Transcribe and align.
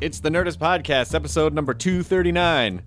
It's 0.00 0.20
the 0.20 0.30
Nerdist 0.30 0.56
Podcast, 0.58 1.14
episode 1.14 1.52
number 1.52 1.74
239. 1.74 2.82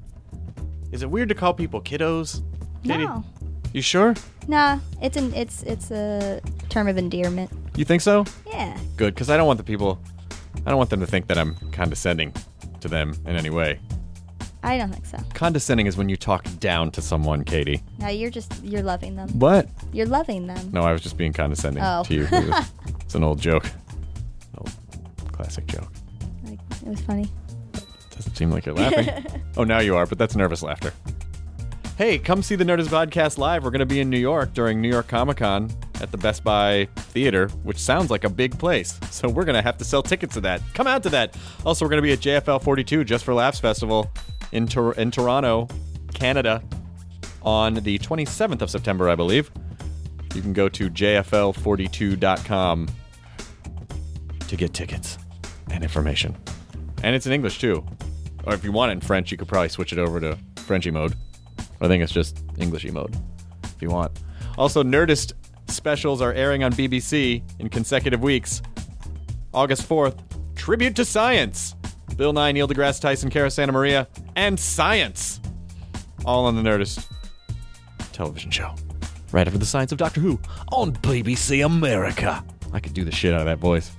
Is 0.92 1.03
it 1.03 1.09
weird 1.09 1.30
to 1.30 1.36
call 1.36 1.53
people 1.53 1.81
kiddos? 1.81 2.44
Katie? 2.83 3.06
No. 3.06 3.23
You 3.72 3.81
sure? 3.81 4.16
Nah, 4.47 4.80
it's 5.02 5.17
an 5.17 5.34
it's 5.34 5.64
it's 5.64 5.89
a 5.91 6.41
term 6.69 6.88
of 6.88 6.97
endearment. 6.97 7.52
You 7.75 7.86
think 7.86 8.02
so? 8.02 8.25
Yeah. 8.47 8.78
Good, 8.97 9.14
because 9.14 9.30
I 9.30 9.38
don't 9.38 9.47
want 9.47 9.58
the 9.58 9.64
people, 9.64 10.00
I 10.66 10.69
don't 10.69 10.78
want 10.78 10.89
them 10.89 11.00
to 11.00 11.08
think 11.08 11.28
that 11.28 11.38
I'm 11.38 11.56
condescending 11.72 12.34
to 12.81 12.88
them 12.88 13.16
in 13.25 13.36
any 13.36 13.50
way. 13.50 13.80
I 14.64 14.78
don't 14.78 14.91
think 14.91 15.06
so. 15.06 15.17
Condescending 15.34 15.88
is 15.88 15.97
when 15.97 16.09
you 16.09 16.16
talk 16.16 16.45
down 16.59 16.89
to 16.91 17.02
someone, 17.02 17.44
Katie. 17.44 17.84
No, 18.00 18.08
you're 18.08 18.30
just 18.31 18.64
you're 18.64 18.84
loving 18.84 19.16
them. 19.16 19.30
What? 19.39 19.67
You're 19.91 20.06
loving 20.08 20.47
them. 20.47 20.72
No, 20.72 20.81
I 20.81 20.91
was 20.91 21.02
just 21.02 21.17
being 21.17 21.34
condescending 21.34 21.84
Oh. 21.84 22.03
to 22.06 22.14
you. 22.14 22.23
It 22.31 22.31
was- 22.50 22.72
it's 23.02 23.16
an 23.16 23.23
old 23.23 23.39
joke. 23.39 23.69
Old 24.58 24.72
classic 25.31 25.66
joke. 25.67 25.91
It 26.81 26.89
was 26.89 27.02
funny. 27.02 27.29
Doesn't 28.11 28.35
seem 28.35 28.52
like 28.52 28.66
you're 28.66 28.75
laughing. 28.75 29.09
oh, 29.57 29.63
now 29.63 29.79
you 29.79 29.95
are, 29.95 30.05
but 30.05 30.17
that's 30.17 30.35
nervous 30.35 30.61
laughter. 30.63 30.93
Hey, 31.97 32.17
come 32.17 32.41
see 32.41 32.55
the 32.55 32.63
Nerdist 32.63 32.88
podcast 32.88 33.38
live. 33.38 33.63
We're 33.63 33.69
going 33.69 33.79
to 33.79 33.85
be 33.85 33.99
in 33.99 34.09
New 34.09 34.17
York 34.17 34.53
during 34.53 34.81
New 34.81 34.89
York 34.89 35.07
Comic 35.07 35.38
Con 35.38 35.69
at 36.01 36.11
the 36.11 36.17
Best 36.17 36.44
Buy 36.44 36.88
Theater, 36.95 37.49
which 37.61 37.77
sounds 37.77 38.09
like 38.09 38.23
a 38.23 38.29
big 38.29 38.57
place. 38.57 38.99
So 39.11 39.29
we're 39.29 39.45
going 39.45 39.55
to 39.55 39.61
have 39.61 39.77
to 39.77 39.85
sell 39.85 40.01
tickets 40.01 40.33
to 40.33 40.41
that. 40.41 40.61
Come 40.73 40.88
out 40.88 41.03
to 41.03 41.09
that. 41.09 41.38
Also, 41.66 41.85
we're 41.85 41.89
going 41.89 42.01
to 42.01 42.03
be 42.03 42.13
at 42.13 42.19
JFL 42.19 42.63
42 42.63 43.03
Just 43.03 43.23
for 43.23 43.35
Laughs 43.35 43.59
Festival 43.59 44.11
in, 44.51 44.66
Tor- 44.67 44.95
in 44.95 45.11
Toronto, 45.11 45.67
Canada, 46.16 46.63
on 47.44 47.75
the 47.75 47.99
27th 47.99 48.61
of 48.61 48.71
September, 48.71 49.07
I 49.09 49.16
believe. 49.16 49.51
You 50.34 50.41
can 50.41 50.53
go 50.53 50.67
to 50.69 50.90
jfl42.com 50.90 52.88
to 54.47 54.55
get 54.55 54.73
tickets 54.73 55.17
and 55.69 55.84
information. 55.84 56.35
And 57.03 57.16
it's 57.16 57.28
in 57.28 57.34
English 57.34 57.59
too. 57.59 57.86
Or 58.46 58.53
if 58.53 58.64
you 58.64 58.72
want 58.72 58.91
it 58.91 58.94
in 58.94 59.02
French, 59.02 59.31
you 59.31 59.38
could 59.38 59.47
probably 59.47 59.69
switch 59.69 59.94
it 59.94 60.00
over 60.00 60.19
to 60.19 60.38
Frenchy 60.56 60.91
mode. 60.91 61.16
I 61.81 61.88
think 61.88 62.02
it's 62.02 62.12
just 62.12 62.41
Englishy 62.58 62.91
mode 62.91 63.16
if 63.64 63.81
you 63.81 63.90
want. 63.90 64.12
Also, 64.58 64.84
Nerdist 64.84 65.34
specials 65.68 66.22
are 66.22 66.34
airing 66.34 66.64
on 66.64 66.72
BBC 66.72 67.44
in 67.59 67.69
consecutive 67.69 68.22
weeks. 68.22 68.62
August 69.53 69.88
4th, 69.88 70.18
Tribute 70.56 70.96
to 70.96 71.06
Science. 71.06 71.75
Bill 72.16 72.31
Nye, 72.31 72.52
Neil 72.52 72.68
deGrasse 72.68 73.02
Tyson, 73.02 73.30
Cara 73.30 73.50
Santa 73.50 73.72
Maria, 73.72 74.08
and 74.35 74.59
Science. 74.59 75.41
All 76.25 76.46
on 76.46 76.56
the 76.56 76.62
Nerdist 76.62 77.06
television 78.14 78.52
show. 78.52 78.74
Right 79.31 79.47
after 79.47 79.58
the 79.58 79.66
Science 79.66 79.91
of 79.91 79.97
Doctor 79.97 80.22
Who 80.22 80.40
on 80.72 80.94
BBC 80.94 81.66
America. 81.66 82.44
I 82.72 82.80
could 82.80 82.94
do 82.94 83.03
the 83.03 83.12
shit 83.12 83.34
out 83.34 83.41
of 83.41 83.46
that 83.47 83.58
voice. 83.58 83.91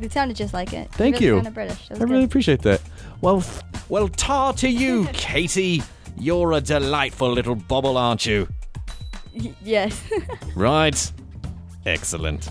It 0.00 0.12
sounded 0.12 0.36
just 0.36 0.52
like 0.54 0.72
it. 0.72 0.90
Thank 0.92 1.14
really 1.16 1.26
you. 1.26 1.34
Sounded 1.36 1.54
British. 1.54 1.90
I 1.90 1.94
really 1.94 2.08
good. 2.20 2.24
appreciate 2.24 2.62
that. 2.62 2.80
Well, 3.20 3.38
f- 3.38 3.62
well, 3.88 4.08
tar 4.08 4.52
to 4.54 4.68
you, 4.68 5.06
Katie. 5.12 5.82
You're 6.18 6.52
a 6.52 6.60
delightful 6.60 7.30
little 7.32 7.54
bubble, 7.54 7.96
aren't 7.96 8.26
you? 8.26 8.48
yes. 9.62 10.02
Right. 10.54 11.12
Excellent. 11.86 12.50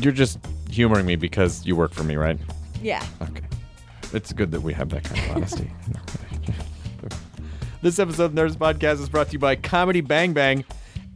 You're 0.00 0.12
just 0.12 0.38
humoring 0.70 1.06
me 1.06 1.16
because 1.16 1.64
you 1.66 1.74
work 1.76 1.92
for 1.92 2.04
me, 2.04 2.16
right? 2.16 2.38
yeah. 2.82 3.04
Okay. 3.22 3.40
It's 4.12 4.32
good 4.32 4.50
that 4.52 4.60
we 4.60 4.72
have 4.74 4.90
that 4.90 5.04
kind 5.04 5.18
of 5.30 5.36
honesty. 5.36 5.70
this 7.82 7.98
episode 7.98 8.24
of 8.26 8.32
Nerdist 8.32 8.56
Podcast 8.58 9.00
is 9.00 9.08
brought 9.08 9.28
to 9.28 9.32
you 9.32 9.38
by 9.38 9.56
Comedy 9.56 10.00
Bang 10.00 10.32
Bang 10.32 10.64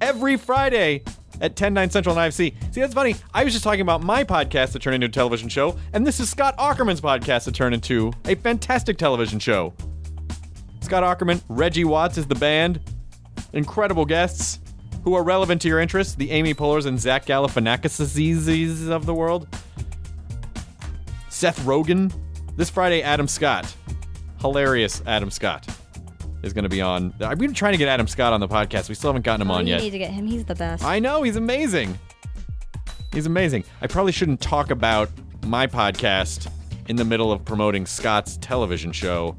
every 0.00 0.36
Friday 0.36 1.02
at 1.41 1.56
10, 1.56 1.75
9 1.75 1.91
Central 1.91 2.19
on 2.19 2.28
IFC. 2.28 2.54
See, 2.72 2.81
that's 2.81 2.94
funny. 2.94 3.16
I 3.32 3.44
was 3.44 3.53
just 3.53 3.65
talking 3.65 3.81
about 3.81 4.03
my 4.03 4.25
podcast 4.25 4.72
that 4.72 4.82
turned 4.82 4.97
into 4.97 5.06
a 5.06 5.10
television 5.10 5.49
show, 5.49 5.76
and 5.93 6.06
this 6.06 6.21
is 6.21 6.28
Scott 6.28 6.56
Aukerman's 6.59 7.00
podcast 7.00 7.44
that 7.44 7.54
turned 7.54 7.75
into 7.75 8.12
a 8.25 8.34
fantastic 8.34 8.99
television 8.99 9.38
show. 9.38 9.72
Scott 10.81 11.03
Aukerman, 11.03 11.43
Reggie 11.48 11.84
Watts 11.84 12.19
is 12.19 12.27
the 12.27 12.34
band. 12.34 12.81
Incredible 13.53 14.04
guests 14.04 14.60
who 15.04 15.15
are 15.15 15.22
relevant 15.22 15.62
to 15.62 15.69
your 15.69 15.81
interests. 15.81 16.15
The 16.15 16.31
Amy 16.31 16.54
Pohlers 16.54 16.87
and 16.87 16.98
Zach 16.98 17.27
Galifianakis 17.27 18.91
of 18.91 19.06
the 19.06 19.15
world. 19.15 19.48
Seth 21.28 21.60
Rogen. 21.60 22.12
This 22.56 22.71
Friday, 22.71 23.03
Adam 23.03 23.28
Scott. 23.28 23.72
Hilarious 24.41 25.03
Adam 25.06 25.31
Scott 25.31 25.78
is 26.43 26.53
going 26.53 26.62
to 26.65 26.69
be 26.69 26.81
on. 26.81 27.12
I've 27.21 27.38
been 27.38 27.54
trying 27.54 27.72
to 27.72 27.78
get 27.78 27.88
Adam 27.88 28.06
Scott 28.06 28.32
on 28.32 28.41
the 28.41 28.49
podcast. 28.49 28.88
We 28.88 28.94
still 28.94 29.10
haven't 29.10 29.22
gotten 29.25 29.43
him 29.43 29.50
Oh, 29.50 29.54
on 29.54 29.66
yet. 29.66 29.81
need 29.81 29.91
to 29.91 29.99
get 29.99 30.10
him. 30.10 30.26
He's 30.26 30.44
the 30.44 30.54
best. 30.54 30.84
I 30.84 30.99
know, 30.99 31.22
he's 31.22 31.37
amazing. 31.37 31.99
He's 33.12 33.26
amazing. 33.26 33.65
I 33.81 33.87
probably 33.87 34.12
shouldn't 34.12 34.41
talk 34.41 34.71
about 34.71 35.10
my 35.47 35.66
podcast 35.66 36.50
in 36.88 36.97
the 36.97 37.04
middle 37.04 37.32
of 37.32 37.44
promoting 37.44 37.87
Scott's 37.87 38.37
television 38.38 38.93
show, 38.93 39.37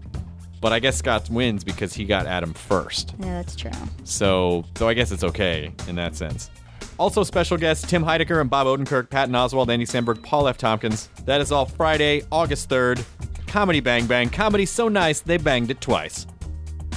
but 0.61 0.73
I 0.73 0.79
guess 0.79 0.97
Scott 0.97 1.29
wins 1.29 1.63
because 1.63 1.93
he 1.93 2.03
got 2.05 2.25
Adam 2.25 2.53
first. 2.53 3.13
yeah, 3.19 3.35
that's 3.41 3.55
true. 3.55 3.71
So, 4.03 4.65
so 4.75 4.87
I 4.87 4.93
guess 4.93 5.11
it's 5.11 5.23
okay 5.23 5.71
in 5.87 5.95
that 5.95 6.15
sense. 6.15 6.49
Also, 6.97 7.23
special 7.23 7.55
guests 7.57 7.87
Tim 7.87 8.03
Heidecker 8.03 8.41
and 8.41 8.49
Bob 8.49 8.67
Odenkirk, 8.67 9.09
Patton 9.09 9.33
Oswalt, 9.33 9.69
Andy 9.69 9.85
Samberg, 9.85 10.21
Paul 10.21 10.47
F. 10.49 10.57
Tompkins. 10.57 11.07
That 11.25 11.39
is 11.39 11.49
all 11.51 11.65
Friday, 11.65 12.23
August 12.31 12.69
3rd. 12.69 13.03
Comedy 13.47 13.79
Bang 13.79 14.05
Bang. 14.05 14.29
Comedy 14.29 14.65
so 14.65 14.89
nice 14.89 15.21
they 15.21 15.37
banged 15.37 15.71
it 15.71 15.79
twice. 15.79 16.27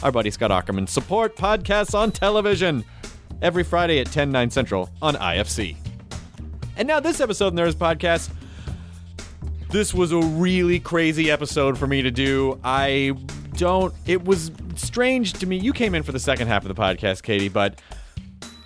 Our 0.02 0.10
buddy 0.10 0.30
Scott 0.30 0.50
Aukerman. 0.50 0.88
Support 0.88 1.36
podcasts 1.36 1.94
on 1.94 2.10
television 2.10 2.84
every 3.40 3.62
Friday 3.62 4.00
at 4.00 4.08
10, 4.08 4.32
9 4.32 4.50
Central 4.50 4.90
on 5.00 5.14
IFC. 5.14 5.76
And 6.76 6.88
now 6.88 6.98
this 6.98 7.20
episode 7.20 7.48
of 7.48 7.54
Nerdist 7.54 7.74
Podcast. 7.74 8.30
This 9.70 9.94
was 9.94 10.12
a 10.12 10.18
really 10.18 10.80
crazy 10.80 11.30
episode 11.30 11.78
for 11.78 11.86
me 11.86 12.02
to 12.02 12.10
do. 12.10 12.58
I 12.64 13.14
don't. 13.54 13.94
It 14.06 14.24
was 14.24 14.50
strange 14.74 15.34
to 15.34 15.46
me. 15.46 15.56
You 15.56 15.72
came 15.72 15.94
in 15.94 16.02
for 16.02 16.12
the 16.12 16.20
second 16.20 16.48
half 16.48 16.64
of 16.64 16.74
the 16.74 16.80
podcast, 16.80 17.22
Katie, 17.22 17.48
but 17.48 17.80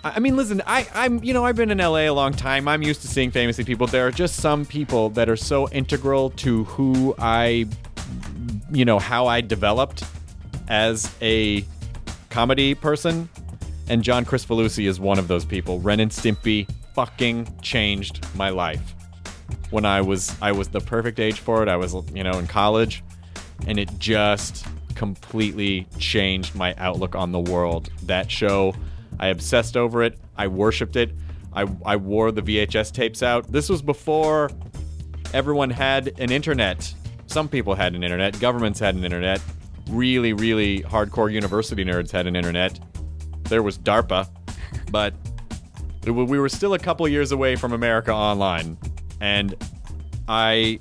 I 0.03 0.13
I 0.15 0.19
mean, 0.19 0.35
listen, 0.35 0.61
I, 0.65 0.87
I'm, 0.93 1.23
you 1.23 1.33
know, 1.33 1.45
I've 1.45 1.55
been 1.55 1.69
in 1.69 1.77
LA 1.77 1.99
a 1.99 2.09
long 2.09 2.33
time. 2.33 2.67
I'm 2.67 2.81
used 2.81 3.01
to 3.01 3.07
seeing 3.07 3.29
famously 3.31 3.63
people. 3.63 3.87
There 3.87 4.07
are 4.07 4.11
just 4.11 4.37
some 4.37 4.65
people 4.65 5.09
that 5.11 5.29
are 5.29 5.37
so 5.37 5.69
integral 5.69 6.31
to 6.31 6.63
who 6.65 7.15
I, 7.19 7.67
you 8.71 8.85
know, 8.85 8.99
how 8.99 9.27
I 9.27 9.41
developed 9.41 10.03
as 10.67 11.13
a 11.21 11.65
comedy 12.29 12.75
person. 12.75 13.29
And 13.89 14.03
John 14.03 14.25
Chris 14.25 14.45
Kricfalusi 14.45 14.87
is 14.87 14.99
one 14.99 15.17
of 15.17 15.27
those 15.27 15.45
people. 15.45 15.79
Ren 15.79 15.99
and 15.99 16.11
Stimpy 16.11 16.69
fucking 16.93 17.47
changed 17.61 18.25
my 18.35 18.49
life. 18.49 18.95
When 19.69 19.85
I 19.85 20.01
was, 20.01 20.35
I 20.41 20.51
was 20.51 20.67
the 20.67 20.81
perfect 20.81 21.19
age 21.19 21.39
for 21.39 21.63
it. 21.63 21.69
I 21.69 21.77
was, 21.77 21.95
you 22.13 22.23
know, 22.23 22.33
in 22.33 22.47
college, 22.47 23.03
and 23.65 23.77
it 23.79 23.89
just 23.97 24.65
completely 24.95 25.87
changed 25.99 26.55
my 26.55 26.75
outlook 26.77 27.15
on 27.15 27.31
the 27.31 27.39
world. 27.39 27.89
That 28.03 28.29
show, 28.29 28.73
I 29.19 29.27
obsessed 29.27 29.77
over 29.77 30.03
it. 30.03 30.17
I 30.37 30.47
worshipped 30.47 30.95
it. 30.95 31.11
I, 31.53 31.65
I 31.85 31.95
wore 31.95 32.31
the 32.31 32.41
VHS 32.41 32.91
tapes 32.91 33.23
out. 33.23 33.51
This 33.51 33.69
was 33.69 33.81
before 33.81 34.51
everyone 35.33 35.69
had 35.69 36.19
an 36.19 36.31
internet 36.31 36.93
some 37.27 37.49
people 37.49 37.75
had 37.75 37.93
an 37.93 38.03
internet. 38.03 38.39
Governments 38.39 38.79
had 38.79 38.95
an 38.95 39.03
internet. 39.03 39.41
Really, 39.89 40.33
really 40.33 40.81
hardcore 40.81 41.31
university 41.31 41.85
nerds 41.85 42.11
had 42.11 42.27
an 42.27 42.35
internet. 42.35 42.79
There 43.43 43.63
was 43.63 43.77
DARPA, 43.77 44.29
but 44.91 45.13
we 46.05 46.39
were 46.39 46.49
still 46.49 46.73
a 46.73 46.79
couple 46.79 47.07
years 47.07 47.31
away 47.31 47.55
from 47.55 47.73
America 47.73 48.13
Online, 48.13 48.77
and 49.21 49.55
I 50.27 50.79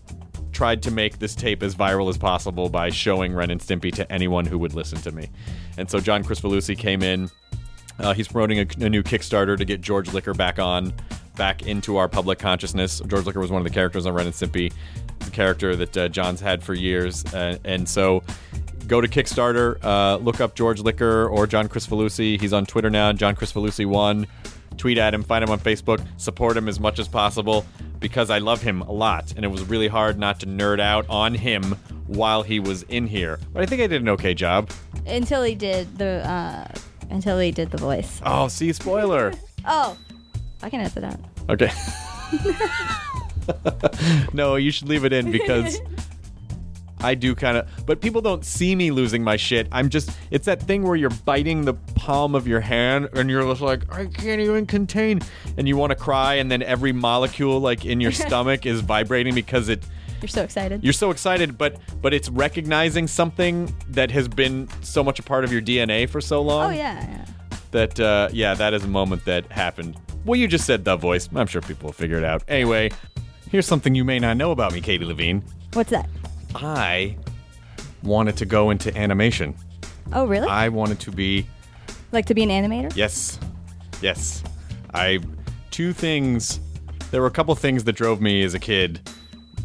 tried 0.52 0.82
to 0.82 0.90
make 0.90 1.18
this 1.18 1.34
tape 1.34 1.62
as 1.62 1.74
viral 1.74 2.08
as 2.08 2.16
possible 2.16 2.68
by 2.68 2.88
showing 2.88 3.34
Ren 3.34 3.50
and 3.50 3.60
Stimpy 3.60 3.92
to 3.94 4.10
anyone 4.10 4.46
who 4.46 4.58
would 4.58 4.74
listen 4.74 4.98
to 5.02 5.12
me. 5.12 5.28
And 5.76 5.88
so 5.90 6.00
John 6.00 6.24
Kricfalusi 6.24 6.76
came 6.76 7.02
in. 7.02 7.30
Uh, 7.98 8.14
he's 8.14 8.28
promoting 8.28 8.60
a, 8.60 8.84
a 8.84 8.88
new 8.88 9.02
Kickstarter 9.02 9.56
to 9.56 9.64
get 9.64 9.80
George 9.80 10.12
Liquor 10.12 10.34
back 10.34 10.58
on, 10.58 10.94
back 11.36 11.66
into 11.66 11.98
our 11.98 12.08
public 12.08 12.38
consciousness. 12.38 13.00
George 13.06 13.26
Liquor 13.26 13.40
was 13.40 13.50
one 13.50 13.60
of 13.60 13.64
the 13.64 13.72
characters 13.72 14.06
on 14.06 14.14
Ren 14.14 14.26
and 14.26 14.34
Stimpy, 14.34 14.72
the 15.20 15.30
character 15.30 15.76
that 15.76 15.96
uh, 15.96 16.08
John's 16.08 16.40
had 16.40 16.62
for 16.62 16.74
years, 16.74 17.24
uh, 17.34 17.58
and 17.64 17.88
so 17.88 18.22
go 18.86 19.00
to 19.00 19.08
Kickstarter, 19.08 19.82
uh, 19.84 20.16
look 20.16 20.40
up 20.40 20.54
George 20.54 20.80
Liquor 20.80 21.28
or 21.28 21.46
John 21.46 21.68
Kricfalusi. 21.68 22.40
He's 22.40 22.52
on 22.52 22.66
Twitter 22.66 22.90
now, 22.90 23.12
John 23.12 23.34
Kricfalusi 23.34 23.86
one. 23.86 24.26
Tweet 24.76 24.98
at 24.98 25.14
him, 25.14 25.22
find 25.22 25.42
him 25.42 25.50
on 25.50 25.58
Facebook, 25.58 26.06
support 26.18 26.56
him 26.56 26.68
as 26.68 26.78
much 26.78 26.98
as 26.98 27.08
possible 27.08 27.64
because 27.98 28.30
I 28.30 28.38
love 28.38 28.60
him 28.60 28.82
a 28.82 28.92
lot, 28.92 29.32
and 29.34 29.44
it 29.44 29.48
was 29.48 29.64
really 29.64 29.88
hard 29.88 30.18
not 30.18 30.40
to 30.40 30.46
nerd 30.46 30.80
out 30.80 31.06
on 31.08 31.34
him 31.34 31.76
while 32.06 32.42
he 32.42 32.60
was 32.60 32.82
in 32.84 33.06
here. 33.06 33.38
But 33.52 33.62
I 33.62 33.66
think 33.66 33.80
I 33.80 33.86
did 33.86 34.02
an 34.02 34.08
okay 34.10 34.34
job. 34.34 34.70
Until 35.06 35.42
he 35.42 35.54
did 35.54 35.96
the 35.98 36.28
uh, 36.28 36.68
until 37.10 37.38
he 37.38 37.50
did 37.50 37.70
the 37.70 37.78
voice. 37.78 38.20
Oh, 38.24 38.48
see, 38.48 38.72
spoiler. 38.72 39.32
Oh, 39.68 39.98
I 40.62 40.70
can 40.70 40.80
edit 40.80 40.94
that. 41.02 41.18
Okay. 41.48 41.72
no, 44.32 44.54
you 44.54 44.70
should 44.70 44.88
leave 44.88 45.04
it 45.04 45.12
in 45.12 45.32
because 45.32 45.80
I 47.00 47.14
do 47.14 47.34
kind 47.34 47.56
of. 47.56 47.69
But 47.87 48.00
people 48.00 48.20
don't 48.20 48.44
see 48.44 48.75
me 48.75 48.90
losing 48.90 49.22
my 49.22 49.37
shit. 49.37 49.69
I'm 49.72 49.88
just. 49.88 50.10
It's 50.31 50.46
that 50.46 50.62
thing 50.62 50.82
where 50.82 50.96
you're 50.96 51.10
biting 51.10 51.64
the 51.64 51.75
palm 51.94 52.34
of 52.34 52.46
your 52.46 52.60
hand 52.60 53.08
and 53.12 53.31
you're 53.31 53.43
just 53.43 53.60
like, 53.60 53.93
I 53.93 54.06
can't 54.06 54.40
even 54.40 54.66
contain. 54.66 55.20
And 55.56 55.69
you 55.69 55.76
want 55.76 55.90
to 55.90 55.96
cry, 55.96 56.34
and 56.34 56.50
then 56.50 56.62
every 56.62 56.93
molecule, 56.93 57.60
like 57.60 57.84
in 57.84 58.00
your 58.00 58.12
stomach, 58.26 58.66
is 58.66 58.81
vibrating 58.81 59.34
because 59.34 59.69
it. 59.69 59.84
You're 60.22 60.28
so 60.28 60.43
excited. 60.43 60.82
You're 60.82 60.94
so 60.94 61.10
excited, 61.10 61.58
but 61.58 61.78
but 62.00 62.14
it's 62.14 62.28
recognizing 62.31 63.06
something 63.06 63.75
that 63.90 64.10
has 64.10 64.28
been 64.28 64.69
so 64.82 65.04
much 65.04 65.19
a 65.19 65.22
part 65.22 65.44
of 65.44 65.52
your 65.52 65.60
DNA 65.60 66.08
for 66.08 66.20
so 66.22 66.40
long 66.40 66.72
oh 66.72 66.76
yeah, 66.76 67.06
yeah. 67.06 67.26
that 67.72 68.00
uh, 68.00 68.28
yeah, 68.32 68.54
that 68.54 68.72
is 68.72 68.84
a 68.84 68.88
moment 68.88 69.25
that 69.26 69.50
happened. 69.52 69.99
Well, 70.25 70.40
you 70.40 70.49
just 70.49 70.64
said 70.64 70.84
the 70.84 70.96
voice. 70.96 71.28
I'm 71.34 71.46
sure 71.46 71.60
people 71.60 71.87
will 71.87 71.92
figure 71.92 72.16
it 72.16 72.25
out. 72.25 72.42
Anyway, 72.49 72.90
here's 73.50 73.66
something 73.66 73.94
you 73.94 74.04
may 74.04 74.19
not 74.19 74.37
know 74.37 74.50
about 74.50 74.72
me, 74.72 74.81
Katie 74.81 75.04
Levine. 75.04 75.44
What's 75.75 75.90
that? 75.90 76.08
I 76.60 77.16
wanted 78.02 78.36
to 78.38 78.46
go 78.46 78.70
into 78.70 78.96
animation. 78.96 79.54
Oh 80.12 80.26
really? 80.26 80.48
I 80.48 80.68
wanted 80.68 81.00
to 81.00 81.10
be 81.10 81.46
like 82.12 82.26
to 82.26 82.34
be 82.34 82.42
an 82.42 82.50
animator? 82.50 82.94
yes, 82.96 83.38
yes. 84.00 84.42
I 84.94 85.20
two 85.70 85.92
things. 85.92 86.60
There 87.10 87.20
were 87.20 87.26
a 87.26 87.32
couple 87.32 87.54
things 87.54 87.84
that 87.84 87.92
drove 87.92 88.20
me 88.20 88.42
as 88.42 88.54
a 88.54 88.58
kid. 88.58 89.00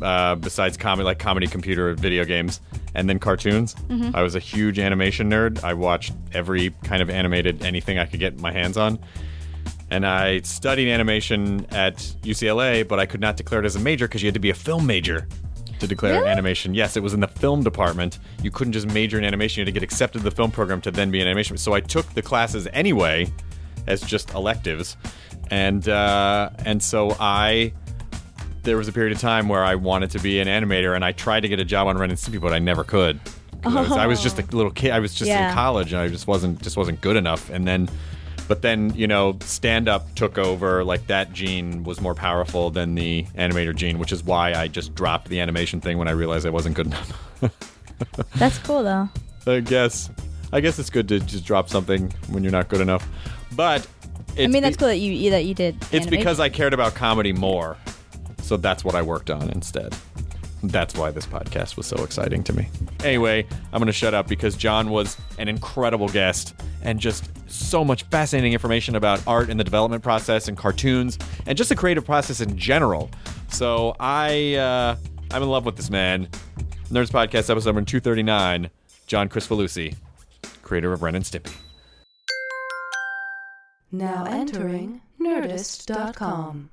Uh, 0.02 0.34
besides 0.34 0.78
comedy, 0.78 1.06
like 1.06 1.20
comedy, 1.20 1.46
computer, 1.46 1.94
video 1.94 2.26
games, 2.26 2.60
and 2.96 3.08
then 3.08 3.20
cartoons. 3.20 3.76
I 4.16 4.24
was 4.24 4.34
a 4.34 4.40
huge 4.40 4.80
animation 4.80 5.30
nerd. 5.30 5.64
I 5.64 5.76
watched 5.76 6.14
every 6.34 6.72
kind 6.84 7.04
of 7.04 7.10
animated 7.12 7.64
anything 7.64 8.00
I 8.00 8.08
could 8.08 8.20
get 8.20 8.40
my 8.40 8.52
hands 8.52 8.78
on. 8.78 8.98
and 9.92 10.04
I 10.04 10.40
studied 10.42 10.90
animation 10.90 11.68
at 11.70 11.98
UCLA, 12.24 12.88
but 12.88 13.00
I 13.00 13.06
could 13.06 13.22
not 13.22 13.38
declare 13.38 13.60
it 13.62 13.66
as 13.68 13.76
a 13.76 13.80
major 13.80 14.08
because 14.08 14.24
you 14.24 14.28
had 14.28 14.34
to 14.34 14.40
be 14.40 14.50
a 14.50 14.56
film 14.56 14.88
major 14.88 15.28
to 15.82 15.88
declare 15.88 16.14
Really? 16.20 16.28
animation. 16.30 16.74
Yes, 16.74 16.96
it 16.96 17.04
was 17.04 17.14
in 17.14 17.20
the 17.20 17.28
film 17.28 17.64
department. 17.64 18.18
You 18.42 18.50
couldn't 18.52 18.74
just 18.74 18.88
major 18.88 19.18
in 19.18 19.24
animation; 19.26 19.60
you 19.60 19.66
had 19.66 19.74
to 19.74 19.80
get 19.80 19.84
accepted 19.84 20.20
to 20.20 20.24
the 20.24 20.32
film 20.32 20.50
program 20.52 20.80
to 20.82 20.92
then 20.92 21.12
be 21.12 21.20
in 21.20 21.28
animation. 21.28 21.58
So 21.58 21.74
I 21.74 21.82
took 21.82 22.12
the 22.14 22.22
classes 22.22 22.68
anyway, 22.74 23.28
as 23.88 24.02
just 24.02 24.34
electives, 24.34 24.96
and 25.52 25.88
uh, 25.90 26.50
and 26.66 26.82
so 26.82 27.16
I. 27.20 27.74
There 28.64 28.78
was 28.78 28.88
a 28.88 28.92
period 28.92 29.12
of 29.12 29.20
time 29.20 29.50
where 29.50 29.64
I 29.64 29.74
wanted 29.74 30.12
to 30.12 30.20
be 30.20 30.40
an 30.40 30.48
animator, 30.48 30.96
and 30.96 31.04
I 31.04 31.14
tried 31.14 31.40
to 31.40 31.48
get 31.48 31.60
a 31.60 31.66
job 31.66 31.88
on 31.88 31.98
Ren 31.98 32.12
and 32.12 32.20
Stimpy, 32.20 32.40
but 32.40 32.54
I 32.54 32.60
never 32.60 32.84
could. 32.84 33.20
'Cause 33.64 33.76
I, 33.76 33.82
was, 33.82 33.92
I 33.92 34.06
was 34.08 34.22
just 34.22 34.38
a 34.38 34.44
little 34.56 34.72
kid. 34.72 34.92
I 34.92 35.00
was 35.00 35.16
just 35.16 35.30
in 35.32 35.54
college, 35.56 35.94
and 35.94 36.02
I 36.02 36.08
just 36.10 36.28
wasn't 36.28 36.62
just 36.62 36.78
wasn't 36.78 37.02
good 37.02 37.16
enough. 37.16 37.50
And 37.50 37.68
then 37.68 37.90
but 38.52 38.62
then, 38.64 38.94
you 38.96 39.08
know, 39.08 39.38
stand 39.44 39.88
up 39.88 40.14
took 40.14 40.38
over. 40.38 40.84
Like 40.84 41.08
that 41.08 41.32
gene 41.32 41.86
was 41.86 42.02
more 42.02 42.14
powerful 42.14 42.70
than 42.70 42.96
the 42.96 43.24
animator 43.38 43.74
gene, 43.74 43.98
which 43.98 44.12
is 44.12 44.26
why 44.26 44.54
I 44.54 44.68
just 44.68 44.94
dropped 44.94 45.30
the 45.30 45.40
animation 45.40 45.80
thing 45.80 45.98
when 45.98 46.10
I 46.10 46.12
realized 46.12 46.46
I 46.46 46.50
wasn't 46.50 46.76
good 46.76 46.88
enough. 46.88 47.50
That's 48.36 48.58
cool 48.58 48.84
though. 48.84 49.08
I 49.48 49.62
guess. 49.62 50.10
I 50.52 50.60
guess 50.60 50.80
it's 50.80 50.90
good 50.90 51.08
to 51.08 51.22
just 51.22 51.46
drop 51.46 51.70
something 51.70 52.12
when 52.28 52.44
you're 52.44 52.52
not 52.52 52.68
good 52.68 52.82
enough. 52.82 53.08
But 53.56 53.88
it's 54.36 54.42
I 54.42 54.48
mean, 54.48 54.64
that's 54.64 54.76
be- 54.76 54.80
cool 54.80 54.90
that 54.90 54.98
you 54.98 55.30
that 55.30 55.46
you 55.46 55.54
did. 55.54 55.78
It's 55.94 56.08
because 56.08 56.42
I 56.42 56.50
cared 56.50 56.74
about 56.74 56.94
comedy 56.94 57.32
more. 57.32 57.78
So 58.42 58.58
that's 58.58 58.84
what 58.84 58.96
I 58.96 59.02
worked 59.02 59.30
on 59.30 59.50
instead. 59.52 59.96
That's 60.64 60.96
why 60.96 61.12
this 61.12 61.26
podcast 61.26 61.76
was 61.76 61.88
so 61.88 62.04
exciting 62.04 62.44
to 62.44 62.54
me. 62.54 62.70
Anyway, 63.04 63.46
I'm 63.74 63.80
going 63.80 63.88
to 63.88 63.92
shut 63.94 64.14
up 64.14 64.28
because 64.28 64.56
John 64.56 64.90
was 64.90 65.18
an 65.40 65.48
incredible 65.48 66.08
guest 66.08 66.54
and 66.84 67.00
just 67.00 67.30
so 67.50 67.84
much 67.84 68.04
fascinating 68.04 68.54
information 68.54 68.96
about 68.96 69.26
art 69.28 69.50
and 69.50 69.60
the 69.60 69.64
development 69.64 70.04
process 70.04 70.48
and 70.48 70.58
cartoons 70.58 71.18
and 71.48 71.58
just 71.58 71.70
the 71.70 71.76
creative 71.76 72.06
process 72.06 72.42
in 72.42 72.58
general. 72.58 73.10
So 73.50 73.96
I 74.00 74.56
uh, 74.56 74.96
I'm 75.32 75.44
in 75.44 75.50
love 75.50 75.66
with 75.66 75.78
this 75.78 75.90
man. 75.90 76.28
Nerdist 76.90 77.12
Podcast 77.12 77.50
episode 77.50 77.76
number 77.76 77.82
239. 77.84 78.70
John 79.08 79.30
Kricfalusi, 79.30 79.96
creator 80.62 80.94
of 80.94 81.02
Ren 81.02 81.16
and 81.16 81.26
Stimpy. 81.26 81.56
Now 83.92 84.26
entering 84.26 85.02
Nerdist.com. 85.20 86.70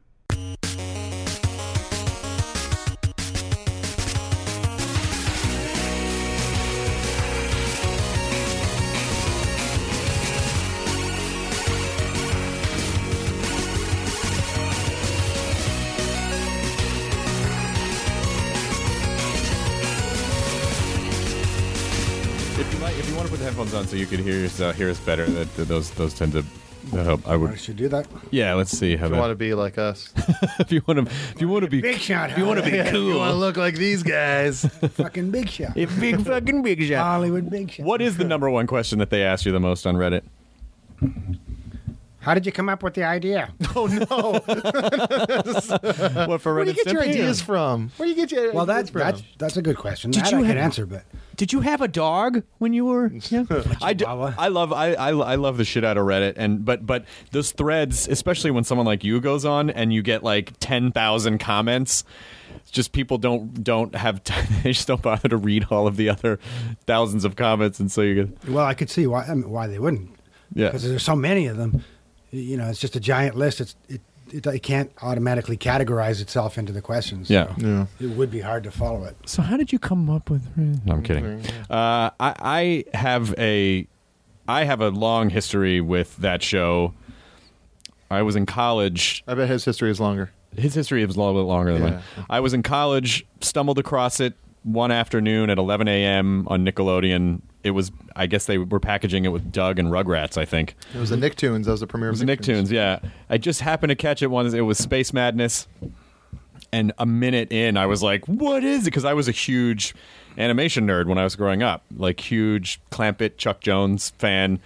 put 23.39 23.45
the 23.45 23.51
headphones 23.51 23.75
on 23.75 23.87
so 23.87 23.97
you 23.97 24.07
could 24.07 24.21
hear 24.21 24.45
us, 24.45 24.61
uh, 24.61 24.73
hear 24.73 24.91
us 24.91 24.99
better, 25.01 25.25
that, 25.27 25.55
that 25.57 25.69
those 25.69 25.91
those 25.93 26.13
tend 26.15 26.33
to 26.33 26.45
help. 26.91 27.27
I 27.29 27.33
I 27.33 27.37
would. 27.37 27.61
should 27.61 27.77
do 27.77 27.89
that. 27.89 28.07
Yeah, 28.31 28.55
let's 28.55 28.77
see 28.77 28.97
how 28.97 29.07
You 29.07 29.13
that. 29.15 29.19
want 29.21 29.31
to 29.31 29.37
be 29.37 29.55
like 29.55 29.79
us? 29.79 30.13
if 30.59 30.73
you 30.73 30.83
want 30.87 31.07
to, 31.07 31.15
if 31.35 31.41
you 31.41 31.49
want 31.49 31.65
to 31.65 31.71
be 31.71 31.81
Big 31.81 31.99
shot. 31.99 32.31
if 32.31 32.39
you 32.39 32.47
want 32.47 32.63
to 32.65 32.69
be 32.71 32.83
cool, 32.91 33.09
You 33.13 33.17
want 33.19 33.31
to 33.33 33.37
look 33.37 33.57
like 33.57 33.75
these 33.77 34.03
guys? 34.03 34.65
fucking 34.95 35.31
big 35.31 35.49
shot. 35.49 35.77
a 35.77 35.85
big 35.87 36.25
fucking 36.25 36.63
big 36.63 36.83
shot. 36.83 37.05
Hollywood 37.05 37.49
big 37.51 37.71
shot. 37.71 37.87
What 37.87 38.01
is 38.03 38.17
the 38.17 38.25
number 38.25 38.49
one 38.51 38.67
question 38.67 38.99
that 38.99 39.11
they 39.11 39.23
ask 39.23 39.45
you 39.45 39.53
the 39.53 39.61
most 39.61 39.87
on 39.87 39.97
Reddit? 39.97 40.23
How 42.29 42.35
did 42.35 42.45
you 42.45 42.53
come 42.53 42.69
up 42.69 42.83
with 42.83 42.93
the 42.93 43.05
idea? 43.05 43.55
oh 43.75 43.87
no! 43.87 44.33
What 46.29 46.43
for 46.43 46.55
Where 46.55 46.65
do 46.67 46.73
you 46.73 46.77
get 46.85 46.93
your 46.93 47.01
ideas 47.03 47.41
from? 47.41 47.91
Where 47.97 48.07
do 48.07 48.11
you 48.11 48.17
get 48.17 48.31
your 48.31 48.53
Well, 48.53 48.65
ideas 48.71 48.77
that's 48.77 48.91
from? 48.91 49.01
that's 49.01 49.23
that's 49.39 49.57
a 49.57 49.63
good 49.63 49.79
question. 49.79 50.11
Did 50.11 50.25
that 50.25 50.33
you 50.33 50.39
I 50.39 50.41
could 50.43 50.49
have- 50.49 50.57
answer, 50.59 50.85
but 50.85 51.05
Did 51.37 51.55
you 51.55 51.61
have 51.61 51.81
a 51.81 51.89
dog 51.89 52.43
when 52.59 52.75
you 52.75 52.85
were? 52.85 53.11
Yeah. 53.31 53.45
I, 53.81 53.95
do, 53.95 54.05
I 54.05 54.49
love 54.49 54.75
I, 54.75 54.93
I 54.93 55.09
I 55.11 55.35
love 55.37 55.57
the 55.57 55.65
shit 55.65 55.85
out 55.85 55.97
of 55.97 56.05
Reddit 56.05 56.35
and 56.37 56.67
but 56.67 56.85
but 56.87 57.07
those 57.31 57.53
threads, 57.53 58.07
especially 58.09 58.51
when 58.51 58.63
someone 58.65 58.87
like 58.87 59.05
you 59.05 59.21
goes 59.23 59.47
on 59.47 59.71
and 59.71 59.91
you 59.95 60.03
get 60.03 60.23
like 60.23 60.53
ten 60.61 60.93
thousand 60.93 61.39
comments. 61.39 62.05
it's 62.57 62.71
Just 62.71 62.93
people 62.93 63.17
don't 63.17 63.65
don't 63.65 63.95
have 63.95 64.23
time. 64.23 64.47
They 64.63 64.73
just 64.73 64.87
don't 64.87 65.01
bother 65.01 65.31
to 65.31 65.39
read 65.39 65.67
all 65.71 65.87
of 65.87 65.97
the 65.97 66.11
other 66.11 66.39
thousands 66.87 67.25
of 67.25 67.37
comments, 67.37 67.81
and 67.81 67.91
so 67.91 68.03
you 68.03 68.15
get 68.27 68.49
well, 68.51 68.67
I 68.67 68.75
could 68.75 68.91
see 68.91 69.07
why 69.07 69.25
I 69.25 69.33
mean, 69.35 69.49
why 69.49 69.67
they 69.67 69.79
wouldn't. 69.79 70.11
yeah. 70.55 70.67
Because 70.69 70.83
there's 70.87 71.03
so 71.03 71.17
many 71.17 71.47
of 71.47 71.57
them. 71.57 71.83
You 72.31 72.57
know, 72.57 72.69
it's 72.69 72.79
just 72.81 72.95
a 72.97 73.01
giant 73.01 73.37
list. 73.37 73.61
It's 73.61 73.77
it 73.89 74.01
it, 74.31 74.47
it 74.47 74.63
can't 74.63 74.91
automatically 75.03 75.57
categorize 75.57 76.21
itself 76.21 76.59
into 76.59 76.71
the 76.73 76.83
questions. 76.83 77.29
so 77.29 77.35
Yeah. 77.35 77.55
Yeah. 77.57 77.87
It 77.99 78.11
would 78.11 78.31
be 78.31 78.41
hard 78.41 78.63
to 78.65 78.71
follow 78.71 79.05
it. 79.05 79.17
So 79.25 79.41
how 79.41 79.57
did 79.57 79.73
you 79.73 79.79
come 79.79 80.11
up 80.11 80.29
with? 80.29 80.43
No, 80.57 80.93
I'm 80.93 81.03
kidding. 81.03 81.41
Uh, 81.71 82.11
I, 82.21 82.85
I 82.91 82.97
have 82.97 83.35
a, 83.39 83.87
I 84.47 84.65
have 84.65 84.83
a 84.83 84.91
long 84.91 85.31
history 85.31 85.81
with 85.81 86.15
that 86.19 86.43
show. 86.43 86.93
I 88.11 88.21
was 88.21 88.37
in 88.37 88.45
college. 88.45 89.25
I 89.27 89.33
bet 89.35 89.49
his 89.49 89.65
history 89.65 89.91
is 89.91 89.99
longer. 89.99 90.31
His 90.57 90.75
history 90.75 91.03
is 91.03 91.17
a 91.17 91.19
little 91.19 91.33
bit 91.35 91.47
longer 91.49 91.73
than 91.73 91.83
Yeah. 91.83 91.91
mine. 91.91 92.27
I 92.29 92.41
was 92.41 92.53
in 92.53 92.63
college, 92.63 93.27
stumbled 93.41 93.79
across 93.79 94.21
it 94.21 94.35
one 94.63 94.91
afternoon 94.91 95.49
at 95.49 95.57
11 95.57 95.89
a.m. 95.89 96.47
on 96.49 96.67
Nickelodeon. 96.67 97.41
It 97.65 97.73
was, 97.73 97.91
I 98.15 98.27
guess 98.27 98.47
they 98.47 98.57
were 98.59 98.79
packaging 98.81 99.25
it 99.25 99.29
with 99.29 99.51
Doug 99.51 99.79
and 99.79 99.89
Rugrats. 99.89 100.39
I 100.39 100.45
think 100.45 100.75
It 100.95 100.99
was 100.99 101.11
the 101.11 101.17
Nicktoons. 101.17 101.65
That 101.65 101.73
was 101.73 101.81
the 101.81 101.87
premiere. 101.89 102.09
it 102.09 102.13
was 102.13 102.23
Nicktoons. 102.23 102.71
Yeah, 102.71 103.01
I 103.29 103.37
just 103.39 103.61
happened 103.63 103.91
to 103.91 103.97
catch 103.97 104.23
it 104.23 104.29
once. 104.29 104.55
It 104.55 104.61
was 104.61 104.79
Space 104.79 105.13
Madness, 105.13 105.67
and 106.73 106.93
a 106.99 107.07
minute 107.07 107.51
in, 107.53 107.77
I 107.77 107.87
was 107.87 108.03
like, 108.03 108.27
"What 108.27 108.63
is 108.63 108.83
it?" 108.83 108.85
Because 108.87 109.05
I 109.05 109.13
was 109.15 109.27
a 109.29 109.33
huge 109.33 109.95
animation 110.37 110.87
nerd 110.87 111.07
when 111.07 111.19
I 111.19 111.25
was 111.25 111.35
growing 111.35 111.63
up, 111.63 111.83
like 111.97 112.21
huge 112.21 112.81
Clampett, 112.93 113.39
Chuck 113.39 113.61
Jones 113.61 114.11
fan, 114.19 114.61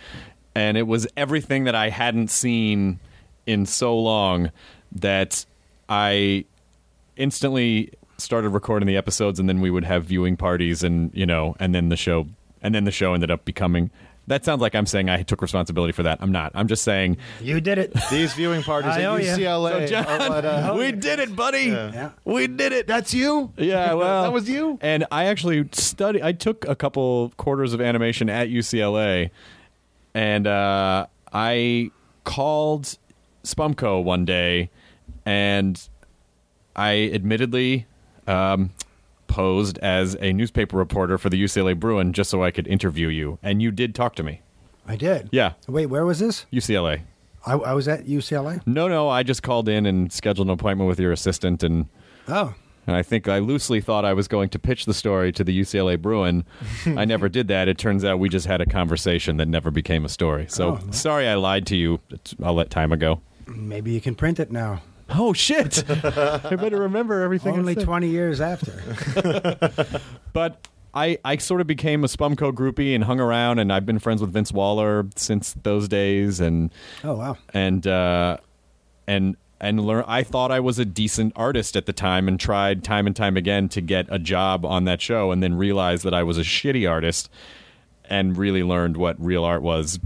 and 0.55 0.77
it 0.77 0.87
was 0.87 1.07
everything 1.17 1.65
that 1.65 1.75
I 1.75 1.89
hadn't 1.89 2.29
seen 2.29 3.01
in 3.47 3.65
so 3.67 3.99
long 3.99 4.51
that 4.95 5.47
I 5.89 6.45
instantly 7.17 7.91
started 8.19 8.51
recording 8.51 8.87
the 8.87 8.97
episodes, 8.97 9.41
and 9.41 9.49
then 9.49 9.61
we 9.61 9.71
would 9.71 9.85
have 9.85 10.05
viewing 10.05 10.37
parties, 10.37 10.83
and 10.83 11.11
you 11.15 11.25
know, 11.27 11.57
and 11.59 11.75
then 11.75 11.89
the 11.89 11.97
show, 11.97 12.27
and 12.63 12.75
then 12.75 12.85
the 12.85 12.91
show 12.91 13.15
ended 13.15 13.31
up 13.31 13.45
becoming. 13.45 13.91
That 14.29 14.45
sounds 14.45 14.61
like 14.61 14.77
I'm 14.77 14.87
saying 14.87 15.11
I 15.11 15.23
took 15.25 15.43
responsibility 15.43 15.93
for 15.93 16.05
that. 16.05 16.19
I'm 16.21 16.31
not. 16.31 16.53
I'm 16.55 16.69
just 16.69 16.85
saying 16.85 17.17
You 17.41 17.61
did 17.61 17.79
it. 17.79 17.93
These 18.09 18.35
viewing 18.35 18.63
parties 18.63 18.93
I 18.93 19.01
at 19.03 19.07
owe 19.07 19.17
ya. 19.17 19.37
UCLA. 19.37 19.71
So, 19.73 19.87
John, 19.89 20.07
are 20.07 20.29
what, 20.29 20.45
uh, 20.45 20.75
we 20.79 20.93
did 20.93 21.19
it, 21.19 21.35
buddy. 21.35 21.65
Yeah. 21.65 22.11
We 22.25 22.47
did 22.47 22.73
it. 22.73 22.87
that's 22.87 23.13
you. 23.13 23.53
Yeah, 23.57 23.95
well, 23.95 24.23
that 24.23 24.33
was 24.33 24.49
you. 24.49 24.79
And 24.81 25.07
I 25.11 25.25
actually 25.25 25.69
studied. 25.73 26.23
I 26.23 26.31
took 26.31 26.65
a 26.69 26.77
couple 26.77 27.33
quarters 27.37 27.73
of 27.75 27.81
animation 27.81 28.31
at 28.31 28.49
UCLA, 28.49 29.31
and 30.15 30.47
uh, 30.47 31.07
I 31.33 31.91
called 32.23 32.97
Spumco 33.43 34.05
one 34.05 34.25
day, 34.25 34.71
and 35.27 35.81
I 36.77 37.11
admittedly 37.13 37.87
um, 38.29 38.71
posed 39.33 39.79
as 39.79 40.17
a 40.21 40.33
newspaper 40.33 40.77
reporter 40.77 41.17
for 41.19 41.31
the 41.31 41.43
UCLA 41.43 41.79
Bruin 41.79 42.13
just 42.13 42.29
so 42.31 42.43
I 42.45 42.51
could 42.51 42.67
interview 42.67 43.09
you, 43.09 43.39
and 43.43 43.63
you 43.63 43.71
did 43.71 43.95
talk 43.95 44.15
to 44.17 44.23
me. 44.23 44.43
I 44.87 44.97
did. 44.97 45.29
Yeah, 45.33 45.53
Wait, 45.67 45.87
where 45.87 46.05
was 46.05 46.19
this? 46.19 46.45
UCLA. 46.53 47.03
I, 47.47 47.55
I 47.55 47.73
was 47.73 47.89
at 47.89 48.05
UCLA. 48.07 48.61
No, 48.67 48.89
no, 48.89 49.09
I 49.09 49.23
just 49.23 49.43
called 49.43 49.69
in 49.69 49.87
and 49.87 50.13
scheduled 50.13 50.49
an 50.49 50.53
appointment 50.53 50.89
with 50.89 51.01
your 51.01 51.13
assistant 51.13 51.63
and. 51.63 51.87
Oh, 52.29 52.55
And 52.87 52.95
I 52.97 53.03
think 53.03 53.27
I 53.29 53.39
loosely 53.39 53.81
thought 53.81 54.05
I 54.05 54.13
was 54.13 54.29
going 54.29 54.49
to 54.51 54.59
pitch 54.59 54.85
the 54.85 54.95
story 54.95 55.33
to 55.33 55.43
the 55.45 55.59
UCLA 55.61 56.01
Bruin. 56.01 56.45
I 56.87 57.05
never 57.05 57.29
did 57.29 57.49
that. 57.49 57.69
It 57.69 57.79
turns 57.79 58.05
out 58.05 58.19
we 58.19 58.29
just 58.29 58.47
had 58.47 58.61
a 58.61 58.67
conversation 58.67 59.39
that 59.39 59.49
never 59.49 59.71
became 59.71 60.05
a 60.05 60.09
story. 60.09 60.47
So 60.49 60.79
Oh. 60.83 60.91
sorry 60.93 61.27
I 61.27 61.35
lied 61.35 61.67
to 61.69 61.77
you. 61.77 61.95
It's- 62.11 62.35
I'll 62.43 62.55
let 62.55 62.71
time 62.71 62.93
ago. 62.93 63.21
maybe 63.47 63.91
you 63.93 64.01
can 64.01 64.15
print 64.15 64.39
it 64.39 64.51
now. 64.53 64.83
Oh 65.15 65.33
shit! 65.33 65.85
I 65.91 66.57
better 66.57 66.79
remember 66.81 67.23
everything. 67.23 67.55
Only 67.59 67.75
20 67.75 68.09
years 68.09 68.41
after. 68.41 68.73
But 70.33 70.67
I, 70.95 71.19
I 71.25 71.37
sort 71.37 71.61
of 71.61 71.67
became 71.67 72.05
a 72.05 72.07
Spumco 72.07 72.53
groupie 72.53 72.95
and 72.95 73.05
hung 73.05 73.21
around, 73.21 73.59
and 73.59 73.73
I've 73.73 73.85
been 73.85 73.99
friends 73.99 74.21
with 74.23 74.33
Vince 74.33 74.51
Waller 74.53 75.07
since 75.17 75.55
those 75.63 75.89
days, 75.89 76.41
and 76.41 76.71
Oh, 77.05 77.15
wow. 77.15 77.37
and 77.53 77.87
uh, 77.87 78.39
and 79.07 79.37
and 79.61 79.81
learn. 79.85 80.05
I 80.07 80.23
thought 80.23 80.51
I 80.51 80.61
was 80.61 80.79
a 80.79 80.85
decent 80.87 81.33
artist 81.37 81.77
at 81.77 81.85
the 81.87 81.93
time, 81.93 82.29
and 82.29 82.41
tried 82.41 82.83
time 82.83 83.07
and 83.07 83.15
time 83.15 83.37
again 83.37 83.69
to 83.71 83.81
get 83.83 84.07
a 84.09 84.19
job 84.19 84.65
on 84.65 84.85
that 84.85 85.01
show, 85.03 85.33
and 85.33 85.43
then 85.43 85.55
realized 85.55 86.05
that 86.05 86.15
I 86.15 86.23
was 86.23 86.39
a 86.39 86.43
shitty 86.43 86.89
artist, 86.91 87.29
and 88.07 88.37
really 88.37 88.63
learned 88.63 88.97
what 88.97 89.23
real 89.23 89.45
art 89.45 89.61
was 89.63 90.01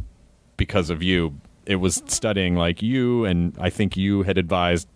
because 0.57 0.91
of 0.91 1.03
you. 1.05 1.35
It 1.67 1.77
was 1.77 2.03
studying 2.07 2.55
like 2.57 2.81
you, 2.83 3.25
and 3.25 3.57
I 3.61 3.71
think 3.71 3.97
you 3.97 4.23
had 4.25 4.39
advised 4.39 4.89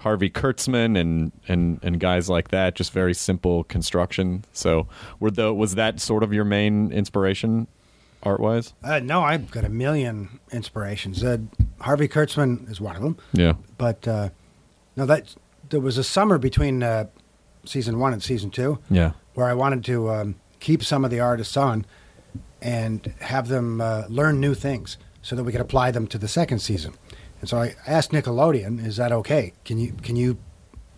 Harvey 0.00 0.30
Kurtzman 0.30 0.98
and 0.98 1.32
and 1.48 1.78
and 1.82 2.00
guys 2.00 2.28
like 2.28 2.48
that. 2.48 2.74
Just 2.74 2.92
very 2.92 3.14
simple 3.14 3.64
construction. 3.64 4.44
So, 4.52 4.86
were 5.18 5.30
the 5.30 5.52
was 5.54 5.74
that 5.76 6.00
sort 6.00 6.22
of 6.22 6.32
your 6.32 6.44
main 6.44 6.90
inspiration, 6.92 7.66
art 8.22 8.40
wise? 8.40 8.72
Uh, 8.82 8.98
no, 9.00 9.22
I've 9.22 9.50
got 9.50 9.64
a 9.64 9.68
million 9.68 10.40
inspirations. 10.52 11.22
Uh, 11.22 11.38
Harvey 11.80 12.08
Kurtzman 12.08 12.70
is 12.70 12.80
one 12.80 12.96
of 12.96 13.02
them. 13.02 13.16
Yeah. 13.32 13.54
But 13.78 14.06
uh, 14.08 14.30
no, 14.96 15.06
that 15.06 15.34
there 15.68 15.80
was 15.80 15.98
a 15.98 16.04
summer 16.04 16.38
between 16.38 16.82
uh, 16.82 17.06
season 17.64 17.98
one 17.98 18.12
and 18.12 18.22
season 18.22 18.50
two 18.50 18.78
Yeah. 18.90 19.12
where 19.34 19.46
I 19.46 19.54
wanted 19.54 19.84
to 19.84 20.10
um, 20.10 20.34
keep 20.60 20.82
some 20.82 21.04
of 21.04 21.10
the 21.10 21.20
artists 21.20 21.56
on 21.56 21.84
and 22.62 23.12
have 23.20 23.48
them 23.48 23.80
uh, 23.80 24.04
learn 24.08 24.40
new 24.40 24.54
things 24.54 24.96
so 25.22 25.36
that 25.36 25.44
we 25.44 25.52
could 25.52 25.60
apply 25.60 25.90
them 25.90 26.06
to 26.06 26.18
the 26.18 26.28
second 26.28 26.58
season. 26.60 26.94
And 27.40 27.48
so 27.48 27.58
I 27.58 27.74
asked 27.86 28.10
Nickelodeon, 28.12 28.84
"Is 28.86 28.96
that 28.96 29.12
okay? 29.12 29.52
Can 29.64 29.78
you 29.78 29.92
can 30.02 30.16
you 30.16 30.36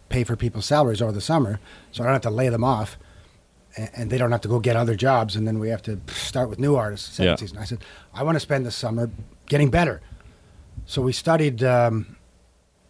pay 0.08 0.24
for 0.24 0.36
people's 0.36 0.66
salaries 0.66 1.00
over 1.00 1.12
the 1.12 1.20
summer 1.20 1.58
so 1.92 2.02
I 2.02 2.06
don't 2.06 2.12
have 2.14 2.22
to 2.22 2.30
lay 2.30 2.48
them 2.48 2.64
off?" 2.64 2.98
And 3.96 4.10
they 4.10 4.18
don't 4.18 4.32
have 4.32 4.42
to 4.42 4.48
go 4.48 4.60
get 4.60 4.76
other 4.76 4.94
jobs, 4.94 5.34
and 5.36 5.46
then 5.46 5.58
we 5.58 5.70
have 5.70 5.80
to 5.82 5.98
start 6.08 6.50
with 6.50 6.58
new 6.58 6.76
artists 6.76 7.14
second 7.16 7.30
Yeah. 7.30 7.36
season. 7.36 7.56
I 7.58 7.64
said, 7.64 7.78
I 8.12 8.22
want 8.22 8.36
to 8.36 8.40
spend 8.40 8.66
the 8.66 8.70
summer 8.70 9.10
getting 9.46 9.70
better. 9.70 10.02
So 10.84 11.00
we 11.00 11.12
studied 11.12 11.62
um, 11.64 12.16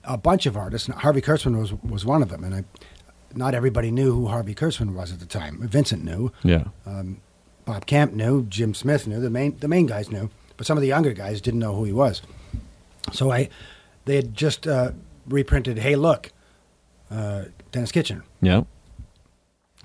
a 0.03 0.17
bunch 0.17 0.47
of 0.47 0.57
artists. 0.57 0.89
and 0.89 0.99
Harvey 0.99 1.21
Kurtzman 1.21 1.57
was 1.61 1.73
was 1.85 2.05
one 2.05 2.21
of 2.23 2.31
them, 2.31 2.43
and 2.43 2.55
I, 2.55 2.65
not 3.35 3.55
everybody 3.55 3.91
knew 3.93 4.13
who 4.13 4.27
Harvey 4.27 4.55
Kurtzman 4.57 4.93
was 4.95 5.13
at 5.13 5.21
the 5.21 5.27
time. 5.27 5.59
Vincent 5.69 6.03
knew, 6.05 6.33
Yeah. 6.43 6.65
Bob 7.65 7.87
Camp 7.87 8.13
knew, 8.13 8.43
Jim 8.47 8.75
Smith 8.75 9.07
knew, 9.07 9.21
the 9.21 9.31
main 9.31 9.57
the 9.61 9.69
main 9.69 9.87
guys 9.87 10.11
knew, 10.11 10.31
but 10.57 10.67
some 10.67 10.77
of 10.77 10.83
the 10.83 10.89
younger 10.89 11.13
guys 11.13 11.41
didn't 11.41 11.61
know 11.61 11.77
who 11.77 11.85
he 11.85 11.93
was. 11.93 12.23
So 13.11 13.31
I, 13.33 13.49
they 14.05 14.17
had 14.17 14.35
just 14.35 14.67
uh, 14.67 14.93
reprinted 15.27 15.79
"Hey 15.79 15.97
Look," 15.97 16.31
uh, 17.11 17.45
Denis 17.73 17.91
Kitchen. 17.93 18.23
Yeah. 18.41 18.63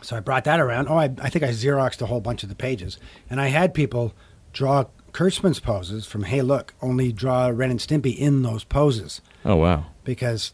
So 0.01 0.15
I 0.15 0.19
brought 0.19 0.43
that 0.43 0.59
around. 0.59 0.88
Oh, 0.89 0.97
I, 0.97 1.05
I 1.21 1.29
think 1.29 1.43
I 1.43 1.50
xeroxed 1.50 2.01
a 2.01 2.05
whole 2.05 2.21
bunch 2.21 2.43
of 2.43 2.50
the 2.50 2.55
pages, 2.55 3.00
and 3.29 3.41
I 3.41 3.47
had 3.47 3.74
people 3.74 4.13
draw 4.53 4.86
Kurtzman's 5.12 5.59
poses 5.59 6.05
from 6.05 6.24
"Hey 6.24 6.41
Look," 6.41 6.75
only 6.81 7.12
draw 7.12 7.47
Ren 7.47 7.71
and 7.71 7.79
Stimpy 7.79 8.15
in 8.15 8.43
those 8.43 8.63
poses 8.63 9.21
Oh 9.43 9.55
wow. 9.55 9.86
because 10.03 10.53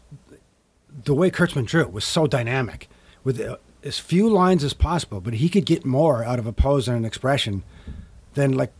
the 1.04 1.14
way 1.14 1.30
Kurtzman 1.30 1.66
drew 1.66 1.82
it 1.82 1.92
was 1.92 2.04
so 2.04 2.26
dynamic 2.26 2.88
with 3.24 3.40
uh, 3.40 3.56
as 3.82 3.98
few 3.98 4.30
lines 4.30 4.64
as 4.64 4.72
possible, 4.72 5.20
but 5.20 5.34
he 5.34 5.48
could 5.50 5.66
get 5.66 5.84
more 5.84 6.24
out 6.24 6.38
of 6.38 6.46
a 6.46 6.52
pose 6.52 6.88
and 6.88 6.96
an 6.96 7.04
expression 7.04 7.62
than 8.32 8.52
like 8.52 8.72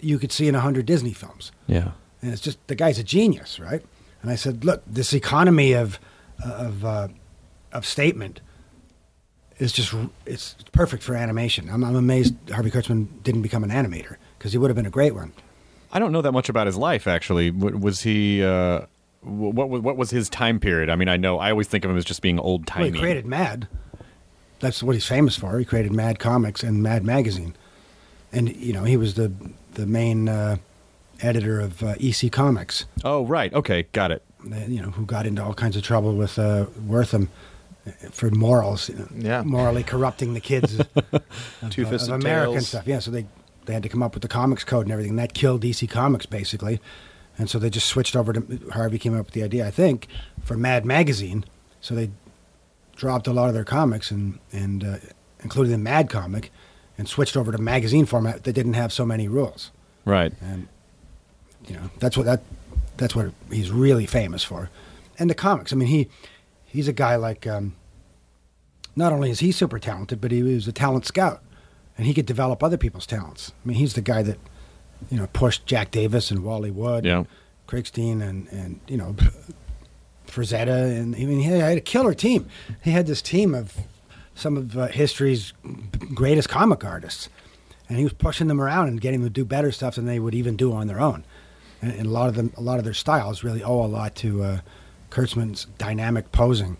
you 0.00 0.18
could 0.18 0.30
see 0.32 0.46
in 0.48 0.54
a 0.54 0.60
hundred 0.60 0.84
Disney 0.84 1.14
films. 1.14 1.52
Yeah. 1.66 1.92
And 2.22 2.32
it's 2.32 2.42
just 2.42 2.64
the 2.66 2.74
guy's 2.74 2.98
a 2.98 3.04
genius, 3.04 3.60
right? 3.60 3.82
And 4.22 4.30
I 4.30 4.34
said, 4.34 4.64
look, 4.64 4.82
this 4.86 5.12
economy 5.12 5.72
of 5.72 5.98
of 6.44 6.84
uh, 6.84 7.08
of 7.72 7.86
statement 7.86 8.40
is 9.58 9.72
just 9.72 9.94
it's 10.24 10.54
perfect 10.72 11.02
for 11.02 11.14
animation. 11.14 11.68
I'm, 11.70 11.84
I'm 11.84 11.96
amazed 11.96 12.34
Harvey 12.50 12.70
Kurtzman 12.70 13.22
didn't 13.22 13.42
become 13.42 13.64
an 13.64 13.70
animator 13.70 14.16
because 14.38 14.52
he 14.52 14.58
would 14.58 14.68
have 14.68 14.76
been 14.76 14.86
a 14.86 14.90
great 14.90 15.14
one. 15.14 15.32
I 15.92 15.98
don't 15.98 16.12
know 16.12 16.22
that 16.22 16.32
much 16.32 16.48
about 16.48 16.66
his 16.66 16.76
life 16.76 17.06
actually. 17.06 17.50
Was 17.50 18.02
he? 18.02 18.42
Uh, 18.42 18.82
what 19.22 19.68
was 19.68 19.80
what 19.80 19.96
was 19.96 20.10
his 20.10 20.28
time 20.28 20.60
period? 20.60 20.90
I 20.90 20.96
mean, 20.96 21.08
I 21.08 21.16
know 21.16 21.38
I 21.38 21.50
always 21.50 21.68
think 21.68 21.84
of 21.84 21.90
him 21.90 21.96
as 21.96 22.04
just 22.04 22.22
being 22.22 22.38
old 22.38 22.70
Well, 22.74 22.84
he 22.84 22.98
created 22.98 23.26
Mad. 23.26 23.68
That's 24.60 24.82
what 24.82 24.94
he's 24.94 25.06
famous 25.06 25.36
for. 25.36 25.58
He 25.58 25.64
created 25.64 25.92
Mad 25.92 26.18
Comics 26.18 26.62
and 26.62 26.82
Mad 26.82 27.04
Magazine, 27.04 27.54
and 28.32 28.54
you 28.56 28.72
know 28.72 28.84
he 28.84 28.96
was 28.96 29.14
the 29.14 29.32
the 29.74 29.86
main 29.86 30.28
uh, 30.28 30.56
editor 31.20 31.60
of 31.60 31.82
uh, 31.82 31.94
EC 32.00 32.30
Comics. 32.32 32.84
Oh 33.04 33.24
right. 33.26 33.52
Okay. 33.54 33.84
Got 33.92 34.10
it. 34.10 34.22
You 34.68 34.80
know 34.82 34.90
who 34.90 35.04
got 35.06 35.26
into 35.26 35.42
all 35.42 35.54
kinds 35.54 35.76
of 35.76 35.82
trouble 35.82 36.14
with 36.14 36.38
uh, 36.38 36.66
Wertham 36.86 37.28
uh, 37.86 37.90
for 38.10 38.30
morals, 38.30 38.88
you 38.88 38.94
know, 38.96 39.08
Yeah. 39.16 39.42
morally 39.42 39.82
corrupting 39.82 40.34
the 40.34 40.40
kids 40.40 40.78
of, 40.80 40.88
of, 41.12 41.22
Two-Fisted 41.70 42.10
of 42.14 42.20
American 42.20 42.54
Tales. 42.54 42.68
stuff. 42.68 42.86
Yeah, 42.86 43.00
so 43.00 43.10
they 43.10 43.26
they 43.64 43.72
had 43.74 43.82
to 43.82 43.88
come 43.88 44.02
up 44.02 44.14
with 44.14 44.22
the 44.22 44.28
comics 44.28 44.62
code 44.62 44.86
and 44.86 44.92
everything. 44.92 45.10
And 45.10 45.18
that 45.18 45.34
killed 45.34 45.64
EC 45.64 45.88
Comics 45.90 46.26
basically, 46.26 46.80
and 47.38 47.50
so 47.50 47.58
they 47.58 47.70
just 47.70 47.86
switched 47.88 48.14
over 48.14 48.32
to 48.32 48.70
Harvey 48.72 48.98
came 48.98 49.18
up 49.18 49.24
with 49.26 49.34
the 49.34 49.42
idea, 49.42 49.66
I 49.66 49.70
think, 49.72 50.06
for 50.44 50.56
Mad 50.56 50.84
Magazine. 50.84 51.44
So 51.80 51.94
they 51.94 52.10
dropped 52.94 53.26
a 53.26 53.32
lot 53.32 53.48
of 53.48 53.54
their 53.54 53.64
comics 53.64 54.10
and 54.12 54.38
and 54.52 54.84
uh, 54.84 54.96
including 55.42 55.72
the 55.72 55.78
Mad 55.78 56.08
comic, 56.08 56.52
and 56.96 57.08
switched 57.08 57.36
over 57.36 57.50
to 57.50 57.58
magazine 57.58 58.06
format 58.06 58.44
that 58.44 58.52
didn't 58.52 58.74
have 58.74 58.92
so 58.92 59.04
many 59.04 59.26
rules. 59.26 59.72
Right. 60.04 60.32
And 60.40 60.68
you 61.66 61.74
know 61.74 61.90
that's 61.98 62.16
what 62.16 62.26
that 62.26 62.42
that's 62.96 63.14
what 63.14 63.32
he's 63.50 63.70
really 63.70 64.06
famous 64.06 64.42
for, 64.44 64.70
and 65.18 65.28
the 65.30 65.34
comics. 65.34 65.72
I 65.72 65.76
mean 65.76 65.88
he 65.88 66.08
he's 66.64 66.88
a 66.88 66.92
guy 66.92 67.16
like 67.16 67.46
um, 67.46 67.74
not 68.94 69.12
only 69.12 69.30
is 69.30 69.40
he 69.40 69.52
super 69.52 69.78
talented, 69.78 70.20
but 70.20 70.30
he 70.32 70.42
was 70.42 70.66
a 70.68 70.72
talent 70.72 71.06
scout, 71.06 71.42
and 71.98 72.06
he 72.06 72.14
could 72.14 72.26
develop 72.26 72.62
other 72.62 72.76
people's 72.76 73.06
talents. 73.06 73.52
I 73.64 73.68
mean 73.68 73.76
he's 73.78 73.94
the 73.94 74.00
guy 74.02 74.22
that 74.22 74.38
you 75.10 75.16
know 75.18 75.26
pushed 75.32 75.66
Jack 75.66 75.90
Davis 75.90 76.30
and 76.30 76.42
Wally 76.44 76.70
Wood, 76.70 77.04
Yeah. 77.04 77.24
Krigstein 77.68 78.22
and 78.22 78.48
and 78.48 78.80
you 78.88 78.96
know 78.96 79.14
Frazetta, 80.26 80.96
and 80.98 81.14
I 81.14 81.18
mean 81.20 81.38
he 81.40 81.44
had 81.44 81.78
a 81.78 81.80
killer 81.80 82.14
team. 82.14 82.48
He 82.82 82.90
had 82.90 83.06
this 83.06 83.22
team 83.22 83.54
of 83.54 83.74
some 84.34 84.56
of 84.56 84.76
uh, 84.76 84.86
history's 84.88 85.52
greatest 86.14 86.48
comic 86.48 86.84
artists, 86.84 87.28
and 87.88 87.98
he 87.98 88.04
was 88.04 88.12
pushing 88.12 88.48
them 88.48 88.60
around 88.60 88.88
and 88.88 89.00
getting 89.00 89.20
them 89.20 89.28
to 89.30 89.32
do 89.32 89.44
better 89.44 89.72
stuff 89.72 89.94
than 89.96 90.04
they 90.06 90.18
would 90.18 90.34
even 90.34 90.56
do 90.56 90.72
on 90.72 90.86
their 90.86 91.00
own. 91.00 91.24
And, 91.82 91.92
and 91.92 92.06
a 92.06 92.10
lot 92.10 92.28
of 92.28 92.34
them, 92.34 92.52
a 92.56 92.60
lot 92.60 92.78
of 92.78 92.84
their 92.84 92.94
styles 92.94 93.44
really 93.44 93.62
owe 93.62 93.84
a 93.84 93.86
lot 93.86 94.14
to 94.16 94.42
uh, 94.42 94.60
Kurtzman's 95.10 95.66
dynamic 95.78 96.32
posing. 96.32 96.76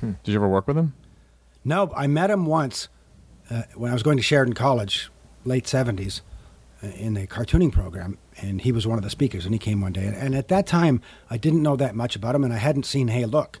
Did 0.00 0.16
you 0.24 0.36
ever 0.36 0.48
work 0.48 0.68
with 0.68 0.76
him? 0.78 0.94
No, 1.64 1.92
I 1.96 2.06
met 2.06 2.30
him 2.30 2.46
once 2.46 2.88
uh, 3.50 3.62
when 3.74 3.90
I 3.90 3.94
was 3.94 4.02
going 4.02 4.16
to 4.16 4.22
Sheridan 4.22 4.54
College, 4.54 5.10
late 5.44 5.66
seventies, 5.66 6.22
uh, 6.82 6.86
in 6.88 7.14
the 7.14 7.26
cartooning 7.26 7.72
program, 7.72 8.16
and 8.40 8.60
he 8.60 8.70
was 8.70 8.86
one 8.86 8.96
of 8.96 9.04
the 9.04 9.10
speakers. 9.10 9.44
And 9.44 9.54
he 9.54 9.58
came 9.58 9.80
one 9.80 9.92
day, 9.92 10.06
and, 10.06 10.14
and 10.16 10.34
at 10.36 10.48
that 10.48 10.66
time, 10.66 11.00
I 11.28 11.36
didn't 11.36 11.62
know 11.62 11.74
that 11.76 11.94
much 11.96 12.14
about 12.14 12.34
him, 12.34 12.44
and 12.44 12.52
I 12.52 12.58
hadn't 12.58 12.86
seen 12.86 13.08
Hey 13.08 13.24
Look. 13.24 13.58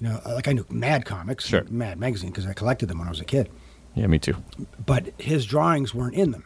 You 0.00 0.08
know, 0.08 0.20
like 0.26 0.48
I 0.48 0.52
knew 0.52 0.64
Mad 0.68 1.04
Comics, 1.04 1.46
Sure. 1.46 1.64
Mad 1.70 1.98
Magazine, 1.98 2.30
because 2.30 2.46
I 2.46 2.52
collected 2.52 2.86
them 2.86 2.98
when 2.98 3.08
I 3.08 3.10
was 3.10 3.20
a 3.20 3.24
kid. 3.24 3.48
Yeah, 3.94 4.06
me 4.06 4.18
too. 4.18 4.36
But 4.84 5.12
his 5.18 5.44
drawings 5.46 5.94
weren't 5.94 6.14
in 6.14 6.30
them. 6.30 6.44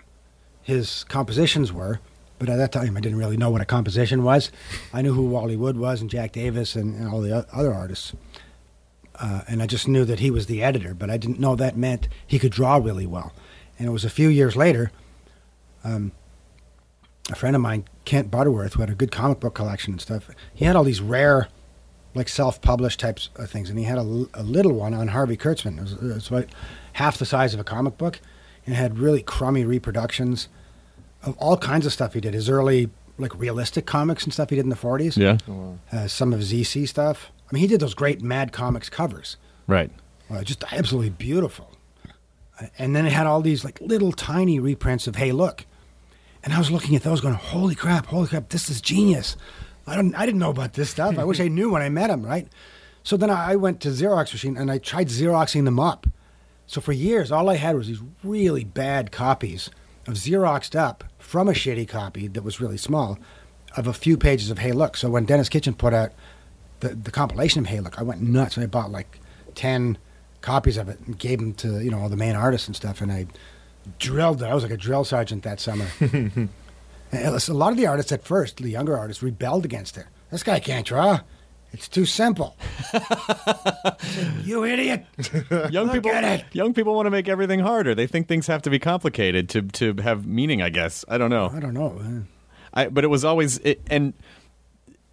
His 0.63 1.05
compositions 1.05 1.73
were, 1.73 2.01
but 2.43 2.51
at 2.51 2.57
that 2.57 2.73
time 2.73 2.97
I 2.97 3.01
didn't 3.01 3.19
really 3.19 3.37
know 3.37 3.51
what 3.51 3.61
a 3.61 3.65
composition 3.65 4.25
was. 4.25 4.51
I 4.93 5.01
knew 5.01 5.15
who 5.15 5.23
Wally 5.23 5.55
Wood 5.55 5.77
was 5.77 6.01
and 6.01 6.11
Jack 6.11 6.33
Davis 6.33 6.75
and, 6.75 6.97
and 6.97 7.09
all 7.09 7.21
the 7.21 7.47
other 7.53 7.73
artists. 7.73 8.15
Uh, 9.15 9.43
and 9.47 9.63
I 9.63 9.69
just 9.69 9.87
knew 9.87 10.05
that 10.05 10.19
he 10.19 10.29
was 10.29 10.47
the 10.47 10.61
editor, 10.61 10.93
but 10.93 11.09
I 11.09 11.19
didn't 11.19 11.39
know 11.39 11.55
that 11.55 11.77
meant 11.77 12.09
he 12.27 12.41
could 12.41 12.51
draw 12.51 12.79
really 12.79 13.07
well. 13.07 13.33
And 13.79 13.87
it 13.87 13.93
was 13.93 14.05
a 14.05 14.11
few 14.11 14.29
years 14.29 14.57
later, 14.57 14.91
um, 15.85 16.11
a 17.31 17.37
friend 17.37 17.55
of 17.55 17.63
mine, 17.63 17.85
Kent 18.05 18.29
Butterworth, 18.29 18.73
who 18.73 18.81
had 18.81 18.91
a 18.91 18.97
good 18.97 19.13
comic 19.13 19.39
book 19.39 19.55
collection 19.55 19.93
and 19.93 20.01
stuff, 20.01 20.29
he 20.53 20.65
had 20.65 20.75
all 20.75 20.83
these 20.83 21.01
rare, 21.01 21.47
like 22.13 22.29
self-published 22.29 22.99
types 22.99 23.29
of 23.37 23.51
things, 23.51 23.71
and 23.71 23.79
he 23.79 23.85
had 23.85 23.99
a 23.99 24.03
little 24.03 24.73
one 24.73 24.95
on 24.95 25.07
Harvey 25.07 25.37
Kurtzman. 25.37 25.79
It 25.79 25.83
was, 25.83 25.93
it 25.93 26.03
was 26.03 26.29
about 26.29 26.47
half 26.95 27.19
the 27.19 27.25
size 27.25 27.55
of 27.55 27.61
a 27.61 27.65
comic 27.65 27.97
book, 27.99 28.19
and 28.67 28.75
had 28.75 28.99
really 28.99 29.23
crummy 29.23 29.65
reproductions 29.65 30.49
of 31.25 31.37
all 31.39 31.57
kinds 31.57 31.87
of 31.87 31.93
stuff 31.93 32.15
he 32.15 32.21
did. 32.21 32.35
His 32.35 32.49
early, 32.49 32.91
like 33.19 33.39
realistic 33.39 33.87
comics 33.87 34.25
and 34.25 34.33
stuff 34.33 34.51
he 34.51 34.57
did 34.57 34.65
in 34.65 34.71
the 34.71 34.77
'40s. 34.77 35.17
Yeah. 35.17 35.39
Uh, 35.93 36.07
some 36.09 36.33
of 36.33 36.41
his 36.41 36.53
EC 36.53 36.89
stuff. 36.89 37.31
I 37.51 37.55
mean, 37.55 37.61
he 37.61 37.67
did 37.67 37.81
those 37.81 37.95
great 37.95 38.23
Mad 38.23 38.53
Comics 38.53 38.89
covers. 38.89 39.37
Right. 39.67 39.91
Uh, 40.31 40.43
just 40.43 40.65
absolutely 40.73 41.11
beautiful. 41.11 41.71
Uh, 42.61 42.67
And 42.79 42.97
then 42.97 43.05
it 43.07 43.13
had 43.13 43.27
all 43.27 43.43
these 43.43 43.65
like 43.65 43.81
little 43.81 44.13
tiny 44.13 44.59
reprints 44.59 45.07
of 45.07 45.17
Hey 45.17 45.33
Look. 45.33 45.67
And 46.45 46.53
I 46.53 46.59
was 46.59 46.71
looking 46.71 46.97
at 46.97 47.03
those 47.03 47.21
going, 47.21 47.35
Holy 47.35 47.75
crap, 47.75 48.07
holy 48.07 48.27
crap, 48.27 48.49
this 48.49 48.69
is 48.71 48.81
genius. 48.81 49.37
I 49.87 49.95
don't 49.97 50.15
I 50.15 50.25
didn't 50.27 50.41
know 50.41 50.51
about 50.51 50.73
this 50.75 50.91
stuff. 50.91 51.19
I 51.19 51.25
wish 51.25 51.41
I 51.41 51.49
knew 51.49 51.71
when 51.71 51.83
I 51.83 51.89
met 51.89 52.11
him, 52.11 52.25
right? 52.25 52.49
So 53.05 53.17
then 53.17 53.31
I 53.31 53.53
I 53.53 53.57
went 53.57 53.81
to 53.83 53.89
Xerox 53.89 54.33
machine 54.33 54.57
and 54.57 54.71
I 54.71 54.79
tried 54.79 55.09
Xeroxing 55.09 55.65
them 55.65 55.79
up. 55.79 56.07
So 56.67 56.81
for 56.81 56.93
years 56.93 57.31
all 57.31 57.51
I 57.51 57.57
had 57.57 57.77
was 57.77 57.89
these 57.89 58.01
really 58.25 58.65
bad 58.65 59.13
copies 59.13 59.71
of 60.09 60.15
Xeroxed 60.15 60.75
up 60.75 61.05
from 61.33 61.49
a 61.49 61.53
shitty 61.53 61.89
copy 61.89 62.29
that 62.29 62.45
was 62.45 62.61
really 62.61 62.77
small 62.77 63.19
of 63.79 63.87
a 63.87 63.95
few 63.95 64.19
pages 64.19 64.51
of 64.51 64.59
Hey 64.59 64.73
Look. 64.73 64.99
So 64.99 65.09
when 65.09 65.25
Denis 65.25 65.49
Kitchen 65.49 65.73
put 65.73 65.95
out 65.95 66.13
the, 66.81 66.91
the 66.91 67.11
compilation 67.11 67.61
of 67.61 67.69
Hey 67.69 67.81
Look, 67.81 67.99
I 67.99 68.03
went 68.03 68.21
nuts. 68.21 68.59
And 68.59 68.65
I 68.65 68.67
bought 68.67 68.93
like 68.93 69.19
10 69.55 69.97
copies 70.43 70.77
of 70.77 70.91
it 70.91 71.01
and 71.07 71.19
gave 71.19 71.39
them 71.39 71.55
to, 71.55 71.83
you 71.83 71.91
know, 71.91 72.01
all 72.01 72.11
the 72.11 72.19
main 72.19 72.37
artists 72.37 72.67
and 72.67 72.77
stuff. 72.77 73.01
And 73.01 73.11
I 73.11 73.29
drilled 73.99 74.43
it. 74.43 74.45
I 74.45 74.55
was 74.55 74.63
like 74.63 74.73
a 74.73 74.77
drill 74.77 75.05
sergeant 75.05 75.43
that 75.45 75.59
summer. 75.59 75.87
a 77.13 77.41
lot 77.49 77.73
of 77.73 77.79
the 77.79 77.87
artists 77.87 78.13
at 78.13 78.25
first, 78.25 78.59
the 78.59 78.69
younger 78.69 78.99
artists, 78.99 79.23
rebelled 79.23 79.65
against 79.65 79.97
it. 79.97 80.05
This 80.31 80.43
guy 80.43 80.61
can't 80.61 80.87
draw. 80.87 81.21
It's 81.73 81.89
too 81.89 82.05
simple. 82.05 82.57
You 84.45 84.65
idiot. 84.65 85.07
Young 85.71 85.87
Look 85.87 85.95
people 85.95 86.11
at 86.11 86.41
it. 86.41 86.47
young 86.53 86.75
people 86.75 86.95
want 86.95 87.07
to 87.07 87.11
make 87.11 87.29
everything 87.29 87.61
harder. 87.61 87.95
They 87.95 88.07
think 88.07 88.29
things 88.29 88.47
have 88.47 88.63
to 88.63 88.71
be 88.71 88.79
complicated 88.79 89.49
to 89.51 89.63
to 89.63 90.03
have 90.03 90.27
meaning, 90.27 90.61
I 90.61 90.69
guess. 90.69 91.05
I 91.09 91.17
don't 91.19 91.31
know. 91.31 91.51
I 91.53 91.61
don't 91.61 91.75
know. 91.75 92.25
I, 92.75 92.89
but 92.89 93.05
it 93.05 93.09
was 93.09 93.25
always 93.25 93.59
it, 93.59 93.81
and 93.89 94.13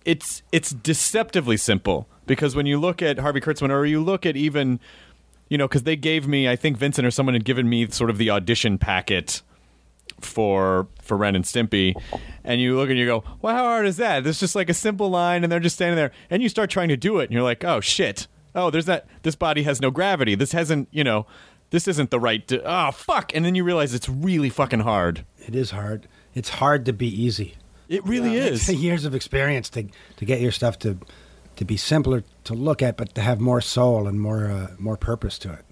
it's 0.06 0.44
it's 0.52 0.72
deceptively 0.72 1.58
simple 1.58 2.08
because 2.26 2.56
when 2.56 2.66
you 2.66 2.80
look 2.80 3.02
at 3.02 3.20
Harvey 3.20 3.42
Kurtzman 3.42 3.70
or 3.70 3.86
you 3.86 4.04
look 4.04 4.26
at 4.26 4.36
even 4.36 4.80
you 5.50 5.58
know 5.58 5.68
because 5.68 5.84
they 5.84 5.96
gave 5.96 6.28
me 6.28 6.50
I 6.50 6.56
think 6.56 6.78
Vincent 6.78 7.06
or 7.06 7.12
someone 7.12 7.36
had 7.36 7.46
given 7.46 7.70
me 7.70 7.88
sort 7.90 8.10
of 8.10 8.18
the 8.18 8.30
audition 8.30 8.78
packet 8.78 9.42
for 10.22 10.88
for 11.02 11.18
Ren 11.18 11.36
and 11.36 11.46
Stimpy, 11.46 11.96
and 12.44 12.62
you 12.62 12.78
look 12.78 12.90
and 12.90 12.98
you 12.98 13.06
go, 13.06 13.24
well, 13.42 13.56
how 13.56 13.64
hard 13.64 13.86
is 13.86 13.98
that? 13.98 14.24
There's 14.24 14.40
just 14.40 14.56
like 14.56 14.70
a 14.70 14.74
simple 14.74 15.10
line, 15.10 15.44
and 15.44 15.52
they're 15.52 15.60
just 15.60 15.76
standing 15.76 15.96
there, 15.96 16.12
and 16.30 16.42
you 16.44 16.50
start 16.50 16.70
trying 16.70 16.90
to 16.90 16.98
do 16.98 17.20
it, 17.20 17.26
and 17.26 17.34
you're 17.34 17.44
like, 17.44 17.64
oh 17.64 17.82
shit, 17.82 18.28
oh 18.56 18.70
there's 18.70 18.86
that 18.86 19.08
this 19.24 19.36
body 19.36 19.64
has 19.64 19.82
no 19.82 19.92
gravity. 19.92 20.36
This 20.36 20.52
hasn't 20.52 20.88
you 20.92 21.04
know. 21.04 21.26
This 21.72 21.88
isn't 21.88 22.10
the 22.10 22.20
right. 22.20 22.48
To, 22.48 22.64
oh 22.66 22.90
fuck! 22.90 23.36
And 23.36 23.46
then 23.46 23.54
you 23.54 23.64
realize 23.64 23.94
it's 23.94 24.10
really 24.10 24.50
fucking 24.50 24.80
hard. 24.80 25.24
It 25.38 25.54
is 25.56 25.70
hard. 25.70 26.08
It's 26.34 26.50
hard 26.50 26.84
to 26.86 26.94
be 26.94 27.08
easy. 27.08 27.58
It 27.88 28.04
really 28.06 28.38
is. 28.38 28.68
It 28.70 28.74
is. 28.74 28.82
years 28.82 29.06
of 29.06 29.14
experience 29.14 29.70
to 29.72 29.86
to 30.18 30.26
get 30.26 30.42
your 30.42 30.52
stuff 30.52 30.80
to 30.80 30.98
to 31.58 31.66
be 31.66 31.78
simpler 31.78 32.24
to 32.46 32.54
look 32.54 32.82
at, 32.82 32.98
but 32.98 33.14
to 33.16 33.22
have 33.22 33.40
more 33.40 33.62
soul 33.62 34.08
and 34.08 34.20
more 34.20 34.50
uh, 34.50 34.68
more 34.80 34.98
purpose 34.98 35.38
to 35.40 35.54
it. 35.54 35.66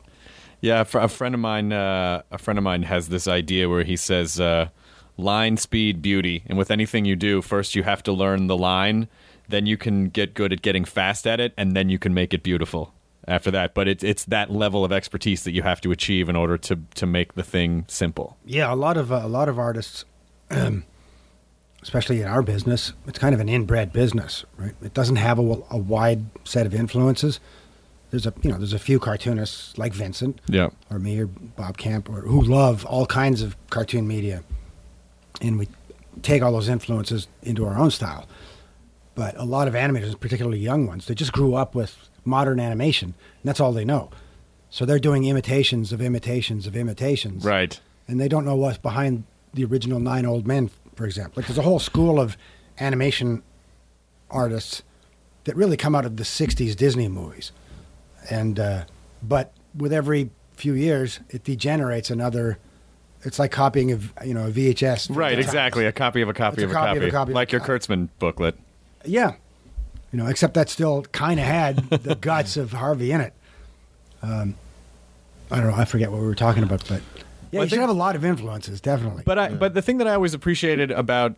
Yeah, 0.61 0.81
a 0.81 1.07
friend 1.07 1.35
of 1.35 1.41
mine, 1.41 1.71
uh, 1.71 2.23
a 2.31 2.37
friend 2.37 2.57
of 2.57 2.63
mine 2.63 2.83
has 2.83 3.09
this 3.09 3.27
idea 3.27 3.69
where 3.69 3.83
he 3.83 3.95
says, 3.95 4.39
uh, 4.39 4.69
"Line, 5.15 5.57
speed, 5.57 6.01
beauty." 6.01 6.43
And 6.47 6.57
with 6.57 6.71
anything 6.71 7.05
you 7.05 7.15
do, 7.15 7.41
first 7.41 7.75
you 7.75 7.83
have 7.83 8.01
to 8.03 8.11
learn 8.11 8.47
the 8.47 8.57
line, 8.57 9.07
then 9.47 9.65
you 9.65 9.77
can 9.77 10.09
get 10.09 10.33
good 10.33 10.51
at 10.51 10.61
getting 10.61 10.83
fast 10.85 11.27
at 11.27 11.39
it, 11.39 11.53
and 11.57 11.75
then 11.75 11.89
you 11.89 11.99
can 11.99 12.13
make 12.13 12.33
it 12.33 12.43
beautiful 12.43 12.93
after 13.27 13.51
that. 13.51 13.73
But 13.73 13.87
it's 13.87 14.03
it's 14.03 14.25
that 14.25 14.51
level 14.51 14.83
of 14.83 14.91
expertise 14.91 15.43
that 15.43 15.51
you 15.51 15.61
have 15.61 15.79
to 15.81 15.91
achieve 15.91 16.27
in 16.27 16.35
order 16.35 16.57
to 16.57 16.79
to 16.95 17.05
make 17.05 17.33
the 17.33 17.43
thing 17.43 17.85
simple. 17.87 18.37
Yeah, 18.45 18.73
a 18.73 18.75
lot 18.75 18.97
of 18.97 19.11
uh, 19.11 19.21
a 19.23 19.27
lot 19.27 19.49
of 19.49 19.59
artists, 19.59 20.05
um, 20.49 20.85
especially 21.83 22.21
in 22.21 22.27
our 22.27 22.41
business, 22.41 22.93
it's 23.05 23.19
kind 23.19 23.35
of 23.35 23.41
an 23.41 23.49
inbred 23.49 23.93
business, 23.93 24.43
right? 24.57 24.73
It 24.81 24.93
doesn't 24.93 25.17
have 25.17 25.37
a, 25.37 25.63
a 25.69 25.77
wide 25.77 26.25
set 26.45 26.65
of 26.65 26.73
influences. 26.73 27.39
There's 28.09 28.25
a 28.25 28.33
you 28.41 28.49
know 28.49 28.57
there's 28.57 28.73
a 28.73 28.79
few 28.79 28.99
cartoonists 28.99 29.77
like 29.77 29.93
Vincent 29.93 30.39
Yeah. 30.47 30.69
or 30.89 30.97
me 30.99 31.19
or 31.19 31.27
Bob 31.27 31.77
Camp 31.77 32.09
or 32.09 32.21
who 32.21 32.41
love 32.41 32.85
all 32.85 33.05
kinds 33.05 33.41
of 33.41 33.55
cartoon 33.69 34.07
media, 34.07 34.43
and 35.41 35.59
we 35.59 35.67
take 36.21 36.41
all 36.41 36.51
those 36.53 36.69
influences 36.69 37.27
into 37.43 37.65
our 37.65 37.77
own 37.77 37.91
style. 37.91 38.25
But 39.15 39.35
a 39.37 39.43
lot 39.43 39.67
of 39.67 39.73
animators, 39.73 40.17
particularly 40.19 40.59
young 40.59 40.87
ones, 40.87 41.05
they 41.07 41.15
just 41.15 41.33
grew 41.33 41.55
up 41.55 41.75
with 41.75 42.09
modern 42.23 42.59
animation, 42.59 43.09
and 43.09 43.43
that's 43.49 43.59
all 43.59 43.71
they 43.73 43.85
know. 43.85 44.09
So 44.69 44.85
they're 44.85 44.99
doing 44.99 45.25
imitations 45.25 45.91
of 45.91 46.01
imitations 46.01 46.65
of 46.67 46.75
imitations 46.75 47.43
Right. 47.43 47.79
and 48.07 48.19
they 48.19 48.27
don't 48.27 48.45
know 48.45 48.55
what's 48.55 48.77
behind 48.77 49.23
the 49.53 49.63
original 49.65 49.99
Nine 49.99 50.25
Old 50.25 50.45
Men, 50.47 50.69
for 50.95 51.05
example. 51.05 51.33
Like 51.37 51.47
there's 51.47 51.57
a 51.57 51.61
whole 51.63 51.79
school 51.79 52.19
of 52.19 52.37
animation 52.79 53.43
artists 54.29 54.83
that 55.45 55.55
really 55.55 55.77
come 55.77 55.95
out 55.95 56.05
of 56.05 56.17
the 56.17 56.23
'60s 56.25 56.75
Disney 56.75 57.07
movies, 57.07 57.51
and 58.29 58.59
uh, 58.59 58.85
but 59.21 59.53
with 59.75 59.93
every 59.93 60.29
few 60.53 60.73
years, 60.73 61.19
it 61.29 61.43
degenerates 61.43 62.09
another. 62.09 62.57
It's 63.23 63.39
like 63.39 63.51
copying 63.51 63.91
of 63.91 64.13
you 64.25 64.33
know 64.33 64.47
a 64.47 64.51
VHS. 64.51 65.15
Right. 65.15 65.37
Exactly. 65.37 65.85
A 65.85 65.91
copy 65.91 66.21
of 66.21 66.29
a 66.29 66.33
copy, 66.33 66.63
of, 66.63 66.69
a 66.69 66.73
a 66.73 66.75
copy 66.75 66.97
of 66.97 67.03
a 67.03 67.11
copy 67.11 67.33
like 67.33 67.51
your. 67.51 67.61
Kurtzman 67.61 68.09
booklet. 68.19 68.57
Yeah, 69.05 69.33
you 70.11 70.17
know, 70.19 70.27
except 70.27 70.53
that 70.55 70.69
still 70.69 71.03
kind 71.11 71.39
of 71.39 71.45
had 71.45 71.77
the 71.89 72.15
guts 72.21 72.57
of 72.57 72.71
Harvey 72.71 73.11
in 73.11 73.21
it. 73.21 73.33
Um, 74.21 74.55
I 75.51 75.57
don't 75.57 75.67
know. 75.67 75.75
I 75.75 75.85
forget 75.85 76.11
what 76.11 76.19
we 76.19 76.27
were 76.27 76.35
talking 76.35 76.63
about, 76.63 76.87
but 76.87 77.01
yeah, 77.51 77.59
Well, 77.59 77.61
I 77.61 77.63
you 77.63 77.69
should 77.69 77.79
have 77.79 77.89
a 77.89 77.93
lot 77.93 78.15
of 78.15 78.25
influences, 78.25 78.81
definitely. 78.81 79.23
But 79.25 79.39
I, 79.39 79.49
but 79.53 79.73
the 79.73 79.81
thing 79.81 79.97
that 79.99 80.07
I 80.07 80.13
always 80.13 80.33
appreciated 80.33 80.91
about 80.91 81.35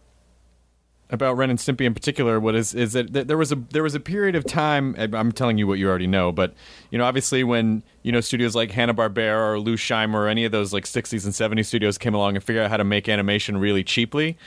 about 1.09 1.37
Ren 1.37 1.49
and 1.49 1.57
Stimpy 1.57 1.85
in 1.85 1.93
particular 1.93 2.39
what 2.39 2.55
is 2.55 2.75
is 2.75 2.93
that 2.93 3.13
there 3.13 3.37
was 3.37 3.51
a 3.51 3.55
there 3.55 3.83
was 3.83 3.95
a 3.95 3.99
period 3.99 4.35
of 4.35 4.45
time. 4.45 4.95
I'm 4.97 5.31
telling 5.31 5.57
you 5.57 5.65
what 5.65 5.79
you 5.79 5.89
already 5.89 6.07
know, 6.07 6.31
but 6.31 6.53
you 6.91 6.97
know, 6.97 7.05
obviously 7.05 7.43
when 7.43 7.83
you 8.03 8.11
know 8.11 8.21
studios 8.21 8.55
like 8.55 8.71
Hanna 8.71 8.93
Barbera 8.93 9.53
or 9.53 9.59
Lou 9.59 9.75
Scheimer 9.75 10.13
or 10.15 10.27
any 10.27 10.45
of 10.45 10.51
those 10.51 10.71
like 10.71 10.85
60s 10.85 11.25
and 11.25 11.33
70s 11.33 11.65
studios 11.65 11.97
came 11.97 12.13
along 12.13 12.35
and 12.35 12.43
figured 12.43 12.65
out 12.65 12.69
how 12.69 12.77
to 12.77 12.83
make 12.83 13.09
animation 13.09 13.57
really 13.57 13.83
cheaply, 13.83 14.37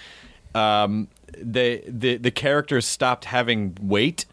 um, 0.55 1.09
they 1.37 1.83
the 1.89 2.17
the 2.17 2.31
characters 2.31 2.87
stopped 2.87 3.25
having 3.25 3.77
weight 3.81 4.27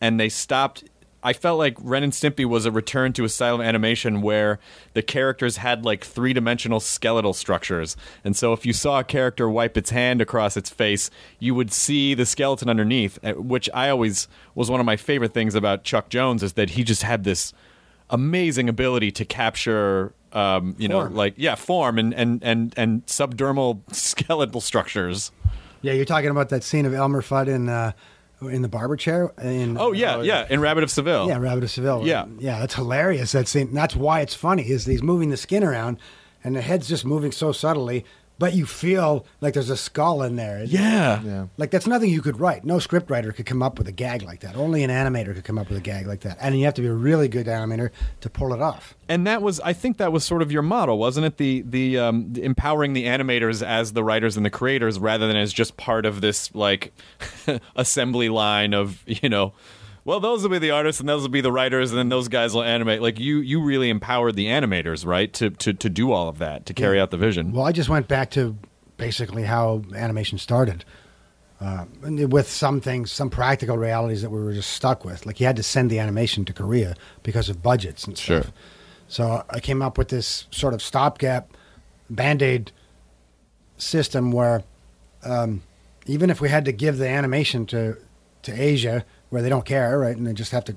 and 0.00 0.18
they 0.18 0.28
stopped 0.28 0.84
I 1.24 1.32
felt 1.32 1.58
like 1.58 1.76
Ren 1.80 2.02
and 2.04 2.12
Stimpy 2.12 2.44
was 2.44 2.66
a 2.66 2.70
return 2.70 3.14
to 3.14 3.24
a 3.24 3.30
style 3.30 3.54
of 3.54 3.62
animation 3.62 4.20
where 4.20 4.58
the 4.92 5.02
characters 5.02 5.56
had 5.56 5.82
like 5.82 6.04
three 6.04 6.34
dimensional 6.34 6.80
skeletal 6.80 7.32
structures. 7.32 7.96
And 8.22 8.36
so 8.36 8.52
if 8.52 8.66
you 8.66 8.74
saw 8.74 9.00
a 9.00 9.04
character 9.04 9.48
wipe 9.48 9.78
its 9.78 9.88
hand 9.88 10.20
across 10.20 10.54
its 10.56 10.68
face, 10.68 11.10
you 11.38 11.54
would 11.54 11.72
see 11.72 12.12
the 12.12 12.26
skeleton 12.26 12.68
underneath, 12.68 13.18
uh, 13.24 13.32
which 13.32 13.70
I 13.72 13.88
always 13.88 14.28
was 14.54 14.70
one 14.70 14.80
of 14.80 14.86
my 14.86 14.96
favorite 14.96 15.32
things 15.32 15.54
about 15.54 15.82
Chuck 15.82 16.10
Jones 16.10 16.42
is 16.42 16.52
that 16.52 16.70
he 16.70 16.84
just 16.84 17.02
had 17.02 17.24
this 17.24 17.54
amazing 18.10 18.68
ability 18.68 19.10
to 19.12 19.24
capture 19.24 20.12
um, 20.34 20.74
you 20.78 20.88
know, 20.88 21.02
like 21.02 21.34
yeah, 21.36 21.54
form 21.54 21.96
and, 21.96 22.12
and, 22.12 22.42
and, 22.42 22.74
and 22.76 23.06
subdermal 23.06 23.80
skeletal 23.94 24.60
structures. 24.60 25.30
Yeah, 25.80 25.92
you're 25.92 26.04
talking 26.04 26.30
about 26.30 26.48
that 26.48 26.64
scene 26.64 26.86
of 26.86 26.92
Elmer 26.92 27.22
Fudd 27.22 27.46
in 27.46 27.68
uh, 27.68 27.92
in 28.48 28.62
the 28.62 28.68
barber 28.68 28.96
chair. 28.96 29.32
In, 29.42 29.76
Oh 29.78 29.92
yeah, 29.92 30.16
uh, 30.16 30.22
yeah, 30.22 30.46
in 30.48 30.60
Rabbit 30.60 30.84
of 30.84 30.90
Seville. 30.90 31.28
yeah, 31.28 31.38
Rabbit 31.38 31.64
of 31.64 31.70
Seville. 31.70 32.06
Yeah. 32.06 32.26
yeah, 32.38 32.60
that's 32.60 32.74
hilarious. 32.74 33.32
That 33.32 33.48
scene. 33.48 33.72
That's 33.74 33.96
why 33.96 34.20
it's 34.20 34.34
funny. 34.34 34.68
Is 34.68 34.86
he's 34.86 35.02
moving 35.02 35.30
the 35.30 35.36
skin 35.36 35.64
around, 35.64 35.98
and 36.42 36.56
the 36.56 36.60
head's 36.60 36.88
just 36.88 37.04
moving 37.04 37.32
so 37.32 37.52
subtly, 37.52 38.04
but 38.44 38.52
you 38.52 38.66
feel 38.66 39.24
like 39.40 39.54
there's 39.54 39.70
a 39.70 39.76
skull 39.76 40.22
in 40.22 40.36
there. 40.36 40.62
Yeah. 40.64 41.22
Yeah. 41.22 41.46
Like 41.56 41.70
that's 41.70 41.86
nothing 41.86 42.10
you 42.10 42.20
could 42.20 42.38
write. 42.38 42.62
No 42.62 42.78
script 42.78 43.08
writer 43.08 43.32
could 43.32 43.46
come 43.46 43.62
up 43.62 43.78
with 43.78 43.88
a 43.88 43.92
gag 43.92 44.20
like 44.20 44.40
that. 44.40 44.54
Only 44.54 44.82
an 44.84 44.90
animator 44.90 45.32
could 45.34 45.44
come 45.44 45.56
up 45.56 45.70
with 45.70 45.78
a 45.78 45.80
gag 45.80 46.06
like 46.06 46.20
that, 46.20 46.36
and 46.42 46.54
you 46.58 46.66
have 46.66 46.74
to 46.74 46.82
be 46.82 46.88
a 46.88 46.92
really 46.92 47.26
good 47.26 47.46
animator 47.46 47.88
to 48.20 48.28
pull 48.28 48.52
it 48.52 48.60
off. 48.60 48.94
and 49.08 49.26
that 49.26 49.40
was 49.40 49.60
i 49.60 49.72
think 49.72 49.96
that 49.96 50.12
was 50.12 50.24
sort 50.24 50.42
of 50.42 50.52
your 50.52 50.60
model 50.62 50.98
wasn't 50.98 51.24
it 51.24 51.38
the 51.38 51.62
the, 51.66 51.98
um, 51.98 52.32
the 52.34 52.42
empowering 52.42 52.92
the 52.92 53.04
animators 53.06 53.62
as 53.66 53.94
the 53.94 54.04
writers 54.04 54.36
and 54.36 54.44
the 54.44 54.50
creators 54.50 54.98
rather 54.98 55.26
than 55.26 55.36
as 55.36 55.50
just 55.52 55.76
part 55.78 56.04
of 56.04 56.20
this 56.20 56.54
like 56.54 56.92
assembly 57.76 58.28
line 58.28 58.74
of 58.74 59.02
you 59.06 59.28
know 59.30 59.52
Well, 60.04 60.20
those 60.20 60.42
will 60.42 60.50
be 60.50 60.58
the 60.58 60.70
artists, 60.70 61.00
and 61.00 61.08
those 61.08 61.22
will 61.22 61.30
be 61.30 61.40
the 61.40 61.52
writers, 61.52 61.90
and 61.90 61.98
then 61.98 62.10
those 62.10 62.28
guys 62.28 62.52
will 62.54 62.62
animate. 62.62 63.00
Like 63.00 63.18
you, 63.18 63.38
you 63.38 63.62
really 63.62 63.88
empowered 63.88 64.36
the 64.36 64.46
animators, 64.46 65.06
right, 65.06 65.32
to 65.34 65.50
to, 65.50 65.72
to 65.72 65.88
do 65.88 66.12
all 66.12 66.28
of 66.28 66.38
that, 66.38 66.66
to 66.66 66.74
carry 66.74 67.00
out 67.00 67.10
the 67.10 67.16
vision. 67.16 67.52
Well, 67.52 67.64
I 67.64 67.72
just 67.72 67.88
went 67.88 68.06
back 68.06 68.30
to 68.32 68.56
basically 68.96 69.44
how 69.44 69.82
animation 69.94 70.38
started. 70.38 70.84
Uh, 71.60 71.86
with 72.02 72.50
some 72.50 72.80
things, 72.80 73.10
some 73.10 73.30
practical 73.30 73.78
realities 73.78 74.20
that 74.20 74.30
we 74.30 74.42
were 74.42 74.52
just 74.52 74.70
stuck 74.70 75.04
with. 75.04 75.24
Like 75.24 75.40
you 75.40 75.46
had 75.46 75.56
to 75.56 75.62
send 75.62 75.88
the 75.88 75.98
animation 75.98 76.44
to 76.46 76.52
Korea 76.52 76.94
because 77.22 77.48
of 77.48 77.62
budgets 77.62 78.04
and 78.04 78.18
stuff. 78.18 78.44
Sure. 78.44 78.52
So 79.08 79.44
I 79.48 79.60
came 79.60 79.80
up 79.80 79.96
with 79.96 80.08
this 80.08 80.46
sort 80.50 80.74
of 80.74 80.82
stopgap 80.82 81.56
band 82.10 82.42
aid 82.42 82.72
system 83.78 84.30
where 84.32 84.64
um, 85.22 85.62
even 86.06 86.28
if 86.28 86.40
we 86.40 86.50
had 86.50 86.64
to 86.66 86.72
give 86.72 86.98
the 86.98 87.08
animation 87.08 87.64
to, 87.66 87.96
to 88.42 88.52
Asia, 88.52 89.04
where 89.34 89.42
they 89.42 89.50
don't 89.50 89.66
care, 89.66 89.98
right, 89.98 90.16
and 90.16 90.26
they 90.26 90.32
just 90.32 90.52
have 90.52 90.64
to 90.64 90.76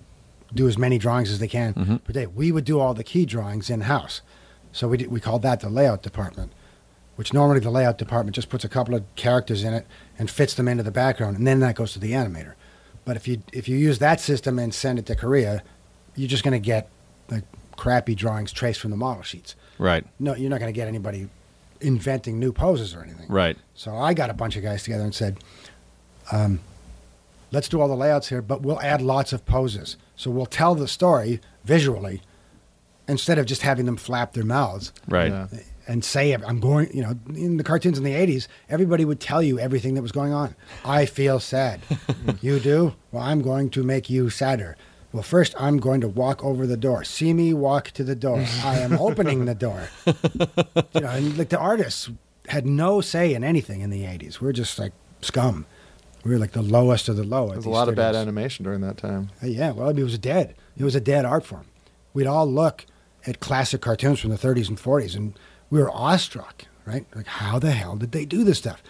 do 0.54 0.68
as 0.68 0.78
many 0.78 0.98
drawings 0.98 1.32
as 1.32 1.40
they 1.40 1.48
can 1.48 2.00
per 2.04 2.14
day, 2.14 2.26
we 2.26 2.52
would 2.52 2.66
do 2.66 2.80
all 2.80 2.94
the 2.94 3.04
key 3.04 3.26
drawings 3.26 3.70
in 3.70 3.82
house. 3.82 4.22
So 4.72 4.88
we, 4.88 4.98
did, 4.98 5.12
we 5.12 5.20
called 5.20 5.44
that 5.44 5.62
the 5.62 5.70
layout 5.70 6.02
department 6.04 6.52
which 7.18 7.34
normally 7.34 7.60
the 7.60 7.72
layout 7.72 7.98
department 7.98 8.36
just 8.36 8.48
puts 8.48 8.64
a 8.64 8.70
couple 8.70 8.94
of 8.94 9.04
characters 9.16 9.64
in 9.64 9.74
it 9.74 9.88
and 10.20 10.30
fits 10.30 10.54
them 10.54 10.68
into 10.68 10.84
the 10.84 10.92
background, 10.92 11.36
and 11.36 11.46
then 11.48 11.60
that 11.60 11.76
goes 11.76 11.92
to 11.94 12.00
the 12.00 12.12
animator. 12.12 12.54
But 13.06 13.18
if 13.18 13.28
you 13.28 13.42
if 13.52 13.68
you 13.68 13.76
use 13.76 14.00
that 14.00 14.20
system 14.20 14.60
and 14.60 14.74
send 14.74 15.00
it 15.00 15.08
to 15.08 15.16
Korea, 15.16 15.64
you're 16.16 16.30
just 16.30 16.44
going 16.44 16.54
to 16.54 16.66
get 16.66 16.90
like 17.30 17.44
crappy 17.76 18.14
drawings 18.14 18.52
traced 18.52 18.80
from 18.80 18.92
the 18.92 18.98
model 18.98 19.24
sheets. 19.24 19.56
Right, 19.80 20.06
No, 20.20 20.36
you're 20.36 20.50
not 20.50 20.60
going 20.60 20.72
to 20.72 20.76
get 20.76 20.88
anybody 20.88 21.28
inventing 21.82 22.40
new 22.40 22.52
poses 22.52 22.94
or 22.96 23.04
anything. 23.04 23.28
right, 23.30 23.58
So 23.76 23.96
I 23.96 24.14
got 24.14 24.30
a 24.30 24.34
bunch 24.34 24.56
of 24.56 24.64
guys 24.64 24.82
together 24.84 25.04
and 25.04 25.14
said, 25.14 25.38
um, 26.32 26.60
let's 27.52 27.70
do 27.70 27.80
all 27.82 27.88
the 27.88 27.96
layouts 27.96 28.30
here, 28.30 28.42
but 28.42 28.62
we'll 28.62 28.82
add 28.82 29.02
lots 29.02 29.34
of 29.34 29.46
poses. 29.46 29.98
So 30.16 30.32
we'll 30.32 30.46
tell 30.46 30.76
the 30.76 30.88
story 30.88 31.40
visually 31.64 32.22
instead 33.08 33.38
of 33.38 33.46
just 33.46 33.62
having 33.62 33.86
them 33.86 33.98
flap 33.98 34.34
their 34.34 34.44
mouths 34.44 34.92
right. 35.08 35.32
Yeah. 35.32 35.48
and 35.88 36.04
say 36.04 36.34
I'm 36.34 36.60
going. 36.60 36.90
You 36.96 37.04
know, 37.04 37.20
in 37.36 37.58
the 37.58 37.64
cartoons 37.64 37.98
in 37.98 38.04
the 38.04 38.14
'80s, 38.14 38.48
everybody 38.70 39.06
would 39.06 39.20
tell 39.20 39.42
you 39.42 39.60
everything 39.60 39.94
that 39.96 40.02
was 40.02 40.12
going 40.12 40.34
on. 40.34 40.56
I 40.86 41.06
feel 41.06 41.40
sad. 41.40 41.82
you 42.42 42.60
do? 42.60 42.96
Well, 43.12 43.24
I'm 43.24 43.42
going 43.42 43.70
to 43.72 43.84
make 43.84 44.10
you 44.10 44.30
sadder. 44.30 44.76
Well, 45.14 45.24
first 45.24 45.56
I'm 45.58 45.78
going 45.78 46.02
to 46.02 46.08
walk 46.08 46.44
over 46.44 46.68
the 46.68 46.78
door. 46.78 47.04
See 47.04 47.34
me 47.34 47.54
walk 47.54 47.92
to 47.92 48.04
the 48.04 48.16
door. 48.16 48.44
I 48.64 48.80
am 48.80 48.94
opening 49.00 49.46
the 49.46 49.56
door. 49.56 49.90
you 50.06 51.02
know, 51.02 51.08
and 51.10 51.38
like 51.38 51.50
the 51.50 51.58
artists 51.60 52.10
had 52.50 52.66
no 52.66 53.02
say 53.02 53.34
in 53.34 53.44
anything 53.44 53.82
in 53.82 53.90
the 53.90 54.04
'80s. 54.04 54.42
We're 54.42 54.52
just 54.54 54.78
like 54.78 54.94
scum. 55.22 55.66
We 56.28 56.34
were 56.34 56.40
like 56.40 56.52
the 56.52 56.62
lowest 56.62 57.08
of 57.08 57.16
the 57.16 57.24
low. 57.24 57.46
at 57.48 57.54
There's 57.54 57.66
a 57.66 57.70
these 57.70 57.74
lot 57.74 57.88
of 57.88 57.96
bad 57.96 58.14
animation 58.16 58.66
during 58.66 58.82
that 58.82 58.98
time. 58.98 59.30
Uh, 59.42 59.48
Yeah, 59.48 59.72
well, 59.72 59.90
it 59.90 60.04
was 60.04 60.18
dead. 60.20 60.56
It 60.78 60.84
was 60.84 60.94
a 60.96 61.00
dead 61.00 61.24
art 61.26 61.46
form. 61.46 61.66
We'd 62.14 62.28
all 62.28 62.46
look 62.52 62.86
at 63.26 63.40
classic 63.40 63.82
cartoons 63.82 64.20
from 64.20 64.32
the 64.32 64.38
30s 64.38 64.68
and 64.68 64.78
40s, 64.78 65.16
and 65.16 65.34
we 65.70 65.80
were 65.80 65.90
awestruck, 65.90 66.66
right? 66.86 67.06
Like, 67.16 67.28
how 67.28 67.60
the 67.60 67.72
hell 67.72 67.96
did 67.96 68.12
they 68.12 68.26
do 68.26 68.44
this 68.44 68.58
stuff? 68.58 68.84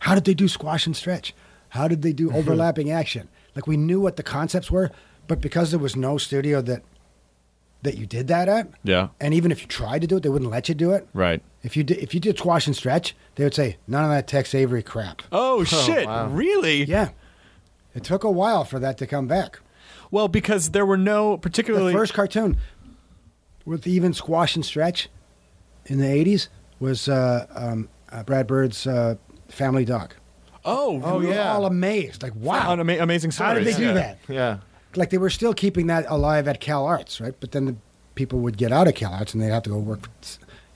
How 0.00 0.14
did 0.14 0.24
they 0.24 0.34
do 0.34 0.46
squash 0.48 0.86
and 0.86 0.96
stretch? 0.96 1.34
How 1.70 1.88
did 1.88 2.02
they 2.02 2.12
do 2.12 2.30
overlapping 2.34 2.90
action? 2.90 3.28
Like, 3.56 3.66
we 3.66 3.76
knew 3.76 4.00
what 4.00 4.16
the 4.16 4.22
concepts 4.22 4.70
were, 4.70 4.90
but 5.26 5.40
because 5.40 5.70
there 5.72 5.80
was 5.80 5.96
no 5.96 6.16
studio 6.18 6.60
that 6.62 6.82
that 7.82 7.98
you 7.98 8.06
did 8.06 8.28
that 8.28 8.48
at, 8.48 8.68
Yeah, 8.82 9.08
and 9.20 9.34
even 9.34 9.52
if 9.52 9.60
you 9.60 9.66
tried 9.66 10.00
to 10.00 10.06
do 10.06 10.16
it, 10.16 10.22
they 10.22 10.30
wouldn't 10.30 10.50
let 10.50 10.68
you 10.70 10.74
do 10.74 10.92
it. 10.92 11.06
right. 11.12 11.42
If 11.64 11.76
you 11.76 11.82
did, 11.82 11.98
if 11.98 12.14
you 12.14 12.20
did 12.20 12.38
squash 12.38 12.66
and 12.68 12.76
stretch, 12.76 13.16
they 13.34 13.42
would 13.44 13.54
say 13.54 13.78
none 13.88 14.04
of 14.04 14.10
that 14.10 14.28
Tex 14.28 14.54
Avery 14.54 14.82
crap. 14.82 15.22
Oh, 15.32 15.64
shit! 15.64 16.06
wow. 16.06 16.28
Really? 16.28 16.84
Yeah, 16.84 17.08
it 17.94 18.04
took 18.04 18.22
a 18.22 18.30
while 18.30 18.64
for 18.64 18.78
that 18.78 18.98
to 18.98 19.06
come 19.06 19.26
back. 19.26 19.58
Well, 20.10 20.28
because 20.28 20.70
there 20.70 20.84
were 20.86 20.98
no 20.98 21.32
The 21.32 21.38
particularly. 21.38 21.92
first 21.92 22.12
cartoon 22.14 22.56
with 23.64 23.86
even 23.86 24.12
squash 24.12 24.54
and 24.54 24.64
stretch 24.64 25.08
in 25.86 25.98
the 25.98 26.06
80s 26.06 26.48
was 26.78 27.08
uh, 27.08 27.46
um, 27.54 27.88
uh, 28.12 28.22
Brad 28.22 28.46
Bird's 28.46 28.86
uh, 28.86 29.16
Family 29.48 29.84
Dog. 29.86 30.14
oh, 30.64 31.00
Oh, 31.02 31.18
we 31.18 31.26
were 31.26 31.32
yeah. 31.34 31.52
all 31.52 31.64
amazed. 31.64 32.22
Like, 32.22 32.34
wow. 32.36 32.72
An 32.72 32.80
ama- 32.80 32.98
amazing 32.98 33.30
How 33.32 33.54
did 33.54 33.64
they 33.66 33.72
do 33.74 33.84
yeah. 33.86 33.92
that? 33.94 34.18
Yeah. 34.28 34.58
Like, 34.96 35.10
they 35.10 35.18
were 35.18 35.30
still 35.30 35.54
keeping 35.54 35.86
that 35.88 36.04
alive 36.08 36.46
at 36.46 36.60
Cal 36.60 36.84
Arts, 36.86 37.20
right? 37.20 37.34
But 37.40 37.52
then 37.52 37.64
the 37.64 37.76
people 38.14 38.38
would 38.40 38.56
get 38.58 38.70
out 38.70 38.86
of 38.86 38.94
Cal 38.94 39.12
Arts 39.14 39.32
and 39.34 39.42
they'd 39.42 39.48
have 39.48 39.62
to 39.64 39.70
go 39.70 39.78
work. 39.78 40.08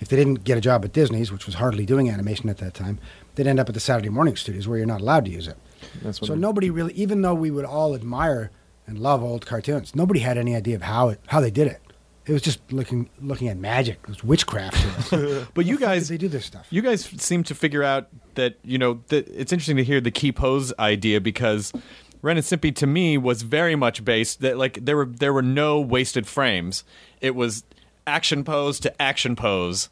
If 0.01 0.09
they 0.09 0.17
didn't 0.17 0.45
get 0.45 0.57
a 0.57 0.61
job 0.61 0.85
at 0.85 0.93
Disney's, 0.93 1.33
which 1.33 1.47
was 1.47 1.57
hardly 1.57 1.85
doing 1.85 2.09
animation 2.09 2.49
at 2.49 2.59
that 2.59 2.75
time, 2.75 2.99
they'd 3.35 3.47
end 3.47 3.59
up 3.59 3.69
at 3.69 3.75
the 3.75 3.81
Saturday 3.81 4.09
morning 4.09 4.37
studios 4.37 4.69
where 4.69 4.79
you're 4.79 4.87
not 4.87 5.01
allowed 5.01 5.25
to 5.25 5.31
use 5.31 5.49
it. 5.49 5.57
That's 6.03 6.19
So 6.19 6.35
nobody 6.35 6.71
really, 6.71 6.93
even 6.95 7.23
though 7.23 7.35
we 7.35 7.51
would 7.51 7.65
all 7.65 7.95
admire 7.95 8.51
and 8.87 8.99
love 8.99 9.23
old 9.23 9.45
cartoons, 9.45 9.95
nobody 9.95 10.21
had 10.21 10.39
any 10.39 10.55
idea 10.55 10.77
of 10.77 10.83
how 10.83 11.09
it, 11.09 11.21
how 11.27 11.41
they 11.41 11.51
did 11.51 11.67
it. 11.67 11.81
It 12.27 12.33
was 12.33 12.43
just 12.43 12.61
looking 12.71 13.09
looking 13.23 13.49
at 13.49 13.57
magic. 13.57 14.01
It 14.03 14.09
was 14.09 14.23
witchcraft. 14.23 14.77
But 15.55 15.65
you 15.65 15.79
guys, 15.79 16.09
they 16.09 16.19
do 16.19 16.29
this 16.29 16.45
stuff. 16.45 16.67
you 16.69 16.83
guys 16.83 17.03
seem 17.05 17.43
to 17.45 17.55
figure 17.55 17.83
out 17.83 18.09
that 18.35 18.59
you 18.63 18.77
know 18.77 19.01
that 19.09 19.27
it's 19.29 19.51
interesting 19.51 19.79
to 19.79 19.85
hear 19.85 20.01
the 20.01 20.11
key 20.11 20.31
pose 20.31 20.73
idea 20.79 21.23
because 21.23 21.73
Ren 22.21 22.37
and 22.37 22.45
Stimpy 22.45 22.75
to 22.77 22.87
me 22.87 23.17
was 23.17 23.41
very 23.43 23.77
much 23.77 24.05
based 24.05 24.43
that 24.43 24.59
like 24.59 24.85
there 24.85 24.97
were 24.97 25.07
there 25.07 25.33
were 25.33 25.43
no 25.43 25.81
wasted 25.81 26.27
frames. 26.27 26.85
It 27.23 27.35
was 27.35 27.65
action 28.09 28.43
pose 28.45 28.81
to 28.81 29.03
action 29.03 29.37
pose, 29.37 29.89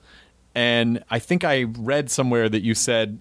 and 0.54 1.04
I 1.10 1.18
think 1.18 1.44
I 1.44 1.62
read 1.64 2.10
somewhere 2.10 2.48
that 2.48 2.62
you 2.62 2.74
said 2.74 3.18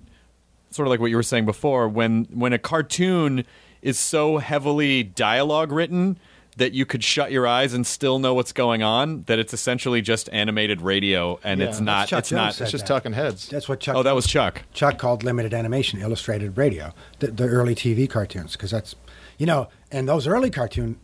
sort 0.72 0.88
of 0.88 0.90
like 0.90 1.00
what 1.00 1.10
you 1.10 1.16
were 1.16 1.24
saying 1.24 1.46
before 1.46 1.88
when 1.88 2.26
when 2.34 2.54
a 2.54 2.60
cartoon 2.60 3.46
is 3.82 4.00
so 4.00 4.38
heavily 4.40 5.04
dialogue 5.04 5.72
written 5.72 6.18
that 6.58 6.72
you 6.74 6.86
could 6.86 7.04
shut 7.04 7.32
your 7.32 7.46
eyes 7.46 7.74
and 7.74 7.86
still 7.86 8.18
know 8.18 8.34
what's 8.34 8.52
going 8.54 8.82
on 8.82 9.24
that 9.24 9.38
it's 9.40 9.54
essentially 9.54 10.02
just 10.02 10.30
animated 10.32 10.82
radio 10.82 11.38
and 11.44 11.60
Yeah, 11.60 11.68
it's 11.68 11.80
not 11.82 12.04
it's 12.04 12.30
Jones 12.30 12.32
not 12.32 12.62
It's 12.62 12.72
just 12.72 12.86
that. 12.86 12.94
talking 12.94 13.14
heads. 13.14 13.48
That's 13.50 13.68
what 13.70 13.80
Chuck. 13.82 13.96
Oh, 13.96 14.04
that 14.04 14.16
was 14.16 14.26
Chuck. 14.26 14.64
Chuck 14.74 14.98
called 14.98 15.24
limited 15.24 15.54
animation, 15.54 16.02
illustrated 16.02 16.58
radio, 16.58 16.94
the, 17.20 17.28
the 17.28 17.46
early 17.46 17.76
TV 17.76 18.10
cartoons, 18.10 18.54
because 18.54 18.72
that's, 18.72 18.96
you 19.38 19.46
know, 19.46 19.68
and 19.92 20.08
those 20.08 20.28
early 20.28 20.50
cartoon, 20.50 20.98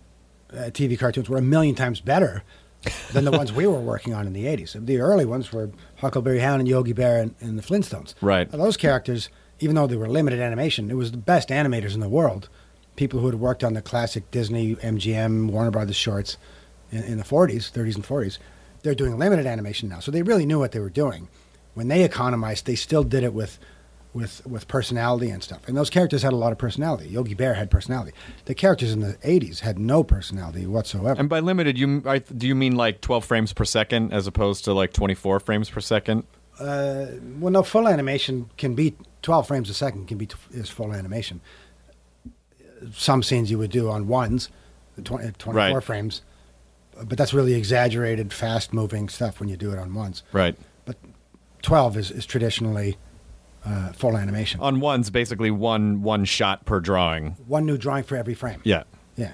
uh, 0.54 0.69
TV 0.71 0.97
cartoons 0.97 1.30
were 1.30 1.38
a 1.38 1.41
million 1.41 1.75
times 1.75 1.99
better 2.01 2.43
than 3.13 3.26
the 3.26 3.32
ones 3.32 3.52
we 3.52 3.67
were 3.67 3.80
working 3.80 4.13
on 4.13 4.28
in 4.28 4.34
the 4.34 4.46
'80s. 4.46 4.86
The 4.86 5.00
early 5.00 5.26
ones 5.26 5.52
were 5.52 5.72
Huckleberry 5.98 6.39
Hound 6.39 6.62
and 6.62 6.67
Yogi 6.67 6.94
Bear 6.94 7.22
and, 7.22 7.36
and 7.39 7.58
the 7.58 7.63
Flintstones. 7.63 8.13
Right. 8.22 8.52
Now, 8.52 8.58
those 8.58 8.78
characters, 8.78 9.30
even 9.60 9.76
though 9.76 9.88
they 9.88 9.96
were 9.96 10.10
limited 10.10 10.39
animation, 10.39 10.89
it 10.89 10.96
was 10.96 11.12
the 11.12 11.17
best 11.17 11.50
animators 11.50 11.94
in 11.94 12.00
the 12.00 12.10
world. 12.10 12.50
People 12.96 13.20
who 13.20 13.28
had 13.28 13.36
worked 13.36 13.63
on 13.63 13.74
the 13.74 13.82
classic 13.82 14.30
Disney, 14.32 14.76
MGM, 14.76 15.50
Warner 15.50 15.72
Brothers 15.72 15.96
shorts 15.96 16.38
in, 16.91 17.04
in 17.04 17.17
the 17.17 17.24
40s, 17.24 17.72
30s, 17.72 17.96
and 17.96 18.04
40s. 18.04 18.38
They're 18.84 18.96
doing 18.96 19.17
limited 19.17 19.46
animation 19.46 19.89
now, 19.89 20.00
so 20.00 20.12
they 20.12 20.24
really 20.24 20.46
knew 20.46 20.60
what 20.60 20.72
they 20.72 20.80
were 20.80 20.89
doing. 20.89 21.28
When 21.74 21.88
they 21.88 22.04
economized, 22.04 22.65
they 22.65 22.76
still 22.76 23.04
did 23.04 23.24
it 23.24 23.34
with, 23.34 23.60
with, 24.13 24.45
with 24.45 24.67
personality 24.67 25.30
and 25.30 25.41
stuff. 25.41 25.67
And 25.67 25.78
those 25.78 25.89
characters 25.89 26.21
had 26.21 26.34
a 26.34 26.36
lot 26.36 26.52
of 26.52 26.58
personality. 26.58 27.08
Yogi 27.08 27.34
Bear 27.34 27.54
had 27.54 27.71
personality. 27.71 28.12
The 28.45 28.54
characters 28.56 28.91
in 28.91 29.00
the 29.00 29.13
80s 29.24 29.60
had 29.60 29.80
no 29.80 30.04
personality 30.04 30.65
whatsoever. 30.65 31.19
And 31.19 31.30
by 31.30 31.39
limited, 31.39 31.78
you 31.78 32.04
I, 32.06 32.19
do 32.19 32.47
you 32.47 32.56
mean 32.56 32.76
like 32.76 33.02
12 33.02 33.24
frames 33.24 33.54
per 33.54 33.63
second 33.65 34.12
as 34.13 34.28
opposed 34.28 34.65
to 34.65 34.74
like 34.74 34.91
24 34.93 35.39
frames 35.39 35.69
per 35.69 35.80
second? 35.80 36.26
Uh, 36.60 37.08
well, 37.39 37.52
no, 37.52 37.63
full 37.63 37.88
animation 37.88 38.50
can 38.58 38.76
be 38.76 38.95
12 39.21 39.47
frames 39.47 39.69
a 39.69 39.74
second 39.74 40.08
can 40.08 40.17
be 40.17 40.26
t- 40.28 40.36
is 40.52 40.69
full 40.69 40.93
animation. 40.93 41.39
Some 42.93 43.24
scenes 43.24 43.52
you 43.52 43.58
would 43.58 43.71
do 43.71 43.89
on 43.89 44.08
ones, 44.08 44.50
20, 45.04 45.28
uh, 45.28 45.32
24 45.38 45.54
Right. 45.78 45.84
frames, 45.84 46.21
but 47.04 47.17
that's 47.17 47.34
really 47.34 47.54
exaggerated, 47.54 48.34
fast 48.34 48.74
moving 48.74 49.08
stuff 49.08 49.39
when 49.39 49.50
you 49.50 49.56
do 49.56 49.71
it 49.71 49.80
on 49.80 49.93
ones. 49.93 50.24
Right. 50.32 50.56
But 50.86 50.97
12 51.62 51.97
is, 51.97 52.12
is 52.12 52.26
traditionally 52.26 52.97
uh, 53.65 53.91
full 53.93 54.17
animation. 54.17 54.60
On 54.62 54.80
one's 54.80 55.10
basically 55.10 55.52
one 55.52 56.02
one 56.02 56.26
shot 56.26 56.65
per 56.65 56.80
drawing. 56.80 57.32
One 57.47 57.65
new 57.65 57.78
drawing 57.78 58.04
for 58.04 58.15
every 58.15 58.34
frame. 58.34 58.62
Yeah. 58.63 58.84
Yeah. 59.15 59.34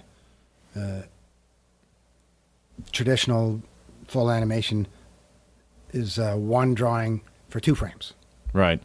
Uh, 0.76 1.04
traditional 2.92 3.62
full 4.08 4.30
animation 4.32 4.88
is 5.92 6.20
uh, 6.20 6.36
one 6.36 6.74
drawing 6.74 7.22
for 7.50 7.60
two 7.60 7.76
frames. 7.76 8.14
Right. 8.54 8.82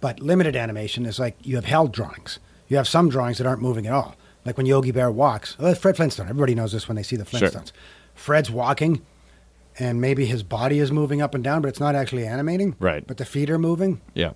But 0.00 0.20
limited 0.20 0.56
animation 0.56 1.04
is 1.06 1.18
like 1.18 1.36
you 1.42 1.56
have 1.56 1.66
held 1.66 1.92
drawings. 1.92 2.38
You 2.68 2.76
have 2.76 2.88
some 2.88 3.08
drawings 3.08 3.38
that 3.38 3.46
aren't 3.46 3.62
moving 3.62 3.86
at 3.86 3.92
all. 3.92 4.16
Like 4.44 4.56
when 4.56 4.64
Yogi 4.66 4.90
Bear 4.90 5.10
walks. 5.10 5.56
Oh, 5.58 5.74
Fred 5.74 5.96
Flintstone. 5.96 6.28
Everybody 6.28 6.54
knows 6.54 6.72
this 6.72 6.88
when 6.88 6.96
they 6.96 7.02
see 7.02 7.16
the 7.16 7.26
Sure. 7.26 7.40
Flintstones. 7.50 7.72
Fred's 8.14 8.50
walking, 8.50 9.04
and 9.78 10.00
maybe 10.00 10.24
his 10.26 10.42
body 10.42 10.78
is 10.78 10.90
moving 10.90 11.20
up 11.20 11.34
and 11.34 11.44
down, 11.44 11.60
but 11.62 11.68
it's 11.68 11.80
not 11.80 11.94
actually 11.94 12.26
animating. 12.26 12.76
Right. 12.78 13.06
But 13.06 13.18
the 13.18 13.24
feet 13.24 13.50
are 13.50 13.58
moving, 13.58 14.00
Yeah. 14.14 14.32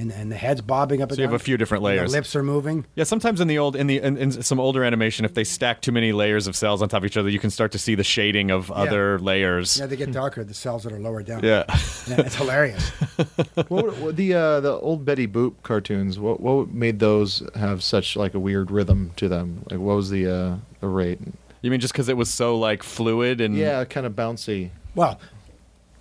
And 0.00 0.10
and 0.12 0.32
the 0.32 0.36
head's 0.36 0.60
bobbing 0.60 1.02
up. 1.02 1.10
So 1.10 1.12
and 1.12 1.18
you 1.18 1.22
have 1.24 1.30
down, 1.30 1.36
a 1.36 1.44
few 1.44 1.56
different 1.56 1.84
and 1.84 1.96
layers. 1.96 2.10
The 2.10 2.18
lips 2.18 2.34
are 2.34 2.42
moving. 2.42 2.86
Yeah, 2.94 3.04
sometimes 3.04 3.40
in 3.40 3.48
the 3.48 3.58
old 3.58 3.76
in 3.76 3.86
the 3.86 3.98
in, 3.98 4.16
in 4.16 4.42
some 4.42 4.58
older 4.58 4.82
animation, 4.82 5.24
if 5.24 5.34
they 5.34 5.44
stack 5.44 5.82
too 5.82 5.92
many 5.92 6.12
layers 6.12 6.46
of 6.46 6.56
cells 6.56 6.82
on 6.82 6.88
top 6.88 7.02
of 7.02 7.06
each 7.06 7.16
other, 7.16 7.28
you 7.28 7.38
can 7.38 7.50
start 7.50 7.72
to 7.72 7.78
see 7.78 7.94
the 7.94 8.04
shading 8.04 8.50
of 8.50 8.70
other 8.70 9.18
layers. 9.18 9.78
Yeah, 9.78 9.86
they 9.86 9.96
get 9.96 10.12
darker. 10.12 10.42
The 10.44 10.54
cells 10.54 10.84
that 10.84 10.92
are 10.92 10.98
lower 10.98 11.22
down. 11.22 11.44
Yeah. 11.44 11.64
Yeah, 12.08 12.20
it's 12.20 12.36
hilarious. 12.36 12.88
what, 13.68 13.96
what, 13.98 14.16
the 14.16 14.34
uh, 14.34 14.60
the 14.60 14.72
old 14.72 15.04
Betty 15.04 15.26
Boop 15.26 15.54
cartoons. 15.62 16.18
What 16.18 16.40
what 16.40 16.70
made 16.70 16.98
those 16.98 17.42
have 17.54 17.82
such 17.82 18.16
like 18.16 18.34
a 18.34 18.38
weird 18.40 18.70
rhythm 18.70 19.12
to 19.16 19.28
them? 19.28 19.64
Like 19.70 19.80
what 19.80 19.96
was 19.96 20.10
the 20.10 20.26
uh, 20.26 20.56
the 20.80 20.88
rate? 20.88 21.20
You 21.62 21.70
mean 21.70 21.80
just 21.80 21.92
because 21.92 22.08
it 22.08 22.16
was 22.16 22.32
so 22.32 22.56
like 22.56 22.82
fluid 22.82 23.40
and 23.40 23.56
Yeah, 23.56 23.84
kind 23.84 24.06
of 24.06 24.14
bouncy. 24.14 24.70
Well, 24.94 25.20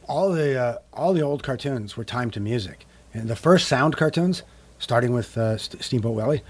all 0.08 0.32
the 0.32 0.58
uh, 0.58 0.78
all 0.94 1.14
the 1.14 1.22
old 1.22 1.44
cartoons 1.44 1.98
were 1.98 2.06
timed 2.06 2.34
to 2.34 2.40
music, 2.40 2.86
and 3.13 3.28
the 3.28 3.36
first 3.36 3.67
sound 3.67 3.98
cartoons, 3.98 4.43
starting 4.78 5.13
with 5.13 5.38
uh, 5.38 5.58
St- 5.58 5.84
Steamboat 5.84 6.15
Willie, 6.15 6.43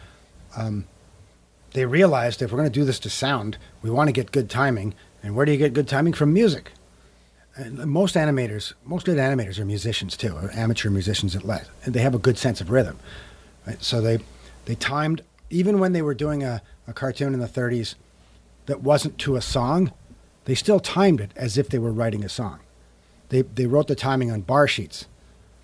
um, 0.55 0.85
they 1.73 1.85
realized 1.85 2.41
if 2.41 2.51
we're 2.51 2.57
going 2.57 2.71
to 2.71 2.79
do 2.79 2.85
this 2.85 2.99
to 2.99 3.09
sound, 3.09 3.57
we 3.81 3.89
want 3.89 4.07
to 4.07 4.11
get 4.11 4.31
good 4.31 4.49
timing. 4.49 4.93
And 5.21 5.35
where 5.35 5.45
do 5.45 5.51
you 5.51 5.57
get 5.57 5.73
good 5.73 5.87
timing 5.87 6.13
from 6.13 6.33
music? 6.33 6.71
And 7.55 7.77
most 7.87 8.15
animators, 8.15 8.73
most 8.85 9.05
good 9.05 9.17
animators 9.17 9.59
are 9.59 9.65
musicians 9.65 10.15
too, 10.15 10.35
or 10.35 10.51
amateur 10.53 10.89
musicians 10.89 11.35
at 11.35 11.43
least, 11.43 11.69
and 11.83 11.93
they 11.93 11.99
have 11.99 12.15
a 12.15 12.19
good 12.19 12.37
sense 12.37 12.61
of 12.61 12.69
rhythm. 12.69 12.97
Right? 13.67 13.81
So 13.83 14.01
they 14.01 14.19
they 14.65 14.75
timed 14.75 15.23
even 15.49 15.79
when 15.79 15.93
they 15.93 16.01
were 16.01 16.13
doing 16.13 16.43
a, 16.43 16.61
a 16.87 16.93
cartoon 16.93 17.33
in 17.33 17.39
the 17.39 17.47
30s 17.47 17.95
that 18.67 18.81
wasn't 18.81 19.17
to 19.17 19.35
a 19.35 19.41
song, 19.41 19.91
they 20.45 20.55
still 20.55 20.79
timed 20.79 21.19
it 21.19 21.31
as 21.35 21.57
if 21.57 21.69
they 21.69 21.79
were 21.79 21.91
writing 21.91 22.23
a 22.23 22.29
song. 22.29 22.59
They 23.29 23.41
they 23.41 23.65
wrote 23.65 23.87
the 23.87 23.95
timing 23.95 24.31
on 24.31 24.41
bar 24.41 24.67
sheets, 24.67 25.05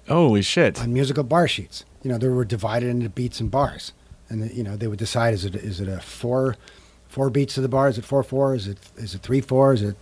holy 0.08 0.42
shit. 0.42 0.80
on 0.82 0.94
musical 0.94 1.24
bar 1.24 1.48
sheets. 1.48 1.86
You 2.04 2.12
know, 2.12 2.18
they 2.18 2.28
were 2.28 2.46
divided 2.46 2.90
into 2.90 3.10
beats 3.10 3.40
and 3.40 3.50
bars, 3.50 3.92
and 4.30 4.44
the, 4.44 4.54
you 4.56 4.64
know 4.64 4.76
they 4.76 4.88
would 4.88 5.00
decide 5.00 5.34
is 5.34 5.46
it 5.46 5.56
is 5.56 5.80
it 5.80 5.88
a 5.88 6.00
four 6.00 6.56
four 7.08 7.30
beats 7.30 7.56
to 7.56 7.62
the 7.62 7.70
bar? 7.70 7.88
Is 7.90 7.98
it 7.98 8.06
four 8.06 8.22
four? 8.24 8.54
Is 8.56 8.68
it 8.68 8.78
is 8.98 9.16
it 9.16 9.22
three 9.22 9.42
four? 9.42 9.74
Is 9.74 9.82
it 9.82 9.96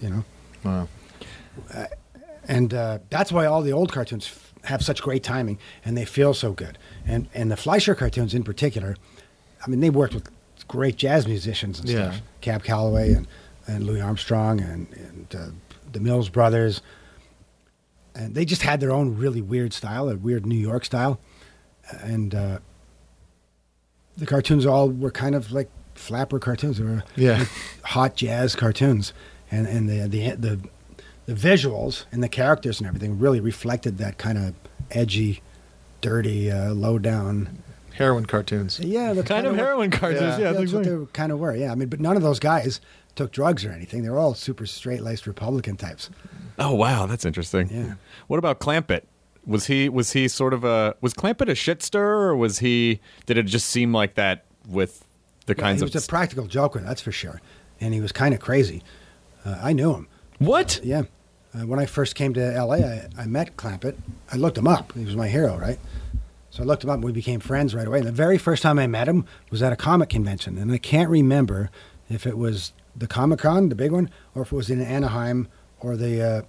you 0.00 0.10
know? 0.10 0.24
Wow. 0.64 0.88
and 2.48 2.74
uh, 2.74 2.98
that's 3.10 3.32
why 3.32 3.46
all 3.46 3.62
the 3.62 3.72
old 3.72 3.92
cartoons 3.92 4.26
f- 4.26 4.52
have 4.64 4.82
such 4.82 5.02
great 5.02 5.22
timing 5.22 5.58
and 5.84 5.96
they 5.96 6.04
feel 6.04 6.34
so 6.34 6.52
good. 6.52 6.78
And 7.06 7.28
and 7.34 7.50
the 7.50 7.56
Fleischer 7.56 7.94
cartoons 7.94 8.34
in 8.34 8.42
particular, 8.42 8.96
I 9.64 9.70
mean, 9.70 9.80
they 9.80 9.90
worked 9.90 10.14
with 10.14 10.28
great 10.68 10.96
jazz 10.96 11.26
musicians 11.26 11.78
and 11.80 11.88
Yeah. 11.88 12.10
stuff, 12.10 12.22
Cab 12.40 12.64
Calloway 12.64 13.12
and, 13.12 13.26
and 13.66 13.84
Louis 13.84 14.00
Armstrong 14.00 14.60
and 14.60 14.86
and 14.92 15.34
uh, 15.36 15.46
the 15.92 16.00
Mills 16.00 16.28
Brothers, 16.28 16.82
and 18.16 18.34
they 18.34 18.44
just 18.44 18.62
had 18.62 18.80
their 18.80 18.92
own 18.92 19.16
really 19.16 19.40
weird 19.42 19.72
style, 19.72 20.08
a 20.08 20.16
weird 20.16 20.46
New 20.46 20.58
York 20.58 20.84
style, 20.84 21.20
and 22.02 22.34
uh, 22.34 22.58
the 24.16 24.26
cartoons 24.26 24.64
all 24.66 24.88
were 24.88 25.10
kind 25.10 25.34
of 25.34 25.52
like 25.52 25.68
flapper 25.94 26.38
cartoons. 26.38 26.78
They 26.78 26.84
were 26.84 27.04
Yeah. 27.16 27.44
hot 27.84 28.16
jazz 28.16 28.56
cartoons, 28.56 29.12
and 29.50 29.66
and 29.66 29.88
the 29.88 30.08
the 30.08 30.30
the 30.36 30.60
the 31.26 31.34
visuals 31.34 32.04
and 32.12 32.22
the 32.22 32.28
characters 32.28 32.78
and 32.80 32.86
everything 32.86 33.18
really 33.18 33.40
reflected 33.40 33.98
that 33.98 34.16
kind 34.16 34.38
of 34.38 34.54
edgy, 34.92 35.42
dirty, 36.00 36.50
uh, 36.50 36.72
low 36.72 36.98
down. 36.98 37.58
Heroin 37.96 38.26
cartoons. 38.26 38.78
Yeah, 38.78 39.12
the 39.14 39.22
kind 39.22 39.46
of 39.46 39.56
heroin 39.56 39.90
cartoons. 39.90 40.38
Yeah. 40.38 40.50
Yeah, 40.50 40.52
that's 40.52 40.72
what 40.72 40.84
they 40.84 40.96
kind 41.12 41.32
of 41.32 41.38
were. 41.38 41.54
Yeah, 41.54 41.72
I 41.72 41.74
mean, 41.74 41.88
but 41.88 41.98
none 41.98 42.16
of 42.16 42.22
those 42.22 42.38
guys 42.38 42.80
took 43.14 43.32
drugs 43.32 43.64
or 43.64 43.72
anything. 43.72 44.02
They 44.02 44.10
were 44.10 44.18
all 44.18 44.34
super 44.34 44.66
straight 44.66 45.00
laced 45.02 45.26
Republican 45.26 45.76
types. 45.76 46.10
Oh 46.58 46.74
wow, 46.74 47.06
that's 47.06 47.24
interesting. 47.24 47.68
Yeah. 47.70 47.94
What 48.26 48.38
about 48.38 48.60
Clampett? 48.60 49.02
Was 49.46 49.66
he 49.66 49.88
was 49.88 50.12
he 50.12 50.28
sort 50.28 50.52
of 50.52 50.64
a 50.64 50.94
was 51.00 51.14
Clampett 51.14 51.48
a 51.48 51.54
shit 51.54 51.82
stirrer 51.82 52.28
or 52.28 52.36
was 52.36 52.58
he 52.58 53.00
did 53.24 53.38
it 53.38 53.44
just 53.44 53.68
seem 53.68 53.92
like 53.92 54.14
that 54.14 54.44
with 54.68 55.04
the 55.46 55.54
kinds 55.54 55.80
of. 55.80 55.88
he 55.88 55.90
of 55.92 55.94
was 55.94 56.04
a 56.04 56.08
practical 56.08 56.46
joker, 56.46 56.80
that's 56.80 57.00
for 57.00 57.12
sure, 57.12 57.40
and 57.80 57.94
he 57.94 58.00
was 58.00 58.12
kind 58.12 58.34
of 58.34 58.40
crazy. 58.40 58.82
Uh, 59.44 59.58
I 59.62 59.72
knew 59.72 59.94
him. 59.94 60.08
What? 60.38 60.80
Yeah. 60.82 61.04
Uh, 61.54 61.66
when 61.66 61.78
I 61.78 61.86
first 61.86 62.14
came 62.14 62.34
to 62.34 62.62
LA, 62.62 62.74
I, 62.76 63.08
I 63.16 63.26
met 63.26 63.56
Clampett. 63.56 63.96
I 64.30 64.36
looked 64.36 64.58
him 64.58 64.66
up. 64.66 64.92
He 64.92 65.04
was 65.04 65.16
my 65.16 65.28
hero, 65.28 65.56
right? 65.56 65.78
So 66.56 66.62
I 66.62 66.66
looked 66.66 66.84
him 66.84 66.88
up 66.88 66.94
and 66.94 67.04
we 67.04 67.12
became 67.12 67.38
friends 67.38 67.74
right 67.74 67.86
away. 67.86 67.98
And 67.98 68.08
the 68.08 68.12
very 68.12 68.38
first 68.38 68.62
time 68.62 68.78
I 68.78 68.86
met 68.86 69.06
him 69.06 69.26
was 69.50 69.62
at 69.62 69.74
a 69.74 69.76
comic 69.76 70.08
convention. 70.08 70.56
And 70.56 70.72
I 70.72 70.78
can't 70.78 71.10
remember 71.10 71.70
if 72.08 72.26
it 72.26 72.38
was 72.38 72.72
the 72.96 73.06
Comic 73.06 73.40
Con, 73.40 73.68
the 73.68 73.74
big 73.74 73.92
one, 73.92 74.08
or 74.34 74.40
if 74.40 74.52
it 74.52 74.56
was 74.56 74.70
in 74.70 74.80
Anaheim 74.80 75.48
or 75.80 75.98
the, 75.98 76.22
uh, 76.22 76.42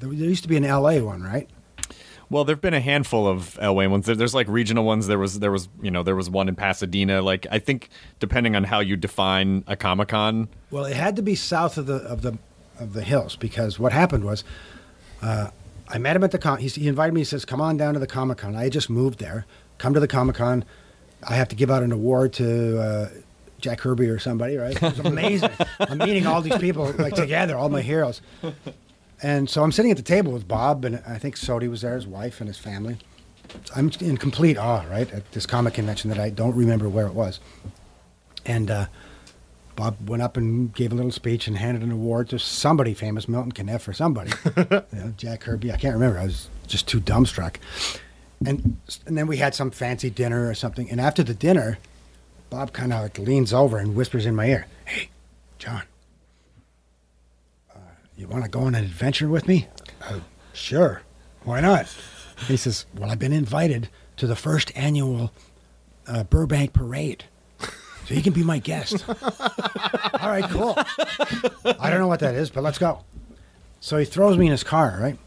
there 0.00 0.10
there 0.10 0.28
used 0.28 0.42
to 0.42 0.48
be 0.48 0.56
an 0.56 0.64
LA 0.64 0.98
one, 0.98 1.22
right? 1.22 1.48
Well, 2.28 2.42
there've 2.42 2.60
been 2.60 2.74
a 2.74 2.80
handful 2.80 3.28
of 3.28 3.56
LA 3.58 3.86
ones. 3.86 4.06
There, 4.06 4.16
there's 4.16 4.34
like 4.34 4.48
regional 4.48 4.84
ones. 4.84 5.06
There 5.06 5.18
was 5.18 5.38
there 5.38 5.52
was 5.52 5.68
you 5.80 5.92
know 5.92 6.02
there 6.02 6.16
was 6.16 6.28
one 6.28 6.48
in 6.48 6.56
Pasadena. 6.56 7.22
Like 7.22 7.46
I 7.48 7.60
think 7.60 7.88
depending 8.18 8.56
on 8.56 8.64
how 8.64 8.80
you 8.80 8.96
define 8.96 9.62
a 9.68 9.76
Comic 9.76 10.08
Con. 10.08 10.48
Well, 10.72 10.86
it 10.86 10.96
had 10.96 11.14
to 11.16 11.22
be 11.22 11.36
south 11.36 11.78
of 11.78 11.86
the 11.86 11.96
of 11.98 12.22
the 12.22 12.36
of 12.80 12.94
the 12.94 13.02
hills 13.02 13.36
because 13.36 13.78
what 13.78 13.92
happened 13.92 14.24
was, 14.24 14.42
uh, 15.20 15.50
I 15.92 15.98
met 15.98 16.16
him 16.16 16.24
at 16.24 16.30
the 16.30 16.38
con. 16.38 16.58
He, 16.58 16.68
he 16.68 16.88
invited 16.88 17.12
me. 17.12 17.20
He 17.20 17.24
says, 17.24 17.44
"Come 17.44 17.60
on 17.60 17.76
down 17.76 17.94
to 17.94 18.00
the 18.00 18.06
Comic 18.06 18.38
Con." 18.38 18.56
I 18.56 18.64
had 18.64 18.72
just 18.72 18.88
moved 18.88 19.18
there. 19.18 19.46
Come 19.78 19.92
to 19.94 20.00
the 20.00 20.08
Comic 20.08 20.36
Con. 20.36 20.64
I 21.22 21.34
have 21.34 21.48
to 21.48 21.56
give 21.56 21.70
out 21.70 21.82
an 21.82 21.92
award 21.92 22.32
to 22.34 22.80
uh, 22.80 23.08
Jack 23.60 23.78
Kirby 23.78 24.08
or 24.08 24.18
somebody. 24.18 24.56
Right? 24.56 24.74
It 24.74 24.82
was 24.82 24.98
amazing. 25.00 25.50
I'm 25.80 25.98
meeting 25.98 26.26
all 26.26 26.40
these 26.40 26.56
people 26.56 26.90
like 26.98 27.14
together, 27.14 27.56
all 27.56 27.68
my 27.68 27.82
heroes. 27.82 28.22
And 29.22 29.48
so 29.48 29.62
I'm 29.62 29.70
sitting 29.70 29.90
at 29.90 29.96
the 29.96 30.02
table 30.02 30.32
with 30.32 30.48
Bob, 30.48 30.84
and 30.84 31.00
I 31.06 31.18
think 31.18 31.36
Sody 31.36 31.68
was 31.68 31.82
there, 31.82 31.94
his 31.94 32.06
wife 32.06 32.40
and 32.40 32.48
his 32.48 32.58
family. 32.58 32.98
I'm 33.76 33.92
in 34.00 34.16
complete 34.16 34.56
awe, 34.56 34.84
right, 34.90 35.10
at 35.12 35.30
this 35.32 35.46
comic 35.46 35.74
convention 35.74 36.10
that 36.10 36.18
I 36.18 36.30
don't 36.30 36.56
remember 36.56 36.88
where 36.88 37.06
it 37.06 37.14
was. 37.14 37.38
And 38.44 38.70
uh, 38.70 38.86
Bob 39.74 40.08
went 40.08 40.22
up 40.22 40.36
and 40.36 40.74
gave 40.74 40.92
a 40.92 40.94
little 40.94 41.10
speech 41.10 41.46
and 41.46 41.56
handed 41.56 41.82
an 41.82 41.90
award 41.90 42.28
to 42.28 42.38
somebody 42.38 42.94
famous, 42.94 43.28
Milton 43.28 43.52
Caniff 43.52 43.88
or 43.88 43.92
somebody. 43.92 44.30
you 44.56 44.98
know, 44.98 45.14
Jack 45.16 45.40
Kirby, 45.40 45.72
I 45.72 45.76
can't 45.76 45.94
remember. 45.94 46.18
I 46.18 46.24
was 46.24 46.48
just 46.66 46.86
too 46.86 47.00
dumbstruck. 47.00 47.56
And 48.44 48.76
and 49.06 49.16
then 49.16 49.26
we 49.26 49.36
had 49.38 49.54
some 49.54 49.70
fancy 49.70 50.10
dinner 50.10 50.48
or 50.48 50.54
something. 50.54 50.90
And 50.90 51.00
after 51.00 51.22
the 51.22 51.34
dinner, 51.34 51.78
Bob 52.50 52.72
kind 52.72 52.92
of 52.92 53.02
like 53.02 53.18
leans 53.18 53.52
over 53.52 53.78
and 53.78 53.94
whispers 53.94 54.26
in 54.26 54.34
my 54.34 54.46
ear, 54.46 54.66
"Hey, 54.84 55.08
John, 55.58 55.82
uh, 57.74 57.78
you 58.16 58.26
want 58.26 58.44
to 58.44 58.50
go 58.50 58.60
on 58.60 58.74
an 58.74 58.84
adventure 58.84 59.28
with 59.28 59.46
me?" 59.46 59.68
Uh, 60.02 60.20
sure. 60.52 61.02
Why 61.44 61.60
not? 61.60 61.86
He 62.48 62.56
says, 62.56 62.84
"Well, 62.94 63.10
I've 63.10 63.18
been 63.18 63.32
invited 63.32 63.88
to 64.16 64.26
the 64.26 64.36
first 64.36 64.72
annual 64.74 65.32
uh, 66.06 66.24
Burbank 66.24 66.72
Parade." 66.72 67.24
So 68.06 68.14
you 68.14 68.22
can 68.22 68.32
be 68.32 68.42
my 68.42 68.58
guest. 68.58 69.04
All 69.08 70.28
right, 70.28 70.44
cool. 70.50 70.74
I 71.78 71.90
don't 71.90 72.00
know 72.00 72.08
what 72.08 72.20
that 72.20 72.34
is, 72.34 72.50
but 72.50 72.62
let's 72.62 72.78
go. 72.78 73.04
So 73.80 73.96
he 73.96 74.04
throws 74.04 74.36
me 74.36 74.46
in 74.46 74.52
his 74.52 74.64
car, 74.64 74.98
right? 75.00 75.18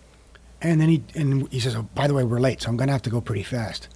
And 0.61 0.79
then 0.79 0.89
he 0.89 1.03
and 1.13 1.47
he 1.51 1.59
says, 1.59 1.75
"Oh, 1.75 1.83
by 1.93 2.07
the 2.07 2.13
way, 2.13 2.23
we're 2.23 2.39
late, 2.39 2.61
so 2.61 2.69
I'm 2.69 2.77
going 2.77 2.87
to 2.87 2.93
have 2.93 3.01
to 3.03 3.09
go 3.09 3.21
pretty 3.21 3.43
fast." 3.43 3.87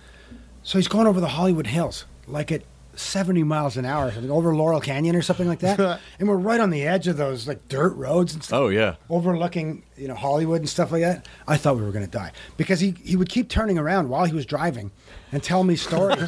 So 0.64 0.78
he's 0.78 0.88
going 0.88 1.08
over 1.08 1.20
the 1.20 1.30
Hollywood 1.30 1.68
Hills, 1.68 2.06
like 2.28 2.52
at 2.52 2.64
70 3.00 3.44
miles 3.44 3.78
an 3.78 3.86
hour, 3.86 4.12
something, 4.12 4.30
over 4.32 4.56
Laurel 4.56 4.82
Canyon 4.82 5.16
or 5.16 5.22
something 5.22 5.48
like 5.48 5.60
that. 5.60 6.00
and 6.20 6.28
we're 6.28 6.36
right 6.38 6.60
on 6.60 6.70
the 6.70 6.84
edge 6.84 7.08
of 7.08 7.18
those 7.18 7.48
like 7.48 7.68
dirt 7.68 7.96
roads 7.96 8.34
and 8.34 8.44
stuff 8.44 8.60
Oh 8.60 8.68
yeah. 8.70 8.96
overlooking 9.10 9.84
you 9.98 10.08
know 10.08 10.16
Hollywood 10.16 10.60
and 10.62 10.70
stuff 10.70 10.92
like 10.92 11.02
that. 11.02 11.28
I 11.48 11.58
thought 11.58 11.76
we 11.78 11.84
were 11.84 11.92
going 11.92 12.06
to 12.06 12.12
die 12.12 12.32
because 12.58 12.80
he 12.80 12.96
he 13.04 13.16
would 13.16 13.30
keep 13.30 13.50
turning 13.50 13.78
around 13.78 14.10
while 14.10 14.26
he 14.26 14.34
was 14.34 14.46
driving 14.46 14.92
and 15.32 15.42
tell 15.44 15.64
me 15.64 15.76
stories. 15.76 16.20
he 16.20 16.24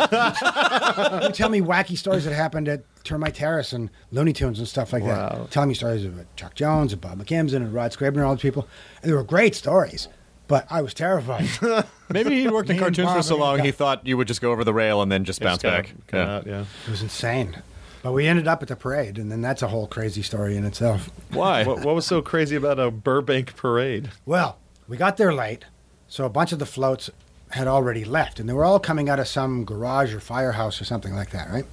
would 1.26 1.34
tell 1.34 1.50
me 1.50 1.62
wacky 1.62 1.98
stories 1.98 2.26
that 2.26 2.34
happened 2.34 2.68
at 2.68 2.84
Termite 3.04 3.36
Terrace 3.36 3.74
and 3.74 3.90
Looney 4.12 4.34
Tunes 4.34 4.60
and 4.60 4.68
stuff 4.68 4.94
like 4.94 5.04
Wow. 5.04 5.30
that. 5.40 5.52
Telling 5.52 5.70
me 5.70 5.76
stories 5.76 6.06
about 6.06 6.26
Chuck 6.36 6.54
Jones 6.56 6.94
and 6.94 7.02
Bob 7.02 7.20
McKimson 7.24 7.56
and 7.58 7.74
Rod 7.74 7.92
Scribner 7.94 8.22
and 8.22 8.28
all 8.30 8.36
these 8.36 8.42
people. 8.42 8.68
And 9.02 9.12
they 9.12 9.16
were 9.16 9.24
great 9.24 9.56
stories, 9.56 10.08
but 10.52 10.68
I 10.70 10.82
was 10.82 10.94
terrified. 10.94 11.48
Maybe 12.10 12.42
he 12.42 12.50
worked 12.50 12.70
in 12.70 12.76
Me 12.76 12.84
and 12.84 12.94
cartoons 12.94 13.08
for 13.08 13.16
Bob 13.16 13.24
so 13.24 13.36
and 13.36 13.42
long 13.42 13.58
got- 13.58 13.66
he 13.66 13.72
thought 13.72 14.06
you 14.06 14.18
would 14.18 14.28
just 14.28 14.42
go 14.42 14.52
over 14.52 14.66
the 14.66 14.74
rail 14.74 15.02
and 15.02 15.10
then 15.10 15.24
just 15.24 15.40
bounce 15.40 15.64
back. 15.64 15.94
Yeah. 16.12 16.36
out, 16.36 16.46
yeah. 16.46 16.66
it 16.86 16.92
was 16.92 17.02
insane. 17.02 17.62
But 18.04 18.12
we 18.12 18.28
ended 18.28 18.50
up 18.50 18.62
at 18.62 18.68
the 18.68 18.76
parade, 18.76 19.18
and 19.18 19.32
then 19.32 19.40
that's 19.42 19.62
a 19.62 19.70
whole 19.70 19.88
crazy 19.88 20.22
story 20.22 20.58
in 20.58 20.66
itself. 20.66 21.10
Why? 21.32 21.64
What, 21.64 21.86
what 21.86 21.96
was 21.96 22.06
so 22.06 22.22
crazy 22.22 22.58
about 22.58 22.80
a 22.80 22.92
Burbank 22.92 23.56
parade? 23.56 24.10
Well, 24.26 24.58
we 24.90 24.98
got 24.98 25.16
there 25.16 25.34
late, 25.34 25.64
so 26.10 26.26
a 26.26 26.30
bunch 26.30 26.52
of 26.52 26.60
the 26.60 26.66
floats 26.66 27.10
had 27.52 27.68
already 27.68 28.04
left, 28.04 28.38
and 28.38 28.50
they 28.50 28.54
were 28.54 28.66
all 28.66 28.80
coming 28.80 29.08
out 29.08 29.20
of 29.20 29.30
some 29.30 29.64
garage 29.64 30.14
or 30.14 30.20
firehouse 30.20 30.82
or 30.82 30.84
something 30.84 31.16
like 31.16 31.30
that, 31.30 31.50
right? 31.50 31.66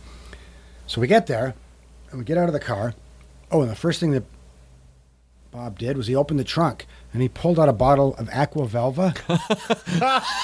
So 0.86 1.00
we 1.00 1.08
get 1.08 1.26
there, 1.26 1.54
and 2.10 2.20
we 2.20 2.24
get 2.24 2.38
out 2.38 2.46
of 2.46 2.52
the 2.52 2.60
car. 2.60 2.94
Oh, 3.50 3.62
and 3.62 3.70
the 3.70 3.74
first 3.74 3.98
thing 3.98 4.12
that 4.12 4.22
Bob 5.50 5.78
did 5.78 5.96
was 5.96 6.06
he 6.06 6.14
opened 6.14 6.38
the 6.38 6.44
trunk 6.44 6.86
and 7.12 7.22
he 7.22 7.28
pulled 7.28 7.58
out 7.58 7.68
a 7.68 7.72
bottle 7.72 8.14
of 8.16 8.28
Aqua 8.30 8.66
Velva 8.66 9.16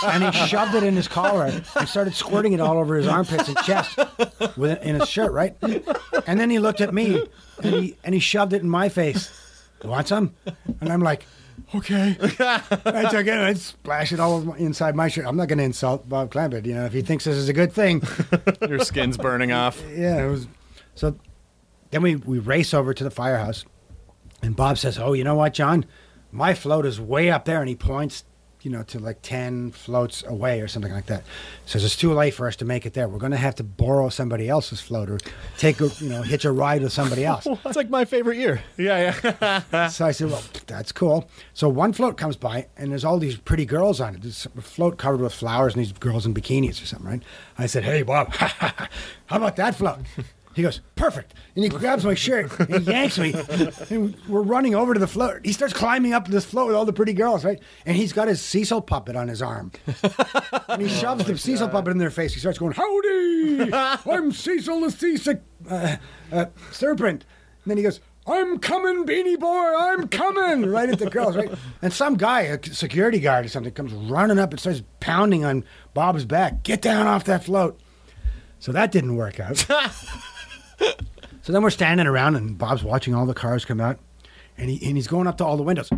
and 0.15 0.25
he 0.35 0.47
shoved 0.47 0.75
it 0.75 0.83
in 0.83 0.97
his 0.97 1.09
collar 1.09 1.45
and 1.77 1.89
started 1.89 2.15
squirting 2.15 2.53
it 2.55 2.61
all 2.61 2.79
over 2.79 2.97
his 2.97 3.07
armpits 3.07 3.49
and 3.49 3.57
chest 3.59 3.97
with 4.57 4.71
it 4.71 4.83
in 4.83 4.99
his 4.99 5.09
shirt, 5.09 5.33
right? 5.33 5.57
And 6.27 6.41
then 6.41 6.49
he 6.51 6.59
looked 6.59 6.81
at 6.81 6.95
me 6.95 7.23
and 7.63 7.75
he 7.75 7.97
and 8.03 8.15
he 8.15 8.21
shoved 8.21 8.53
it 8.55 8.63
in 8.63 8.69
my 8.69 8.89
face. 8.89 9.31
You 9.83 9.91
want 9.91 10.09
some? 10.09 10.35
And 10.81 10.91
I'm 10.91 11.03
like, 11.03 11.27
okay. 11.75 12.17
I 12.41 13.07
took 13.11 13.27
it 13.27 13.29
and 13.29 13.41
I 13.45 13.53
splash 13.55 14.11
it 14.13 14.21
all 14.21 14.37
over 14.37 14.47
my- 14.53 14.57
inside 14.57 14.97
my 14.97 15.09
shirt. 15.09 15.27
I'm 15.27 15.37
not 15.37 15.49
going 15.49 15.59
to 15.59 15.65
insult 15.65 16.09
Bob 16.09 16.33
Clampett, 16.33 16.65
you 16.65 16.75
know, 16.75 16.87
if 16.87 16.95
he 16.95 17.03
thinks 17.03 17.25
this 17.25 17.37
is 17.37 17.51
a 17.51 17.53
good 17.53 17.73
thing. 17.75 18.03
Your 18.67 18.79
skin's 18.79 19.19
burning 19.19 19.53
off. 19.53 19.83
yeah, 19.95 20.25
it 20.25 20.31
was. 20.31 20.47
So 20.95 21.17
then 21.91 22.01
we, 22.01 22.17
we 22.17 22.39
race 22.39 22.73
over 22.73 22.95
to 22.95 23.05
the 23.05 23.11
firehouse, 23.11 23.67
and 24.45 24.55
Bob 24.55 24.79
says, 24.79 24.99
"Oh, 24.99 25.15
you 25.15 25.25
know 25.25 25.35
what, 25.35 25.55
John? 25.55 25.87
My 26.31 26.55
float 26.55 26.85
is 26.87 27.01
way 27.01 27.31
up 27.31 27.45
there," 27.47 27.61
and 27.61 27.69
he 27.69 27.75
points, 27.75 28.25
you 28.61 28.71
know, 28.71 28.83
to 28.85 28.99
like 28.99 29.23
ten 29.23 29.71
floats 29.71 30.23
away 30.27 30.61
or 30.61 30.69
something 30.69 30.93
like 30.93 31.07
that. 31.07 31.23
Says 31.65 31.83
it's 31.85 31.97
too 31.97 32.13
late 32.13 32.35
for 32.35 32.47
us 32.47 32.57
to 32.57 32.65
make 32.65 32.85
it 32.85 32.93
there. 32.93 33.09
We're 33.09 33.19
going 33.19 33.33
to 33.33 33.39
have 33.39 33.55
to 33.57 33.65
borrow 33.65 34.09
somebody 34.11 34.49
else's 34.49 34.81
float 34.81 35.09
or 35.09 35.19
take 35.59 35.81
a, 35.81 35.89
you 35.99 36.09
know, 36.11 36.23
hitch 36.23 36.45
a 36.45 36.53
ride 36.53 36.83
with 36.83 36.93
somebody 36.93 37.25
else. 37.33 37.47
That's 37.63 37.77
like 37.77 37.89
my 37.89 38.05
favorite 38.05 38.37
year. 38.37 38.63
Yeah, 38.77 39.15
yeah. 39.41 39.89
So 39.89 40.05
I 40.07 40.11
said, 40.13 40.31
well, 40.31 40.43
that's 40.67 40.93
cool. 40.93 41.29
So 41.55 41.69
one 41.69 41.93
float 41.93 42.17
comes 42.17 42.37
by, 42.37 42.67
and 42.77 42.91
there's 42.91 43.05
all 43.05 43.19
these 43.19 43.37
pretty 43.37 43.65
girls 43.65 44.01
on 44.01 44.15
it. 44.17 44.23
There's 44.23 44.47
a 44.57 44.61
float 44.61 44.99
covered 44.99 45.21
with 45.21 45.33
flowers 45.35 45.75
and 45.75 45.83
these 45.85 45.93
girls 45.93 46.27
in 46.27 46.35
bikinis 46.35 46.83
or 46.83 46.87
something, 46.87 47.09
right? 47.09 47.23
I 47.59 47.67
said, 47.67 47.85
hey, 47.85 48.03
Bob, 48.03 48.33
how 48.35 48.87
about 49.37 49.57
that 49.57 49.75
float? 49.75 50.01
He 50.55 50.63
goes, 50.63 50.81
perfect. 50.95 51.35
And 51.57 51.65
he 51.65 51.69
grabs 51.69 52.05
my 52.05 52.15
shirt 52.15 52.59
and 52.61 52.85
he 52.85 52.91
yanks 52.91 53.19
me. 53.19 53.35
And 53.91 54.17
we're 54.29 54.43
running 54.43 54.75
over 54.75 54.95
to 54.95 55.01
the 55.01 55.07
float. 55.07 55.45
He 55.45 55.53
starts 55.53 55.75
climbing 55.75 56.13
up 56.13 56.29
this 56.29 56.45
float 56.45 56.69
with 56.69 56.77
all 56.77 56.85
the 56.85 56.93
pretty 56.93 57.13
girls, 57.13 57.45
right? 57.45 57.61
And 57.85 57.97
he's 57.97 58.13
got 58.13 58.29
his 58.29 58.41
Cecil 58.41 58.83
puppet 58.83 59.17
on 59.17 59.29
his 59.29 59.43
arm. 59.43 59.73
And 60.69 60.81
he 60.81 60.89
shoves 61.01 61.25
the 61.25 61.37
Cecil 61.37 61.69
puppet 61.69 61.91
in 61.91 61.99
their 61.99 62.11
face. 62.11 62.35
He 62.35 62.41
starts 62.41 62.59
going, 62.59 62.73
Howdy! 62.73 63.73
I'm 64.11 64.31
Cecil 64.33 64.81
the 64.81 64.91
Sea 64.91 65.39
uh, 65.69 65.97
uh, 66.33 66.47
Serpent. 66.71 67.25
And 67.65 67.71
then 67.71 67.77
he 67.77 67.83
goes, 67.83 68.01
I'm 68.27 68.59
coming, 68.59 69.05
Beanie 69.05 69.39
Boy, 69.39 69.75
I'm 69.77 70.09
coming! 70.09 70.71
Right 70.71 70.89
at 70.89 70.99
the 70.99 71.11
girls, 71.11 71.37
right? 71.37 71.53
And 71.83 71.93
some 71.93 72.15
guy, 72.17 72.43
a 72.43 72.63
security 72.63 73.21
guard 73.21 73.45
or 73.45 73.49
something, 73.49 73.73
comes 73.73 73.93
running 73.93 74.39
up 74.39 74.51
and 74.53 74.61
starts 74.61 74.83
pounding 75.01 75.45
on 75.45 75.65
Bob's 75.93 76.25
back. 76.25 76.63
Get 76.63 76.81
down 76.81 77.07
off 77.07 77.25
that 77.25 77.45
float. 77.45 77.79
So 78.61 78.73
that 78.73 78.93
didn't 78.93 79.17
work 79.17 79.41
out. 79.41 79.67
so 81.43 81.53
then 81.53 81.63
we're 81.63 81.71
standing 81.71 82.07
around, 82.07 82.37
and 82.37 82.57
Bob's 82.59 82.83
watching 82.83 83.15
all 83.15 83.27
the 83.27 83.35
cars 83.35 83.65
come 83.65 83.81
out, 83.81 83.99
and, 84.57 84.71
he, 84.71 84.87
and 84.87 84.97
he's 84.97 85.09
going 85.09 85.27
up 85.27 85.39
to 85.39 85.45
all 85.45 85.57
the 85.57 85.63
windows 85.63 85.91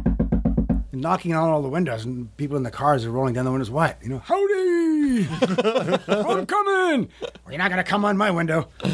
and 0.97 1.03
knocking 1.03 1.35
on 1.35 1.51
all 1.51 1.61
the 1.63 1.69
windows, 1.69 2.07
and 2.07 2.35
people 2.39 2.57
in 2.57 2.63
the 2.63 2.71
cars 2.71 3.05
are 3.05 3.11
rolling 3.11 3.35
down 3.35 3.45
the 3.45 3.51
windows. 3.51 3.71
What? 3.71 3.99
You 4.03 4.09
know, 4.09 4.19
howdy! 4.19 5.29
I'm 6.09 6.47
coming! 6.47 7.11
Well, 7.21 7.51
you're 7.51 7.59
not 7.59 7.71
going 7.71 7.85
to 7.85 7.85
come 7.85 8.05
on 8.07 8.17
my 8.17 8.31
window. 8.31 8.69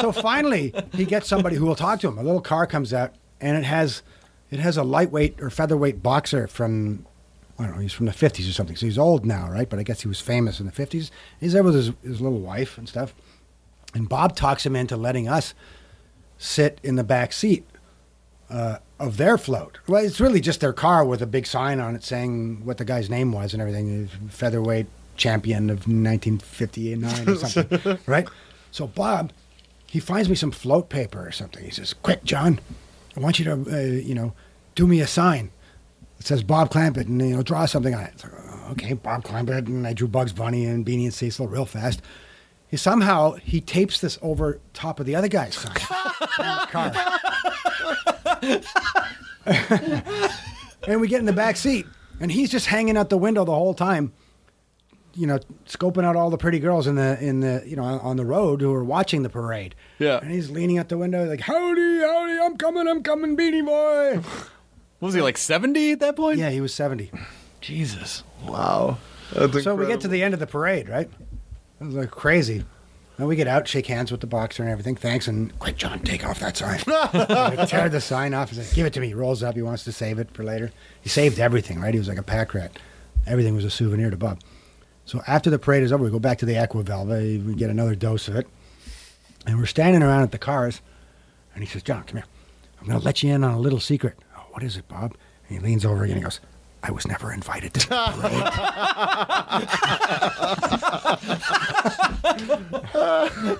so 0.00 0.12
finally, 0.12 0.74
he 0.92 1.04
gets 1.04 1.28
somebody 1.28 1.54
who 1.54 1.64
will 1.64 1.76
talk 1.76 2.00
to 2.00 2.08
him. 2.08 2.18
A 2.18 2.22
little 2.22 2.40
car 2.40 2.66
comes 2.66 2.92
out, 2.92 3.14
and 3.40 3.56
it 3.56 3.64
has 3.64 4.02
it 4.50 4.58
has 4.58 4.76
a 4.76 4.82
lightweight 4.82 5.40
or 5.40 5.50
featherweight 5.50 6.02
boxer 6.02 6.48
from 6.48 7.06
I 7.58 7.66
don't 7.66 7.76
know. 7.76 7.80
He's 7.80 7.92
from 7.92 8.06
the 8.06 8.12
fifties 8.12 8.48
or 8.48 8.52
something. 8.52 8.74
So 8.74 8.86
he's 8.86 8.98
old 8.98 9.24
now, 9.24 9.48
right? 9.48 9.70
But 9.70 9.78
I 9.78 9.84
guess 9.84 10.00
he 10.00 10.08
was 10.08 10.20
famous 10.20 10.58
in 10.58 10.66
the 10.66 10.72
fifties. 10.72 11.12
He's 11.38 11.52
there 11.52 11.62
with 11.62 11.76
his, 11.76 11.92
his 12.02 12.20
little 12.20 12.40
wife 12.40 12.76
and 12.76 12.88
stuff. 12.88 13.14
And 13.94 14.08
Bob 14.08 14.36
talks 14.36 14.64
him 14.64 14.74
into 14.74 14.96
letting 14.96 15.28
us 15.28 15.54
sit 16.38 16.80
in 16.82 16.96
the 16.96 17.04
back 17.04 17.32
seat 17.32 17.64
uh, 18.50 18.78
of 18.98 19.16
their 19.16 19.38
float. 19.38 19.78
Well, 19.86 20.04
it's 20.04 20.20
really 20.20 20.40
just 20.40 20.60
their 20.60 20.72
car 20.72 21.04
with 21.04 21.22
a 21.22 21.26
big 21.26 21.46
sign 21.46 21.80
on 21.80 21.94
it 21.94 22.04
saying 22.04 22.64
what 22.64 22.78
the 22.78 22.84
guy's 22.84 23.10
name 23.10 23.32
was 23.32 23.52
and 23.52 23.60
everything. 23.60 24.08
Featherweight 24.28 24.86
champion 25.16 25.70
of 25.70 25.86
1959 25.88 27.28
or 27.28 27.36
something, 27.48 27.98
right? 28.06 28.28
So 28.70 28.86
Bob, 28.86 29.32
he 29.86 30.00
finds 30.00 30.28
me 30.28 30.34
some 30.34 30.50
float 30.50 30.88
paper 30.88 31.26
or 31.26 31.32
something. 31.32 31.64
He 31.64 31.70
says, 31.70 31.92
"Quick, 31.94 32.24
John, 32.24 32.60
I 33.16 33.20
want 33.20 33.38
you 33.38 33.44
to, 33.44 33.52
uh, 33.52 33.80
you 33.80 34.14
know, 34.14 34.32
do 34.74 34.86
me 34.86 35.00
a 35.00 35.06
sign. 35.06 35.50
It 36.18 36.26
says 36.26 36.42
Bob 36.42 36.70
Clampett, 36.70 37.06
and 37.06 37.20
you 37.20 37.36
know, 37.36 37.42
draw 37.42 37.66
something 37.66 37.94
on 37.94 38.02
it." 38.02 38.10
It's 38.14 38.24
like, 38.24 38.32
"Oh, 38.36 38.72
okay, 38.72 38.94
Bob 38.94 39.24
Clampett, 39.24 39.66
and 39.66 39.86
I 39.86 39.92
drew 39.92 40.08
Bugs 40.08 40.32
Bunny 40.32 40.64
and 40.64 40.84
Beanie 40.84 41.04
and 41.04 41.14
Cecil 41.14 41.46
real 41.46 41.66
fast. 41.66 42.00
He 42.72 42.78
somehow 42.78 43.32
he 43.32 43.60
tapes 43.60 44.00
this 44.00 44.18
over 44.22 44.58
top 44.72 44.98
of 44.98 45.04
the 45.04 45.14
other 45.14 45.28
guy's 45.28 45.54
sign 45.54 45.74
car. 45.74 46.90
and 50.86 50.98
we 51.00 51.06
get 51.06 51.20
in 51.20 51.26
the 51.26 51.34
back 51.34 51.58
seat, 51.58 51.84
and 52.18 52.32
he's 52.32 52.50
just 52.50 52.64
hanging 52.66 52.96
out 52.96 53.10
the 53.10 53.18
window 53.18 53.44
the 53.44 53.52
whole 53.52 53.74
time, 53.74 54.14
you 55.14 55.26
know, 55.26 55.38
scoping 55.66 56.02
out 56.02 56.16
all 56.16 56.30
the 56.30 56.38
pretty 56.38 56.58
girls 56.60 56.86
in 56.86 56.94
the 56.94 57.22
in 57.22 57.40
the 57.40 57.62
you 57.66 57.76
know 57.76 57.84
on 57.84 58.16
the 58.16 58.24
road 58.24 58.62
who 58.62 58.72
are 58.72 58.82
watching 58.82 59.22
the 59.22 59.28
parade. 59.28 59.74
Yeah. 59.98 60.20
and 60.22 60.30
he's 60.30 60.48
leaning 60.48 60.78
out 60.78 60.88
the 60.88 60.96
window 60.96 61.26
like, 61.26 61.40
"Howdy, 61.40 62.00
howdy, 62.00 62.38
I'm 62.42 62.56
coming, 62.56 62.88
I'm 62.88 63.02
coming, 63.02 63.36
Beanie 63.36 63.66
Boy." 63.66 64.22
What 64.98 65.08
was 65.08 65.14
he 65.14 65.20
like 65.20 65.36
70 65.36 65.92
at 65.92 66.00
that 66.00 66.16
point? 66.16 66.38
yeah, 66.38 66.48
he 66.48 66.62
was 66.62 66.72
seventy. 66.72 67.10
Jesus. 67.60 68.22
Wow. 68.46 68.96
That's 69.34 69.62
So 69.62 69.74
we 69.74 69.86
get 69.86 70.00
to 70.00 70.08
the 70.08 70.22
end 70.22 70.32
of 70.32 70.40
the 70.40 70.46
parade, 70.46 70.88
right? 70.88 71.10
It 71.82 71.86
was 71.86 71.94
like 71.96 72.12
crazy. 72.12 72.64
And 73.18 73.26
we 73.26 73.34
get 73.34 73.48
out, 73.48 73.66
shake 73.66 73.86
hands 73.86 74.12
with 74.12 74.20
the 74.20 74.26
boxer 74.26 74.62
and 74.62 74.70
everything. 74.70 74.94
Thanks, 74.94 75.26
and 75.26 75.56
quick, 75.58 75.76
John, 75.76 75.98
take 76.00 76.24
off 76.24 76.38
that 76.38 76.56
sign. 76.56 76.80
I 76.86 77.66
tear 77.66 77.88
the 77.88 78.00
sign 78.00 78.34
off. 78.34 78.50
He's 78.50 78.58
like, 78.58 78.72
give 78.72 78.86
it 78.86 78.92
to 78.92 79.00
me. 79.00 79.08
He 79.08 79.14
rolls 79.14 79.42
up. 79.42 79.56
He 79.56 79.62
wants 79.62 79.82
to 79.84 79.92
save 79.92 80.18
it 80.18 80.30
for 80.32 80.44
later. 80.44 80.70
He 81.00 81.08
saved 81.08 81.40
everything, 81.40 81.80
right? 81.80 81.92
He 81.92 81.98
was 81.98 82.08
like 82.08 82.18
a 82.18 82.22
pack 82.22 82.54
rat. 82.54 82.78
Everything 83.26 83.54
was 83.54 83.64
a 83.64 83.70
souvenir 83.70 84.10
to 84.10 84.16
Bob. 84.16 84.40
So 85.06 85.22
after 85.26 85.50
the 85.50 85.58
parade 85.58 85.82
is 85.82 85.92
over, 85.92 86.04
we 86.04 86.10
go 86.10 86.20
back 86.20 86.38
to 86.38 86.46
the 86.46 86.54
Aquavelva. 86.54 87.44
We 87.44 87.54
get 87.54 87.68
another 87.68 87.96
dose 87.96 88.28
of 88.28 88.36
it. 88.36 88.46
And 89.44 89.58
we're 89.58 89.66
standing 89.66 90.02
around 90.02 90.22
at 90.22 90.30
the 90.30 90.38
cars. 90.38 90.80
And 91.54 91.64
he 91.64 91.68
says, 91.68 91.82
John, 91.82 92.04
come 92.04 92.18
here. 92.18 92.26
I'm 92.80 92.86
going 92.86 92.98
to 92.98 93.04
let 93.04 93.22
you 93.24 93.32
in 93.32 93.42
on 93.42 93.54
a 93.54 93.58
little 93.60 93.80
secret. 93.80 94.16
Oh, 94.36 94.44
what 94.50 94.62
is 94.62 94.76
it, 94.76 94.86
Bob? 94.86 95.16
And 95.48 95.58
he 95.58 95.64
leans 95.64 95.84
over 95.84 96.04
again 96.04 96.16
and 96.16 96.20
he 96.20 96.24
goes, 96.24 96.40
I 96.82 96.90
was 96.90 97.06
never 97.06 97.32
invited 97.32 97.72
to 97.74 97.88
the 97.88 97.96
parade. 103.02 103.58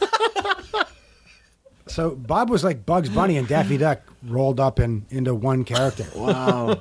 So 1.86 2.14
Bob 2.14 2.48
was 2.48 2.64
like 2.64 2.86
Bugs 2.86 3.08
Bunny 3.08 3.36
and 3.36 3.46
Daffy 3.46 3.76
Duck 3.76 4.00
rolled 4.22 4.60
up 4.60 4.80
in 4.80 5.04
into 5.10 5.34
one 5.34 5.64
character. 5.64 6.06
Wow. 6.14 6.80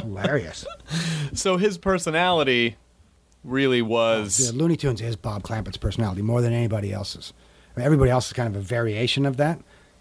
Hilarious. 0.00 0.66
So 1.34 1.56
his 1.58 1.78
personality 1.78 2.76
really 3.44 3.82
was. 3.82 4.38
The 4.38 4.56
Looney 4.56 4.76
Tunes 4.76 5.00
is 5.00 5.16
Bob 5.16 5.42
Clampett's 5.42 5.76
personality 5.76 6.22
more 6.22 6.42
than 6.42 6.52
anybody 6.52 6.92
else's. 6.92 7.32
I 7.74 7.80
mean, 7.80 7.86
everybody 7.86 8.10
else 8.10 8.28
is 8.28 8.32
kind 8.32 8.48
of 8.48 8.56
a 8.60 8.64
variation 8.64 9.26
of 9.26 9.36
that, 9.36 9.60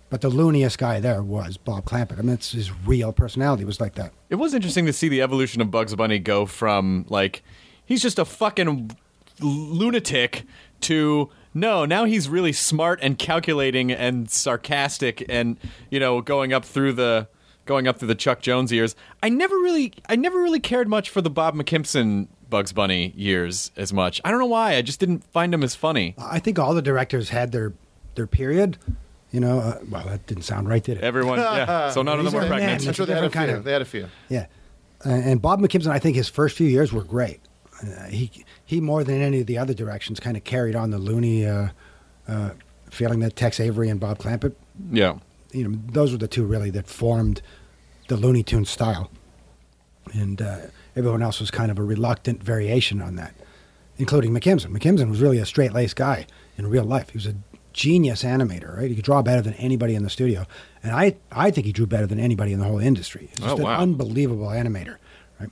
but 0.10 0.22
the 0.22 0.30
looniest 0.30 0.78
guy 0.78 1.00
there 1.00 1.22
was 1.22 1.58
Bob 1.58 1.86
Clampett. 1.86 2.20
I 2.20 2.22
mean, 2.22 2.34
it's 2.34 2.52
his 2.52 2.72
real 2.86 3.12
personality 3.12 3.66
was 3.66 3.82
like 3.82 3.96
that. 3.96 4.14
It 4.30 4.36
was 4.36 4.54
interesting 4.54 4.86
to 4.86 4.94
see 4.94 5.10
the 5.10 5.22
evolution 5.22 5.62
of 5.62 5.72
Bugs 5.72 5.96
Bunny 5.96 6.20
go 6.20 6.46
from 6.46 7.06
like 7.10 7.44
he's 7.86 8.02
just 8.02 8.20
a 8.20 8.26
fucking 8.26 8.92
lunatic 9.40 10.44
to 10.82 11.30
no, 11.54 11.86
now 11.86 12.06
he's 12.06 12.30
really 12.30 12.54
smart 12.54 13.00
and 13.02 13.18
calculating 13.18 13.92
and 13.92 14.30
sarcastic 14.30 15.26
and 15.28 15.58
you 15.90 16.00
know 16.00 16.22
going 16.22 16.54
up 16.54 16.64
through 16.64 16.94
the 16.94 17.28
going 17.66 17.88
up 17.88 17.98
through 17.98 18.08
the 18.08 18.16
Chuck 18.16 18.42
Jones 18.42 18.72
years. 18.72 18.96
I 19.22 19.30
never 19.30 19.56
really 19.56 19.94
I 20.08 20.16
never 20.16 20.42
really 20.42 20.60
cared 20.60 20.88
much 20.88 21.10
for 21.10 21.22
the 21.22 21.30
Bob 21.30 21.56
McKimson 21.56 22.28
Bugs 22.50 22.72
Bunny 22.72 23.14
years 23.16 23.72
as 23.76 23.92
much. 23.92 24.22
I 24.24 24.32
don't 24.32 24.40
know 24.40 24.46
why. 24.46 24.76
I 24.76 24.82
just 24.82 25.00
didn't 25.00 25.24
find 25.26 25.54
him 25.54 25.64
as 25.64 25.76
funny. 25.76 26.16
I 26.18 26.40
think 26.40 26.58
all 26.60 26.74
the 26.74 26.82
directors 26.82 27.30
had 27.30 27.52
their 27.52 27.74
their 28.16 28.28
period. 28.28 28.78
You 29.32 29.42
know, 29.42 29.60
uh, 29.60 29.80
well, 29.90 30.06
that 30.06 30.26
didn't 30.26 30.44
sound 30.44 30.70
right, 30.70 30.82
did 30.84 30.98
it? 31.00 31.04
Everyone, 31.04 31.38
yeah. 31.40 31.90
So 31.94 32.02
none 32.02 32.18
of 32.20 32.26
them 32.26 32.34
were 32.34 32.42
are 32.42 32.48
pregnant. 32.48 32.82
men. 32.82 32.88
I'm 32.88 32.94
sure 32.94 33.06
they 33.06 33.14
had 33.14 33.24
a 33.24 33.28
Different 33.28 33.34
kind 33.34 33.50
few. 33.50 33.58
of- 33.58 33.64
They 33.66 33.72
had 33.74 33.82
a 33.82 33.86
few. 33.86 34.08
Yeah, 34.30 34.46
uh, 35.06 35.10
and 35.10 35.42
Bob 35.42 35.60
McKimson, 35.60 35.88
I 35.92 36.00
think 36.00 36.16
his 36.16 36.30
first 36.30 36.56
few 36.56 36.68
years 36.68 36.94
were 36.94 37.04
great. 37.04 37.42
Uh, 37.84 38.06
he 38.08 38.32
he 38.66 38.80
more 38.82 39.04
than 39.04 39.22
any 39.22 39.42
of 39.42 39.48
the 39.48 39.58
other 39.58 39.74
directions 39.74 40.20
kind 40.20 40.36
of 40.38 40.44
carried 40.44 40.76
on 40.76 40.90
the 40.92 40.98
loony 40.98 41.46
uh, 41.46 41.68
uh, 42.28 42.52
feeling 42.90 43.20
that 43.20 43.36
Tex 43.36 43.60
Avery 43.60 43.90
and 43.90 44.00
Bob 44.00 44.18
Clampett. 44.18 44.56
Yeah. 44.92 45.18
You 45.52 45.68
know, 45.68 45.78
those 45.92 46.12
were 46.12 46.18
the 46.18 46.28
two 46.28 46.46
really 46.46 46.70
that 46.72 46.88
formed 46.88 47.42
the 48.08 48.16
Looney 48.18 48.44
Tunes 48.44 48.70
style, 48.70 49.12
and 50.14 50.42
uh, 50.42 50.58
everyone 50.96 51.22
else 51.22 51.40
was 51.40 51.52
kind 51.52 51.70
of 51.72 51.78
a 51.78 51.84
reluctant 51.84 52.42
variation 52.42 53.02
on 53.02 53.16
that, 53.16 53.36
including 53.98 54.32
McKimson. 54.34 54.76
McKimson 54.78 55.10
was 55.10 55.20
really 55.22 55.38
a 55.38 55.46
straight 55.46 55.74
laced 55.74 55.96
guy 55.98 56.26
in 56.58 56.68
real 56.68 56.84
life. 56.86 57.10
He 57.10 57.18
was 57.18 57.26
a 57.28 57.36
genius 57.78 58.24
animator, 58.24 58.76
right? 58.76 58.90
He 58.90 58.96
could 58.96 59.06
draw 59.06 59.22
better 59.22 59.42
than 59.42 59.54
anybody 59.54 59.94
in 59.96 60.02
the 60.04 60.10
studio, 60.10 60.46
and 60.84 60.92
I 60.94 61.16
I 61.32 61.52
think 61.52 61.66
he 61.68 61.72
drew 61.72 61.86
better 61.86 62.08
than 62.08 62.20
anybody 62.20 62.52
in 62.52 62.60
the 62.60 62.66
whole 62.66 62.80
industry. 62.80 63.28
He's 63.30 63.40
just 63.40 63.60
Oh, 63.60 63.64
wow. 63.64 63.76
an 63.76 63.82
unbelievable 63.82 64.48
animator, 64.48 64.98
right? 65.40 65.50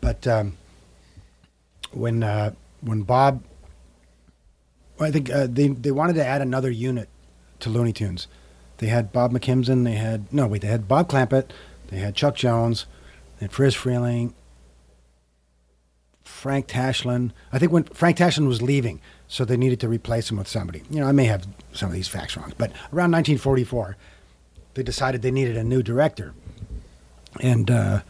But 0.00 0.26
um, 0.26 0.56
when 1.92 2.22
uh, 2.22 2.52
when 2.82 3.02
Bob, 3.02 3.42
I 5.00 5.10
think 5.10 5.30
uh, 5.30 5.46
they 5.50 5.68
they 5.68 5.90
wanted 5.90 6.14
to 6.16 6.24
add 6.26 6.42
another 6.42 6.70
unit 6.70 7.08
to 7.60 7.70
Looney 7.70 7.92
Tunes. 7.94 8.26
They 8.78 8.88
had 8.88 9.10
Bob 9.12 9.32
McKimson. 9.32 9.84
They 9.84 9.92
had 9.94 10.30
no 10.32 10.46
wait. 10.46 10.60
They 10.60 10.68
had 10.68 10.86
Bob 10.86 11.08
Clampett. 11.08 11.50
They 11.88 11.98
had 11.98 12.14
Chuck 12.14 12.34
Jones. 12.36 12.84
They 13.38 13.44
had 13.46 13.52
Friz 13.52 13.74
Freleng. 13.74 14.34
Frank 16.24 16.66
Tashlin. 16.68 17.30
I 17.52 17.58
think 17.58 17.72
when 17.72 17.84
Frank 17.84 18.16
Tashlin 18.18 18.46
was 18.48 18.60
leaving, 18.62 19.00
so 19.34 19.44
they 19.44 19.56
needed 19.56 19.80
to 19.80 19.88
replace 19.88 20.30
him 20.30 20.36
with 20.36 20.46
somebody. 20.46 20.80
You 20.88 21.00
know, 21.00 21.08
I 21.08 21.12
may 21.12 21.24
have 21.24 21.44
some 21.72 21.88
of 21.88 21.92
these 21.94 22.06
facts 22.06 22.36
wrong, 22.36 22.52
but 22.56 22.70
around 22.92 23.10
1944, 23.10 23.96
they 24.74 24.84
decided 24.84 25.22
they 25.22 25.32
needed 25.32 25.56
a 25.56 25.64
new 25.64 25.82
director, 25.82 26.34
And 27.40 27.68
uh, 27.68 28.02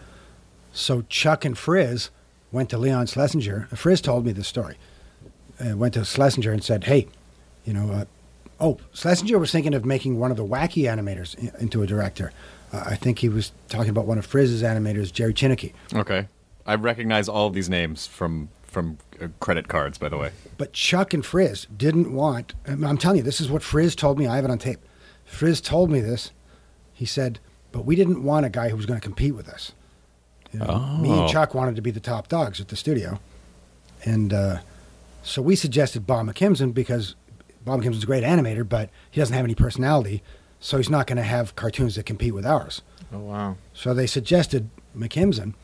so 0.75 1.01
Chuck 1.09 1.47
and 1.47 1.57
Friz 1.57 2.11
went 2.53 2.69
to 2.71 2.77
Leon 2.79 3.07
Schlesinger. 3.07 3.69
Friz 3.75 4.03
told 4.03 4.27
me 4.27 4.33
this 4.33 4.47
story. 4.49 4.77
Uh, 5.59 5.77
went 5.79 5.95
to 5.95 6.05
Schlesinger 6.05 6.53
and 6.53 6.63
said, 6.63 6.85
"Hey, 6.85 7.07
you 7.65 7.73
know, 7.73 7.91
uh, 7.91 8.05
oh, 8.61 8.77
Schlesinger 8.93 9.39
was 9.39 9.51
thinking 9.51 9.73
of 9.73 9.87
making 9.87 10.19
one 10.19 10.31
of 10.31 10.37
the 10.37 10.45
wacky 10.45 10.83
animators 10.85 11.37
i- 11.43 11.57
into 11.59 11.83
a 11.83 11.87
director. 11.87 12.33
Uh, 12.71 12.83
I 12.87 12.97
think 12.97 13.21
he 13.21 13.31
was 13.31 13.53
talking 13.69 13.89
about 13.89 14.05
one 14.07 14.19
of 14.19 14.27
Friz's 14.27 14.63
animators, 14.63 15.11
Gerry 15.11 15.33
Chiniquy. 15.33 15.73
Okay. 15.95 16.29
I 16.67 16.75
recognize 16.75 17.29
all 17.31 17.47
of 17.47 17.55
these 17.55 17.71
names 17.71 18.07
from 18.07 18.49
from 18.75 18.99
uh, 19.23 19.29
credit 19.41 19.69
cards, 19.69 19.97
by 19.97 20.11
the 20.11 20.19
way. 20.19 20.33
But 20.59 20.73
Chuck 20.75 21.15
and 21.15 21.25
Friz 21.25 21.67
didn't 21.75 22.13
want. 22.13 22.53
I'm 22.67 22.85
I'm 22.85 22.99
telling 22.99 23.17
you, 23.19 23.23
this 23.23 23.41
is 23.41 23.49
what 23.51 23.63
Friz 23.63 23.97
told 23.97 24.19
me. 24.19 24.27
I 24.27 24.37
have 24.37 24.45
it 24.45 24.51
on 24.51 24.59
tape. 24.59 24.81
Friz 25.25 25.61
told 25.63 25.91
me 25.91 26.01
this. 26.01 26.33
He 26.93 27.07
said, 27.07 27.39
"But 27.73 27.87
we 27.87 27.97
didn't 27.97 28.23
want 28.23 28.45
a 28.45 28.51
guy 28.51 28.69
who 28.69 28.77
was 28.77 28.85
going 28.87 29.01
to 29.01 29.05
compete 29.05 29.35
with 29.35 29.49
us. 29.49 29.73
You 30.53 30.59
know, 30.61 30.99
Me 31.01 31.11
Oh. 31.11 31.23
and 31.23 31.29
Chuck 31.31 31.55
wanted 31.55 31.75
to 31.77 31.83
be 31.83 31.91
the 31.91 32.01
top 32.01 32.29
dogs 32.29 32.61
at 32.61 32.69
the 32.69 32.77
studio, 32.77 33.19
and 34.05 34.33
uh, 34.35 34.59
so 35.23 35.41
we 35.43 35.57
suggested 35.57 36.07
Bob 36.07 36.27
McKimson 36.27 36.73
because 36.75 37.15
Bob 37.65 37.81
McKimson's 37.81 38.03
a 38.05 38.07
great 38.07 38.23
animator, 38.25 38.69
but 38.69 38.91
he 39.11 39.21
doesn't 39.21 39.35
have 39.35 39.45
any 39.45 39.55
personality, 39.55 40.23
so 40.61 40.77
he's 40.77 40.91
not 40.91 41.07
going 41.07 41.17
to 41.17 41.23
have 41.25 41.57
cartoons 41.57 41.95
that 41.97 42.05
compete 42.07 42.35
with 42.35 42.45
ours. 42.47 42.83
Oh 43.13 43.19
wow. 43.21 43.57
So 43.73 43.95
they 43.95 44.07
suggested 44.07 44.69
McKimson, 44.97 45.55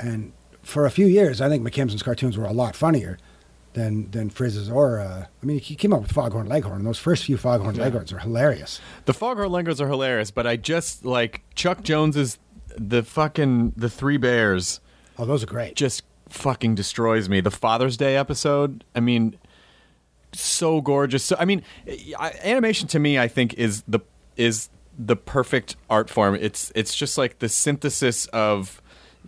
and 0.00 0.32
for 0.64 0.86
a 0.86 0.90
few 0.90 1.06
years, 1.06 1.40
I 1.40 1.48
think 1.48 1.66
McKimson's 1.66 2.02
cartoons 2.02 2.36
were 2.36 2.44
a 2.46 2.52
lot 2.52 2.74
funnier 2.76 3.18
than 3.74 4.10
than 4.10 4.30
Friz's. 4.30 4.68
Or 4.70 5.00
uh, 5.00 5.26
I 5.42 5.46
mean, 5.46 5.58
he 5.58 5.74
came 5.76 5.92
up 5.92 6.02
with 6.02 6.12
Foghorn 6.12 6.46
Leghorn. 6.48 6.78
and 6.78 6.86
Those 6.86 6.98
first 6.98 7.24
few 7.24 7.36
Foghorn 7.36 7.76
Leghorns 7.76 8.12
are 8.12 8.18
hilarious. 8.18 8.80
The 9.04 9.14
Foghorn 9.14 9.50
Leghorns 9.50 9.80
are 9.80 9.88
hilarious, 9.88 10.30
but 10.30 10.46
I 10.46 10.56
just 10.56 11.04
like 11.04 11.42
Chuck 11.54 11.82
Jones's 11.82 12.38
the 12.76 13.02
fucking 13.02 13.74
the 13.76 13.88
Three 13.90 14.16
Bears 14.16 14.80
Oh, 15.18 15.24
those 15.24 15.44
are 15.44 15.46
great. 15.46 15.76
just 15.76 16.02
fucking 16.28 16.74
destroys 16.74 17.28
me. 17.28 17.40
The 17.40 17.50
Father's 17.52 17.96
Day 17.96 18.16
episode, 18.16 18.82
I 18.96 19.00
mean, 19.00 19.36
so 20.32 20.80
gorgeous. 20.80 21.24
So 21.24 21.36
I 21.38 21.44
mean, 21.44 21.62
I, 22.18 22.32
animation 22.42 22.88
to 22.88 22.98
me, 22.98 23.18
I 23.18 23.28
think 23.28 23.54
is 23.54 23.82
the 23.86 24.00
is 24.36 24.68
the 24.98 25.16
perfect 25.16 25.76
art 25.90 26.10
form. 26.10 26.34
It's 26.34 26.72
it's 26.74 26.94
just 26.94 27.16
like 27.18 27.38
the 27.38 27.48
synthesis 27.48 28.26
of 28.26 28.80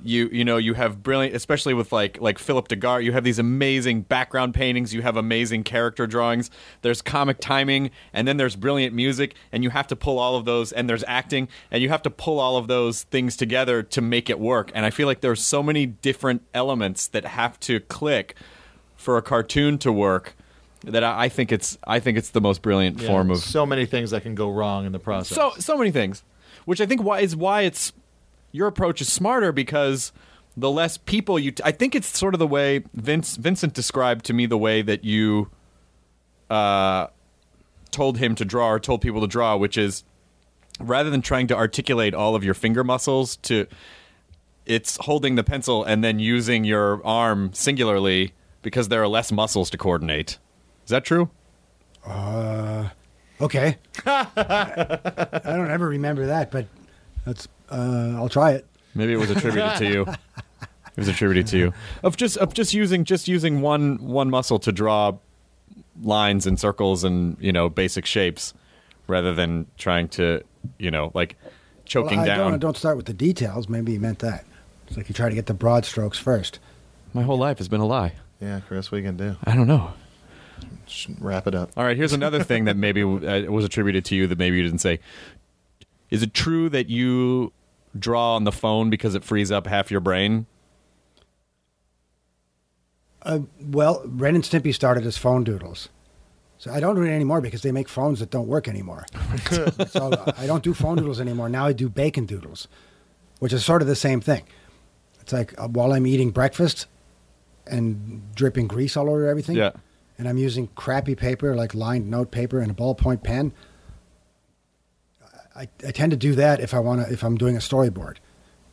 you 0.05 0.28
you 0.30 0.44
know 0.44 0.57
you 0.57 0.74
have 0.74 1.03
brilliant 1.03 1.34
especially 1.34 1.72
with 1.74 1.90
like 1.90 2.20
like 2.20 2.38
Philip 2.38 2.68
DeGuard 2.68 3.03
you 3.03 3.12
have 3.12 3.24
these 3.24 3.38
amazing 3.38 4.03
background 4.03 4.55
paintings 4.55 4.92
you 4.92 5.03
have 5.03 5.16
amazing 5.16 5.62
character 5.64 6.07
drawings. 6.07 6.51
There's 6.82 7.03
comic 7.03 7.38
timing 7.40 7.90
and 8.12 8.28
then 8.28 8.36
there's 8.36 8.57
brilliant 8.57 8.94
music 8.94 9.34
and 9.53 9.64
you 9.64 9.70
have 9.70 9.86
to 9.88 9.97
pull 9.97 10.18
all 10.18 10.36
of 10.36 10.44
those 10.44 10.72
and 10.72 10.88
there's 10.88 11.05
acting 11.07 11.49
and 11.70 11.82
you 11.82 11.88
have 11.88 12.03
to 12.03 12.11
pull 12.11 12.38
all 12.38 12.57
of 12.57 12.68
those 12.68 13.05
things 13.05 13.36
together 13.36 13.82
to 13.82 14.01
make 14.01 14.28
it 14.28 14.38
work. 14.38 14.70
And 14.74 14.84
I 14.84 14.90
feel 14.90 15.07
like 15.07 15.20
there's 15.20 15.42
so 15.42 15.62
many 15.62 15.86
different 15.86 16.42
elements 16.53 17.09
that 17.09 17.24
have 17.24 17.59
to 17.61 17.80
click 17.80 18.34
for 18.97 19.16
a 19.16 19.22
cartoon 19.22 19.78
to 19.78 19.92
work 19.92 20.36
that 20.84 21.03
I, 21.03 21.28
think 21.28 21.53
it's 21.53 21.78
I 21.86 22.01
think 22.01 22.16
it's 22.18 22.30
the 22.30 22.40
most 22.40 22.62
brilliant 22.62 23.01
Yeah, 23.01 23.09
form 23.09 23.30
of 23.30 23.38
so 23.38 23.66
many 23.66 23.86
things 23.86 24.11
that 24.11 24.22
can 24.22 24.34
go 24.34 24.51
wrong 24.51 24.86
in 24.86 24.92
the 24.92 24.99
process. 24.99 25.34
so 25.34 25.53
so 25.59 25.76
many 25.76 25.90
things, 25.90 26.22
which 26.64 26.80
I 26.80 26.86
think 26.86 27.03
why 27.03 27.20
is 27.20 27.34
why 27.34 27.62
it's 27.62 27.92
your 28.57 28.66
approach 28.66 29.00
is 29.00 29.12
smarter 29.12 29.52
because 29.52 30.12
the 30.57 30.70
less 30.70 30.96
people 30.96 31.38
you. 31.38 31.52
T- 31.52 31.62
I 31.64 31.72
think 31.72 31.94
it's 31.94 32.07
sort 32.07 32.34
of 32.34 32.38
the 32.38 32.46
way 32.46 32.84
Vince 32.94 33.36
Vincent 33.36 33.74
described 33.74 34.24
to 34.26 34.32
me 34.32 34.46
the 34.46 34.59
way 34.59 34.82
that 34.82 35.04
you 35.04 35.50
uh, 36.48 37.09
told 37.90 38.18
him 38.18 38.34
to 38.36 38.44
draw 38.44 38.70
or 38.70 38.80
told 38.80 39.02
people 39.02 39.20
to 39.20 39.26
draw, 39.26 39.57
which 39.57 39.76
is 39.76 40.04
rather 40.80 41.11
than 41.11 41.22
trying 41.22 41.46
to 41.48 41.57
articulate 41.57 42.14
all 42.14 42.34
of 42.34 42.44
your 42.44 42.54
finger 42.54 42.82
muscles 42.84 43.36
to 43.36 43.66
it's 44.66 44.96
holding 45.02 45.36
the 45.36 45.44
pencil 45.44 45.84
and 45.84 46.02
then 46.02 46.18
using 46.18 46.64
your 46.64 47.04
arm 47.07 47.52
singularly 47.52 48.32
because 48.62 48.88
there 48.88 49.02
are 49.02 49.09
less 49.09 49.30
muscles 49.30 49.70
to 49.70 49.78
coordinate. 49.78 50.38
Is 50.84 50.90
that 50.90 51.04
true? 51.04 51.30
Okay. 53.40 53.76
I 54.07 55.40
don't 55.44 55.70
ever 55.70 55.88
remember 55.88 56.26
that, 56.26 56.50
but 56.50 56.66
that's. 57.27 57.49
Uh, 57.70 58.14
I'll 58.16 58.29
try 58.31 58.53
it. 58.53 58.64
Maybe 58.95 59.12
it 59.12 59.16
was 59.18 59.31
attributed 59.31 59.77
to 59.77 59.87
you. 59.87 60.07
It 60.97 61.01
was 61.01 61.09
attributed 61.09 61.47
to 61.49 61.59
you 61.59 61.74
of 62.03 62.16
just 62.16 62.39
of 62.39 62.55
just 62.55 62.72
using 62.72 63.05
just 63.05 63.29
using 63.29 63.61
one 63.61 63.99
one 63.99 64.31
muscle 64.31 64.59
to 64.61 64.72
draw 64.72 65.12
lines 66.03 66.47
and 66.47 66.59
circles 66.59 67.05
and 67.05 67.37
you 67.39 67.53
know 67.53 67.68
basic 67.68 68.07
shapes, 68.07 68.55
rather 69.07 69.35
than 69.35 69.66
trying 69.77 70.09
to 70.09 70.43
you 70.79 70.91
know 70.91 71.11
like 71.12 71.37
choking 71.85 72.16
Well, 72.20 72.24
I 72.24 72.29
down. 72.29 72.51
Don't, 72.53 72.61
don't 72.61 72.77
start 72.79 72.97
with 72.97 73.05
the 73.05 73.12
details. 73.12 73.68
Maybe 73.68 73.93
he 73.93 73.99
meant 73.99 74.20
that. 74.20 74.47
It's 74.89 74.97
like 74.97 75.11
you 75.11 75.14
try 75.14 75.29
to 75.29 75.35
get 75.35 75.45
the 75.45 75.53
broad 75.53 75.85
strokes 75.85 76.18
first. 76.18 76.61
My 77.12 77.22
whole 77.24 77.37
life 77.37 77.59
has 77.59 77.68
been 77.68 77.83
a 77.83 77.87
lie. 77.87 78.14
yeah, 78.41 78.61
Chris, 78.66 78.91
what 78.91 78.97
are 78.97 79.01
you 79.03 79.12
gonna 79.12 79.33
do? 79.33 79.37
I 79.45 79.55
don't 79.55 79.66
know. 79.66 79.93
Just 80.87 81.09
wrap 81.20 81.47
it 81.47 81.55
up. 81.55 81.72
All 81.77 81.85
right, 81.85 81.97
here's 81.99 82.14
another 82.14 82.43
thing 82.43 82.64
that 82.64 82.79
maybe 82.79 83.03
uh, 83.03 83.43
was 83.53 83.66
attributed 83.66 84.07
to 84.07 84.14
you 84.14 84.27
that 84.29 84.39
maybe 84.39 84.57
you 84.57 84.62
didn't 84.62 84.79
say. 84.81 85.01
Is 86.17 86.23
it 86.23 86.33
true 86.33 86.71
that 86.71 86.89
you 86.89 87.53
draw 87.99 88.37
on 88.37 88.45
the 88.45 88.53
phone 88.53 88.89
because 88.89 89.14
it 89.14 89.23
frees 89.23 89.53
up 89.53 89.67
half 89.67 89.91
your 89.91 90.01
brain? 90.01 90.47
Uh, 93.21 93.41
well, 93.61 94.03
Ren 94.07 94.35
and 94.35 94.43
Stimpy 94.43 94.73
started 94.75 95.05
as 95.05 95.19
phone 95.19 95.45
doodles. 95.45 95.91
So 96.57 96.73
I 96.73 96.81
don't 96.81 96.95
do 96.97 97.03
it 97.03 97.11
anymore 97.11 97.43
because 97.43 97.61
they 97.61 97.71
make 97.71 97.87
phones 97.87 98.21
that 98.21 98.31
don't 98.31 98.47
work 98.49 98.67
anymore. 98.67 99.05
so 99.91 100.11
I 100.39 100.47
don't 100.47 100.64
do 100.64 100.73
phone 100.73 100.97
doodles 100.97 101.21
anymore. 101.21 101.51
Now 101.51 101.67
I 101.67 101.75
do 101.75 101.91
bacon 101.91 102.25
doodles, 102.25 102.67
which 103.41 103.53
is 103.53 103.62
sort 103.62 103.83
of 103.83 103.89
the 103.89 103.95
same 103.95 104.23
thing. 104.23 104.45
It's 105.21 105.35
like 105.35 105.53
uh, 105.61 105.69
while 105.69 105.93
I'm 105.93 106.07
eating 106.07 106.31
breakfast 106.31 106.87
and 107.67 108.23
dripping 108.35 108.69
grease 108.69 108.97
all 108.97 109.11
over 109.11 109.27
everything, 109.29 109.57
Yeah. 109.57 109.73
and 110.17 110.27
I'm 110.27 110.39
using 110.39 110.69
crappy 110.69 111.14
paper 111.14 111.55
like 111.55 111.75
lined 111.75 112.09
note 112.11 112.31
paper 112.31 112.61
and 112.61 112.71
a 112.71 112.75
ballpoint 112.75 113.23
pen. 113.23 113.53
I, 115.57 115.68
I 115.86 115.90
tend 115.90 116.11
to 116.11 116.16
do 116.16 116.34
that 116.34 116.61
if 116.61 116.74
I 116.74 116.78
want 116.78 117.07
to 117.07 117.12
if 117.12 117.22
I'm 117.22 117.36
doing 117.36 117.57
a 117.57 117.61
storyboard 117.61 118.16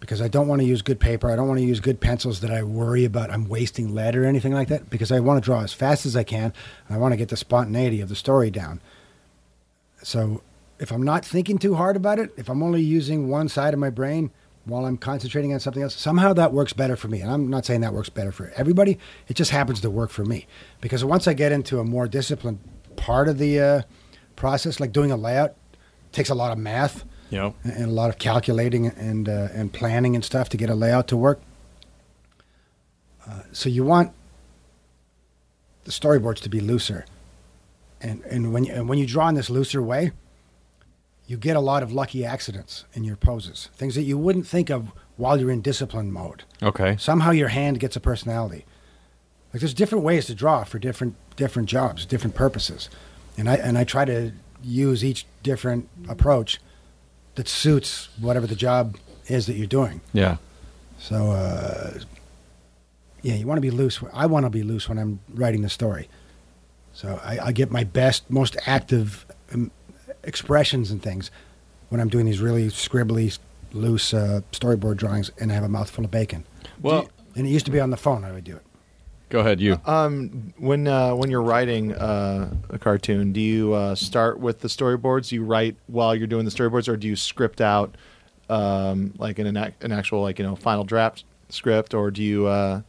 because 0.03 0.21
I 0.21 0.27
don't 0.27 0.49
want 0.49 0.59
to 0.59 0.67
use 0.67 0.81
good 0.81 0.99
paper. 0.99 1.31
I 1.31 1.37
don't 1.37 1.47
want 1.47 1.61
to 1.61 1.65
use 1.65 1.79
good 1.79 2.01
pencils 2.01 2.41
that 2.41 2.51
I 2.51 2.61
worry 2.63 3.05
about 3.05 3.31
I'm 3.31 3.47
wasting 3.47 3.95
lead 3.95 4.17
or 4.17 4.25
anything 4.25 4.51
like 4.51 4.67
that 4.67 4.89
because 4.89 5.13
I 5.13 5.21
want 5.21 5.41
to 5.41 5.45
draw 5.45 5.61
as 5.61 5.71
fast 5.71 6.05
as 6.05 6.17
I 6.17 6.23
can 6.23 6.51
and 6.87 6.95
I 6.95 6.97
want 6.97 7.13
to 7.13 7.17
get 7.17 7.29
the 7.29 7.37
spontaneity 7.37 8.01
of 8.01 8.09
the 8.09 8.15
story 8.15 8.51
down. 8.51 8.81
So 10.03 10.43
if 10.77 10.91
I'm 10.91 11.03
not 11.03 11.23
thinking 11.23 11.57
too 11.57 11.75
hard 11.75 11.95
about 11.95 12.19
it, 12.19 12.33
if 12.35 12.49
I'm 12.49 12.61
only 12.61 12.81
using 12.81 13.29
one 13.29 13.47
side 13.47 13.73
of 13.73 13.79
my 13.79 13.89
brain 13.89 14.29
while 14.65 14.85
I'm 14.85 14.97
concentrating 14.97 15.53
on 15.53 15.61
something 15.61 15.81
else, 15.81 15.95
somehow 15.95 16.33
that 16.33 16.51
works 16.51 16.73
better 16.73 16.97
for 16.97 17.07
me. 17.07 17.21
And 17.21 17.31
I'm 17.31 17.49
not 17.49 17.65
saying 17.65 17.79
that 17.81 17.93
works 17.93 18.09
better 18.09 18.33
for 18.33 18.51
everybody. 18.57 18.99
It 19.29 19.35
just 19.35 19.51
happens 19.51 19.79
to 19.81 19.89
work 19.89 20.09
for 20.09 20.25
me 20.25 20.47
because 20.81 21.05
once 21.05 21.29
I 21.29 21.33
get 21.33 21.53
into 21.53 21.79
a 21.79 21.85
more 21.85 22.09
disciplined 22.09 22.59
part 22.97 23.29
of 23.29 23.37
the 23.37 23.59
uh, 23.61 23.81
process, 24.35 24.81
like 24.81 24.91
doing 24.91 25.11
a 25.11 25.15
layout, 25.15 25.55
takes 26.13 26.29
a 26.29 26.35
lot 26.35 26.51
of 26.51 26.57
math 26.57 27.03
know. 27.33 27.55
and 27.63 27.85
a 27.85 27.93
lot 27.93 28.09
of 28.09 28.17
calculating 28.17 28.87
and 28.87 29.27
uh, 29.27 29.49
and 29.53 29.73
planning 29.73 30.15
and 30.15 30.23
stuff 30.23 30.49
to 30.49 30.57
get 30.57 30.69
a 30.69 30.75
layout 30.75 31.07
to 31.09 31.17
work. 31.17 31.41
Uh, 33.27 33.41
so 33.51 33.69
you 33.69 33.83
want 33.83 34.11
the 35.83 35.91
storyboards 35.91 36.39
to 36.39 36.49
be 36.49 36.59
looser, 36.59 37.05
and 38.01 38.21
and 38.23 38.53
when 38.53 38.63
you, 38.65 38.73
and 38.73 38.87
when 38.89 38.97
you 38.97 39.05
draw 39.05 39.27
in 39.27 39.35
this 39.35 39.49
looser 39.49 39.81
way, 39.81 40.11
you 41.27 41.37
get 41.37 41.55
a 41.55 41.61
lot 41.61 41.83
of 41.83 41.91
lucky 41.91 42.25
accidents 42.25 42.85
in 42.93 43.03
your 43.03 43.15
poses, 43.15 43.69
things 43.75 43.95
that 43.95 44.03
you 44.03 44.17
wouldn't 44.17 44.47
think 44.47 44.69
of 44.69 44.91
while 45.17 45.39
you're 45.39 45.51
in 45.51 45.61
discipline 45.61 46.11
mode. 46.11 46.43
Okay. 46.61 46.97
Somehow 46.97 47.31
your 47.31 47.49
hand 47.49 47.79
gets 47.79 47.95
a 47.95 47.99
personality. 47.99 48.65
Like 49.53 49.61
there's 49.61 49.73
different 49.73 50.03
ways 50.03 50.25
to 50.25 50.35
draw 50.35 50.63
for 50.63 50.79
different 50.79 51.15
different 51.35 51.69
jobs, 51.69 52.05
different 52.05 52.35
purposes, 52.35 52.89
and 53.37 53.49
I 53.49 53.55
and 53.55 53.77
I 53.77 53.83
try 53.83 54.05
to 54.05 54.31
use 54.63 55.03
each 55.03 55.25
different 55.43 55.89
approach 56.07 56.59
that 57.35 57.47
suits 57.47 58.09
whatever 58.19 58.47
the 58.47 58.55
job 58.55 58.97
is 59.27 59.45
that 59.47 59.55
you're 59.55 59.67
doing. 59.67 60.01
Yeah. 60.13 60.37
So 60.99 61.31
uh, 61.31 61.99
yeah, 63.21 63.35
you 63.35 63.47
want 63.47 63.57
to 63.57 63.61
be 63.61 63.71
loose. 63.71 63.99
I 64.13 64.25
want 64.25 64.45
to 64.45 64.49
be 64.49 64.63
loose 64.63 64.87
when 64.89 64.97
I'm 64.97 65.19
writing 65.33 65.61
the 65.61 65.69
story. 65.69 66.09
So 66.93 67.19
I, 67.23 67.39
I 67.47 67.51
get 67.51 67.71
my 67.71 67.83
best, 67.83 68.29
most 68.29 68.55
active 68.65 69.25
um, 69.53 69.71
expressions 70.23 70.91
and 70.91 71.01
things 71.01 71.31
when 71.89 71.99
I'm 71.99 72.09
doing 72.09 72.25
these 72.25 72.39
really 72.39 72.67
scribbly, 72.67 73.37
loose 73.71 74.13
uh, 74.13 74.41
storyboard 74.51 74.97
drawings, 74.97 75.31
and 75.39 75.51
I 75.51 75.55
have 75.55 75.63
a 75.63 75.69
mouthful 75.69 76.05
of 76.05 76.11
bacon. 76.11 76.45
Well, 76.81 77.09
And 77.35 77.47
it 77.47 77.49
used 77.49 77.65
to 77.65 77.71
be 77.71 77.79
on 77.79 77.89
the 77.89 77.97
phone. 77.97 78.23
I 78.23 78.31
would 78.31 78.43
do 78.43 78.55
it. 78.55 78.65
Go 79.33 79.39
ahead. 79.39 79.59
You. 79.59 79.81
Um, 79.85 80.53
when 80.57 80.87
uh, 80.87 81.15
when 81.15 81.29
you're 81.29 81.41
writing 81.41 81.93
uh, 81.93 82.53
a 82.69 82.77
cartoon, 82.77 83.33
do 83.33 83.41
you 83.41 83.73
uh, 83.73 83.95
start 83.95 84.39
with 84.39 84.59
the 84.59 84.67
storyboards? 84.67 85.29
Do 85.29 85.35
you 85.35 85.43
write 85.43 85.75
while 85.87 86.15
you're 86.15 86.27
doing 86.27 86.45
the 86.45 86.51
storyboards, 86.51 86.87
or 86.87 86.95
do 86.95 87.07
you 87.07 87.15
script 87.15 87.59
out 87.59 87.95
um, 88.49 89.13
like 89.17 89.39
an 89.39 89.47
an 89.47 89.73
an 89.81 89.91
actual 89.91 90.21
like 90.21 90.39
you 90.39 90.45
know 90.45 90.55
final 90.55 90.83
draft 90.83 91.25
script, 91.49 91.93
or 91.93 92.11
do 92.11 92.23
you? 92.23 92.45
Uh, 92.47 92.81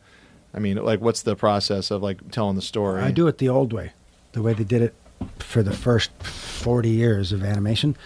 I 0.54 0.60
mean, 0.60 0.76
like, 0.76 1.00
what's 1.00 1.22
the 1.22 1.34
process 1.34 1.90
of 1.90 2.02
like 2.02 2.30
telling 2.30 2.54
the 2.54 2.62
story? 2.62 3.02
I 3.02 3.10
do 3.10 3.26
it 3.26 3.38
the 3.38 3.48
old 3.48 3.72
way, 3.72 3.92
the 4.32 4.42
way 4.42 4.52
they 4.52 4.62
did 4.62 4.82
it 4.82 4.94
for 5.38 5.62
the 5.62 5.72
first 5.72 6.12
40 6.22 6.90
years 6.90 7.32
of 7.32 7.42
animation. 7.42 7.96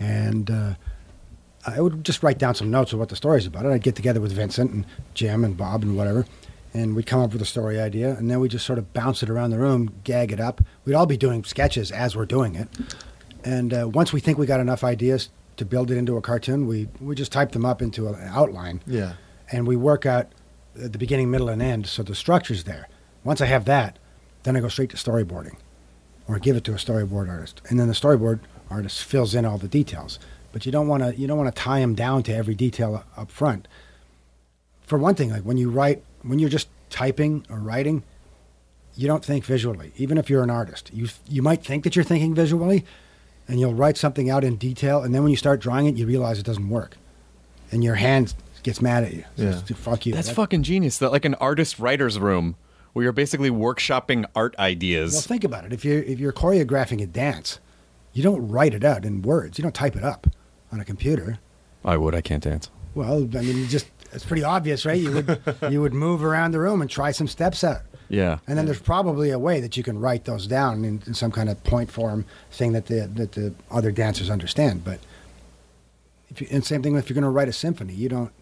And 0.00 0.50
uh, 0.50 0.74
I 1.66 1.80
would 1.80 2.04
just 2.04 2.22
write 2.22 2.38
down 2.38 2.54
some 2.54 2.70
notes 2.70 2.92
of 2.92 2.98
what 2.98 3.10
the 3.10 3.16
story's 3.16 3.46
about. 3.46 3.64
And 3.64 3.74
I'd 3.74 3.82
get 3.82 3.96
together 3.96 4.20
with 4.20 4.32
Vincent 4.32 4.70
and 4.70 4.86
Jim 5.12 5.44
and 5.44 5.56
Bob 5.56 5.82
and 5.82 5.96
whatever, 5.96 6.24
and 6.78 6.94
we'd 6.94 7.06
come 7.06 7.20
up 7.20 7.32
with 7.32 7.42
a 7.42 7.50
story 7.54 7.80
idea, 7.80 8.10
and 8.18 8.30
then 8.30 8.38
we 8.40 8.48
just 8.48 8.64
sort 8.66 8.78
of 8.78 8.92
bounce 8.92 9.22
it 9.22 9.30
around 9.30 9.50
the 9.50 9.58
room, 9.58 9.90
gag 10.04 10.32
it 10.32 10.40
up. 10.40 10.60
We'd 10.84 10.94
all 10.94 11.06
be 11.06 11.16
doing 11.16 11.44
sketches 11.44 11.90
as 11.90 12.14
we're 12.16 12.26
doing 12.26 12.54
it, 12.54 12.68
and 13.44 13.72
uh, 13.74 13.88
once 13.88 14.12
we 14.12 14.20
think 14.20 14.38
we 14.38 14.46
got 14.46 14.60
enough 14.60 14.84
ideas 14.84 15.30
to 15.56 15.64
build 15.64 15.90
it 15.90 15.96
into 15.96 16.16
a 16.16 16.20
cartoon, 16.20 16.66
we 16.66 16.88
we 17.00 17.14
just 17.14 17.32
type 17.32 17.52
them 17.52 17.64
up 17.64 17.82
into 17.82 18.08
an 18.08 18.16
outline, 18.40 18.80
Yeah. 18.86 19.14
and 19.52 19.66
we 19.66 19.76
work 19.76 20.06
out 20.06 20.26
the 20.74 20.98
beginning, 20.98 21.30
middle, 21.30 21.48
and 21.48 21.60
end, 21.60 21.86
so 21.86 22.02
the 22.02 22.14
structure's 22.14 22.64
there. 22.64 22.88
Once 23.24 23.40
I 23.40 23.46
have 23.46 23.64
that, 23.64 23.98
then 24.44 24.56
I 24.56 24.60
go 24.60 24.68
straight 24.68 24.90
to 24.90 24.96
storyboarding, 24.96 25.56
or 26.28 26.38
give 26.38 26.54
it 26.56 26.64
to 26.64 26.72
a 26.72 26.76
storyboard 26.76 27.28
artist, 27.28 27.60
and 27.68 27.78
then 27.80 27.88
the 27.88 27.94
storyboard 27.94 28.38
artist 28.70 29.02
fills 29.02 29.34
in 29.34 29.44
all 29.44 29.58
the 29.58 29.66
details. 29.68 30.18
But 30.52 30.64
you 30.64 30.72
don't 30.72 30.86
want 30.88 31.02
to 31.02 31.10
you 31.20 31.26
don't 31.26 31.38
want 31.38 31.54
to 31.54 31.62
tie 31.62 31.80
them 31.80 31.94
down 31.94 32.22
to 32.24 32.34
every 32.34 32.54
detail 32.54 33.04
up 33.16 33.30
front. 33.30 33.66
For 34.86 34.98
one 34.98 35.14
thing, 35.14 35.30
like 35.30 35.42
when 35.42 35.58
you 35.58 35.70
write, 35.70 36.02
when 36.22 36.38
you're 36.38 36.48
just 36.50 36.68
typing 36.90 37.44
or 37.50 37.58
writing, 37.58 38.02
you 38.94 39.06
don't 39.06 39.24
think 39.24 39.44
visually. 39.44 39.92
Even 39.96 40.18
if 40.18 40.28
you're 40.28 40.42
an 40.42 40.50
artist, 40.50 40.90
you 40.92 41.08
you 41.28 41.42
might 41.42 41.64
think 41.64 41.84
that 41.84 41.94
you're 41.96 42.04
thinking 42.04 42.34
visually, 42.34 42.84
and 43.46 43.60
you'll 43.60 43.74
write 43.74 43.96
something 43.96 44.28
out 44.30 44.44
in 44.44 44.56
detail, 44.56 45.02
and 45.02 45.14
then 45.14 45.22
when 45.22 45.30
you 45.30 45.36
start 45.36 45.60
drawing 45.60 45.86
it, 45.86 45.96
you 45.96 46.06
realize 46.06 46.38
it 46.38 46.46
doesn't 46.46 46.68
work, 46.68 46.96
and 47.70 47.84
your 47.84 47.94
hand 47.96 48.34
gets 48.62 48.82
mad 48.82 49.04
at 49.04 49.12
you. 49.14 49.24
Says, 49.36 49.62
Fuck 49.76 50.06
you. 50.06 50.12
That's 50.12 50.28
That- 50.28 50.34
fucking 50.34 50.62
genius. 50.64 50.98
That 50.98 51.12
like 51.12 51.24
an 51.24 51.34
artist 51.36 51.78
writer's 51.78 52.18
room 52.18 52.56
where 52.92 53.04
you're 53.04 53.12
basically 53.12 53.50
workshopping 53.50 54.24
art 54.34 54.56
ideas. 54.58 55.12
Well, 55.12 55.22
think 55.22 55.44
about 55.44 55.64
it. 55.64 55.72
If 55.72 55.84
you're 55.84 56.02
if 56.02 56.18
you're 56.18 56.32
choreographing 56.32 57.00
a 57.02 57.06
dance, 57.06 57.60
you 58.12 58.22
don't 58.22 58.48
write 58.48 58.74
it 58.74 58.84
out 58.84 59.04
in 59.04 59.22
words. 59.22 59.58
You 59.58 59.62
don't 59.62 59.74
type 59.74 59.94
it 59.94 60.02
up 60.02 60.26
on 60.72 60.80
a 60.80 60.84
computer. 60.84 61.38
I 61.84 61.96
would. 61.96 62.14
I 62.14 62.20
can't 62.20 62.42
dance. 62.42 62.70
Well, 62.94 63.22
I 63.36 63.42
mean, 63.42 63.56
you 63.58 63.66
just 63.66 63.86
it's 64.12 64.24
pretty 64.24 64.44
obvious, 64.44 64.84
right? 64.86 64.98
You 65.00 65.12
would 65.12 65.40
you 65.70 65.80
would 65.80 65.94
move 65.94 66.22
around 66.24 66.52
the 66.52 66.60
room 66.60 66.80
and 66.82 66.90
try 66.90 67.10
some 67.12 67.28
steps 67.28 67.62
out. 67.64 67.82
Yeah. 68.10 68.38
And 68.46 68.56
then 68.56 68.64
there's 68.64 68.80
probably 68.80 69.30
a 69.30 69.38
way 69.38 69.60
that 69.60 69.76
you 69.76 69.82
can 69.82 69.98
write 69.98 70.24
those 70.24 70.46
down 70.46 70.82
in, 70.84 71.02
in 71.06 71.12
some 71.14 71.30
kind 71.30 71.50
of 71.50 71.62
point 71.64 71.90
form 71.90 72.24
thing 72.50 72.72
that 72.72 72.86
the 72.86 73.06
that 73.14 73.32
the 73.32 73.52
other 73.70 73.90
dancers 73.92 74.30
understand. 74.30 74.82
But 74.84 74.98
if 76.30 76.40
you, 76.40 76.48
and 76.50 76.64
same 76.64 76.82
thing 76.82 76.96
if 76.96 77.08
you're 77.10 77.14
going 77.14 77.24
to 77.24 77.30
write 77.30 77.48
a 77.48 77.52
symphony, 77.52 77.92
you 77.92 78.08
don't 78.08 78.32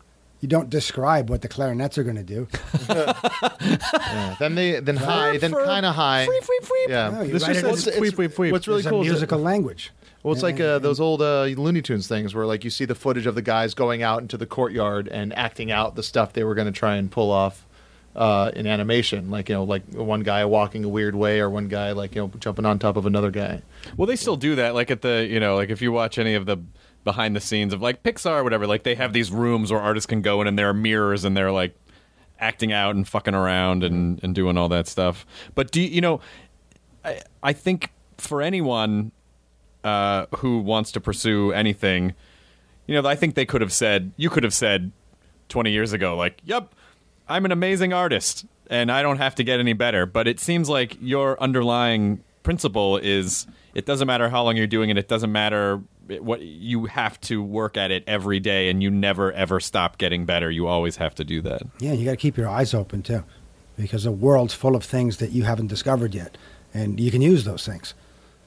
you 0.40 0.48
don't 0.48 0.70
describe 0.70 1.30
what 1.30 1.42
the 1.42 1.48
clarinets 1.48 1.98
are 1.98 2.04
going 2.04 2.16
to 2.16 2.22
do. 2.22 2.46
Yeah. 3.60 4.36
Then 4.38 4.54
they 4.54 4.80
then 4.80 4.96
high, 4.96 5.38
then 5.38 5.52
kind 5.52 5.84
of 5.86 5.94
high. 5.94 6.26
Yeah. 6.88 7.10
No, 7.10 7.24
This 7.26 7.42
write 7.42 7.52
just- 7.54 7.64
what's, 7.66 7.86
as- 7.86 7.96
it's- 7.96 8.16
what's 8.52 8.68
really 8.68 8.82
There's 8.82 8.90
cool 8.90 8.98
a 9.00 9.02
is 9.02 9.06
that- 9.08 9.12
musical 9.12 9.38
language. 9.40 9.92
Well, 10.26 10.32
it's 10.32 10.42
like 10.42 10.58
uh, 10.58 10.80
those 10.80 10.98
old 10.98 11.22
uh, 11.22 11.44
Looney 11.44 11.82
Tunes 11.82 12.08
things 12.08 12.34
where, 12.34 12.46
like, 12.46 12.64
you 12.64 12.70
see 12.70 12.84
the 12.84 12.96
footage 12.96 13.26
of 13.26 13.36
the 13.36 13.42
guys 13.42 13.74
going 13.74 14.02
out 14.02 14.22
into 14.22 14.36
the 14.36 14.44
courtyard 14.44 15.06
and 15.06 15.32
acting 15.38 15.70
out 15.70 15.94
the 15.94 16.02
stuff 16.02 16.32
they 16.32 16.42
were 16.42 16.56
going 16.56 16.66
to 16.66 16.72
try 16.72 16.96
and 16.96 17.12
pull 17.12 17.30
off 17.30 17.64
uh, 18.16 18.50
in 18.56 18.66
animation. 18.66 19.30
Like, 19.30 19.48
you 19.48 19.54
know, 19.54 19.62
like 19.62 19.84
one 19.94 20.24
guy 20.24 20.44
walking 20.44 20.82
a 20.82 20.88
weird 20.88 21.14
way, 21.14 21.38
or 21.38 21.48
one 21.48 21.68
guy 21.68 21.92
like 21.92 22.16
you 22.16 22.22
know 22.22 22.32
jumping 22.40 22.66
on 22.66 22.80
top 22.80 22.96
of 22.96 23.06
another 23.06 23.30
guy. 23.30 23.62
Well, 23.96 24.06
they 24.08 24.16
still 24.16 24.34
do 24.34 24.56
that. 24.56 24.74
Like 24.74 24.90
at 24.90 25.02
the, 25.02 25.24
you 25.30 25.38
know, 25.38 25.54
like 25.54 25.70
if 25.70 25.80
you 25.80 25.92
watch 25.92 26.18
any 26.18 26.34
of 26.34 26.44
the 26.44 26.56
behind 27.04 27.36
the 27.36 27.40
scenes 27.40 27.72
of 27.72 27.80
like 27.80 28.02
Pixar 28.02 28.40
or 28.40 28.42
whatever, 28.42 28.66
like 28.66 28.82
they 28.82 28.96
have 28.96 29.12
these 29.12 29.30
rooms 29.30 29.70
where 29.70 29.80
artists 29.80 30.08
can 30.08 30.22
go 30.22 30.40
in 30.40 30.48
and 30.48 30.58
there 30.58 30.68
are 30.68 30.74
mirrors 30.74 31.24
and 31.24 31.36
they're 31.36 31.52
like 31.52 31.72
acting 32.40 32.72
out 32.72 32.96
and 32.96 33.06
fucking 33.06 33.32
around 33.34 33.84
and, 33.84 34.18
and 34.24 34.34
doing 34.34 34.58
all 34.58 34.68
that 34.70 34.88
stuff. 34.88 35.24
But 35.54 35.70
do 35.70 35.80
you, 35.80 35.88
you 35.88 36.00
know, 36.00 36.20
I, 37.04 37.20
I 37.44 37.52
think 37.52 37.92
for 38.18 38.42
anyone 38.42 39.12
uh, 39.86 40.26
who 40.38 40.58
wants 40.58 40.90
to 40.90 41.00
pursue 41.00 41.52
anything, 41.52 42.12
you 42.88 43.00
know, 43.00 43.08
I 43.08 43.14
think 43.14 43.36
they 43.36 43.46
could 43.46 43.60
have 43.60 43.72
said, 43.72 44.10
you 44.16 44.28
could 44.28 44.42
have 44.42 44.52
said 44.52 44.90
20 45.48 45.70
years 45.70 45.92
ago, 45.92 46.16
like, 46.16 46.40
yep, 46.44 46.74
I'm 47.28 47.44
an 47.44 47.52
amazing 47.52 47.92
artist 47.92 48.46
and 48.68 48.90
I 48.90 49.00
don't 49.00 49.18
have 49.18 49.36
to 49.36 49.44
get 49.44 49.60
any 49.60 49.74
better. 49.74 50.04
But 50.04 50.26
it 50.26 50.40
seems 50.40 50.68
like 50.68 50.96
your 51.00 51.40
underlying 51.40 52.24
principle 52.42 52.96
is 52.96 53.46
it 53.74 53.86
doesn't 53.86 54.08
matter 54.08 54.28
how 54.28 54.42
long 54.42 54.56
you're 54.56 54.66
doing 54.66 54.90
it, 54.90 54.98
it 54.98 55.06
doesn't 55.06 55.30
matter 55.30 55.80
what 56.08 56.40
you 56.40 56.86
have 56.86 57.20
to 57.20 57.40
work 57.40 57.76
at 57.76 57.92
it 57.92 58.02
every 58.08 58.40
day 58.40 58.68
and 58.68 58.82
you 58.82 58.90
never 58.90 59.32
ever 59.32 59.60
stop 59.60 59.98
getting 59.98 60.26
better. 60.26 60.50
You 60.50 60.66
always 60.66 60.96
have 60.96 61.14
to 61.14 61.24
do 61.24 61.40
that. 61.42 61.62
Yeah, 61.78 61.92
you 61.92 62.04
got 62.04 62.12
to 62.12 62.16
keep 62.16 62.36
your 62.36 62.48
eyes 62.48 62.74
open 62.74 63.04
too, 63.04 63.22
because 63.78 64.02
the 64.02 64.10
world's 64.10 64.54
full 64.54 64.74
of 64.74 64.82
things 64.82 65.18
that 65.18 65.30
you 65.30 65.44
haven't 65.44 65.68
discovered 65.68 66.12
yet, 66.12 66.36
and 66.74 66.98
you 66.98 67.12
can 67.12 67.22
use 67.22 67.44
those 67.44 67.64
things. 67.64 67.94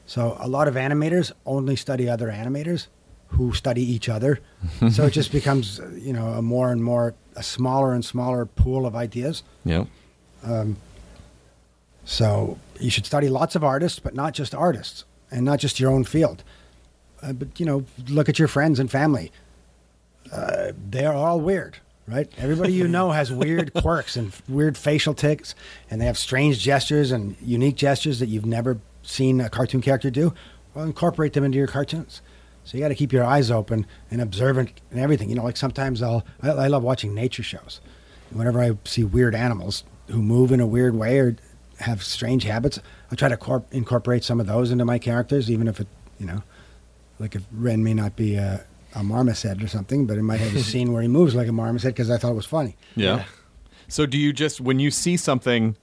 So 0.10 0.36
a 0.40 0.48
lot 0.48 0.68
of 0.68 0.74
animators 0.74 1.32
only 1.46 1.76
study 1.76 2.10
other 2.10 2.30
animators 2.30 2.88
who 3.28 3.54
study 3.54 3.84
each 3.84 4.10
other. 4.10 4.40
so 4.92 5.06
it 5.06 5.12
just 5.12 5.32
becomes, 5.32 5.80
you 5.94 6.14
know, 6.14 6.30
a 6.30 6.42
more 6.42 6.72
and 6.72 6.84
more, 6.84 7.14
a 7.36 7.44
smaller 7.44 7.94
and 7.94 8.04
smaller 8.04 8.48
pool 8.48 8.88
of 8.88 8.96
ideas. 8.96 9.44
Yeah. 9.64 9.86
So 12.06 12.58
you 12.80 12.90
should 12.90 13.06
study 13.06 13.30
lots 13.30 13.56
of 13.56 13.64
artists, 13.64 14.00
but 14.00 14.16
not 14.16 14.34
just 14.34 14.56
artists, 14.56 15.06
and 15.30 15.46
not 15.46 15.60
just 15.60 15.80
your 15.80 15.92
own 15.92 16.06
field. 16.06 16.44
Uh, 17.22 17.34
but 17.34 17.60
you 17.60 17.68
know, 17.68 17.86
look 18.08 18.30
at 18.30 18.40
your 18.40 18.48
friends 18.48 18.80
and 18.80 18.90
family. 18.90 19.32
Uh, 20.34 20.72
they 20.90 21.06
are 21.06 21.14
all 21.14 21.40
weird, 21.40 21.78
right? 22.08 22.28
Everybody 22.40 22.74
you 22.74 22.88
know 22.88 23.12
has 23.12 23.32
weird 23.32 23.74
quirks 23.76 24.16
and 24.16 24.34
weird 24.48 24.76
facial 24.76 25.14
tics, 25.14 25.54
and 25.92 26.02
they 26.02 26.08
have 26.08 26.18
strange 26.18 26.58
gestures 26.58 27.12
and 27.12 27.36
unique 27.44 27.76
gestures 27.76 28.18
that 28.18 28.28
you've 28.28 28.48
never 28.48 28.80
seen 29.10 29.42
a 29.42 29.50
cartoon 29.50 29.82
character 29.82 30.10
do. 30.10 30.34
Well, 30.74 30.86
incorporate 30.86 31.34
them 31.34 31.44
into 31.44 31.58
your 31.58 31.68
cartoons. 31.68 32.22
So 32.64 32.78
you 32.78 32.84
got 32.84 32.90
to 32.90 32.96
keep 32.96 33.12
your 33.12 33.24
eyes 33.24 33.50
open 33.50 33.88
and 34.12 34.22
observant 34.22 34.80
and 34.92 35.00
everything. 35.00 35.30
You 35.30 35.36
know, 35.36 35.44
like 35.44 35.58
sometimes 35.58 36.02
I'll 36.02 36.24
I, 36.42 36.50
I 36.50 36.68
love 36.68 36.84
watching 36.84 37.14
nature 37.14 37.44
shows. 37.44 37.82
Whenever 38.32 38.62
I 38.62 38.78
see 38.86 39.04
weird 39.04 39.34
animals 39.34 39.84
who 40.08 40.22
move 40.22 40.52
in 40.52 40.60
a 40.60 40.68
weird 40.68 40.96
way 40.96 41.18
or 41.18 41.36
have 41.80 42.04
strange 42.04 42.44
habits, 42.44 42.80
I 43.12 43.16
try 43.16 43.30
to 43.30 43.38
corp- 43.38 43.74
incorporate 43.74 44.24
some 44.24 44.40
of 44.40 44.46
those 44.46 44.70
into 44.70 44.86
my 44.86 45.00
characters, 45.00 45.50
even 45.50 45.68
if 45.68 45.80
it, 45.80 45.88
you 46.20 46.28
know, 46.28 46.44
like 47.18 47.34
if 47.36 47.44
Ren 47.52 47.84
may 47.84 47.96
not 47.96 48.16
be 48.16 48.36
a, 48.36 48.64
a 48.94 49.04
marmoset 49.04 49.64
or 49.64 49.68
something, 49.68 50.06
but 50.06 50.18
it 50.18 50.24
might 50.24 50.40
have 50.40 50.56
a 50.56 50.62
scene 50.62 50.94
where 50.94 51.02
he 51.02 51.08
moves 51.08 51.34
like 51.34 51.48
a 51.48 51.52
marmoset 51.52 51.96
because 51.96 52.12
I 52.12 52.18
thought 52.18 52.32
it 52.32 52.36
was 52.36 52.46
funny. 52.46 52.76
Yeah. 52.96 53.24
So 53.88 54.06
do 54.06 54.18
you 54.18 54.32
just 54.32 54.62
when 54.62 54.78
you 54.78 54.92
see 54.92 55.18
something 55.18 55.76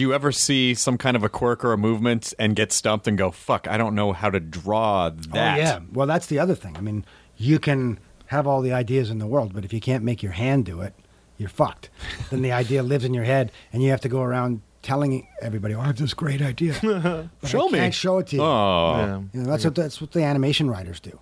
do 0.00 0.04
you 0.04 0.14
ever 0.14 0.32
see 0.32 0.72
some 0.72 0.96
kind 0.96 1.14
of 1.14 1.22
a 1.22 1.28
quirk 1.28 1.62
or 1.62 1.74
a 1.74 1.76
movement 1.76 2.32
and 2.38 2.56
get 2.56 2.72
stumped 2.72 3.06
and 3.06 3.18
go, 3.18 3.30
"Fuck, 3.30 3.68
I 3.68 3.76
don't 3.76 3.94
know 3.94 4.14
how 4.14 4.30
to 4.30 4.40
draw 4.40 5.08
oh, 5.08 5.10
that." 5.10 5.58
Oh 5.58 5.60
yeah. 5.60 5.80
Well, 5.92 6.06
that's 6.06 6.24
the 6.24 6.38
other 6.38 6.54
thing. 6.54 6.74
I 6.78 6.80
mean, 6.80 7.04
you 7.36 7.58
can 7.58 8.00
have 8.28 8.46
all 8.46 8.62
the 8.62 8.72
ideas 8.72 9.10
in 9.10 9.18
the 9.18 9.26
world, 9.26 9.52
but 9.52 9.62
if 9.62 9.74
you 9.74 9.80
can't 9.80 10.02
make 10.02 10.22
your 10.22 10.32
hand 10.32 10.64
do 10.64 10.80
it, 10.80 10.94
you're 11.36 11.50
fucked. 11.50 11.90
then 12.30 12.40
the 12.40 12.50
idea 12.50 12.82
lives 12.82 13.04
in 13.04 13.12
your 13.12 13.24
head, 13.24 13.52
and 13.74 13.82
you 13.82 13.90
have 13.90 14.00
to 14.00 14.08
go 14.08 14.22
around 14.22 14.62
telling 14.80 15.28
everybody, 15.42 15.74
"Oh, 15.74 15.80
I 15.80 15.88
have 15.88 15.98
this 15.98 16.14
great 16.14 16.40
idea." 16.40 16.72
Show 17.44 17.68
I 17.68 17.70
me. 17.70 17.78
Can't 17.78 17.94
show 17.94 18.16
it 18.20 18.28
to 18.28 18.36
you. 18.36 18.42
Oh. 18.42 18.94
Yeah. 18.96 19.20
You 19.34 19.42
know, 19.42 19.50
that's 19.50 19.66
what 19.66 19.74
that's 19.74 20.00
what 20.00 20.12
the 20.12 20.22
animation 20.22 20.70
writers 20.70 20.98
do. 20.98 21.20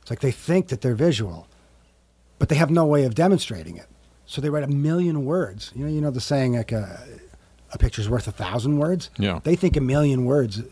It's 0.00 0.08
like 0.08 0.20
they 0.20 0.32
think 0.32 0.68
that 0.68 0.80
they're 0.80 0.94
visual, 0.94 1.48
but 2.38 2.48
they 2.48 2.56
have 2.56 2.70
no 2.70 2.86
way 2.86 3.04
of 3.04 3.14
demonstrating 3.14 3.76
it. 3.76 3.88
So 4.24 4.40
they 4.40 4.48
write 4.48 4.64
a 4.64 4.68
million 4.68 5.26
words. 5.26 5.70
You 5.74 5.84
know, 5.84 5.92
you 5.92 6.00
know 6.00 6.10
the 6.10 6.20
saying 6.20 6.56
like 6.56 6.72
a, 6.72 6.98
a 7.76 7.78
picture's 7.78 8.08
worth 8.08 8.26
a 8.26 8.32
thousand 8.32 8.78
words. 8.78 9.10
Yeah. 9.18 9.40
They 9.42 9.56
think 9.56 9.76
a 9.76 9.80
million 9.80 10.24
words. 10.24 10.62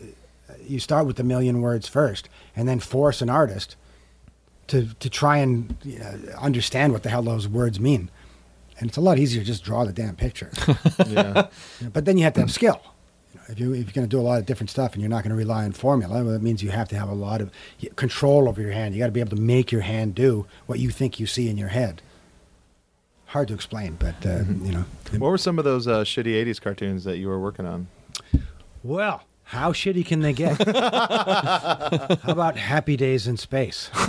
You 0.67 0.79
start 0.79 1.05
with 1.05 1.19
a 1.19 1.23
million 1.23 1.61
words 1.61 1.87
first, 1.87 2.27
and 2.55 2.67
then 2.67 2.79
force 2.79 3.21
an 3.21 3.29
artist 3.29 3.75
to 4.67 4.89
to 4.99 5.09
try 5.09 5.37
and 5.37 5.75
you 5.83 5.99
know, 5.99 6.19
understand 6.37 6.91
what 6.93 7.03
the 7.03 7.09
hell 7.09 7.23
those 7.23 7.47
words 7.47 7.79
mean. 7.79 8.09
And 8.79 8.89
it's 8.89 8.97
a 8.97 9.01
lot 9.01 9.17
easier 9.19 9.41
to 9.41 9.45
just 9.45 9.63
draw 9.63 9.85
the 9.85 9.93
damn 9.93 10.15
picture. 10.15 10.51
Yeah. 11.07 11.47
But 11.93 12.05
then 12.05 12.17
you 12.17 12.23
have 12.25 12.33
to 12.33 12.41
have 12.41 12.51
skill. 12.51 12.81
You 13.33 13.39
know, 13.39 13.45
if, 13.49 13.59
you, 13.59 13.73
if 13.73 13.85
you're 13.85 13.93
going 13.93 14.07
to 14.07 14.15
do 14.15 14.19
a 14.19 14.27
lot 14.29 14.39
of 14.39 14.45
different 14.45 14.69
stuff 14.69 14.93
and 14.93 15.01
you're 15.01 15.09
not 15.09 15.23
going 15.23 15.29
to 15.29 15.35
rely 15.37 15.63
on 15.63 15.71
formula, 15.71 16.23
well, 16.23 16.33
that 16.33 16.41
means 16.41 16.61
you 16.61 16.71
have 16.71 16.89
to 16.89 16.97
have 16.97 17.09
a 17.09 17.13
lot 17.13 17.41
of 17.41 17.51
control 17.95 18.49
over 18.49 18.61
your 18.61 18.71
hand. 18.71 18.93
You 18.93 18.99
got 18.99 19.05
to 19.05 19.11
be 19.11 19.19
able 19.19 19.35
to 19.35 19.41
make 19.41 19.71
your 19.71 19.81
hand 19.81 20.15
do 20.15 20.45
what 20.65 20.79
you 20.79 20.89
think 20.89 21.19
you 21.19 21.25
see 21.25 21.47
in 21.47 21.57
your 21.57 21.69
head. 21.69 22.01
Hard 23.35 23.49
to 23.49 23.53
explain, 23.53 23.97
but 23.99 24.25
uh, 24.25 24.45
you 24.63 24.71
know. 24.71 24.85
what 25.17 25.29
were 25.29 25.37
some 25.37 25.59
of 25.59 25.65
those 25.65 25.89
uh, 25.89 26.05
shitty 26.05 26.41
'80s 26.45 26.61
cartoons 26.61 27.03
that 27.03 27.17
you 27.17 27.27
were 27.27 27.37
working 27.37 27.65
on? 27.65 27.87
Well, 28.81 29.23
how 29.43 29.73
shitty 29.73 30.05
can 30.05 30.21
they 30.21 30.31
get? 30.31 30.55
how 30.65 32.31
about 32.31 32.55
Happy 32.55 32.95
Days 32.95 33.27
in 33.27 33.35
Space? 33.35 33.89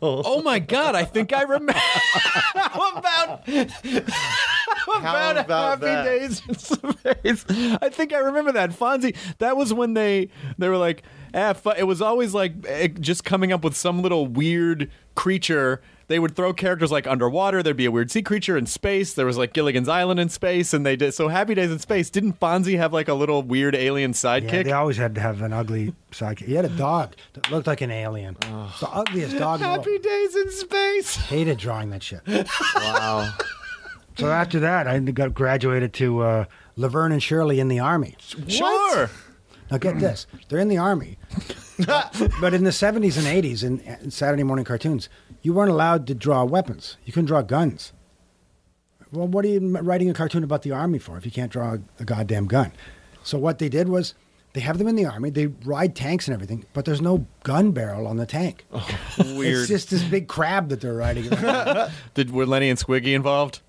Oh 0.00 0.40
my 0.42 0.60
god, 0.60 0.94
I 0.94 1.04
think 1.04 1.34
I 1.34 1.42
remember 1.42 1.74
How 1.76 2.92
about 2.96 3.46
How 3.46 4.98
about, 5.00 5.36
about 5.36 5.80
Happy 5.80 5.86
that? 5.86 6.04
Days 6.04 6.42
in 6.48 6.54
Space? 6.54 7.44
I 7.82 7.90
think 7.90 8.14
I 8.14 8.18
remember 8.18 8.52
that. 8.52 8.70
Fonzie, 8.70 9.14
that 9.38 9.58
was 9.58 9.74
when 9.74 9.92
they 9.92 10.30
they 10.56 10.70
were 10.70 10.78
like, 10.78 11.02
eh, 11.34 11.52
fu- 11.52 11.70
it 11.70 11.82
was 11.82 12.00
always 12.00 12.32
like 12.32 12.54
eh, 12.66 12.88
just 12.88 13.24
coming 13.24 13.52
up 13.52 13.62
with 13.62 13.76
some 13.76 14.00
little 14.00 14.26
weird 14.26 14.90
creature. 15.16 15.82
They 16.08 16.18
would 16.18 16.36
throw 16.36 16.52
characters 16.52 16.90
like 16.92 17.06
underwater. 17.06 17.62
There'd 17.62 17.76
be 17.76 17.86
a 17.86 17.90
weird 17.90 18.10
sea 18.10 18.22
creature 18.22 18.56
in 18.56 18.66
space. 18.66 19.14
There 19.14 19.26
was 19.26 19.38
like 19.38 19.52
Gilligan's 19.52 19.88
Island 19.88 20.20
in 20.20 20.28
space, 20.28 20.72
and 20.74 20.84
they 20.84 20.96
did 20.96 21.12
so. 21.14 21.28
Happy 21.28 21.54
Days 21.54 21.70
in 21.70 21.78
Space. 21.78 22.10
Didn't 22.10 22.38
Fonzie 22.40 22.76
have 22.76 22.92
like 22.92 23.08
a 23.08 23.14
little 23.14 23.42
weird 23.42 23.74
alien 23.74 24.12
sidekick? 24.12 24.42
Yeah, 24.42 24.50
sidekick? 24.50 24.64
they 24.64 24.72
always 24.72 24.96
had 24.96 25.14
to 25.14 25.20
have 25.20 25.42
an 25.42 25.52
ugly 25.52 25.94
sidekick. 26.10 26.46
He 26.46 26.54
had 26.54 26.64
a 26.64 26.68
dog 26.70 27.14
that 27.34 27.50
looked 27.50 27.66
like 27.66 27.80
an 27.80 27.90
alien. 27.90 28.36
It's 28.40 28.80
the 28.80 28.88
ugliest 28.90 29.38
dog. 29.38 29.60
in 29.60 29.66
the 29.66 29.68
Happy 29.72 29.90
world. 29.90 30.02
Days 30.02 30.36
in 30.36 30.50
Space. 30.50 31.16
Hated 31.28 31.58
drawing 31.58 31.90
that 31.90 32.02
shit. 32.02 32.20
Wow. 32.76 33.32
So 34.18 34.30
after 34.30 34.60
that, 34.60 34.86
I 34.86 34.98
got 34.98 35.32
graduated 35.32 35.94
to 35.94 36.20
uh, 36.20 36.44
Laverne 36.76 37.12
and 37.12 37.22
Shirley 37.22 37.60
in 37.60 37.68
the 37.68 37.80
army. 37.80 38.14
Sure. 38.46 39.08
Now 39.72 39.78
get 39.78 39.98
this: 39.98 40.26
they're 40.48 40.58
in 40.58 40.68
the 40.68 40.76
army, 40.76 41.16
but 42.40 42.52
in 42.52 42.64
the 42.64 42.70
'70s 42.70 43.16
and 43.16 43.26
'80s, 43.26 43.64
in, 43.64 43.80
in 43.80 44.10
Saturday 44.10 44.42
morning 44.42 44.66
cartoons, 44.66 45.08
you 45.40 45.54
weren't 45.54 45.70
allowed 45.70 46.06
to 46.08 46.14
draw 46.14 46.44
weapons. 46.44 46.98
You 47.06 47.12
couldn't 47.12 47.26
draw 47.26 47.40
guns. 47.40 47.92
Well, 49.12 49.26
what 49.26 49.44
are 49.46 49.48
you 49.48 49.78
writing 49.78 50.10
a 50.10 50.14
cartoon 50.14 50.44
about 50.44 50.62
the 50.62 50.72
army 50.72 50.98
for 50.98 51.16
if 51.16 51.24
you 51.24 51.32
can't 51.32 51.50
draw 51.50 51.78
a, 51.98 52.04
goddamn 52.04 52.46
gun? 52.46 52.72
So 53.22 53.38
what 53.38 53.58
they 53.58 53.68
did 53.68 53.88
was 53.88 54.14
they 54.52 54.60
have 54.60 54.76
them 54.76 54.88
in 54.88 54.96
the 54.96 55.06
army. 55.06 55.30
They 55.30 55.46
ride 55.46 55.96
tanks 55.96 56.28
and 56.28 56.34
everything, 56.34 56.66
but 56.74 56.84
there's 56.84 57.00
no 57.00 57.26
gun 57.42 57.72
barrel 57.72 58.06
on 58.06 58.16
the 58.18 58.26
tank. 58.26 58.66
Oh, 58.72 58.86
weird. 59.36 59.60
It's 59.60 59.68
just 59.68 59.90
this 59.90 60.02
big 60.02 60.28
crab 60.28 60.68
that 60.68 60.82
they're 60.82 60.94
riding. 60.94 61.28
Did 62.14 62.30
were 62.30 62.46
Lenny 62.46 62.68
and 62.70 62.78
Squiggy 62.78 63.14
involved? 63.14 63.60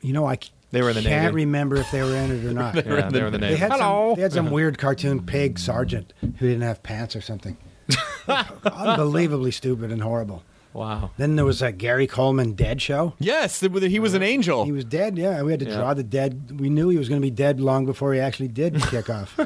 you 0.00 0.12
know, 0.12 0.26
I 0.26 0.38
They 0.70 0.82
were 0.82 0.90
in 0.90 0.96
the 0.96 1.02
name. 1.02 1.12
I 1.18 1.22
can't 1.22 1.34
remember 1.34 1.76
if 1.76 1.90
they 1.90 2.02
were 2.02 2.14
in 2.14 2.30
it 2.30 2.44
or 2.44 2.52
not. 2.52 2.74
Yeah, 2.74 3.08
they 3.08 3.20
were 3.20 3.26
in 3.28 3.32
the 3.32 3.38
They 3.38 3.56
had 3.56 3.72
Hello. 3.72 4.10
some. 4.10 4.16
They 4.16 4.22
had 4.22 4.32
some 4.32 4.50
weird 4.50 4.76
cartoon 4.78 5.24
pig 5.24 5.58
sergeant 5.58 6.12
who 6.20 6.30
didn't 6.46 6.60
have 6.62 6.82
pants 6.82 7.16
or 7.16 7.20
something. 7.20 7.56
Unbelievably 8.28 9.50
stupid 9.52 9.90
and 9.90 10.02
horrible. 10.02 10.42
Wow. 10.74 11.10
Then 11.16 11.36
there 11.36 11.46
was 11.46 11.60
that 11.60 11.78
Gary 11.78 12.06
Coleman 12.06 12.52
dead 12.52 12.80
show. 12.82 13.14
Yes, 13.18 13.60
he 13.60 13.98
was 13.98 14.14
an 14.14 14.22
angel. 14.22 14.64
He 14.64 14.72
was 14.72 14.84
dead. 14.84 15.16
Yeah, 15.16 15.42
we 15.42 15.50
had 15.50 15.60
to 15.60 15.66
Yeah. 15.66 15.76
draw 15.76 15.94
the 15.94 16.02
dead. 16.04 16.60
We 16.60 16.68
knew 16.68 16.88
he 16.90 16.98
was 16.98 17.08
going 17.08 17.20
to 17.20 17.24
be 17.26 17.30
dead 17.30 17.60
long 17.60 17.86
before 17.86 18.12
he 18.12 18.20
actually 18.20 18.48
did 18.48 18.80
kick 18.90 19.08
off. 19.10 19.38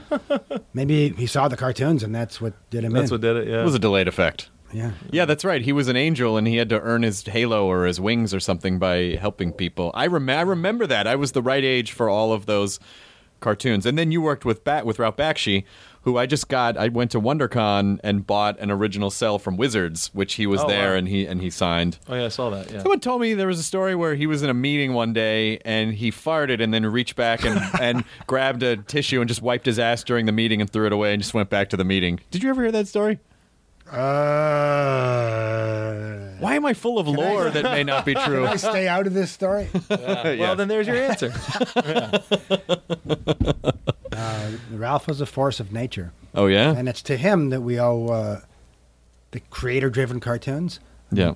Maybe 0.74 1.10
he 1.10 1.26
saw 1.26 1.48
the 1.48 1.56
cartoons 1.56 2.02
and 2.02 2.14
that's 2.14 2.40
what 2.40 2.54
did 2.70 2.84
him 2.84 2.92
That's 2.92 3.10
in. 3.10 3.14
what 3.14 3.20
did 3.20 3.36
it. 3.36 3.48
Yeah. 3.48 3.60
It 3.62 3.64
was 3.64 3.74
a 3.74 3.78
delayed 3.78 4.08
effect. 4.08 4.50
Yeah. 4.72 4.92
Yeah, 5.10 5.24
that's 5.24 5.44
right. 5.44 5.60
He 5.62 5.72
was 5.72 5.88
an 5.88 5.96
angel, 5.96 6.36
and 6.36 6.46
he 6.46 6.56
had 6.56 6.68
to 6.70 6.80
earn 6.80 7.02
his 7.02 7.22
halo 7.22 7.66
or 7.70 7.86
his 7.86 8.00
wings 8.00 8.32
or 8.34 8.40
something 8.40 8.78
by 8.78 9.16
helping 9.20 9.52
people. 9.52 9.90
I, 9.94 10.06
rem- 10.06 10.28
I 10.30 10.40
remember 10.42 10.86
that. 10.86 11.06
I 11.06 11.16
was 11.16 11.32
the 11.32 11.42
right 11.42 11.64
age 11.64 11.92
for 11.92 12.08
all 12.08 12.32
of 12.32 12.46
those 12.46 12.80
cartoons. 13.40 13.84
And 13.86 13.98
then 13.98 14.12
you 14.12 14.22
worked 14.22 14.44
with 14.44 14.62
Bat 14.64 14.86
with 14.86 14.98
Ralph 15.00 15.16
Bakshi, 15.16 15.64
who 16.02 16.16
I 16.16 16.26
just 16.26 16.48
got. 16.48 16.76
I 16.76 16.88
went 16.88 17.10
to 17.10 17.20
WonderCon 17.20 17.98
and 18.04 18.24
bought 18.26 18.58
an 18.60 18.70
original 18.70 19.10
cel 19.10 19.38
from 19.40 19.56
Wizards, 19.56 20.10
which 20.14 20.34
he 20.34 20.46
was 20.46 20.60
Oh, 20.60 20.68
there 20.68 20.90
wow. 20.92 20.96
and 20.98 21.08
he 21.08 21.26
and 21.26 21.40
he 21.40 21.50
signed. 21.50 21.98
oh 22.08 22.14
yeah, 22.14 22.26
I 22.26 22.28
saw 22.28 22.50
that. 22.50 22.70
Yeah. 22.70 22.82
Someone 22.82 23.00
told 23.00 23.20
me 23.20 23.34
there 23.34 23.48
was 23.48 23.58
a 23.58 23.64
story 23.64 23.96
where 23.96 24.14
he 24.14 24.26
was 24.28 24.42
in 24.44 24.50
a 24.50 24.54
meeting 24.54 24.92
one 24.94 25.12
day 25.12 25.58
and 25.64 25.92
he 25.92 26.12
farted 26.12 26.62
and 26.62 26.72
then 26.72 26.86
reached 26.86 27.16
back 27.16 27.44
and, 27.44 27.60
and 27.80 28.04
grabbed 28.28 28.62
a 28.62 28.76
tissue 28.76 29.20
and 29.20 29.26
just 29.28 29.42
wiped 29.42 29.66
his 29.66 29.78
ass 29.80 30.04
during 30.04 30.26
the 30.26 30.32
meeting 30.32 30.60
and 30.60 30.70
threw 30.70 30.86
it 30.86 30.92
away 30.92 31.12
and 31.12 31.20
just 31.20 31.34
went 31.34 31.50
back 31.50 31.68
to 31.70 31.76
the 31.76 31.84
meeting. 31.84 32.20
Did 32.30 32.44
you 32.44 32.50
ever 32.50 32.62
hear 32.62 32.72
that 32.72 32.86
story? 32.86 33.18
Uh, 33.92 33.98
Why 36.38 36.54
am 36.56 36.64
I 36.66 36.74
full 36.74 36.98
of 36.98 37.06
lore 37.08 37.50
that 37.50 37.64
may 37.64 37.82
not 37.84 38.04
be 38.06 38.14
true? 38.14 38.44
Can 38.44 38.52
I 38.52 38.56
stay 38.56 38.88
out 38.88 39.06
of 39.06 39.14
this 39.14 39.30
story? 39.30 39.68
Well, 39.88 40.56
then 40.56 40.68
there's 40.68 40.86
your 40.86 40.96
answer. 40.96 41.32
Uh, 44.14 44.50
Ralph 44.72 45.06
was 45.08 45.20
a 45.22 45.26
force 45.26 45.58
of 45.58 45.72
nature. 45.72 46.12
Oh 46.34 46.46
yeah, 46.46 46.76
And 46.76 46.86
it's 46.88 47.02
to 47.02 47.16
him 47.16 47.48
that 47.50 47.62
we 47.62 47.80
owe 47.80 48.06
uh, 48.08 48.40
the 49.32 49.40
creator 49.50 49.88
driven 49.90 50.20
cartoons. 50.20 50.78
yeah. 51.10 51.32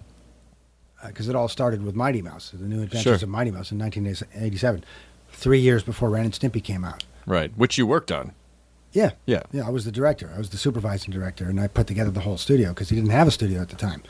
because 1.04 1.28
it 1.28 1.34
all 1.34 1.48
started 1.48 1.82
with 1.82 1.96
Mighty 1.96 2.22
Mouse, 2.22 2.50
the 2.50 2.64
New 2.68 2.82
Adventures 2.82 3.02
Sure. 3.02 3.14
of 3.14 3.28
Mighty 3.28 3.50
Mouse 3.50 3.72
in 3.72 3.78
1987, 3.78 4.84
three 5.32 5.59
years 5.59 5.82
before 5.82 6.11
Ren 6.11 6.26
and 6.26 6.32
Stimpy 6.34 6.62
came 6.62 6.84
out. 6.84 7.02
Right, 7.26 7.50
which 7.57 7.76
you 7.78 7.86
worked 7.86 8.12
on. 8.12 8.32
Yeah, 8.93 9.12
Yeah. 9.26 9.43
yeah. 9.53 9.66
I 9.66 9.70
was 9.70 9.84
the 9.84 9.93
director. 9.93 10.32
I 10.34 10.39
was 10.39 10.51
the 10.51 10.57
supervising 10.57 11.12
director, 11.12 11.49
and 11.49 11.61
I 11.61 11.68
put 11.68 11.87
together 11.87 12.11
the 12.11 12.20
whole 12.20 12.39
studio 12.39 12.70
because 12.70 12.89
he 12.89 12.97
didn't 12.97 13.11
have 13.11 13.28
a 13.28 13.30
studio 13.30 13.61
at 13.61 13.68
the 13.68 13.76
time. 13.76 14.03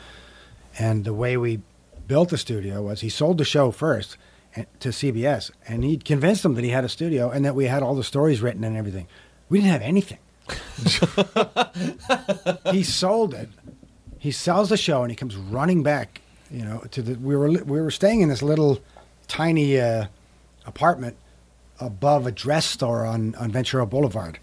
And 0.79 1.03
the 1.03 1.13
way 1.13 1.35
we 1.37 1.59
built 2.07 2.29
the 2.29 2.37
studio 2.37 2.81
was 2.83 3.01
he 3.01 3.09
sold 3.09 3.37
the 3.37 3.45
show 3.45 3.71
first 3.71 4.17
to 4.79 4.89
CBS, 4.89 5.51
and 5.67 5.83
he 5.83 5.97
convinced 5.97 6.43
them 6.43 6.55
that 6.55 6.63
he 6.63 6.69
had 6.71 6.83
a 6.85 6.89
studio 6.89 7.29
and 7.29 7.43
that 7.45 7.53
we 7.55 7.65
had 7.65 7.83
all 7.83 7.95
the 7.95 8.03
stories 8.03 8.41
written 8.41 8.63
and 8.63 8.77
everything. 8.77 9.07
We 9.49 9.59
didn't 9.59 9.71
have 9.71 9.81
anything. 9.81 10.19
he 12.71 12.83
sold 12.83 13.33
it. 13.33 13.49
He 14.19 14.31
sells 14.31 14.69
the 14.69 14.77
show, 14.77 15.03
and 15.03 15.11
he 15.11 15.15
comes 15.15 15.35
running 15.35 15.83
back. 15.83 16.21
You 16.49 16.63
know, 16.63 16.79
to 16.91 17.01
the 17.01 17.15
we 17.19 17.35
were 17.35 17.49
we 17.49 17.81
were 17.81 17.91
staying 17.91 18.21
in 18.21 18.29
this 18.29 18.41
little 18.41 18.79
tiny 19.27 19.79
uh, 19.79 20.05
apartment 20.65 21.17
above 21.79 22.25
a 22.27 22.31
dress 22.31 22.65
store 22.65 23.05
on 23.05 23.35
on 23.35 23.51
Ventura 23.51 23.85
Boulevard. 23.85 24.39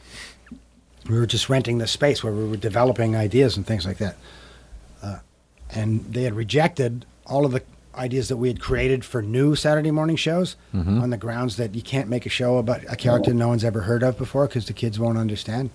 We 1.08 1.18
were 1.18 1.26
just 1.26 1.48
renting 1.50 1.78
the 1.78 1.86
space 1.86 2.24
where 2.24 2.32
we 2.32 2.48
were 2.48 2.56
developing 2.56 3.14
ideas 3.14 3.56
and 3.56 3.66
things 3.66 3.84
like 3.86 3.98
that. 3.98 4.16
Uh, 5.02 5.18
and 5.70 6.00
they 6.12 6.22
had 6.22 6.34
rejected 6.34 7.04
all 7.26 7.44
of 7.44 7.52
the 7.52 7.62
ideas 7.94 8.28
that 8.28 8.38
we 8.38 8.48
had 8.48 8.58
created 8.60 9.04
for 9.04 9.20
new 9.22 9.54
Saturday 9.54 9.90
morning 9.90 10.16
shows 10.16 10.56
on 10.72 11.10
the 11.10 11.16
grounds 11.18 11.56
that 11.58 11.74
you 11.74 11.82
can't 11.82 12.08
make 12.08 12.24
a 12.26 12.28
show 12.30 12.56
about 12.58 12.82
a 12.88 12.96
character 12.96 13.32
no 13.34 13.48
one's 13.48 13.64
ever 13.64 13.82
heard 13.82 14.02
of 14.02 14.16
before 14.18 14.46
because 14.46 14.66
the 14.66 14.72
kids 14.72 14.98
won't 14.98 15.18
understand. 15.18 15.70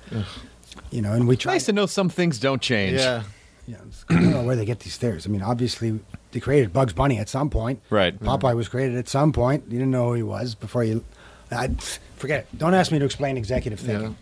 You 0.91 1.01
know, 1.01 1.13
and 1.13 1.27
we 1.27 1.37
tried. 1.37 1.53
Nice 1.53 1.65
to 1.67 1.73
know 1.73 1.85
some 1.85 2.09
things 2.09 2.39
don't 2.39 2.61
change. 2.61 2.97
yeah. 2.99 3.23
Yeah, 3.67 3.75
it's- 3.75 4.03
I 4.09 4.15
don't 4.15 4.31
know 4.31 4.43
where 4.43 4.55
they 4.55 4.65
get 4.65 4.79
these 4.79 4.97
theories. 4.97 5.27
I 5.27 5.29
mean, 5.29 5.43
obviously, 5.43 5.99
they 6.31 6.39
created 6.39 6.73
Bugs 6.73 6.91
Bunny 6.93 7.19
at 7.19 7.29
some 7.29 7.51
point. 7.51 7.81
Right. 7.91 8.19
Popeye 8.19 8.55
was 8.55 8.67
created 8.67 8.97
at 8.97 9.07
some 9.07 9.31
point. 9.31 9.65
You 9.67 9.77
didn't 9.77 9.91
know 9.91 10.07
who 10.07 10.13
he 10.15 10.23
was 10.23 10.55
before 10.55 10.83
you. 10.83 11.03
I, 11.51 11.69
forget 12.15 12.41
it. 12.41 12.57
Don't 12.57 12.73
ask 12.73 12.91
me 12.91 12.99
to 12.99 13.05
explain 13.05 13.37
executive 13.37 13.79
thinking. 13.79 14.15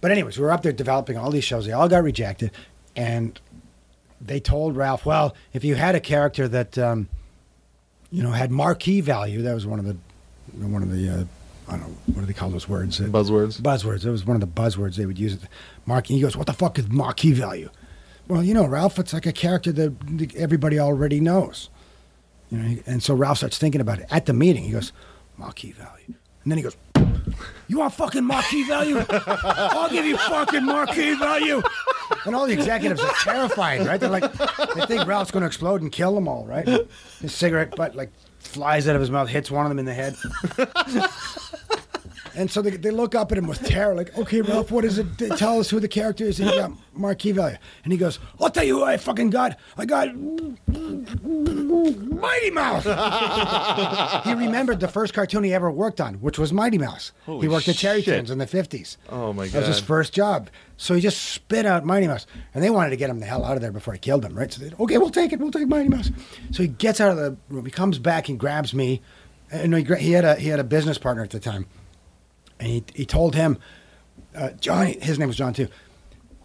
But 0.00 0.10
anyways, 0.12 0.38
we 0.38 0.44
were 0.44 0.52
up 0.52 0.62
there 0.62 0.72
developing 0.72 1.16
all 1.16 1.30
these 1.30 1.44
shows. 1.44 1.66
They 1.66 1.72
all 1.72 1.88
got 1.88 2.02
rejected, 2.04 2.52
and 2.94 3.38
they 4.20 4.38
told 4.40 4.76
Ralph, 4.76 5.04
"Well, 5.04 5.34
if 5.52 5.64
you 5.64 5.74
had 5.74 5.94
a 5.94 6.00
character 6.00 6.46
that, 6.48 6.78
um, 6.78 7.08
you 8.10 8.22
know, 8.22 8.30
had 8.30 8.50
marquee 8.50 9.00
value, 9.00 9.42
that 9.42 9.54
was 9.54 9.66
one 9.66 9.78
of 9.80 9.84
the, 9.84 9.96
one 10.66 10.82
of 10.82 10.90
the, 10.92 11.08
uh, 11.08 11.24
I 11.66 11.72
don't 11.72 11.80
know, 11.80 11.94
what 12.14 12.20
do 12.20 12.26
they 12.26 12.32
call 12.32 12.50
those 12.50 12.68
words? 12.68 13.00
Uh, 13.00 13.04
Buzzwords. 13.04 13.60
buzzwords. 13.60 14.04
It 14.06 14.10
was 14.10 14.24
one 14.24 14.36
of 14.36 14.40
the 14.40 14.46
buzzwords 14.46 14.94
they 14.96 15.04
would 15.06 15.18
use. 15.18 15.36
Marquee. 15.84 16.14
He 16.14 16.20
goes, 16.20 16.36
"What 16.36 16.46
the 16.46 16.52
fuck 16.52 16.78
is 16.78 16.88
marquee 16.88 17.32
value?" 17.32 17.68
Well, 18.28 18.44
you 18.44 18.54
know, 18.54 18.66
Ralph, 18.66 18.98
it's 18.98 19.12
like 19.12 19.26
a 19.26 19.32
character 19.32 19.72
that 19.72 20.34
everybody 20.36 20.78
already 20.78 21.18
knows. 21.18 21.70
You 22.50 22.58
know, 22.58 22.78
and 22.86 23.02
so 23.02 23.14
Ralph 23.14 23.38
starts 23.38 23.58
thinking 23.58 23.80
about 23.80 23.98
it 23.98 24.06
at 24.10 24.26
the 24.26 24.32
meeting. 24.32 24.62
He 24.64 24.70
goes, 24.70 24.92
"Marquee 25.36 25.72
value," 25.72 26.14
and 26.48 26.52
then 26.52 26.56
he 26.56 26.62
goes, 26.62 26.76
"You 27.66 27.78
want 27.80 27.92
fucking 27.92 28.24
marquee 28.24 28.66
value? 28.66 29.04
I'll 29.10 29.90
give 29.90 30.06
you 30.06 30.16
fucking 30.16 30.64
marquee 30.64 31.14
value." 31.14 31.60
And 32.24 32.34
all 32.34 32.46
the 32.46 32.54
executives 32.54 33.02
are 33.02 33.12
terrified, 33.22 33.86
right? 33.86 34.00
They're 34.00 34.08
like, 34.08 34.32
they 34.74 34.86
think 34.86 35.06
Ralph's 35.06 35.30
going 35.30 35.42
to 35.42 35.46
explode 35.46 35.82
and 35.82 35.92
kill 35.92 36.14
them 36.14 36.26
all, 36.26 36.46
right? 36.46 36.66
His 37.20 37.34
cigarette 37.34 37.76
butt 37.76 37.94
like 37.94 38.10
flies 38.38 38.88
out 38.88 38.94
of 38.94 39.02
his 39.02 39.10
mouth, 39.10 39.28
hits 39.28 39.50
one 39.50 39.66
of 39.66 39.68
them 39.68 39.78
in 39.78 39.84
the 39.84 39.92
head. 39.92 40.16
And 42.38 42.48
so 42.48 42.62
they, 42.62 42.70
they 42.70 42.92
look 42.92 43.16
up 43.16 43.32
at 43.32 43.38
him 43.38 43.48
with 43.48 43.60
terror, 43.66 43.96
like, 43.96 44.16
okay, 44.16 44.40
Ralph, 44.42 44.70
what 44.70 44.84
is 44.84 44.96
it? 44.98 45.18
T- 45.18 45.28
Tell 45.30 45.58
us 45.58 45.68
who 45.70 45.80
the 45.80 45.88
character 45.88 46.22
is. 46.24 46.38
And 46.38 46.48
he 46.48 46.56
got 46.56 46.70
marquee 46.94 47.32
value. 47.32 47.56
And 47.82 47.92
he 47.92 47.98
goes, 47.98 48.20
I'll 48.40 48.48
tell 48.48 48.62
you 48.62 48.78
who 48.78 48.84
I 48.84 48.96
fucking 48.96 49.30
got. 49.30 49.58
I 49.76 49.84
got 49.86 50.14
Mighty 51.26 52.50
Mouse. 52.50 52.84
he 54.24 54.34
remembered 54.34 54.78
the 54.78 54.86
first 54.86 55.14
cartoon 55.14 55.42
he 55.42 55.52
ever 55.52 55.68
worked 55.70 56.00
on, 56.00 56.14
which 56.20 56.38
was 56.38 56.52
Mighty 56.52 56.78
Mouse. 56.78 57.10
he 57.26 57.48
worked 57.48 57.68
at 57.68 57.76
Terry 57.76 58.02
shit. 58.02 58.16
Toons 58.18 58.30
in 58.30 58.38
the 58.38 58.46
50s. 58.46 58.96
Oh, 59.08 59.32
my 59.32 59.46
God. 59.46 59.52
That 59.54 59.58
was 59.60 59.68
his 59.68 59.80
first 59.80 60.12
job. 60.12 60.48
So 60.76 60.94
he 60.94 61.00
just 61.00 61.20
spit 61.20 61.66
out 61.66 61.84
Mighty 61.84 62.06
Mouse. 62.06 62.26
And 62.54 62.62
they 62.62 62.70
wanted 62.70 62.90
to 62.90 62.96
get 62.96 63.10
him 63.10 63.18
the 63.18 63.26
hell 63.26 63.44
out 63.44 63.56
of 63.56 63.62
there 63.62 63.72
before 63.72 63.94
he 63.94 63.98
killed 63.98 64.24
him, 64.24 64.34
right? 64.38 64.52
So 64.52 64.64
they 64.64 64.72
okay, 64.84 64.98
we'll 64.98 65.10
take 65.10 65.32
it. 65.32 65.40
We'll 65.40 65.50
take 65.50 65.66
Mighty 65.66 65.88
Mouse. 65.88 66.12
So 66.52 66.62
he 66.62 66.68
gets 66.68 67.00
out 67.00 67.10
of 67.10 67.16
the 67.16 67.36
room. 67.48 67.64
He 67.64 67.72
comes 67.72 67.98
back 67.98 68.28
and 68.28 68.38
grabs 68.38 68.72
me. 68.74 69.02
And 69.50 69.74
he, 69.74 69.82
he 69.96 70.12
had 70.12 70.26
a 70.26 70.34
he 70.36 70.48
had 70.48 70.60
a 70.60 70.64
business 70.64 70.98
partner 70.98 71.22
at 71.24 71.30
the 71.30 71.40
time, 71.40 71.64
and 72.60 72.68
he 72.68 72.84
he 72.94 73.06
told 73.06 73.34
him, 73.34 73.58
uh, 74.34 74.50
John, 74.60 74.86
his 74.86 75.18
name 75.18 75.28
was 75.28 75.36
John 75.36 75.52
too. 75.52 75.68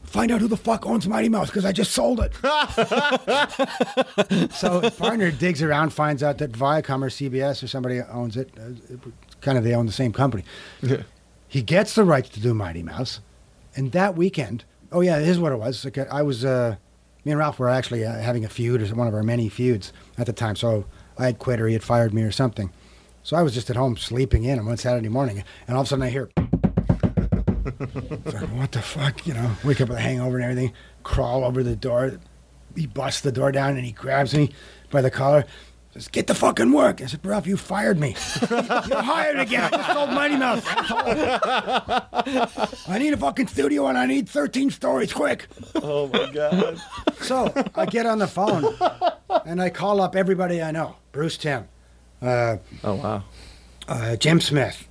Find 0.03 0.32
out 0.32 0.41
who 0.41 0.47
the 0.47 0.57
fuck 0.57 0.86
owns 0.86 1.07
Mighty 1.07 1.30
Mouse 1.30 1.47
because 1.47 1.66
I 1.66 1.72
just 1.72 1.91
sold 1.91 2.20
it. 2.20 2.34
so 4.53 4.82
his 4.82 4.95
partner 4.95 5.32
digs 5.32 5.64
around, 5.64 5.91
finds 5.91 6.22
out 6.22 6.38
that 6.39 6.51
Viacom 6.51 7.03
or 7.03 7.09
CBS 7.09 7.64
or 7.64 7.68
somebody 7.68 8.01
owns 8.01 8.38
it. 8.38 8.49
Uh, 8.59 8.72
kind 9.41 9.57
of, 9.57 9.64
they 9.64 9.74
own 9.74 9.86
the 9.86 9.91
same 9.91 10.14
company. 10.14 10.43
He 11.47 11.61
gets 11.61 11.95
the 11.95 12.03
rights 12.03 12.30
to 12.30 12.39
do 12.39 12.53
Mighty 12.53 12.84
Mouse, 12.84 13.22
and 13.76 13.91
that 13.93 14.16
weekend, 14.16 14.66
oh 14.91 15.01
yeah, 15.01 15.20
here's 15.20 15.39
what 15.39 15.51
it 15.51 15.57
was. 15.57 15.86
Like 15.86 15.97
I 15.97 16.22
was, 16.22 16.43
uh, 16.43 16.76
me 17.26 17.32
and 17.32 17.39
Ralph 17.39 17.57
were 17.57 17.70
actually 17.70 18.05
uh, 18.05 18.14
having 18.14 18.43
a 18.43 18.49
feud, 18.49 18.82
or 18.82 18.95
one 18.95 19.07
of 19.07 19.14
our 19.14 19.24
many 19.24 19.49
feuds 19.49 19.93
at 20.18 20.26
the 20.26 20.34
time. 20.34 20.55
So 20.55 20.86
I 21.18 21.26
had 21.26 21.39
quit, 21.39 21.61
or 21.61 21.68
he 21.68 21.74
had 21.74 21.84
fired 21.84 22.14
me, 22.14 22.24
or 22.24 22.32
something. 22.32 22.72
So 23.24 23.38
I 23.38 23.41
was 23.41 23.53
just 23.53 23.69
at 23.69 23.76
home 23.76 23.95
sleeping 23.97 24.43
in 24.43 24.59
on 24.59 24.65
one 24.65 24.78
Saturday 24.78 25.09
morning, 25.09 25.43
and 25.67 25.76
all 25.78 25.82
of 25.82 25.88
a 25.88 25.89
sudden 25.89 26.03
I 26.03 26.09
hear, 26.09 26.30
It's 27.80 28.34
like, 28.34 28.49
what 28.55 28.71
the 28.74 28.82
fuck? 28.82 29.26
You 29.26 29.34
know, 29.34 29.51
wake 29.63 29.80
up 29.80 29.88
with 29.89 29.97
a 29.97 30.01
hangover 30.01 30.36
and 30.38 30.43
everything, 30.43 30.74
crawl 31.03 31.45
over 31.45 31.63
the 31.63 31.76
door. 31.78 32.19
He 32.76 32.88
busts 32.88 33.21
the 33.21 33.32
door 33.32 33.51
down 33.53 33.78
and 33.78 33.86
he 33.86 33.91
grabs 33.93 34.34
me 34.36 34.51
by 34.91 35.01
the 35.01 35.09
collar. 35.11 35.45
Says, 35.93 36.07
get 36.07 36.26
the 36.28 36.34
fucking 36.36 36.71
work. 36.74 37.01
I 37.01 37.05
said, 37.05 37.24
Ralph, 37.24 37.45
you 37.45 37.55
fired 37.55 37.99
me. 37.99 38.15
You're 38.49 38.57
hired 39.01 39.39
again. 39.39 39.63
I 39.63 39.69
just 39.78 39.93
sold 39.93 40.09
Mighty 40.09 40.36
Mouse. 40.38 40.63
I 42.88 42.97
need 42.97 43.13
a 43.13 43.17
fucking 43.17 43.47
studio 43.47 43.88
and 43.88 43.97
I 43.97 44.07
need 44.07 44.28
13 44.28 44.71
stories 44.71 45.13
quick. 45.13 45.47
Oh 45.76 46.07
my 46.07 46.32
god. 46.32 46.82
So 47.21 47.53
I 47.76 47.86
get 47.86 48.05
on 48.07 48.17
the 48.17 48.28
phone 48.28 48.65
and 49.45 49.61
I 49.61 49.69
call 49.69 50.01
up 50.01 50.15
everybody 50.15 50.61
I 50.63 50.71
know 50.71 50.95
Bruce 51.11 51.38
Timm, 51.38 51.67
uh, 52.24 52.57
Oh 52.84 52.95
wow. 52.95 53.24
uh, 53.88 54.15
Jim 54.15 54.39
Smith, 54.41 54.88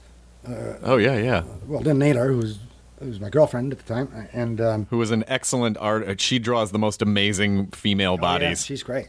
Oh 0.83 0.97
yeah, 0.99 1.17
yeah. 1.17 1.43
well, 1.67 1.81
Lynne 1.81 1.99
Naylor, 1.99 2.29
who 2.29 2.37
was, 2.39 2.59
who 3.01 3.07
was 3.09 3.21
my 3.21 3.31
girlfriend 3.31 3.73
at 3.73 3.79
the 3.79 3.85
time, 3.95 4.29
and 4.33 4.61
um, 4.61 4.87
Who 4.91 4.99
was 4.99 5.11
an 5.11 5.25
excellent 5.27 5.77
art? 5.79 6.07
uh, 6.09 6.15
She 6.19 6.39
draws 6.39 6.73
the 6.73 6.79
most 6.79 7.01
amazing 7.03 7.69
female 7.69 8.13
Oh, 8.13 8.15
yeah, 8.17 8.21
bodies. 8.21 8.65
she's 8.65 8.83
great. 8.83 9.09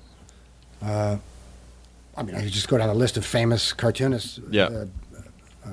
Uh, 0.82 1.18
I 2.16 2.24
mean, 2.24 2.36
I 2.36 2.44
could 2.44 2.52
just 2.52 2.68
go 2.68 2.78
down 2.78 2.90
a 2.90 2.94
list 2.94 3.18
of 3.18 3.26
famous 3.26 3.74
cartoonists. 3.74 4.40
Yeah. 4.52 4.66
Uh, 4.66 4.86
uh, 5.66 5.70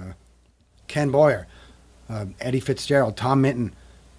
Ken 0.88 1.10
Boyer, 1.10 1.46
uh, 2.08 2.26
Eddie 2.40 2.60
Fitzgerald, 2.60 3.16
Tom 3.16 3.42
Minton. 3.42 3.74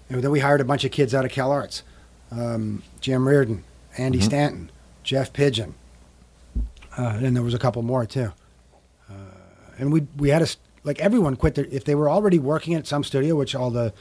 And 0.08 0.22
then 0.22 0.30
we 0.30 0.40
hired 0.40 0.60
a 0.60 0.64
bunch 0.64 0.84
of 0.84 0.90
kids 0.92 1.14
out 1.14 1.24
of 1.24 1.30
Cal 1.32 1.50
Arts. 1.50 1.82
Um, 2.30 2.82
Jim 3.00 3.26
Reardon, 3.26 3.64
Andy 3.98 4.18
Mm-hmm. 4.18 4.26
Stanton, 4.26 4.70
Jeff 5.02 5.32
Pidgeon. 5.32 5.74
Uh, 6.96 7.18
and 7.22 7.34
there 7.34 7.42
was 7.42 7.54
a 7.54 7.58
couple 7.58 7.82
more 7.82 8.04
too. 8.06 8.32
Uh, 9.10 9.14
and 9.78 9.92
we 9.92 10.06
we 10.16 10.28
had 10.30 10.42
a 10.42 10.46
like 10.84 11.00
everyone 11.00 11.36
quit 11.36 11.54
their 11.54 11.66
if 11.66 11.84
they 11.84 11.94
were 11.94 12.10
already 12.10 12.38
working 12.38 12.74
at 12.74 12.86
some 12.86 13.04
studio, 13.04 13.34
which 13.34 13.54
all 13.54 13.70
the 13.70 13.92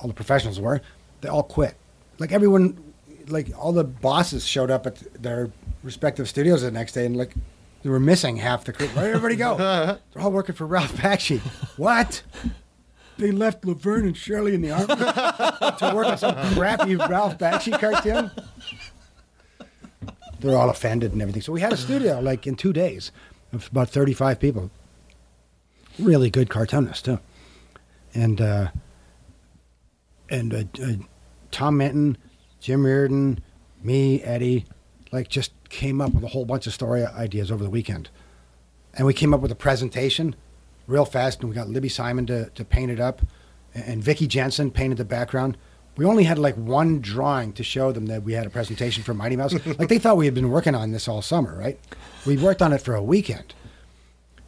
all 0.00 0.08
the 0.08 0.14
professionals 0.14 0.60
were, 0.60 0.80
they 1.20 1.28
all 1.28 1.42
quit. 1.42 1.74
Like 2.18 2.32
everyone, 2.32 2.94
like 3.28 3.48
all 3.58 3.72
the 3.72 3.84
bosses 3.84 4.46
showed 4.46 4.70
up 4.70 4.86
at 4.86 5.22
their 5.22 5.50
respective 5.82 6.28
studios 6.28 6.62
the 6.62 6.70
next 6.70 6.92
day, 6.92 7.06
and 7.06 7.16
like 7.16 7.34
they 7.82 7.90
were 7.90 8.00
missing 8.00 8.36
half 8.36 8.64
the 8.64 8.72
crew. 8.72 8.88
Where'd 8.88 9.14
everybody 9.14 9.36
go? 9.36 9.56
They're 10.12 10.22
all 10.22 10.32
working 10.32 10.54
for 10.54 10.66
Ralph 10.66 10.94
Bakshi. 10.94 11.40
What? 11.78 12.22
They 13.16 13.30
left 13.30 13.64
Laverne 13.64 14.06
and 14.06 14.16
Shirley 14.16 14.54
in 14.54 14.62
the 14.62 14.72
army 14.72 14.86
to 15.78 15.92
work 15.94 16.06
on 16.06 16.18
some 16.18 16.34
crappy 16.54 16.96
Ralph 16.96 17.38
Bakshi 17.38 17.78
cartoon. 17.78 18.30
They're 20.44 20.56
all 20.56 20.70
offended 20.70 21.12
and 21.12 21.22
everything. 21.22 21.42
So 21.42 21.52
we 21.52 21.60
had 21.60 21.72
a 21.72 21.76
studio 21.76 22.20
like 22.20 22.46
in 22.46 22.54
two 22.54 22.72
days 22.72 23.10
of 23.52 23.68
about 23.72 23.88
thirty-five 23.88 24.38
people. 24.38 24.70
Really 25.98 26.30
good 26.30 26.48
cartoonists 26.50 27.02
too, 27.02 27.18
and. 28.14 28.40
uh 28.40 28.68
and 30.30 30.54
uh, 30.54 30.64
uh, 30.82 30.92
Tom 31.50 31.76
Minton, 31.76 32.16
Jim 32.58 32.86
Reardon, 32.86 33.40
me, 33.82 34.22
Eddie, 34.22 34.64
like 35.12 35.28
just 35.28 35.52
came 35.68 36.00
up 36.00 36.14
with 36.14 36.24
a 36.24 36.28
whole 36.28 36.46
bunch 36.46 36.66
of 36.66 36.72
story 36.72 37.04
ideas 37.04 37.52
over 37.52 37.62
the 37.62 37.68
weekend. 37.68 38.08
And 38.94 39.06
we 39.06 39.12
came 39.12 39.34
up 39.34 39.42
with 39.42 39.52
a 39.52 39.54
presentation 39.54 40.34
real 40.86 41.04
fast, 41.04 41.40
and 41.40 41.50
we 41.50 41.54
got 41.54 41.68
Libby 41.68 41.90
Simon 41.90 42.24
to, 42.26 42.48
to 42.48 42.64
paint 42.64 42.90
it 42.90 43.00
up, 43.00 43.20
and, 43.74 43.84
and 43.84 44.02
Vicky 44.02 44.26
Jenson 44.26 44.70
painted 44.70 44.96
the 44.96 45.04
background. 45.04 45.58
We 45.96 46.04
only 46.04 46.24
had 46.24 46.38
like 46.38 46.56
one 46.56 47.00
drawing 47.00 47.52
to 47.54 47.62
show 47.62 47.92
them 47.92 48.06
that 48.06 48.22
we 48.22 48.32
had 48.32 48.46
a 48.46 48.50
presentation 48.50 49.02
for 49.02 49.14
Mighty 49.14 49.36
Mouse. 49.36 49.52
like 49.78 49.88
they 49.88 49.98
thought 49.98 50.16
we 50.16 50.24
had 50.24 50.34
been 50.34 50.50
working 50.50 50.74
on 50.74 50.90
this 50.90 51.06
all 51.06 51.22
summer, 51.22 51.56
right? 51.56 51.78
We 52.26 52.36
worked 52.36 52.62
on 52.62 52.72
it 52.72 52.80
for 52.80 52.94
a 52.94 53.02
weekend. 53.02 53.54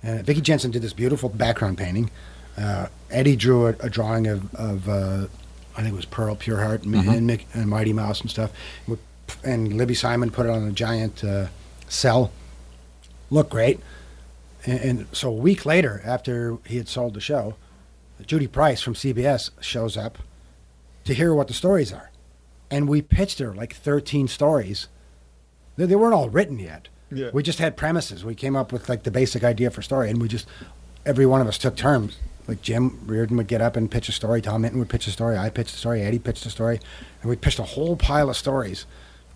And 0.03 0.25
Vicky 0.25 0.41
Jenson 0.41 0.71
did 0.71 0.83
this 0.83 0.93
beautiful 0.93 1.29
background 1.29 1.79
painting. 1.79 2.11
Uh, 2.57 2.89
Eddie 3.11 3.37
drew 3.37 3.67
a, 3.67 3.71
a 3.81 3.91
drawing 3.91 4.27
of, 4.27 4.55
of 4.55 4.89
uh, 4.89 5.27
I 5.77 5.83
think 5.83 5.93
it 5.93 5.97
was 5.97 6.05
Pearl 6.05 6.37
Pureheart 6.37 6.85
and, 6.85 6.95
and, 6.95 7.29
Mick- 7.29 7.45
and 7.55 7.69
Mighty 7.69 7.93
Mouse 7.93 8.21
and 8.21 8.31
stuff. 8.31 8.51
And 9.45 9.75
Libby 9.75 9.95
Simon 9.95 10.31
put 10.31 10.47
it 10.47 10.51
on 10.51 10.67
a 10.67 10.73
giant 10.73 11.23
uh, 11.23 11.47
cel. 11.89 12.33
Looked 13.31 13.51
great. 13.51 13.81
And, 14.65 14.81
and 14.81 15.07
so 15.13 15.29
a 15.29 15.33
week 15.33 15.67
later, 15.67 16.01
after 16.05 16.59
he 16.67 16.77
had 16.77 16.89
sold 16.89 17.15
the 17.15 17.21
show, 17.21 17.57
Judy 18.27 18.47
Price 18.47 18.81
from 18.81 18.95
CBS 18.95 19.51
shows 19.61 19.97
up 19.97 20.19
to 21.07 21.15
hear 21.15 21.35
what 21.35 21.49
the 21.49 21.55
stories 21.55 21.93
are. 21.93 22.11
And 22.71 22.89
we 22.89 23.01
pitched 23.01 23.39
her 23.39 23.55
like 23.55 23.75
13 23.75 24.29
stories. 24.29 24.89
They, 25.77 25.87
they 25.87 25.97
weren't 25.97 26.15
all 26.15 26.29
written 26.29 26.59
yet. 26.59 26.89
Yeah. 27.11 27.31
We 27.33 27.43
just 27.43 27.61
had 27.61 27.77
premises. 27.77 28.25
We 28.25 28.35
came 28.35 28.57
up 28.57 28.73
with 28.73 28.89
like 28.89 29.05
the 29.05 29.11
basic 29.11 29.45
idea 29.45 29.71
for 29.71 29.81
story, 29.83 30.11
and 30.11 30.21
we 30.21 30.29
just 30.29 30.47
every 31.05 31.25
one 31.25 31.41
of 31.41 31.47
us 31.47 31.59
took 31.59 31.77
turns. 31.77 32.19
Like 32.49 32.63
Jim 32.63 33.01
Reardon 33.07 33.37
would 33.37 33.47
get 33.47 33.61
up 33.61 33.77
and 33.77 33.91
pitch 33.91 34.09
a 34.09 34.13
story. 34.13 34.41
Tom 34.43 34.63
Minton 34.63 34.79
would 34.81 34.89
pitch 34.89 35.07
a 35.07 35.11
story. 35.11 35.37
I 35.37 35.51
pitched 35.51 35.75
a 35.75 35.79
story. 35.79 36.03
Eddie 36.03 36.19
pitched 36.19 36.47
a 36.47 36.51
story, 36.51 36.81
and 37.23 37.31
we 37.31 37.37
pitched 37.37 37.59
a 37.59 37.65
whole 37.65 37.97
pile 37.97 38.29
of 38.29 38.37
stories. 38.37 38.87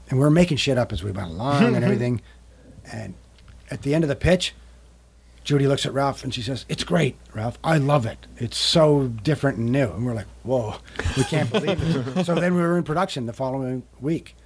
And 0.08 0.18
we 0.18 0.24
were 0.24 0.30
making 0.30 0.56
shit 0.56 0.76
up 0.76 0.92
as 0.92 1.04
we 1.04 1.12
went 1.12 1.28
along 1.28 1.76
and 1.76 1.84
everything. 1.84 2.20
And 2.92 3.14
at 3.70 3.82
the 3.82 3.94
end 3.94 4.02
of 4.02 4.08
the 4.08 4.16
pitch, 4.16 4.54
Judy 5.44 5.66
looks 5.66 5.86
at 5.86 5.92
Ralph 5.92 6.22
and 6.22 6.34
she 6.34 6.42
says, 6.42 6.66
"It's 6.68 6.84
great, 6.84 7.16
Ralph. 7.34 7.58
I 7.64 7.78
love 7.78 8.06
it. 8.06 8.26
It's 8.36 8.58
so 8.58 9.08
different 9.08 9.58
and 9.58 9.72
new." 9.72 9.90
And 9.90 10.04
we're 10.04 10.14
like, 10.14 10.26
"Whoa, 10.42 10.76
we 11.16 11.24
can't 11.24 11.50
believe 11.50 11.80
it." 11.82 12.24
so 12.26 12.34
then 12.34 12.54
we 12.54 12.60
were 12.60 12.76
in 12.76 12.84
production 12.84 13.26
the 13.26 13.32
following 13.32 13.82
week. 14.00 14.36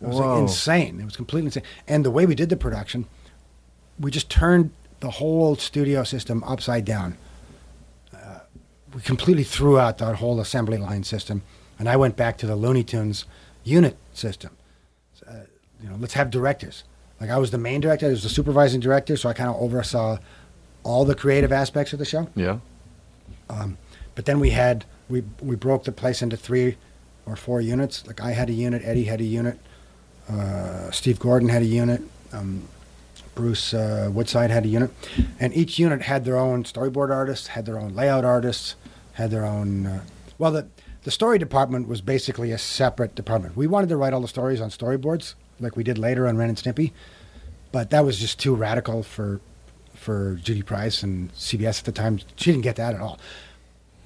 It 0.00 0.08
was 0.08 0.16
like 0.16 0.40
insane. 0.40 1.00
It 1.00 1.04
was 1.04 1.16
completely 1.16 1.46
insane. 1.46 1.62
And 1.86 2.04
the 2.04 2.10
way 2.10 2.26
we 2.26 2.34
did 2.34 2.48
the 2.48 2.56
production, 2.56 3.06
we 3.98 4.10
just 4.10 4.28
turned 4.28 4.72
the 5.00 5.10
whole 5.10 5.56
studio 5.56 6.04
system 6.04 6.42
upside 6.44 6.84
down. 6.84 7.16
Uh, 8.12 8.40
we 8.94 9.00
completely 9.00 9.44
threw 9.44 9.78
out 9.78 9.98
that 9.98 10.16
whole 10.16 10.40
assembly 10.40 10.78
line 10.78 11.04
system, 11.04 11.42
and 11.78 11.88
I 11.88 11.96
went 11.96 12.16
back 12.16 12.36
to 12.38 12.46
the 12.46 12.56
Looney 12.56 12.84
Tunes 12.84 13.24
unit 13.64 13.96
system. 14.12 14.56
Uh, 15.26 15.34
you 15.82 15.88
know, 15.88 15.96
let's 15.98 16.14
have 16.14 16.30
directors. 16.30 16.84
Like 17.20 17.30
I 17.30 17.38
was 17.38 17.52
the 17.52 17.58
main 17.58 17.80
director, 17.80 18.06
I 18.06 18.10
was 18.10 18.24
the 18.24 18.28
supervising 18.28 18.80
director, 18.80 19.16
so 19.16 19.28
I 19.28 19.32
kind 19.32 19.48
of 19.48 19.56
oversaw 19.56 20.18
all 20.84 21.04
the 21.04 21.14
creative 21.14 21.52
aspects 21.52 21.92
of 21.92 21.98
the 21.98 22.04
show. 22.04 22.28
Yeah. 22.34 22.58
But 24.14 24.26
then 24.26 24.40
we 24.40 24.50
had 24.50 24.84
we 25.08 25.24
we 25.40 25.56
broke 25.56 25.84
the 25.84 25.92
place 25.92 26.22
into 26.22 26.36
three 26.36 26.76
or 27.26 27.36
four 27.36 27.60
units. 27.60 28.06
Like 28.06 28.20
I 28.20 28.32
had 28.32 28.48
a 28.50 28.52
unit, 28.52 28.82
Eddie 28.84 29.04
had 29.04 29.20
a 29.20 29.24
unit, 29.24 29.58
uh, 30.28 30.90
Steve 30.90 31.18
Gordon 31.18 31.48
had 31.48 31.62
a 31.62 31.66
unit, 31.66 32.02
um, 32.32 32.68
Bruce 33.34 33.72
uh, 33.72 34.10
Woodside 34.12 34.50
had 34.50 34.64
a 34.64 34.68
unit, 34.68 34.90
and 35.38 35.54
each 35.54 35.78
unit 35.78 36.02
had 36.02 36.24
their 36.24 36.36
own 36.36 36.64
storyboard 36.64 37.10
artists, 37.10 37.48
had 37.48 37.66
their 37.66 37.78
own 37.78 37.94
layout 37.94 38.24
artists, 38.24 38.76
had 39.14 39.30
their 39.30 39.44
own. 39.44 39.86
Uh, 39.86 40.04
well, 40.38 40.50
the 40.50 40.66
the 41.04 41.10
story 41.10 41.38
department 41.38 41.88
was 41.88 42.00
basically 42.00 42.52
a 42.52 42.58
separate 42.58 43.14
department. 43.14 43.56
We 43.56 43.66
wanted 43.66 43.88
to 43.88 43.96
write 43.96 44.12
all 44.12 44.20
the 44.20 44.28
stories 44.28 44.60
on 44.60 44.70
storyboards, 44.70 45.34
like 45.58 45.76
we 45.76 45.84
did 45.84 45.98
later 45.98 46.28
on 46.28 46.36
Ren 46.36 46.48
and 46.48 46.58
Stimpy, 46.58 46.92
but 47.70 47.90
that 47.90 48.04
was 48.04 48.18
just 48.18 48.38
too 48.38 48.54
radical 48.54 49.02
for 49.02 49.40
for 50.02 50.34
Judy 50.42 50.62
Price 50.62 51.02
and 51.02 51.32
CBS 51.34 51.78
at 51.78 51.84
the 51.84 51.92
time. 51.92 52.18
She 52.36 52.50
didn't 52.52 52.64
get 52.64 52.76
that 52.76 52.94
at 52.94 53.00
all. 53.00 53.18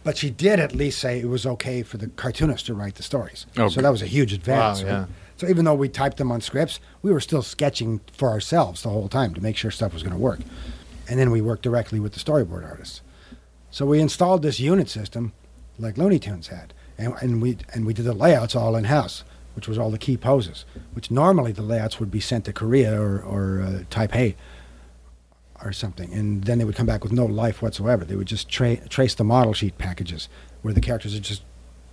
But 0.04 0.16
she 0.16 0.30
did 0.30 0.60
at 0.60 0.72
least 0.72 1.00
say 1.00 1.18
it 1.18 1.28
was 1.28 1.44
okay 1.46 1.82
for 1.82 1.96
the 1.96 2.06
cartoonist 2.06 2.66
to 2.66 2.74
write 2.74 2.94
the 2.94 3.02
stories. 3.02 3.46
Oh, 3.56 3.68
so 3.68 3.82
that 3.82 3.90
was 3.90 4.02
a 4.02 4.06
huge 4.06 4.32
advance. 4.32 4.82
Wow, 4.82 4.88
yeah. 4.88 5.06
So 5.36 5.48
even 5.48 5.64
though 5.64 5.74
we 5.74 5.88
typed 5.88 6.16
them 6.16 6.30
on 6.30 6.40
scripts, 6.40 6.78
we 7.02 7.12
were 7.12 7.20
still 7.20 7.42
sketching 7.42 8.00
for 8.12 8.30
ourselves 8.30 8.82
the 8.82 8.88
whole 8.88 9.08
time 9.08 9.34
to 9.34 9.40
make 9.40 9.56
sure 9.56 9.70
stuff 9.70 9.92
was 9.92 10.02
going 10.02 10.14
to 10.14 10.18
work. 10.18 10.40
And 11.08 11.18
then 11.18 11.30
we 11.30 11.40
worked 11.40 11.62
directly 11.62 12.00
with 12.00 12.12
the 12.12 12.20
storyboard 12.20 12.64
artists. 12.64 13.02
So 13.70 13.84
we 13.84 14.00
installed 14.00 14.42
this 14.42 14.60
unit 14.60 14.88
system 14.88 15.32
like 15.78 15.98
Looney 15.98 16.18
Tunes 16.18 16.48
had. 16.48 16.72
And, 16.98 17.14
and 17.20 17.42
we 17.42 17.58
and 17.74 17.84
we 17.84 17.92
did 17.92 18.06
the 18.06 18.14
layouts 18.14 18.56
all 18.56 18.76
in 18.76 18.84
house, 18.84 19.24
which 19.54 19.68
was 19.68 19.76
all 19.76 19.90
the 19.90 19.98
key 19.98 20.16
poses, 20.16 20.64
which 20.94 21.10
normally 21.10 21.52
the 21.52 21.62
layouts 21.62 22.00
would 22.00 22.10
be 22.10 22.20
sent 22.20 22.44
to 22.46 22.52
Korea 22.52 22.98
or, 22.98 23.20
or 23.20 23.60
uh, 23.60 23.82
Taipei 23.90 24.34
or 25.64 25.72
something, 25.72 26.12
and 26.12 26.44
then 26.44 26.58
they 26.58 26.64
would 26.64 26.76
come 26.76 26.86
back 26.86 27.02
with 27.02 27.12
no 27.12 27.24
life 27.24 27.62
whatsoever. 27.62 28.04
They 28.04 28.16
would 28.16 28.26
just 28.26 28.48
tra- 28.48 28.88
trace 28.88 29.14
the 29.14 29.24
model 29.24 29.52
sheet 29.52 29.78
packages 29.78 30.28
where 30.62 30.74
the 30.74 30.80
characters 30.80 31.14
are 31.14 31.20
just 31.20 31.42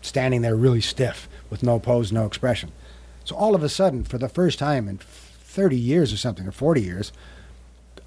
standing 0.01 0.41
there 0.41 0.55
really 0.55 0.81
stiff 0.81 1.29
with 1.49 1.63
no 1.63 1.79
pose, 1.79 2.11
no 2.11 2.25
expression. 2.25 2.71
So 3.25 3.35
all 3.35 3.55
of 3.55 3.63
a 3.63 3.69
sudden, 3.69 4.03
for 4.03 4.17
the 4.17 4.29
first 4.29 4.59
time 4.59 4.87
in 4.87 4.97
30 4.97 5.77
years 5.77 6.11
or 6.11 6.17
something, 6.17 6.47
or 6.47 6.51
40 6.51 6.81
years, 6.81 7.13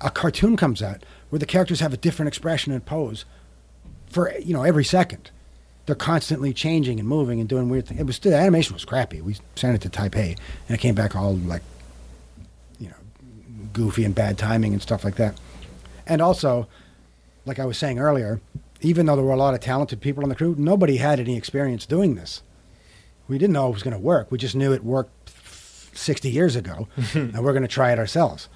a 0.01 0.11
cartoon 0.11 0.57
comes 0.57 0.83
out 0.83 1.05
where 1.31 1.39
the 1.39 1.47
characters 1.47 1.81
have 1.81 1.93
a 1.93 1.97
different 1.97 2.29
expression 2.29 2.73
and 2.73 2.85
pose 2.85 3.25
for 4.09 4.33
you 4.39 4.53
know 4.53 4.63
every 4.63 4.85
second. 4.85 5.31
They're 5.87 5.95
constantly 5.95 6.53
changing 6.53 6.99
and 6.99 7.09
moving 7.09 7.39
and 7.39 7.49
doing 7.49 7.69
weird 7.69 7.87
things. 7.87 8.01
It 8.01 8.07
was 8.07 8.19
the 8.19 8.35
animation 8.35 8.75
was 8.75 8.85
crappy. 8.85 9.21
We 9.21 9.37
sent 9.55 9.77
it 9.77 9.89
to 9.89 9.89
Taipei, 9.89 10.37
and 10.69 10.77
it 10.77 10.81
came 10.81 10.97
back 10.97 11.15
all 11.15 11.37
like, 11.37 11.63
goofy 13.77 14.05
and 14.05 14.15
bad 14.15 14.39
timing 14.39 14.73
and 14.73 14.81
stuff 14.81 15.05
like 15.05 15.17
that. 15.17 15.39
And 16.07 16.23
also, 16.23 16.67
like 17.45 17.59
I 17.59 17.67
was 17.67 17.77
saying 17.77 17.99
earlier, 17.99 18.41
even 18.81 19.05
though 19.05 19.17
there 19.17 19.25
were 19.25 19.33
a 19.33 19.37
lot 19.37 19.53
of 19.53 19.61
talented 19.61 20.01
people 20.01 20.23
on 20.23 20.31
the 20.31 20.35
crew, 20.35 20.55
nobody 20.59 20.97
had 20.97 21.21
any 21.21 21.37
experience 21.37 21.85
doing 21.85 22.15
this. 22.15 22.43
We 23.29 23.37
didn't 23.37 23.53
know 23.53 23.69
it 23.69 23.75
was 23.75 23.83
going 23.83 23.95
to 23.95 24.01
work. 24.01 24.33
We 24.33 24.39
just 24.39 24.57
knew 24.57 24.73
it 24.73 24.83
worked 24.83 25.31
60 25.93 26.31
years 26.31 26.57
ago, 26.57 26.89
and 27.15 27.39
we're 27.45 27.53
going 27.53 27.63
to 27.63 27.69
try 27.69 27.93
it 27.93 27.99
ourselves. 27.99 28.49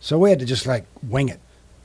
So 0.00 0.18
we 0.18 0.30
had 0.30 0.38
to 0.38 0.46
just 0.46 0.66
like 0.66 0.86
wing 1.02 1.28
it. 1.28 1.40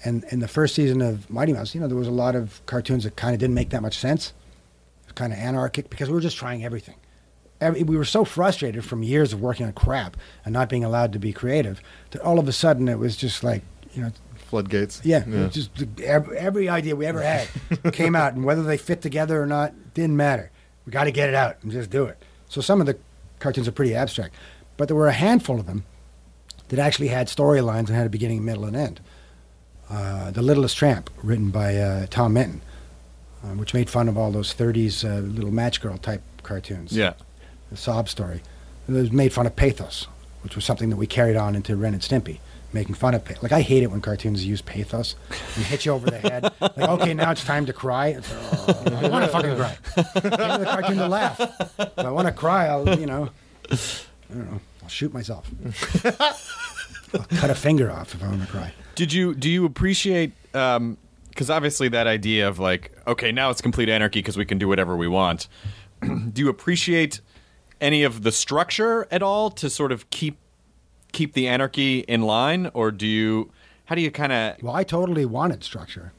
And 0.05 0.23
in 0.25 0.39
the 0.39 0.47
first 0.47 0.73
season 0.75 1.01
of 1.01 1.29
Mighty 1.29 1.51
Mouse, 1.51 1.75
you 1.75 1.81
know, 1.81 1.87
there 1.87 1.97
was 1.97 2.07
a 2.07 2.11
lot 2.11 2.35
of 2.35 2.65
cartoons 2.67 3.03
that 3.03 3.17
kind 3.17 3.33
of 3.33 3.39
didn't 3.39 3.55
make 3.55 3.71
that 3.71 3.81
much 3.81 3.97
sense. 3.97 4.33
kind 5.15 5.33
of 5.33 5.39
anarchic 5.39 5.89
because 5.89 6.07
we 6.07 6.13
were 6.13 6.21
just 6.21 6.37
trying 6.37 6.63
everything. 6.63 6.95
Every, 7.59 7.83
we 7.83 7.97
were 7.97 8.05
so 8.05 8.23
frustrated 8.23 8.85
from 8.85 9.01
years 9.03 9.33
of 9.33 9.41
working 9.41 9.65
on 9.65 9.73
crap 9.73 10.15
and 10.45 10.53
not 10.53 10.69
being 10.69 10.83
allowed 10.83 11.11
to 11.13 11.19
be 11.19 11.33
creative 11.33 11.81
that 12.11 12.21
all 12.21 12.37
of 12.37 12.47
a 12.47 12.51
sudden 12.51 12.87
it 12.87 12.99
was 12.99 13.17
just 13.17 13.43
like, 13.43 13.63
you 13.93 14.03
know, 14.03 14.11
Floodgates. 14.35 15.01
yeah, 15.03 15.25
was 15.27 15.53
just 15.53 15.71
every, 16.01 16.37
every 16.37 16.69
idea 16.69 16.95
we 16.95 17.05
ever 17.05 17.21
had 17.21 17.47
came 17.93 18.15
out, 18.15 18.33
and 18.33 18.45
whether 18.45 18.63
they 18.63 18.77
fit 18.77 19.01
together 19.01 19.41
or 19.41 19.45
not 19.45 19.73
didn't 19.93 20.15
matter. 20.15 20.51
We 20.85 20.91
got 20.91 21.03
to 21.05 21.11
get 21.11 21.27
it 21.27 21.35
out 21.35 21.57
and 21.63 21.71
just 21.71 21.89
do 21.89 22.05
it. 22.05 22.17
So 22.47 22.61
some 22.61 22.79
of 22.79 22.87
the 22.87 22.97
cartoons 23.39 23.67
are 23.67 23.73
pretty 23.73 23.93
abstract, 23.93 24.35
but 24.77 24.87
there 24.87 24.95
were 24.95 25.07
a 25.07 25.13
handful 25.13 25.59
of 25.59 25.65
them 25.65 25.83
that 26.69 26.79
actually 26.79 27.09
had 27.09 27.27
storylines 27.27 27.87
and 27.87 27.89
had 27.89 28.05
a 28.05 28.09
beginning, 28.09 28.45
middle, 28.45 28.63
and 28.65 28.75
end. 28.75 29.01
Uh, 29.89 30.31
the 30.31 30.41
Littlest 30.41 30.77
Tramp, 30.77 31.09
written 31.23 31.49
by 31.49 31.75
uh, 31.75 32.05
Tom 32.09 32.33
Minton, 32.33 32.61
uh, 33.43 33.47
which 33.49 33.73
made 33.73 33.89
fun 33.89 34.07
of 34.07 34.17
all 34.17 34.31
those 34.31 34.53
'30s 34.53 35.03
uh, 35.03 35.19
little 35.21 35.51
match 35.51 35.81
girl 35.81 35.97
type 35.97 36.21
cartoons 36.43 36.95
Yeah. 36.95 37.13
The 37.69 37.77
sob 37.77 38.09
story. 38.09 38.41
It 38.87 38.91
was 38.91 39.11
made 39.11 39.33
fun 39.33 39.45
of 39.45 39.55
pathos, 39.55 40.07
which 40.41 40.55
was 40.55 40.63
something 40.65 40.89
that 40.89 40.95
we 40.97 41.07
carried 41.07 41.35
on 41.35 41.55
into 41.55 41.75
Ren 41.75 41.93
and 41.93 42.01
Stimpy, 42.01 42.39
making 42.71 42.95
fun 42.95 43.13
of 43.13 43.25
pa- 43.25 43.35
like 43.41 43.51
I 43.51 43.61
hate 43.61 43.83
it 43.83 43.91
when 43.91 44.01
cartoons 44.01 44.45
use 44.45 44.61
pathos 44.61 45.15
and 45.55 45.65
hit 45.65 45.85
you 45.85 45.91
over 45.91 46.09
the 46.09 46.19
head. 46.19 46.43
Like, 46.61 46.77
okay, 46.77 47.13
now 47.13 47.31
it's 47.31 47.43
time 47.43 47.65
to 47.65 47.73
cry. 47.73 48.07
It's, 48.07 48.31
oh, 48.31 48.83
I 48.85 49.09
want 49.09 49.25
to 49.25 49.31
fucking 49.31 49.55
cry. 49.55 49.77
Get 49.95 50.25
into 50.25 50.57
the 50.59 50.65
cartoon 50.65 50.97
to 50.97 51.07
laugh. 51.07 51.39
If 51.79 51.99
I 51.99 52.11
want 52.11 52.27
to 52.27 52.33
cry, 52.33 52.67
I'll 52.67 52.97
you 52.97 53.05
know, 53.05 53.29
I 53.69 53.77
don't 54.29 54.51
know, 54.51 54.61
I'll 54.83 54.89
shoot 54.89 55.13
myself. 55.13 55.49
I'll 57.13 57.25
cut 57.37 57.49
a 57.49 57.55
finger 57.55 57.91
off 57.91 58.13
if 58.13 58.23
I 58.23 58.27
want 58.27 58.41
to 58.41 58.47
cry. 58.47 58.73
Did 58.95 59.11
you 59.11 59.35
do 59.35 59.49
you 59.49 59.65
appreciate? 59.65 60.31
Um, 60.53 60.97
because 61.29 61.51
obviously 61.51 61.87
that 61.89 62.07
idea 62.07 62.47
of 62.47 62.57
like, 62.57 62.91
okay, 63.05 63.31
now 63.31 63.51
it's 63.51 63.61
complete 63.61 63.89
anarchy 63.89 64.19
because 64.19 64.37
we 64.37 64.45
can 64.45 64.57
do 64.57 64.67
whatever 64.67 64.97
we 64.97 65.07
want. 65.07 65.47
do 66.01 66.41
you 66.41 66.49
appreciate 66.49 67.21
any 67.79 68.03
of 68.03 68.23
the 68.23 68.31
structure 68.31 69.07
at 69.11 69.21
all 69.21 69.49
to 69.51 69.69
sort 69.69 69.91
of 69.91 70.09
keep 70.09 70.37
keep 71.11 71.33
the 71.33 71.47
anarchy 71.47 71.99
in 71.99 72.21
line, 72.21 72.69
or 72.73 72.91
do 72.91 73.07
you? 73.07 73.51
How 73.85 73.95
do 73.95 74.01
you 74.01 74.11
kind 74.11 74.31
of? 74.31 74.61
Well, 74.61 74.75
I 74.75 74.83
totally 74.83 75.25
wanted 75.25 75.63
structure 75.63 76.11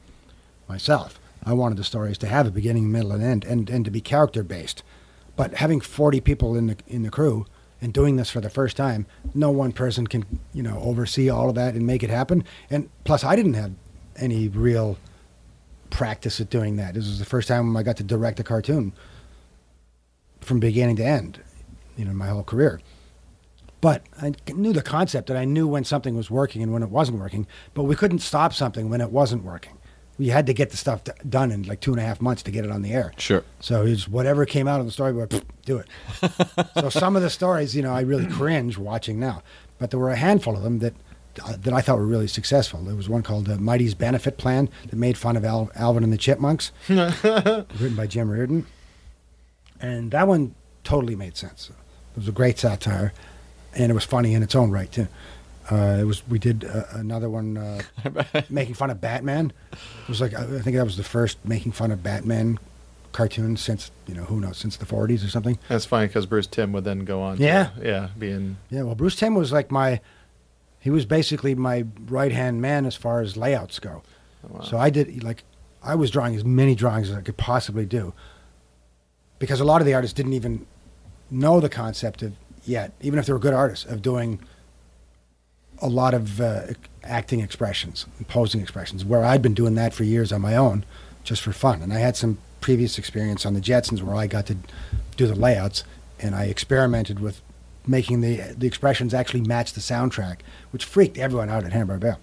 myself. 0.67 1.19
I 1.43 1.53
wanted 1.53 1.77
the 1.77 1.83
stories 1.83 2.17
to 2.19 2.27
have 2.27 2.47
a 2.47 2.51
beginning, 2.51 2.91
middle, 2.91 3.11
and 3.11 3.23
end, 3.23 3.45
and, 3.45 3.69
and 3.69 3.85
to 3.85 3.91
be 3.91 4.01
character 4.01 4.43
based. 4.43 4.83
But 5.35 5.55
having 5.55 5.79
forty 5.79 6.19
people 6.19 6.55
in 6.55 6.67
the 6.67 6.77
in 6.87 7.03
the 7.03 7.09
crew 7.09 7.45
and 7.81 7.93
doing 7.93 8.17
this 8.17 8.29
for 8.29 8.41
the 8.41 8.49
first 8.49 8.75
time, 8.75 9.05
no 9.33 9.49
one 9.49 9.71
person 9.71 10.07
can 10.07 10.25
you 10.53 10.63
know 10.63 10.79
oversee 10.79 11.29
all 11.29 11.49
of 11.49 11.55
that 11.55 11.75
and 11.75 11.87
make 11.87 12.03
it 12.03 12.09
happen. 12.09 12.43
And 12.69 12.89
plus, 13.03 13.23
I 13.23 13.35
didn't 13.35 13.53
have 13.53 13.71
any 14.17 14.49
real 14.49 14.97
practice 15.89 16.39
at 16.39 16.49
doing 16.49 16.75
that. 16.75 16.93
This 16.93 17.07
was 17.07 17.19
the 17.19 17.25
first 17.25 17.47
time 17.47 17.75
I 17.75 17.83
got 17.83 17.97
to 17.97 18.03
direct 18.03 18.39
a 18.39 18.43
cartoon 18.43 18.93
from 20.41 20.59
beginning 20.59 20.95
to 20.97 21.05
end, 21.05 21.41
you 21.99 22.05
know, 22.05 22.13
my 22.13 22.27
whole 22.27 22.43
career. 22.43 22.79
But 23.81 24.03
I 24.21 24.33
knew 24.53 24.73
the 24.73 24.81
concept, 24.81 25.29
and 25.29 25.37
I 25.37 25.45
knew 25.45 25.67
when 25.67 25.83
something 25.83 26.15
was 26.15 26.29
working 26.31 26.63
and 26.63 26.71
when 26.73 26.81
it 26.83 26.89
wasn't 26.89 27.19
working. 27.19 27.45
But 27.73 27.83
we 27.83 27.95
couldn't 27.95 28.19
stop 28.19 28.53
something 28.53 28.89
when 28.89 29.01
it 29.01 29.11
wasn't 29.11 29.43
working. 29.43 29.77
We 30.17 30.27
had 30.27 30.47
to 30.47 30.53
get 30.53 30.69
the 30.69 30.77
stuff 30.77 31.03
d- 31.05 31.11
done 31.27 31.49
in 31.51 31.63
like 31.63 31.79
two 31.79 31.91
and 31.91 31.99
a 31.99 32.03
half 32.03 32.19
months 32.19 32.43
to 32.43 32.51
get 32.51 32.65
it 32.65 32.71
on 32.71 32.81
the 32.81 32.91
air. 32.93 33.13
Sure. 33.17 33.43
So 33.61 33.85
it's 33.85 34.05
whatever 34.07 34.45
came 34.45 34.67
out 34.67 34.81
on 34.81 34.85
the 34.85 34.91
storyboard, 34.91 35.43
do 35.65 35.77
it. 35.77 35.87
so 36.77 36.89
some 37.03 37.15
of 37.15 37.21
the 37.21 37.29
stories, 37.29 37.73
you 37.73 37.81
know, 37.81 37.93
I 37.93 38.01
really 38.01 38.27
cringe 38.27 38.77
watching 38.77 39.17
now. 39.19 39.43
But 39.77 39.91
there 39.91 39.99
were 39.99 40.09
a 40.11 40.17
handful 40.17 40.57
of 40.57 40.63
them 40.63 40.79
that 40.79 40.93
uh, 41.45 41.55
that 41.61 41.73
I 41.73 41.79
thought 41.79 41.99
were 41.99 42.05
really 42.05 42.27
successful. 42.27 42.81
There 42.83 42.95
was 42.95 43.07
one 43.07 43.23
called 43.23 43.47
uh, 43.49 43.55
Mighty's 43.57 43.93
Benefit 43.93 44.37
Plan 44.37 44.67
that 44.89 44.97
made 44.97 45.17
fun 45.17 45.37
of 45.37 45.45
Al- 45.45 45.71
Alvin 45.75 46.03
and 46.03 46.11
the 46.11 46.17
Chipmunks, 46.17 46.73
written 46.89 47.95
by 47.95 48.07
Jim 48.07 48.29
Reardon, 48.29 48.65
and 49.79 50.11
that 50.11 50.27
one 50.27 50.53
totally 50.83 51.15
made 51.15 51.37
sense. 51.37 51.71
It 52.19 52.23
was 52.23 52.27
a 52.27 52.31
great 52.33 52.59
satire, 52.59 53.13
and 53.73 53.89
it 53.89 53.95
was 53.95 54.03
funny 54.03 54.33
in 54.33 54.43
its 54.43 54.53
own 54.53 54.71
right 54.71 54.91
too. 54.91 55.07
Uh, 55.71 55.99
it 56.01 56.03
was. 56.03 56.27
We 56.27 56.37
did 56.37 56.65
uh, 56.65 56.83
another 56.91 57.29
one 57.29 57.57
uh, 57.57 57.81
making 58.49 58.73
fun 58.73 58.89
of 58.89 58.99
Batman. 58.99 59.53
It 59.71 60.09
was 60.09 60.19
like 60.19 60.33
I 60.33 60.43
think 60.59 60.75
that 60.75 60.83
was 60.83 60.97
the 60.97 61.03
first 61.03 61.37
making 61.45 61.71
fun 61.71 61.91
of 61.91 62.03
Batman 62.03 62.59
cartoon 63.13 63.55
since 63.55 63.89
you 64.05 64.15
know 64.15 64.25
who 64.25 64.41
knows 64.41 64.57
since 64.57 64.75
the 64.75 64.85
40s 64.85 65.25
or 65.25 65.29
something. 65.29 65.57
That's 65.69 65.85
funny 65.85 66.07
because 66.07 66.25
Bruce 66.25 66.45
Timm 66.45 66.73
would 66.73 66.83
then 66.83 67.05
go 67.05 67.21
on. 67.21 67.37
to- 67.37 67.43
Yeah. 67.43 67.69
yeah, 67.81 68.09
being 68.19 68.57
Yeah, 68.69 68.81
well, 68.83 68.95
Bruce 68.95 69.15
Timm 69.15 69.33
was 69.33 69.53
like 69.53 69.71
my, 69.71 70.01
he 70.81 70.89
was 70.89 71.05
basically 71.05 71.55
my 71.55 71.85
right 72.09 72.33
hand 72.33 72.61
man 72.61 72.85
as 72.85 72.95
far 72.97 73.21
as 73.21 73.37
layouts 73.37 73.79
go. 73.79 74.03
So 74.65 74.77
I 74.77 74.89
did 74.89 75.23
like, 75.23 75.43
I 75.81 75.95
was 75.95 76.11
drawing 76.11 76.35
as 76.35 76.43
many 76.43 76.75
drawings 76.75 77.09
as 77.09 77.15
I 77.15 77.21
could 77.21 77.37
possibly 77.37 77.85
do, 77.85 78.13
because 79.39 79.59
a 79.61 79.65
lot 79.65 79.81
of 79.81 79.85
the 79.87 79.93
artists 79.93 80.13
didn't 80.13 80.33
even 80.33 80.65
know 81.31 81.59
the 81.59 81.69
concept 81.69 82.21
of 82.21 82.33
yet, 82.65 82.93
even 83.01 83.19
if 83.19 83.25
they 83.25 83.33
were 83.33 83.39
good 83.39 83.53
artists, 83.53 83.85
of 83.85 84.01
doing 84.01 84.39
a 85.81 85.87
lot 85.87 86.13
of 86.13 86.41
uh, 86.41 86.67
acting 87.03 87.39
expressions, 87.39 88.05
posing 88.27 88.61
expressions, 88.61 89.05
where 89.05 89.23
I'd 89.23 89.41
been 89.41 89.53
doing 89.53 89.75
that 89.75 89.93
for 89.93 90.03
years 90.03 90.31
on 90.31 90.41
my 90.41 90.55
own, 90.55 90.85
just 91.23 91.41
for 91.41 91.53
fun. 91.53 91.81
And 91.81 91.93
I 91.93 91.99
had 91.99 92.17
some 92.17 92.37
previous 92.61 92.97
experience 92.97 93.45
on 93.45 93.53
the 93.53 93.61
Jetsons 93.61 94.01
where 94.01 94.15
I 94.15 94.27
got 94.27 94.45
to 94.47 94.57
do 95.15 95.27
the 95.27 95.35
layouts, 95.35 95.83
and 96.19 96.35
I 96.35 96.45
experimented 96.45 97.19
with 97.19 97.41
making 97.87 98.21
the 98.21 98.53
the 98.57 98.67
expressions 98.67 99.13
actually 99.13 99.41
match 99.41 99.73
the 99.73 99.81
soundtrack, 99.81 100.39
which 100.71 100.85
freaked 100.85 101.17
everyone 101.17 101.49
out 101.49 101.63
at 101.63 101.71
Hanna 101.71 101.87
Barbera. 101.87 102.17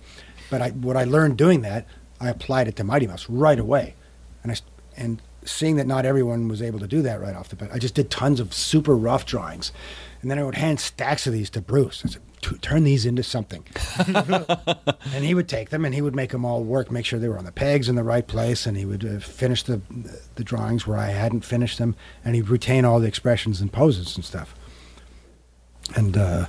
But 0.51 0.63
I, 0.63 0.71
what 0.71 0.97
I 0.97 1.05
learned 1.05 1.37
doing 1.37 1.63
that, 1.63 1.87
I 2.21 2.29
applied 2.29 2.69
it 2.69 2.77
to 2.77 2.85
Mighty 2.85 3.07
Mouse 3.07 3.29
right 3.29 3.59
away, 3.59 3.95
and 4.43 4.53
I, 4.53 4.57
and 4.97 5.21
seeing 5.47 5.77
that 5.77 5.87
not 5.87 6.05
everyone 6.05 6.49
was 6.49 6.61
able 6.61 6.79
to 6.81 6.87
do 6.87 7.03
that 7.03 7.21
right 7.21 7.35
off 7.35 7.49
the 7.49 7.57
bat, 7.57 7.71
I 7.73 7.79
just 7.79 7.95
did 7.95 8.11
tons 8.11 8.41
of 8.41 8.53
super 8.53 8.97
rough 8.97 9.25
drawings, 9.25 9.73
and 10.21 10.31
then 10.31 10.39
I 10.39 10.45
would 10.45 10.57
hand 10.57 10.81
stacks 10.81 11.27
of 11.27 11.33
these 11.33 11.51
to 11.51 11.61
Bruce. 11.61 12.03
I 12.05 12.09
said, 12.09 12.63
"Turn 12.63 12.85
these 12.85 13.07
into 13.07 13.23
something," 13.23 13.65
and 14.07 15.25
he 15.25 15.35
would 15.35 15.49
take 15.49 15.71
them 15.71 15.85
and 15.85 15.95
he 15.95 16.03
would 16.03 16.15
make 16.15 16.31
them 16.31 16.45
all 16.45 16.63
work, 16.63 16.91
make 16.91 17.07
sure 17.07 17.19
they 17.19 17.29
were 17.29 17.39
on 17.39 17.45
the 17.45 17.53
pegs 17.53 17.89
in 17.89 17.95
the 17.95 18.05
right 18.05 18.27
place, 18.27 18.67
and 18.67 18.77
he 18.77 18.85
would 18.85 19.05
uh, 19.05 19.19
finish 19.21 19.63
the 19.63 19.81
the 20.35 20.45
drawings 20.45 20.87
where 20.87 20.99
I 20.99 21.09
hadn't 21.09 21.45
finished 21.45 21.79
them, 21.79 21.97
and 22.25 22.35
he'd 22.35 22.49
retain 22.49 22.85
all 22.85 23.01
the 23.01 23.09
expressions 23.09 23.61
and 23.61 23.73
poses 23.73 24.17
and 24.17 24.25
stuff. 24.25 24.55
And 25.95 26.17
uh, 26.17 26.47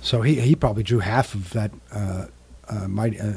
so 0.00 0.22
he 0.22 0.40
he 0.40 0.54
probably 0.54 0.82
drew 0.82 1.00
half 1.00 1.34
of 1.34 1.50
that 1.50 1.70
uh, 1.92 2.26
uh, 2.68 2.88
mighty 2.88 3.20
uh, 3.20 3.34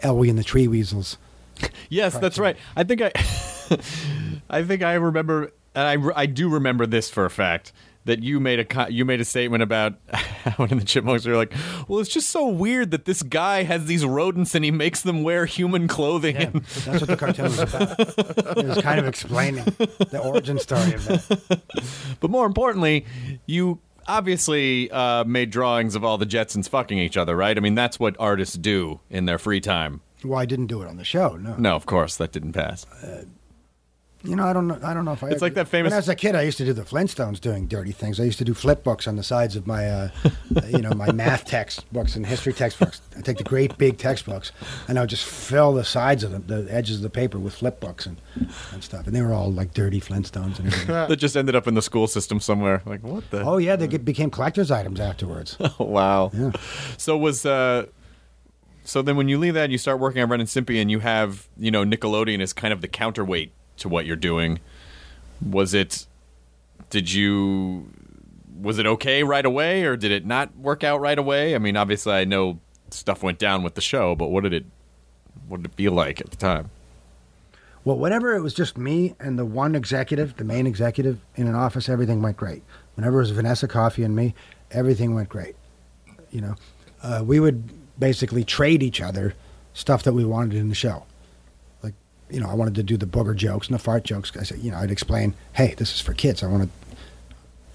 Elwie 0.00 0.28
and 0.30 0.38
the 0.38 0.44
Tree 0.44 0.68
Weasels. 0.68 1.16
Yes, 1.90 2.18
that's 2.18 2.38
right. 2.38 2.56
I 2.74 2.82
think 2.82 3.02
I, 3.02 3.12
I 4.50 4.64
think 4.64 4.82
I 4.82 4.94
remember, 4.94 5.52
and 5.74 6.04
I, 6.12 6.22
I 6.22 6.26
do 6.26 6.48
remember 6.48 6.86
this 6.86 7.10
for 7.10 7.24
a 7.24 7.30
fact 7.30 7.72
that 8.04 8.22
you 8.22 8.38
made 8.40 8.60
a 8.60 8.92
you 8.92 9.04
made 9.04 9.20
a 9.20 9.24
statement 9.24 9.62
about 9.62 9.94
Alvin 10.44 10.72
and 10.72 10.80
the 10.80 10.84
Chipmunks. 10.84 11.24
You're 11.24 11.36
like, 11.36 11.52
well, 11.88 12.00
it's 12.00 12.10
just 12.10 12.30
so 12.30 12.48
weird 12.48 12.90
that 12.90 13.04
this 13.04 13.22
guy 13.22 13.62
has 13.62 13.86
these 13.86 14.04
rodents 14.04 14.54
and 14.54 14.64
he 14.64 14.70
makes 14.70 15.02
them 15.02 15.22
wear 15.22 15.46
human 15.46 15.88
clothing. 15.88 16.36
Yeah, 16.36 16.50
that's 16.52 17.00
what 17.00 17.06
the 17.06 17.16
cartoon 17.16 17.44
was 17.44 17.58
about. 17.60 17.98
It 18.58 18.66
was 18.66 18.82
kind 18.82 18.98
of 18.98 19.06
explaining 19.06 19.64
the 19.64 20.20
origin 20.22 20.58
story 20.58 20.94
of 20.94 21.06
that. 21.06 21.62
but 22.20 22.30
more 22.30 22.46
importantly, 22.46 23.06
you 23.46 23.80
obviously 24.06 24.90
uh, 24.90 25.24
made 25.24 25.50
drawings 25.50 25.94
of 25.94 26.04
all 26.04 26.18
the 26.18 26.26
Jetsons 26.26 26.68
fucking 26.68 26.98
each 26.98 27.16
other, 27.16 27.36
right? 27.36 27.56
I 27.56 27.60
mean, 27.60 27.74
that's 27.74 27.98
what 27.98 28.16
artists 28.18 28.56
do 28.56 29.00
in 29.10 29.24
their 29.24 29.38
free 29.38 29.60
time. 29.60 30.00
Well, 30.24 30.38
I 30.38 30.46
didn't 30.46 30.66
do 30.66 30.82
it 30.82 30.88
on 30.88 30.96
the 30.96 31.04
show. 31.04 31.36
No, 31.36 31.54
No, 31.56 31.76
of 31.76 31.86
course, 31.86 32.16
that 32.16 32.32
didn't 32.32 32.52
pass. 32.52 32.86
you 34.22 34.34
know, 34.36 34.46
I 34.46 34.54
don't 34.54 34.66
know. 34.68 34.78
I 34.82 34.94
don't 34.94 35.04
know 35.04 35.12
if 35.12 35.22
I. 35.22 35.28
It's 35.28 35.42
like 35.42 35.52
that 35.54 35.68
famous- 35.68 35.90
When 35.90 35.94
I 35.94 35.98
was 35.98 36.08
a 36.08 36.14
kid, 36.14 36.34
I 36.34 36.40
used 36.42 36.56
to 36.56 36.64
do 36.64 36.72
the 36.72 36.80
Flintstones 36.84 37.38
doing 37.42 37.66
dirty 37.66 37.92
things. 37.92 38.18
I 38.18 38.24
used 38.24 38.38
to 38.38 38.44
do 38.44 38.54
flip 38.54 38.82
books 38.82 39.06
on 39.06 39.16
the 39.16 39.22
sides 39.22 39.54
of 39.54 39.66
my, 39.66 39.86
uh, 39.86 40.08
you 40.70 40.78
know, 40.78 40.92
my 40.92 41.12
math 41.22 41.44
textbooks 41.44 42.16
and 42.16 42.24
history 42.24 42.54
textbooks. 42.54 43.02
I 43.18 43.20
take 43.20 43.36
the 43.36 43.44
great 43.44 43.76
big 43.76 43.98
textbooks 43.98 44.50
and 44.88 44.96
I 44.98 45.02
would 45.02 45.10
just 45.10 45.26
fill 45.26 45.74
the 45.74 45.84
sides 45.84 46.24
of 46.24 46.30
them, 46.30 46.44
the 46.46 46.66
edges 46.72 46.96
of 46.96 47.02
the 47.02 47.10
paper 47.10 47.38
with 47.38 47.54
flip 47.54 47.80
books 47.80 48.06
and, 48.06 48.16
and 48.72 48.82
stuff. 48.82 49.06
And 49.06 49.14
they 49.14 49.20
were 49.20 49.34
all 49.34 49.52
like 49.52 49.74
dirty 49.74 50.00
Flintstones 50.00 50.58
and 50.58 50.68
everything. 50.68 50.86
That 51.08 51.16
just 51.18 51.36
ended 51.36 51.54
up 51.54 51.66
in 51.68 51.74
the 51.74 51.82
school 51.82 52.06
system 52.06 52.40
somewhere. 52.40 52.80
Like, 52.86 53.02
what 53.02 53.30
the? 53.30 53.42
oh 53.42 53.58
yeah, 53.58 53.76
they 53.76 53.86
get, 53.88 54.06
became 54.06 54.30
collector's 54.30 54.70
items 54.70 55.00
afterwards. 55.00 55.58
wow. 55.78 56.30
Yeah. 56.32 56.52
So 56.96 57.18
was 57.18 57.44
uh 57.44 57.86
so 58.84 59.00
then 59.00 59.16
when 59.16 59.28
you 59.28 59.38
leave 59.38 59.54
that 59.54 59.64
and 59.64 59.72
you 59.72 59.78
start 59.78 59.98
working 59.98 60.22
on 60.22 60.28
Ren 60.28 60.40
and 60.40 60.48
Stimpy 60.48 60.80
and 60.80 60.90
you 60.90 61.00
have, 61.00 61.48
you 61.56 61.70
know, 61.70 61.84
Nickelodeon 61.84 62.40
as 62.40 62.52
kind 62.52 62.72
of 62.72 62.82
the 62.82 62.88
counterweight 62.88 63.52
to 63.78 63.88
what 63.88 64.04
you're 64.04 64.14
doing. 64.14 64.60
Was 65.44 65.74
it 65.74 66.06
did 66.90 67.10
you 67.12 67.90
was 68.60 68.78
it 68.78 68.86
okay 68.86 69.22
right 69.22 69.44
away 69.44 69.84
or 69.84 69.96
did 69.96 70.12
it 70.12 70.26
not 70.26 70.56
work 70.56 70.84
out 70.84 71.00
right 71.00 71.18
away? 71.18 71.54
I 71.54 71.58
mean, 71.58 71.76
obviously 71.76 72.12
I 72.12 72.24
know 72.24 72.60
stuff 72.90 73.22
went 73.22 73.38
down 73.38 73.62
with 73.62 73.74
the 73.74 73.80
show, 73.80 74.14
but 74.14 74.28
what 74.28 74.44
did 74.44 74.52
it 74.52 74.66
what 75.48 75.62
did 75.62 75.72
it 75.72 75.74
feel 75.74 75.92
like 75.92 76.20
at 76.20 76.30
the 76.30 76.36
time? 76.36 76.70
Well, 77.84 77.96
whenever 77.96 78.34
it 78.34 78.40
was 78.40 78.54
just 78.54 78.78
me 78.78 79.14
and 79.18 79.38
the 79.38 79.44
one 79.44 79.74
executive, 79.74 80.36
the 80.36 80.44
main 80.44 80.66
executive 80.66 81.20
in 81.36 81.46
an 81.46 81.54
office, 81.54 81.88
everything 81.88 82.22
went 82.22 82.36
great. 82.36 82.62
Whenever 82.94 83.18
it 83.18 83.22
was 83.22 83.30
Vanessa 83.30 83.68
Coffey 83.68 84.04
and 84.04 84.14
me, 84.14 84.34
everything 84.70 85.14
went 85.14 85.28
great. 85.28 85.56
You 86.30 86.40
know, 86.40 86.54
uh, 87.02 87.22
we 87.24 87.40
would 87.40 87.68
basically 87.98 88.44
trade 88.44 88.82
each 88.82 89.00
other 89.00 89.34
stuff 89.72 90.02
that 90.02 90.12
we 90.12 90.24
wanted 90.24 90.54
in 90.56 90.68
the 90.68 90.74
show. 90.74 91.04
Like 91.82 91.94
you 92.30 92.40
know, 92.40 92.48
I 92.48 92.54
wanted 92.54 92.74
to 92.76 92.82
do 92.82 92.96
the 92.96 93.06
booger 93.06 93.34
jokes 93.34 93.68
and 93.68 93.74
the 93.74 93.78
fart 93.82 94.04
jokes. 94.04 94.32
I 94.38 94.42
said, 94.42 94.58
you 94.58 94.70
know, 94.70 94.78
I'd 94.78 94.90
explain, 94.90 95.34
hey, 95.54 95.74
this 95.76 95.94
is 95.94 96.00
for 96.00 96.12
kids. 96.14 96.42
I 96.42 96.46
want 96.46 96.64
to 96.64 96.96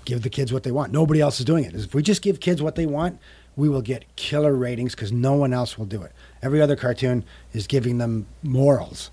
give 0.05 0.23
the 0.23 0.29
kids 0.29 0.51
what 0.51 0.63
they 0.63 0.71
want. 0.71 0.91
Nobody 0.91 1.21
else 1.21 1.39
is 1.39 1.45
doing 1.45 1.63
it. 1.63 1.73
If 1.75 1.93
we 1.93 2.01
just 2.01 2.21
give 2.21 2.39
kids 2.39 2.61
what 2.61 2.75
they 2.75 2.85
want, 2.85 3.19
we 3.55 3.69
will 3.69 3.81
get 3.81 4.05
killer 4.15 4.53
ratings 4.55 4.95
because 4.95 5.11
no 5.11 5.33
one 5.33 5.53
else 5.53 5.77
will 5.77 5.85
do 5.85 6.01
it. 6.01 6.11
Every 6.41 6.61
other 6.61 6.75
cartoon 6.75 7.25
is 7.53 7.67
giving 7.67 7.97
them 7.97 8.25
morals. 8.41 9.11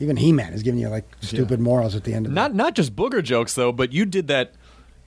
Even 0.00 0.16
He-Man 0.16 0.52
is 0.52 0.62
giving 0.62 0.78
you 0.80 0.88
like 0.88 1.04
stupid 1.20 1.58
morals 1.58 1.96
at 1.96 2.04
the 2.04 2.14
end 2.14 2.26
of 2.26 2.32
Not 2.32 2.52
it. 2.52 2.54
not 2.54 2.74
just 2.74 2.94
booger 2.94 3.22
jokes 3.22 3.54
though, 3.54 3.72
but 3.72 3.92
you 3.92 4.04
did 4.04 4.28
that. 4.28 4.52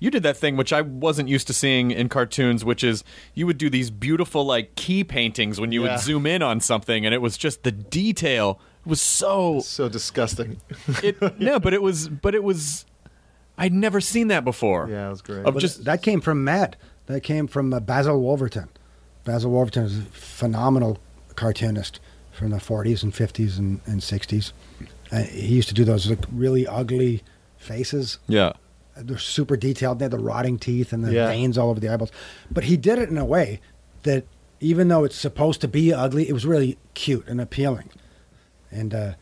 You 0.01 0.09
did 0.11 0.23
that 0.23 0.35
thing 0.35 0.57
which 0.57 0.73
I 0.73 0.81
wasn't 0.81 1.29
used 1.29 1.45
to 1.47 1.53
seeing 1.53 1.91
in 1.91 2.09
cartoons, 2.09 2.65
which 2.65 2.83
is 2.83 3.03
you 3.35 3.45
would 3.45 3.57
do 3.57 3.69
these 3.69 3.89
beautiful 3.91 4.43
like 4.43 4.75
key 4.75 5.03
paintings 5.05 5.61
when 5.61 5.71
you 5.71 5.85
Yeah. 5.85 5.91
would 5.91 5.99
zoom 6.01 6.25
in 6.25 6.41
on 6.41 6.59
something, 6.59 7.05
and 7.05 7.13
it 7.15 7.21
was 7.21 7.37
just 7.37 7.61
the 7.63 7.71
detail 7.71 8.59
It 8.85 8.89
was 8.89 8.99
so. 9.01 9.59
So 9.59 9.87
disgusting. 9.87 10.59
It, 11.03 11.39
no, 11.39 11.59
but 11.59 11.73
it 11.73 11.81
was, 11.83 12.09
but 12.09 12.33
it 12.35 12.43
was. 12.43 12.85
I'd 13.57 13.73
never 13.73 14.01
seen 14.01 14.27
that 14.29 14.43
before. 14.43 14.87
yeah, 14.89 15.05
it 15.05 15.11
was 15.11 15.21
great. 15.21 15.45
Of 15.45 15.53
But 15.53 15.59
just 15.59 15.83
that 15.85 16.01
came 16.01 16.19
from 16.19 16.43
Matt. 16.43 16.75
That 17.05 17.21
came 17.21 17.45
from 17.47 17.71
uh, 17.73 17.79
Basil 17.79 18.19
Wolverton. 18.19 18.69
Basil 19.23 19.51
Wolverton 19.51 19.83
is 19.83 19.99
a 19.99 20.01
phenomenal 20.01 20.97
cartoonist 21.35 21.99
from 22.31 22.49
the 22.49 22.57
40s 22.57 23.03
and 23.03 23.13
50s 23.13 23.59
and, 23.59 23.81
and 23.85 24.01
60s. 24.01 24.51
Uh, 25.11 25.23
he 25.23 25.55
used 25.55 25.67
to 25.67 25.75
do 25.75 25.83
those 25.83 26.09
like 26.09 26.23
really 26.31 26.65
ugly 26.65 27.21
faces. 27.57 28.17
yeah. 28.27 28.53
They're 29.07 29.17
super 29.17 29.55
detailed. 29.57 29.99
They 29.99 30.05
had 30.05 30.11
the 30.11 30.19
rotting 30.19 30.57
teeth 30.59 30.93
and 30.93 31.03
the 31.03 31.13
Yeah. 31.13 31.27
veins 31.27 31.57
all 31.57 31.69
over 31.69 31.79
the 31.79 31.89
eyeballs. 31.89 32.11
But 32.49 32.65
he 32.65 32.77
did 32.77 32.99
it 32.99 33.09
in 33.09 33.17
a 33.17 33.25
way 33.25 33.59
that, 34.03 34.25
even 34.59 34.87
though 34.87 35.03
it's 35.03 35.15
supposed 35.15 35.61
to 35.61 35.67
be 35.67 35.93
ugly, 35.93 36.29
it 36.29 36.33
was 36.33 36.45
really 36.45 36.77
cute 36.93 37.27
and 37.27 37.41
appealing. 37.41 37.89
And 38.71 38.93
uh, 38.93 39.13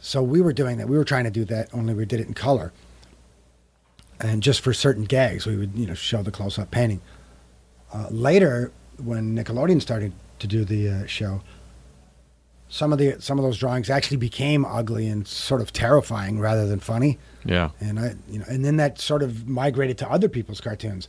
so 0.00 0.22
we 0.22 0.40
were 0.40 0.52
doing 0.52 0.78
that. 0.78 0.88
We 0.88 0.96
were 0.96 1.04
trying 1.04 1.24
to 1.24 1.30
do 1.30 1.44
that, 1.46 1.68
only 1.72 1.94
we 1.94 2.04
did 2.04 2.20
it 2.20 2.26
in 2.26 2.34
color. 2.34 2.72
And 4.20 4.42
just 4.42 4.60
for 4.62 4.72
certain 4.72 5.04
gags, 5.04 5.46
we 5.46 5.56
would 5.56 5.72
you 5.74 5.86
know 5.86 5.94
show 5.94 6.22
the 6.22 6.30
close-up 6.30 6.70
painting. 6.70 7.00
Uh, 7.92 8.08
later, 8.10 8.72
when 9.02 9.36
Nickelodeon 9.36 9.80
started 9.82 10.12
to 10.38 10.46
do 10.46 10.64
the 10.64 10.88
uh, 10.88 11.06
show, 11.06 11.42
some 12.68 12.92
of 12.92 12.98
the 12.98 13.16
some 13.20 13.38
of 13.38 13.44
those 13.44 13.58
drawings 13.58 13.90
actually 13.90 14.16
became 14.16 14.64
ugly 14.64 15.06
and 15.06 15.28
sort 15.28 15.60
of 15.60 15.72
terrifying 15.72 16.40
rather 16.40 16.66
than 16.66 16.80
funny 16.80 17.18
Yeah. 17.46 17.70
and 17.80 17.98
I, 17.98 18.14
you 18.28 18.38
know, 18.40 18.44
and 18.48 18.64
then 18.64 18.76
that 18.76 19.00
sort 19.00 19.22
of 19.22 19.46
migrated 19.48 19.98
to 19.98 20.10
other 20.10 20.28
people's 20.28 20.60
cartoons, 20.60 21.08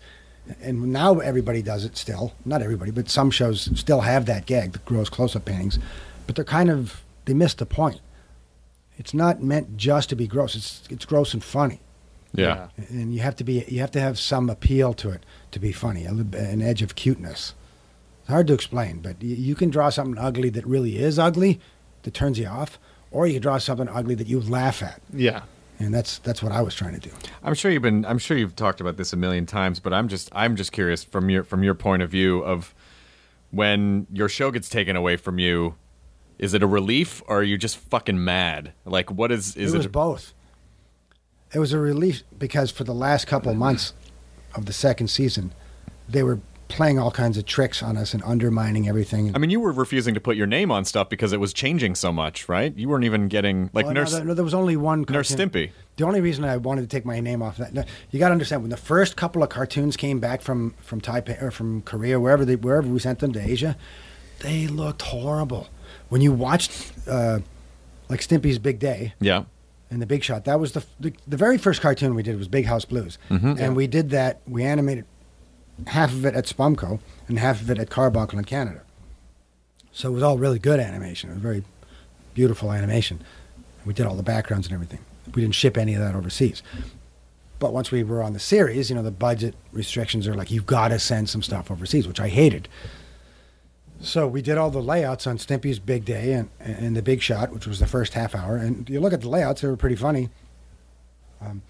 and 0.62 0.94
now 0.94 1.20
everybody 1.20 1.62
does 1.62 1.84
it 1.84 1.98
still. 1.98 2.34
Not 2.46 2.62
everybody, 2.62 2.92
but 2.92 3.10
some 3.10 3.32
shows 3.32 3.70
still 3.80 4.02
have 4.02 4.26
that 4.28 4.46
gag, 4.46 4.72
the 4.74 4.80
gross 4.80 5.10
close-up 5.10 5.46
paintings, 5.46 5.78
but 6.26 6.36
they're 6.36 6.46
kind 6.46 6.70
of 6.70 7.02
they 7.26 7.34
missed 7.34 7.58
the 7.58 7.66
point. 7.66 8.00
It's 8.98 9.14
not 9.14 9.44
meant 9.44 9.78
just 9.78 10.10
to 10.10 10.16
be 10.16 10.28
gross. 10.28 10.56
It's 10.56 10.84
it's 10.90 11.06
gross 11.06 11.34
and 11.34 11.44
funny, 11.44 11.80
Yeah. 12.34 12.70
and 12.90 13.14
you 13.14 13.20
have 13.22 13.36
to 13.38 13.44
be 13.44 13.64
you 13.68 13.80
have 13.82 13.92
to 13.92 14.00
have 14.00 14.18
some 14.18 14.50
appeal 14.50 14.94
to 14.96 15.10
it 15.10 15.24
to 15.52 15.60
be 15.60 15.72
funny, 15.72 16.06
a 16.06 16.12
little, 16.12 16.40
an 16.40 16.62
edge 16.62 16.82
of 16.82 16.96
cuteness. 16.96 17.54
It's 18.22 18.30
hard 18.30 18.48
to 18.48 18.54
explain, 18.54 19.00
but 19.00 19.22
you 19.22 19.56
can 19.56 19.70
draw 19.70 19.90
something 19.90 20.18
ugly 20.18 20.50
that 20.50 20.66
really 20.68 20.98
is 20.98 21.18
ugly, 21.20 21.60
that 22.04 22.14
turns 22.14 22.38
you 22.40 22.48
off, 22.48 22.78
or 23.12 23.26
you 23.28 23.34
can 23.34 23.42
draw 23.42 23.58
something 23.58 23.88
ugly 23.88 24.16
that 24.16 24.28
you 24.28 24.40
laugh 24.42 24.82
at, 24.84 25.02
yeah. 25.14 25.44
And 25.80 25.94
that's 25.94 26.20
that's 26.20 26.42
what 26.42 26.52
I 26.52 26.62
was 26.62 26.74
trying 26.76 26.94
to 26.94 27.00
do. 27.00 27.12
I'm 27.44 27.54
sure 27.54 27.72
you've 27.72 27.82
been. 27.84 28.06
I'm 28.06 28.18
sure 28.18 28.38
you've 28.38 28.56
talked 28.56 28.82
about 28.82 28.98
this 28.98 29.14
a 29.14 29.18
million 29.18 29.46
times, 29.46 29.80
but 29.80 29.94
I'm 29.94 30.08
just. 30.08 30.30
I'm 30.34 30.56
just 30.56 30.72
curious 30.72 31.04
from 31.04 31.30
your 31.30 31.44
from 31.44 31.64
your 31.64 31.74
point 31.74 32.02
of 32.02 32.10
view 32.10 32.40
of 32.40 32.74
when 33.52 34.08
your 34.12 34.30
show 34.30 34.52
gets 34.52 34.70
taken 34.70 34.96
away 34.96 35.18
from 35.18 35.40
you. 35.40 35.76
Is 36.40 36.54
it 36.54 36.62
a 36.62 36.68
relief 36.68 37.24
or 37.28 37.40
are 37.40 37.44
you 37.44 37.58
just 37.58 37.78
fucking 37.78 38.24
mad? 38.24 38.74
Like, 38.86 39.12
what 39.12 39.32
is 39.32 39.56
is 39.56 39.74
it 39.74 39.76
it? 39.76 39.80
was 39.80 39.88
both. 39.88 40.34
It 41.54 41.60
was 41.60 41.74
a 41.74 41.80
relief 41.80 42.24
because 42.38 42.72
for 42.72 42.84
the 42.84 42.94
last 42.94 43.26
couple 43.26 43.54
months 43.54 43.94
of 44.54 44.66
the 44.66 44.74
second 44.74 45.08
season, 45.08 45.54
they 46.08 46.22
were 46.24 46.40
playing 46.68 47.00
all 47.00 47.12
kinds 47.12 47.38
of 47.38 47.46
tricks 47.46 47.82
on 47.82 47.96
us 47.98 48.14
and 48.14 48.22
undermining 48.24 48.88
everything. 48.90 49.34
I 49.36 49.40
mean, 49.40 49.50
you 49.50 49.60
were 49.60 49.72
refusing 49.72 50.14
to 50.14 50.20
put 50.20 50.36
your 50.36 50.48
name 50.48 50.72
on 50.72 50.84
stuff 50.86 51.08
because 51.10 51.32
it 51.34 51.40
was 51.40 51.54
changing 51.54 51.96
so 51.96 52.12
much, 52.12 52.50
right? 52.50 52.76
You 52.76 52.90
weren't 52.90 53.06
even 53.06 53.28
getting 53.30 53.70
like 53.74 53.86
Well, 53.86 53.94
Nurse 53.94 54.12
there, 54.14 54.26
no, 54.26 54.34
there 54.34 54.44
was 54.44 54.54
only 54.54 54.76
one 54.76 55.06
Nurse 55.10 55.30
cartoon. 55.30 55.50
Stimpy. 55.50 55.72
The 55.96 56.04
only 56.06 56.20
reason 56.22 56.44
I 56.44 56.58
wanted 56.58 56.82
to 56.82 56.88
take 56.88 57.06
my 57.06 57.20
name 57.20 57.42
off 57.42 57.58
that, 57.58 57.74
you 58.12 58.20
got 58.20 58.28
to 58.30 58.34
understand 58.34 58.62
when 58.64 58.70
the 58.70 58.78
first 58.78 59.16
couple 59.16 59.42
of 59.44 59.50
cartoons 59.50 59.96
came 59.98 60.20
back 60.20 60.42
from 60.42 60.72
from 60.82 61.00
Taipei 61.02 61.42
or 61.42 61.52
from 61.52 61.82
Korea, 61.84 62.20
wherever 62.20 62.44
they 62.46 62.56
wherever 62.56 62.88
we 62.88 63.00
sent 63.00 63.20
them 63.20 63.32
to 63.34 63.40
Asia, 63.40 63.78
they 64.40 64.68
looked 64.68 65.02
horrible. 65.04 65.68
When 66.10 66.22
you 66.22 66.32
watched 66.34 66.92
uh, 67.08 67.40
like 68.10 68.20
Stimpy's 68.22 68.60
Big 68.60 68.80
Day, 68.80 69.14
Yeah. 69.20 69.44
and 69.90 70.02
the 70.02 70.06
Big 70.06 70.24
Shot. 70.24 70.46
That 70.46 70.60
was 70.60 70.74
the, 70.74 70.84
the 71.00 71.14
the 71.28 71.38
very 71.38 71.58
first 71.58 71.82
cartoon 71.82 72.14
we 72.14 72.24
did 72.24 72.38
was 72.38 72.48
Big 72.48 72.66
House 72.66 72.86
Blues, 72.86 73.18
Mm-hmm. 73.30 73.56
and 73.58 73.76
we 73.76 73.88
did 73.88 74.10
that. 74.12 74.42
We 74.48 74.64
animated 74.64 75.06
half 75.86 76.12
of 76.12 76.26
it 76.26 76.34
at 76.34 76.46
Spumco 76.46 77.00
and 77.28 77.38
half 77.38 77.62
of 77.62 77.70
it 77.70 77.78
at 77.78 77.90
Carbunkle 77.90 78.34
in 78.34 78.46
Canada. 78.46 78.82
So 79.92 80.10
it 80.10 80.14
was 80.14 80.24
all 80.24 80.38
really 80.38 80.60
good 80.60 80.80
animation. 80.80 81.30
It 81.30 81.34
was 81.34 81.42
very 81.42 81.64
beautiful 82.34 82.72
animation. 82.72 83.22
We 83.86 83.94
did 83.94 84.06
all 84.06 84.16
the 84.16 84.24
backgrounds 84.24 84.68
and 84.68 84.74
everything. 84.74 85.00
We 85.34 85.42
didn't 85.42 85.56
ship 85.56 85.78
any 85.78 85.94
of 85.94 86.02
that 86.02 86.16
overseas. 86.16 86.62
But 87.60 87.74
once 87.74 87.92
we 87.92 88.04
were 88.04 88.22
on 88.22 88.34
the 88.34 88.40
series, 88.40 88.90
you 88.90 88.96
know, 88.96 89.02
the 89.02 89.12
budget 89.12 89.56
restrictions 89.72 90.28
are 90.28 90.36
like 90.36 90.52
you've 90.52 90.66
got 90.66 90.90
to 90.90 91.00
send 91.00 91.30
some 91.30 91.42
stuff 91.42 91.72
overseas, 91.72 92.08
which 92.08 92.20
I 92.20 92.28
hated. 92.28 92.68
So 94.00 94.28
we 94.28 94.44
did 94.44 94.58
all 94.58 94.70
the 94.70 94.82
layouts 94.82 95.26
on 95.26 95.40
Stimpy's 95.40 95.80
Big 95.80 96.06
Day 96.06 96.34
and, 96.34 96.50
and 96.60 96.96
the 96.96 97.02
Big 97.02 97.22
Shot, 97.22 97.52
which 97.52 97.66
was 97.66 97.80
the 97.80 97.88
first 97.88 98.14
half 98.14 98.36
hour. 98.36 98.56
And 98.56 98.88
you 98.88 99.00
look 99.00 99.14
at 99.14 99.22
the 99.22 99.30
layouts; 99.30 99.62
they 99.62 99.68
were 99.68 99.76
pretty 99.76 99.96
funny. 99.96 100.30
Um, 101.42 101.64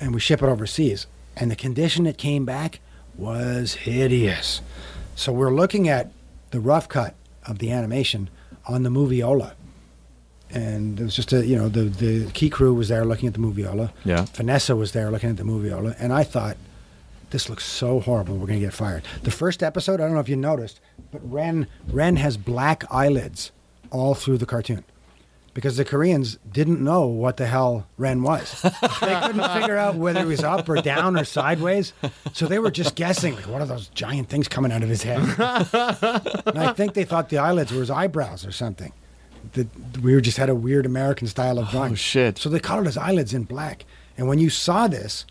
and 0.00 0.14
we 0.14 0.20
ship 0.20 0.42
it 0.42 0.46
overseas, 0.46 1.06
and 1.36 1.50
the 1.50 1.56
condition 1.56 2.06
it 2.06 2.16
came 2.16 2.46
back 2.46 2.80
was 3.16 3.74
hideous. 3.74 4.60
So 5.14 5.32
we're 5.32 5.54
looking 5.54 5.88
at 5.88 6.10
the 6.50 6.60
rough 6.60 6.88
cut 6.88 7.14
of 7.46 7.58
the 7.58 7.70
animation 7.70 8.30
on 8.66 8.82
the 8.82 8.90
Moviola, 8.90 9.52
and 10.50 11.00
it 11.00 11.04
was 11.04 11.14
just 11.14 11.32
a 11.32 11.46
you 11.46 11.56
know 11.56 11.68
the 11.68 11.84
the 11.84 12.30
key 12.32 12.50
crew 12.50 12.74
was 12.74 12.88
there 12.88 13.04
looking 13.04 13.26
at 13.26 13.34
the 13.34 13.40
Moviola. 13.40 13.90
Yeah. 14.04 14.26
Vanessa 14.34 14.74
was 14.74 14.92
there 14.92 15.10
looking 15.10 15.30
at 15.30 15.36
the 15.36 15.42
Moviola, 15.44 15.94
and 15.98 16.12
I 16.12 16.24
thought 16.24 16.56
this 17.30 17.48
looks 17.48 17.64
so 17.64 18.00
horrible. 18.00 18.34
We're 18.36 18.46
going 18.46 18.60
to 18.60 18.66
get 18.66 18.74
fired. 18.74 19.02
The 19.22 19.30
first 19.30 19.62
episode, 19.62 19.94
I 20.00 20.04
don't 20.04 20.14
know 20.14 20.20
if 20.20 20.28
you 20.28 20.36
noticed, 20.36 20.80
but 21.10 21.20
Ren 21.28 21.66
Ren 21.88 22.16
has 22.16 22.36
black 22.36 22.84
eyelids 22.90 23.52
all 23.90 24.14
through 24.14 24.38
the 24.38 24.46
cartoon 24.46 24.84
because 25.54 25.76
the 25.76 25.84
Koreans 25.84 26.38
didn't 26.50 26.82
know 26.82 27.06
what 27.06 27.36
the 27.36 27.46
hell 27.46 27.86
Ren 27.96 28.22
was. 28.22 28.60
they 28.62 29.20
couldn't 29.22 29.52
figure 29.52 29.78
out 29.78 29.94
whether 29.94 30.20
he 30.20 30.26
was 30.26 30.42
up 30.42 30.68
or 30.68 30.76
down 30.82 31.18
or 31.18 31.24
sideways, 31.24 31.92
so 32.32 32.46
they 32.46 32.58
were 32.58 32.70
just 32.70 32.94
guessing 32.94 33.36
like, 33.36 33.46
what 33.46 33.62
are 33.62 33.66
those 33.66 33.88
giant 33.88 34.28
things 34.28 34.48
coming 34.48 34.72
out 34.72 34.82
of 34.82 34.88
his 34.88 35.02
head? 35.04 35.20
and 36.46 36.58
I 36.58 36.72
think 36.76 36.94
they 36.94 37.04
thought 37.04 37.28
the 37.28 37.38
eyelids 37.38 37.72
were 37.72 37.80
his 37.80 37.90
eyebrows 37.90 38.44
or 38.44 38.52
something. 38.52 38.92
That 39.52 39.68
we 40.02 40.20
just 40.20 40.38
had 40.38 40.48
a 40.48 40.54
weird 40.54 40.86
American 40.86 41.28
style 41.28 41.58
of 41.58 41.68
drawing. 41.70 41.92
Oh, 41.92 41.96
shit. 41.96 42.38
So 42.38 42.48
they 42.48 42.58
colored 42.58 42.86
his 42.86 42.96
eyelids 42.96 43.34
in 43.34 43.44
black. 43.44 43.84
And 44.16 44.26
when 44.26 44.38
you 44.38 44.48
saw 44.48 44.88
this, 44.88 45.26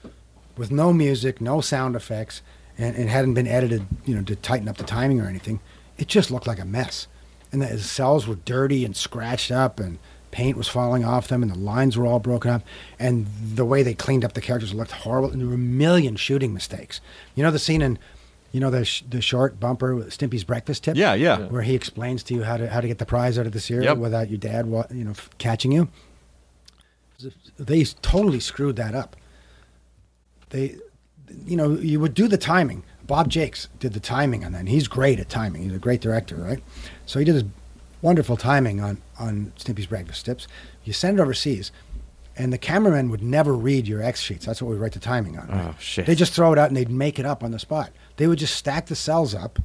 with 0.57 0.71
no 0.71 0.93
music, 0.93 1.41
no 1.41 1.61
sound 1.61 1.95
effects, 1.95 2.41
and 2.78 2.95
it 2.95 3.07
hadn't 3.07 3.34
been 3.34 3.47
edited, 3.47 3.86
you 4.05 4.15
know, 4.15 4.24
to 4.24 4.36
tighten 4.36 4.67
up 4.67 4.78
the 4.78 4.84
timing 4.84 5.19
or 5.19 5.28
anything, 5.28 5.59
it 5.97 6.07
just 6.07 6.32
looked 6.32 6.47
like 6.47 6.59
a 6.59 6.65
mess. 6.65 7.07
And 7.51 7.61
the 7.61 7.67
his 7.67 7.89
cels 7.89 8.28
were 8.28 8.36
dirty 8.36 8.84
and 8.84 8.95
scratched 8.95 9.51
up, 9.51 9.80
and 9.80 9.99
paint 10.34 10.57
was 10.57 10.67
falling 10.67 11.05
off 11.05 11.29
them, 11.29 11.41
and 11.43 11.49
the 11.51 11.57
lines 11.57 11.95
were 11.97 12.05
all 12.05 12.19
broken 12.19 12.51
up. 12.51 12.63
And 12.99 13.27
the 13.55 13.63
way 13.63 13.84
they 13.84 13.93
cleaned 13.93 14.25
up 14.25 14.34
the 14.34 14.41
characters 14.41 14.73
looked 14.73 14.91
horrible. 14.91 15.29
And 15.31 15.39
there 15.39 15.47
were 15.47 15.53
a 15.53 15.57
million 15.57 16.17
shooting 16.17 16.53
mistakes. 16.53 16.99
You 17.36 17.43
know 17.43 17.51
the 17.51 17.59
scene 17.59 17.81
in, 17.81 17.97
you 18.51 18.59
know 18.59 18.69
the 18.69 18.84
sh- 18.84 19.03
the 19.09 19.21
short 19.21 19.59
bumper 19.59 19.95
with 19.95 20.09
Stimpy's 20.09 20.43
breakfast 20.43 20.84
tip. 20.84 20.97
Yeah, 20.97 21.13
yeah. 21.13 21.38
Where 21.47 21.61
he 21.61 21.75
explains 21.75 22.23
to 22.23 22.34
you 22.34 22.43
how 22.43 22.57
to 22.57 22.67
how 22.69 22.81
to 22.81 22.88
get 22.88 22.97
the 22.97 23.05
prize 23.05 23.39
out 23.39 23.45
of 23.45 23.51
the 23.53 23.59
cereal 23.61 23.86
Yep. 23.86 23.97
without 23.97 24.29
your 24.29 24.39
dad, 24.39 24.65
wa- 24.65 24.88
you 24.91 25.03
know, 25.05 25.11
f- 25.11 25.29
catching 25.38 25.71
you. 25.71 25.88
They 27.57 27.84
totally 28.01 28.39
screwed 28.39 28.75
that 28.75 28.95
up 28.95 29.15
they 30.49 30.75
you 31.47 31.55
know 31.55 31.71
you 31.71 31.99
would 31.99 32.13
do 32.13 32.27
the 32.27 32.38
timing 32.38 32.84
Bob 33.07 33.29
Jaques 33.29 33.67
did 33.79 33.93
the 33.93 33.99
timing 33.99 34.43
on 34.45 34.51
that 34.51 34.59
and 34.59 34.69
he's 34.69 34.88
great 34.88 35.19
at 35.19 35.29
timing 35.29 35.63
he's 35.63 35.73
a 35.73 35.79
great 35.79 36.01
director 36.01 36.36
right 36.36 36.61
so 37.05 37.17
he 37.19 37.25
did 37.25 37.34
his 37.36 37.43
wonderful 38.04 38.38
timing 38.38 38.80
on 38.80 39.01
on 39.18 39.51
stimpy's 39.58 39.88
breakfast 39.88 40.26
tips 40.26 40.47
you 40.84 40.93
send 40.93 41.18
it 41.18 41.22
overseas 41.22 41.72
and 42.36 42.54
the 42.54 42.58
cameraman 42.58 43.10
would 43.10 43.24
never 43.24 43.54
read 43.54 43.88
your 43.88 44.04
x 44.04 44.20
sheets 44.22 44.45
that's 44.45 44.62
what 44.62 44.70
we 44.70 44.78
write 44.78 44.91
the 44.91 44.99
timing 44.99 45.38
on 45.39 45.47
right? 45.47 45.66
Oh, 45.70 45.76
shit. 45.80 46.06
they 46.06 46.14
just 46.14 46.34
throw 46.34 46.54
it 46.54 46.60
out 46.60 46.68
and 46.68 46.78
they'd 46.78 46.91
make 46.91 47.18
it 47.18 47.26
up 47.26 47.43
on 47.43 47.49
the 47.49 47.60
spot 47.60 47.91
they 48.18 48.28
would 48.28 48.38
just 48.38 48.56
stack 48.56 48.86
the 48.86 48.95
cels 48.95 49.34
up 49.34 49.58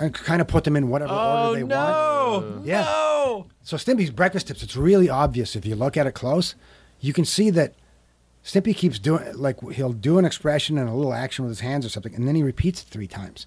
and 0.00 0.12
kind 0.12 0.40
of 0.40 0.48
put 0.48 0.64
them 0.64 0.74
in 0.74 0.88
whatever 0.88 1.12
order 1.12 1.48
oh, 1.50 1.54
they 1.54 1.62
want 1.62 1.72
no! 1.72 2.62
yeah. 2.64 2.82
No! 2.82 3.46
so 3.62 3.76
Stimpy's 3.76 4.10
breakfast 4.10 4.48
tips, 4.48 4.62
it's 4.62 4.76
really 4.76 5.08
obvious 5.08 5.56
if 5.56 5.64
you 5.64 5.74
look 5.74 5.96
at 5.96 6.06
it 6.06 6.12
close. 6.12 6.54
You 7.00 7.12
can 7.12 7.24
see 7.24 7.50
that 7.50 7.74
Stimpy 8.44 8.76
keeps 8.76 8.98
doing 8.98 9.34
like 9.34 9.60
he'll 9.72 9.92
do 9.92 10.18
an 10.18 10.24
expression 10.24 10.76
and 10.76 10.88
a 10.88 10.92
little 10.92 11.14
action 11.14 11.44
with 11.44 11.50
his 11.50 11.60
hands 11.60 11.86
or 11.86 11.88
something, 11.88 12.14
and 12.14 12.28
then 12.28 12.34
he 12.34 12.42
repeats 12.42 12.82
it 12.82 12.88
three 12.88 13.06
times. 13.06 13.46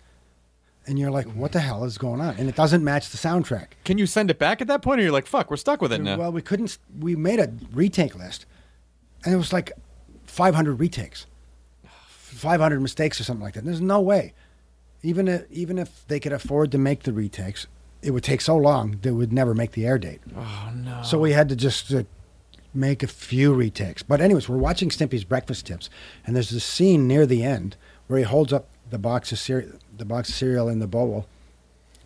And 0.88 0.98
you're 0.98 1.12
like, 1.12 1.28
what 1.28 1.52
the 1.52 1.60
hell 1.60 1.84
is 1.84 1.98
going 1.98 2.22
on? 2.22 2.36
And 2.38 2.48
it 2.50 2.56
doesn't 2.56 2.84
match 2.84 3.10
the 3.10 3.18
soundtrack. 3.18 3.68
Can 3.84 3.98
you 3.98 4.06
send 4.06 4.32
it 4.32 4.40
back 4.40 4.62
at 4.62 4.68
that 4.68 4.82
point, 4.82 5.00
or 5.00 5.04
you're 5.04 5.12
like, 5.12 5.28
fuck, 5.28 5.52
we're 5.52 5.58
stuck 5.58 5.82
with 5.82 5.92
it 5.94 6.02
now? 6.02 6.18
Well, 6.18 6.32
we 6.32 6.42
couldn't. 6.42 6.78
We 7.00 7.16
made 7.16 7.40
a 7.40 7.52
retake 7.74 8.16
list, 8.16 8.46
and 9.24 9.34
it 9.34 9.38
was 9.38 9.52
like 9.54 9.74
500 10.26 10.80
retakes, 10.80 11.26
500 11.84 12.80
mistakes 12.80 13.20
or 13.20 13.24
something 13.24 13.44
like 13.44 13.54
that. 13.56 13.66
There's 13.66 13.82
no 13.82 14.00
way, 14.00 14.34
even 15.04 15.28
if, 15.28 15.46
even 15.52 15.78
if 15.78 16.08
they 16.08 16.20
could 16.20 16.34
afford 16.34 16.72
to 16.72 16.78
make 16.78 17.04
the 17.04 17.14
retakes, 17.14 17.68
it 18.02 18.12
would 18.12 18.24
take 18.24 18.42
so 18.42 18.56
long 18.56 19.00
they 19.02 19.12
would 19.12 19.34
never 19.34 19.54
make 19.54 19.72
the 19.72 19.86
air 19.86 19.98
date. 19.98 20.22
Oh 20.36 20.72
no! 20.74 21.02
So 21.04 21.20
we 21.20 21.34
had 21.34 21.50
to 21.50 21.56
just 21.56 21.94
uh, 21.94 22.04
make 22.74 23.04
a 23.04 23.08
few 23.08 23.54
retakes. 23.54 24.04
But 24.04 24.22
anyways, 24.22 24.48
we're 24.48 24.58
watching 24.58 24.90
Stimpy's 24.90 25.24
Breakfast 25.24 25.66
Tips, 25.66 25.90
and 26.26 26.36
there's 26.36 26.52
this 26.52 26.64
scene 26.64 27.08
near 27.08 27.26
the 27.26 27.44
end 27.44 27.76
where 28.08 28.20
he 28.20 28.26
holds 28.26 28.54
up 28.54 28.68
the 28.90 28.98
box 28.98 29.32
of 29.32 29.40
cereal, 29.40 29.72
the 29.98 30.06
box 30.06 30.30
of 30.30 30.36
cereal 30.36 30.70
in 30.70 30.80
the 30.80 30.88
bowl, 30.88 31.28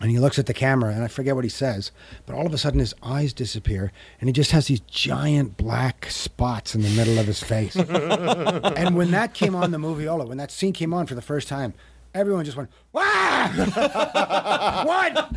and 0.00 0.10
he 0.10 0.18
looks 0.18 0.38
at 0.38 0.46
the 0.46 0.54
camera, 0.54 0.92
and 0.92 1.04
I 1.04 1.08
forget 1.08 1.34
what 1.34 1.44
he 1.44 1.50
says, 1.50 1.92
but 2.26 2.34
all 2.34 2.44
of 2.46 2.52
a 2.52 2.58
sudden 2.58 2.80
his 2.80 2.94
eyes 3.02 3.32
disappear, 3.32 3.92
and 4.20 4.28
he 4.28 4.32
just 4.32 4.50
has 4.50 4.66
these 4.66 4.80
giant 4.80 5.56
black 5.56 6.06
spots 6.10 6.74
in 6.74 6.82
the 6.82 6.90
middle 6.90 7.18
of 7.18 7.26
his 7.26 7.42
face. 7.42 7.76
and 7.76 8.96
when 8.96 9.12
that 9.12 9.32
came 9.34 9.54
on 9.54 9.70
the 9.70 9.78
Moviola, 9.78 10.26
when 10.26 10.38
that 10.38 10.50
scene 10.50 10.72
came 10.72 10.92
on 10.92 11.06
for 11.06 11.14
the 11.14 11.22
first 11.22 11.46
time, 11.46 11.72
everyone 12.14 12.44
just 12.44 12.56
went, 12.56 12.70
"Wow! 12.92 13.52
what?" 14.84 15.28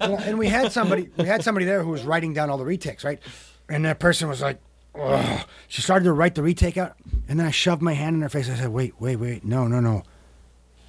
And 0.00 0.38
we 0.38 0.46
had 0.46 0.70
somebody, 0.70 1.08
we 1.16 1.24
had 1.26 1.42
somebody 1.42 1.66
there 1.66 1.82
who 1.82 1.90
was 1.90 2.04
writing 2.04 2.32
down 2.32 2.50
all 2.50 2.58
the 2.58 2.64
retakes, 2.64 3.02
right? 3.02 3.20
And 3.68 3.84
that 3.84 3.98
person 3.98 4.28
was 4.28 4.40
like, 4.40 4.60
Ugh. 4.94 5.46
She 5.68 5.82
started 5.82 6.04
to 6.04 6.12
write 6.12 6.34
the 6.34 6.42
retake 6.42 6.76
out, 6.76 6.96
and 7.28 7.38
then 7.38 7.46
I 7.46 7.50
shoved 7.50 7.82
my 7.82 7.92
hand 7.92 8.16
in 8.16 8.22
her 8.22 8.28
face. 8.28 8.50
I 8.50 8.56
said, 8.56 8.70
"Wait, 8.70 8.94
wait, 8.98 9.16
wait! 9.16 9.44
No, 9.44 9.66
no, 9.68 9.80
no! 9.80 10.02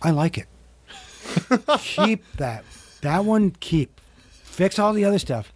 I 0.02 0.12
like 0.12 0.38
it. 0.38 0.48
keep 1.80 2.24
that. 2.38 2.64
That 3.02 3.26
one. 3.26 3.52
Keep. 3.60 4.00
Fix 4.44 4.80
all 4.80 4.94
the 4.94 5.06
other 5.06 5.20
stuff. 5.20 5.54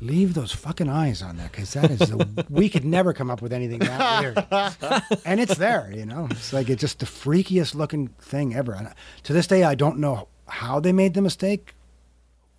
Leave 0.00 0.34
those 0.34 0.52
fucking 0.52 0.88
eyes 0.88 1.22
on 1.22 1.36
there, 1.36 1.48
because 1.50 1.72
that 1.72 1.90
is 1.90 1.98
the, 1.98 2.46
we 2.48 2.68
could 2.68 2.84
never 2.84 3.12
come 3.12 3.30
up 3.30 3.42
with 3.42 3.52
anything 3.52 3.80
that 3.80 4.20
weird. 4.20 5.20
and 5.24 5.40
it's 5.40 5.56
there, 5.56 5.90
you 5.92 6.06
know. 6.06 6.28
It's 6.30 6.52
like 6.52 6.68
it's 6.70 6.80
just 6.80 7.00
the 7.00 7.06
freakiest 7.06 7.74
looking 7.74 8.08
thing 8.20 8.54
ever. 8.54 8.74
And 8.74 8.92
to 9.24 9.32
this 9.32 9.48
day, 9.48 9.64
I 9.64 9.74
don't 9.74 9.98
know 9.98 10.28
how 10.46 10.78
they 10.78 10.92
made 10.92 11.14
the 11.14 11.20
mistake. 11.20 11.74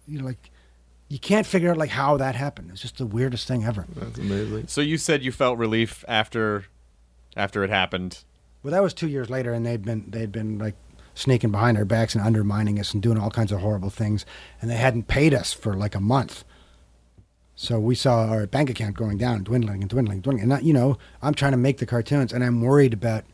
You 0.06 0.20
know, 0.20 0.26
like 0.26 0.52
you 1.08 1.18
can't 1.18 1.46
figure 1.48 1.72
out 1.72 1.78
like 1.78 1.92
how 1.92 2.18
that 2.18 2.36
happened. 2.36 2.72
It's 2.72 2.82
just 2.82 2.98
the 2.98 3.06
weirdest 3.06 3.48
thing 3.48 3.64
ever. 3.64 3.86
That's 3.96 4.20
amazing. 4.20 4.68
so 4.68 4.82
you 4.82 4.98
said 4.98 5.24
you 5.24 5.32
felt 5.32 5.58
relief 5.58 6.04
after, 6.10 6.66
after 7.38 7.64
it 7.64 7.70
happened. 7.70 8.20
Well, 8.64 8.72
that 8.74 8.84
was 8.84 8.94
two 8.94 9.08
years 9.08 9.30
later, 9.30 9.54
and 9.54 9.66
they'd 9.66 9.84
been 9.86 10.04
they'd 10.10 10.32
been 10.34 10.60
like 10.60 10.76
sneaking 11.20 11.52
behind 11.52 11.78
our 11.78 11.86
backs 11.86 12.16
and 12.16 12.24
undermining 12.24 12.80
us 12.80 12.94
and 12.94 13.04
doing 13.04 13.18
all 13.18 13.30
kinds 13.30 13.52
of 13.52 13.60
horrible 13.60 13.90
things, 13.90 14.26
and 14.62 14.72
they 14.72 14.76
hadn't 14.76 15.08
paid 15.08 15.34
us 15.34 15.52
for 15.52 15.76
like 15.76 15.96
a 15.96 16.00
month. 16.00 16.44
So 17.56 17.78
we 17.78 17.94
saw 17.94 18.28
our 18.28 18.48
bank 18.48 18.70
account 18.70 18.96
going 18.96 19.18
down, 19.18 19.44
dwindling 19.44 19.82
and 19.82 19.90
dwindling, 19.90 20.22
dwindling. 20.22 20.44
And 20.44 20.50
not, 20.50 20.64
you 20.64 20.72
know, 20.72 20.98
I'm 21.22 21.34
trying 21.34 21.52
to 21.52 21.58
make 21.58 21.80
the 21.80 21.86
cartoons, 21.86 22.32
and 22.32 22.44
I'm 22.44 22.62
worried 22.62 22.94
about 22.94 23.26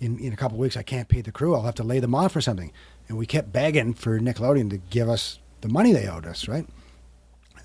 in 0.00 0.18
in 0.20 0.32
a 0.32 0.36
couple 0.36 0.56
weeks 0.56 0.76
I 0.76 0.82
can't 0.82 1.08
pay 1.08 1.20
the 1.20 1.32
crew. 1.32 1.54
I'll 1.54 1.62
have 1.62 1.74
to 1.76 1.82
lay 1.82 1.98
them 1.98 2.14
off 2.14 2.36
or 2.36 2.40
something. 2.40 2.72
And 3.08 3.18
we 3.18 3.26
kept 3.26 3.52
begging 3.52 3.94
for 3.94 4.20
Nickelodeon 4.20 4.70
to 4.70 4.78
give 4.78 5.08
us 5.08 5.40
the 5.62 5.68
money 5.68 5.92
they 5.92 6.06
owed 6.06 6.26
us, 6.26 6.46
right? 6.46 6.66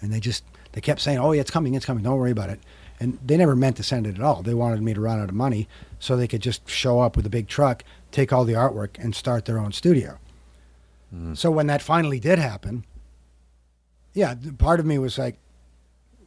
And 0.02 0.12
they 0.12 0.20
just 0.20 0.44
they 0.72 0.82
kept 0.82 1.02
saying, 1.02 1.20
"Oh, 1.20 1.34
yeah, 1.34 1.42
it's 1.42 1.52
coming, 1.52 1.76
it's 1.76 1.86
coming. 1.86 2.04
Don't 2.04 2.18
worry 2.18 2.32
about 2.32 2.50
it." 2.50 2.60
And 3.00 3.20
they 3.24 3.38
never 3.38 3.56
meant 3.56 3.78
to 3.78 3.84
send 3.84 4.08
it 4.08 4.16
at 4.16 4.22
all. 4.22 4.42
They 4.42 4.54
wanted 4.54 4.82
me 4.82 4.94
to 4.94 5.02
run 5.02 5.20
out 5.20 5.30
of 5.30 5.36
money 5.36 5.68
so 6.00 6.16
they 6.16 6.28
could 6.28 6.42
just 6.42 6.68
show 6.68 7.00
up 7.00 7.16
with 7.16 7.26
a 7.26 7.30
big 7.30 7.48
truck, 7.48 7.84
take 8.12 8.32
all 8.32 8.46
the 8.46 8.54
artwork, 8.54 8.98
and 9.00 9.16
start 9.16 9.46
their 9.46 9.58
own 9.58 9.72
studio. 9.72 10.18
Hmm. 11.10 11.34
So 11.34 11.52
when 11.52 11.68
that 11.68 11.82
finally 11.82 12.20
did 12.20 12.40
happen, 12.40 12.86
yeah, 14.14 14.36
part 14.58 14.80
of 14.80 14.86
me 14.86 14.98
was 14.98 15.18
like, 15.18 15.38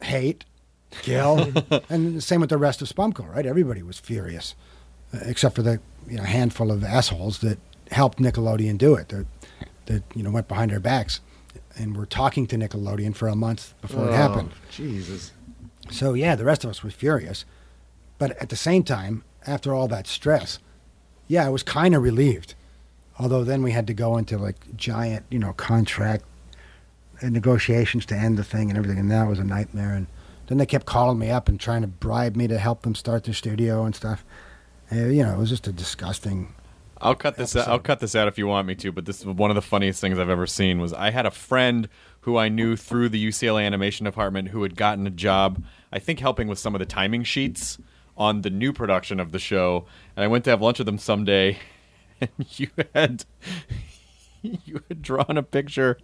hate, 0.01 0.45
kill, 0.91 1.51
and 1.89 2.17
the 2.17 2.21
same 2.21 2.41
with 2.41 2.49
the 2.49 2.57
rest 2.57 2.81
of 2.81 2.89
Spumco, 2.89 3.27
right? 3.33 3.45
Everybody 3.45 3.83
was 3.83 3.99
furious, 3.99 4.55
except 5.13 5.55
for 5.55 5.61
the 5.61 5.79
you 6.07 6.17
know 6.17 6.23
handful 6.23 6.71
of 6.71 6.83
assholes 6.83 7.39
that 7.39 7.59
helped 7.91 8.19
Nickelodeon 8.19 8.77
do 8.77 8.95
it. 8.95 9.09
That 9.09 9.25
that 9.85 10.03
you 10.15 10.23
know 10.23 10.31
went 10.31 10.47
behind 10.47 10.71
their 10.71 10.79
backs, 10.79 11.21
and 11.77 11.95
were 11.95 12.05
talking 12.05 12.47
to 12.47 12.57
Nickelodeon 12.57 13.15
for 13.15 13.27
a 13.27 13.35
month 13.35 13.73
before 13.81 14.05
it 14.05 14.11
oh, 14.11 14.13
happened. 14.13 14.51
Oh, 14.53 14.71
Jesus. 14.71 15.31
So 15.91 16.13
yeah, 16.13 16.35
the 16.35 16.45
rest 16.45 16.63
of 16.63 16.69
us 16.69 16.83
were 16.83 16.89
furious, 16.89 17.45
but 18.17 18.31
at 18.41 18.49
the 18.49 18.55
same 18.55 18.83
time, 18.83 19.23
after 19.45 19.73
all 19.73 19.87
that 19.89 20.07
stress, 20.07 20.59
yeah, 21.27 21.45
I 21.45 21.49
was 21.49 21.63
kind 21.63 21.95
of 21.95 22.03
relieved. 22.03 22.55
Although 23.17 23.43
then 23.43 23.63
we 23.63 23.71
had 23.71 23.87
to 23.87 23.93
go 23.93 24.17
into 24.17 24.37
like 24.37 24.75
giant, 24.75 25.25
you 25.29 25.39
know, 25.39 25.53
contract 25.53 26.25
and 27.21 27.33
negotiations 27.33 28.05
to 28.07 28.15
end 28.15 28.37
the 28.37 28.43
thing 28.43 28.69
and 28.69 28.77
everything, 28.77 28.99
and 28.99 29.11
that 29.11 29.27
was 29.27 29.39
a 29.39 29.43
nightmare. 29.43 29.93
And 29.93 30.07
then 30.47 30.57
they 30.57 30.65
kept 30.65 30.85
calling 30.85 31.17
me 31.17 31.29
up 31.29 31.47
and 31.47 31.59
trying 31.59 31.81
to 31.81 31.87
bribe 31.87 32.35
me 32.35 32.47
to 32.47 32.57
help 32.57 32.81
them 32.81 32.93
start 32.93 33.23
their 33.23 33.33
studio 33.33 33.85
and 33.85 33.95
stuff. 33.95 34.25
And, 34.89 35.15
you 35.15 35.23
know, 35.23 35.33
it 35.33 35.37
was 35.37 35.49
just 35.49 35.67
a 35.67 35.71
disgusting. 35.71 36.53
I'll 36.99 37.15
cut 37.15 37.35
this. 37.37 37.55
Out. 37.55 37.67
I'll 37.67 37.79
cut 37.79 37.99
this 37.99 38.15
out 38.15 38.27
if 38.27 38.37
you 38.37 38.47
want 38.47 38.67
me 38.67 38.75
to. 38.75 38.91
But 38.91 39.05
this 39.05 39.19
is 39.19 39.25
one 39.25 39.51
of 39.51 39.55
the 39.55 39.61
funniest 39.61 40.01
things 40.01 40.19
I've 40.19 40.29
ever 40.29 40.47
seen. 40.47 40.79
Was 40.79 40.93
I 40.93 41.11
had 41.11 41.25
a 41.25 41.31
friend 41.31 41.89
who 42.21 42.37
I 42.37 42.49
knew 42.49 42.75
through 42.75 43.09
the 43.09 43.27
UCLA 43.27 43.65
animation 43.65 44.05
department 44.05 44.49
who 44.49 44.63
had 44.63 44.75
gotten 44.75 45.05
a 45.05 45.11
job. 45.11 45.63
I 45.91 45.99
think 45.99 46.19
helping 46.19 46.47
with 46.47 46.59
some 46.59 46.73
of 46.73 46.79
the 46.79 46.85
timing 46.85 47.23
sheets 47.23 47.77
on 48.17 48.41
the 48.41 48.49
new 48.49 48.73
production 48.73 49.19
of 49.19 49.31
the 49.31 49.39
show. 49.39 49.85
And 50.15 50.23
I 50.23 50.27
went 50.27 50.43
to 50.45 50.49
have 50.51 50.61
lunch 50.61 50.79
with 50.79 50.85
them 50.85 50.97
someday, 50.97 51.59
and 52.21 52.29
you 52.59 52.69
had 52.93 53.25
you 54.41 54.81
had 54.87 55.01
drawn 55.01 55.37
a 55.37 55.43
picture. 55.43 55.97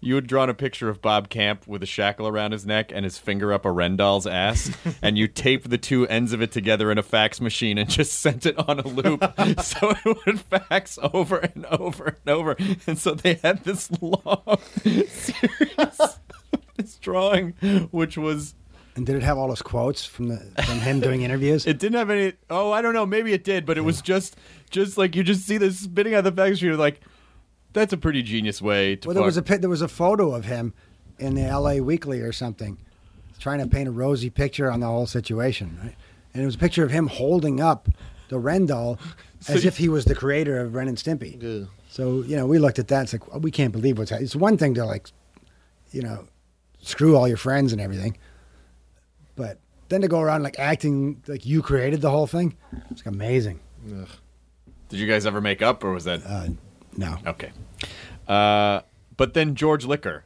You 0.00 0.14
had 0.14 0.26
drawn 0.26 0.48
a 0.48 0.54
picture 0.54 0.88
of 0.88 1.02
Bob 1.02 1.28
Camp 1.28 1.66
with 1.66 1.82
a 1.82 1.86
shackle 1.86 2.26
around 2.26 2.52
his 2.52 2.64
neck 2.64 2.90
and 2.94 3.04
his 3.04 3.18
finger 3.18 3.52
up 3.52 3.66
a 3.66 3.68
Rendall's 3.68 4.26
ass, 4.26 4.70
and 5.02 5.18
you 5.18 5.28
taped 5.28 5.68
the 5.68 5.78
two 5.78 6.06
ends 6.08 6.32
of 6.32 6.40
it 6.40 6.52
together 6.52 6.90
in 6.90 6.96
a 6.96 7.02
fax 7.02 7.40
machine 7.40 7.76
and 7.76 7.90
just 7.90 8.14
sent 8.14 8.46
it 8.46 8.58
on 8.58 8.80
a 8.80 8.88
loop, 8.88 9.20
so 9.62 9.90
it 9.90 10.18
would 10.26 10.40
fax 10.40 10.98
over 11.12 11.38
and 11.38 11.66
over 11.66 12.16
and 12.24 12.34
over. 12.34 12.56
And 12.86 12.98
so 12.98 13.14
they 13.14 13.34
had 13.34 13.64
this 13.64 13.90
long 14.00 14.58
series, 15.08 16.18
this 16.76 16.96
drawing, 16.96 17.52
which 17.90 18.16
was 18.16 18.54
And 18.96 19.04
did 19.06 19.14
it 19.14 19.22
have 19.22 19.36
all 19.36 19.48
those 19.48 19.60
quotes 19.62 20.04
from 20.06 20.28
the 20.28 20.38
from 20.64 20.78
him 20.80 21.00
doing 21.00 21.20
interviews? 21.22 21.66
it 21.66 21.78
didn't 21.78 21.96
have 21.98 22.08
any. 22.10 22.32
Oh, 22.50 22.72
I 22.72 22.80
don't 22.82 22.94
know. 22.94 23.04
Maybe 23.06 23.32
it 23.34 23.44
did, 23.44 23.66
but 23.66 23.76
it 23.76 23.82
was 23.82 24.00
just, 24.00 24.36
just 24.70 24.96
like 24.96 25.14
you 25.14 25.22
just 25.22 25.46
see 25.46 25.58
this 25.58 25.78
spitting 25.80 26.14
out 26.14 26.24
the 26.24 26.32
fax 26.32 26.52
machine. 26.52 26.68
You're 26.68 26.76
like, 26.78 27.00
that's 27.74 27.92
a 27.92 27.98
pretty 27.98 28.22
genius 28.22 28.62
way 28.62 28.96
to. 28.96 29.08
Well, 29.08 29.14
there 29.14 29.22
was 29.22 29.36
a 29.36 29.42
there 29.42 29.68
was 29.70 29.82
a 29.82 29.88
photo 29.88 30.34
of 30.34 30.46
him 30.46 30.72
in 31.18 31.34
the 31.34 31.42
L.A. 31.42 31.80
Weekly 31.80 32.20
or 32.20 32.32
something, 32.32 32.78
trying 33.38 33.58
to 33.58 33.66
paint 33.66 33.86
a 33.86 33.92
rosy 33.92 34.30
picture 34.30 34.70
on 34.70 34.80
the 34.80 34.86
whole 34.86 35.06
situation, 35.06 35.78
right? 35.82 35.94
And 36.32 36.42
it 36.42 36.46
was 36.46 36.54
a 36.54 36.58
picture 36.58 36.84
of 36.84 36.90
him 36.90 37.06
holding 37.08 37.60
up 37.60 37.88
the 38.28 38.38
Ren 38.38 38.64
doll 38.66 38.98
as 39.48 39.62
you- 39.62 39.68
if 39.68 39.76
he 39.76 39.88
was 39.90 40.06
the 40.06 40.14
creator 40.14 40.58
of 40.58 40.74
Ren 40.74 40.88
and 40.88 40.96
Stimpy. 40.96 41.36
Ugh. 41.62 41.68
So 41.90 42.22
you 42.22 42.36
know, 42.36 42.46
we 42.46 42.58
looked 42.58 42.78
at 42.78 42.88
that. 42.88 43.02
It's 43.02 43.12
like 43.12 43.42
we 43.42 43.50
can't 43.50 43.72
believe 43.72 43.98
what's 43.98 44.10
happening. 44.10 44.24
It's 44.24 44.36
one 44.36 44.56
thing 44.56 44.72
to 44.74 44.86
like, 44.86 45.10
you 45.92 46.00
know, 46.00 46.26
screw 46.80 47.14
all 47.14 47.28
your 47.28 47.36
friends 47.36 47.72
and 47.72 47.80
everything, 47.80 48.12
but 48.12 48.20
then 49.88 50.00
to 50.02 50.08
go 50.08 50.20
around 50.20 50.42
like 50.42 50.58
acting 50.58 51.22
like 51.26 51.46
you 51.46 51.62
created 51.62 52.00
the 52.00 52.10
whole 52.10 52.26
thing, 52.26 52.56
it's 52.90 53.04
like 53.04 53.14
amazing. 53.14 53.60
Did 54.88 54.98
you 55.00 55.06
guys 55.06 55.26
ever 55.26 55.40
make 55.40 55.62
up, 55.62 55.82
or 55.84 55.92
was 55.92 56.04
that 56.04 56.22
Uh, 56.26 56.48
no, 56.96 57.18
okay? 57.26 57.50
Uh, 58.28 58.80
but 59.16 59.34
then 59.34 59.54
George 59.54 59.84
Liquor, 59.84 60.24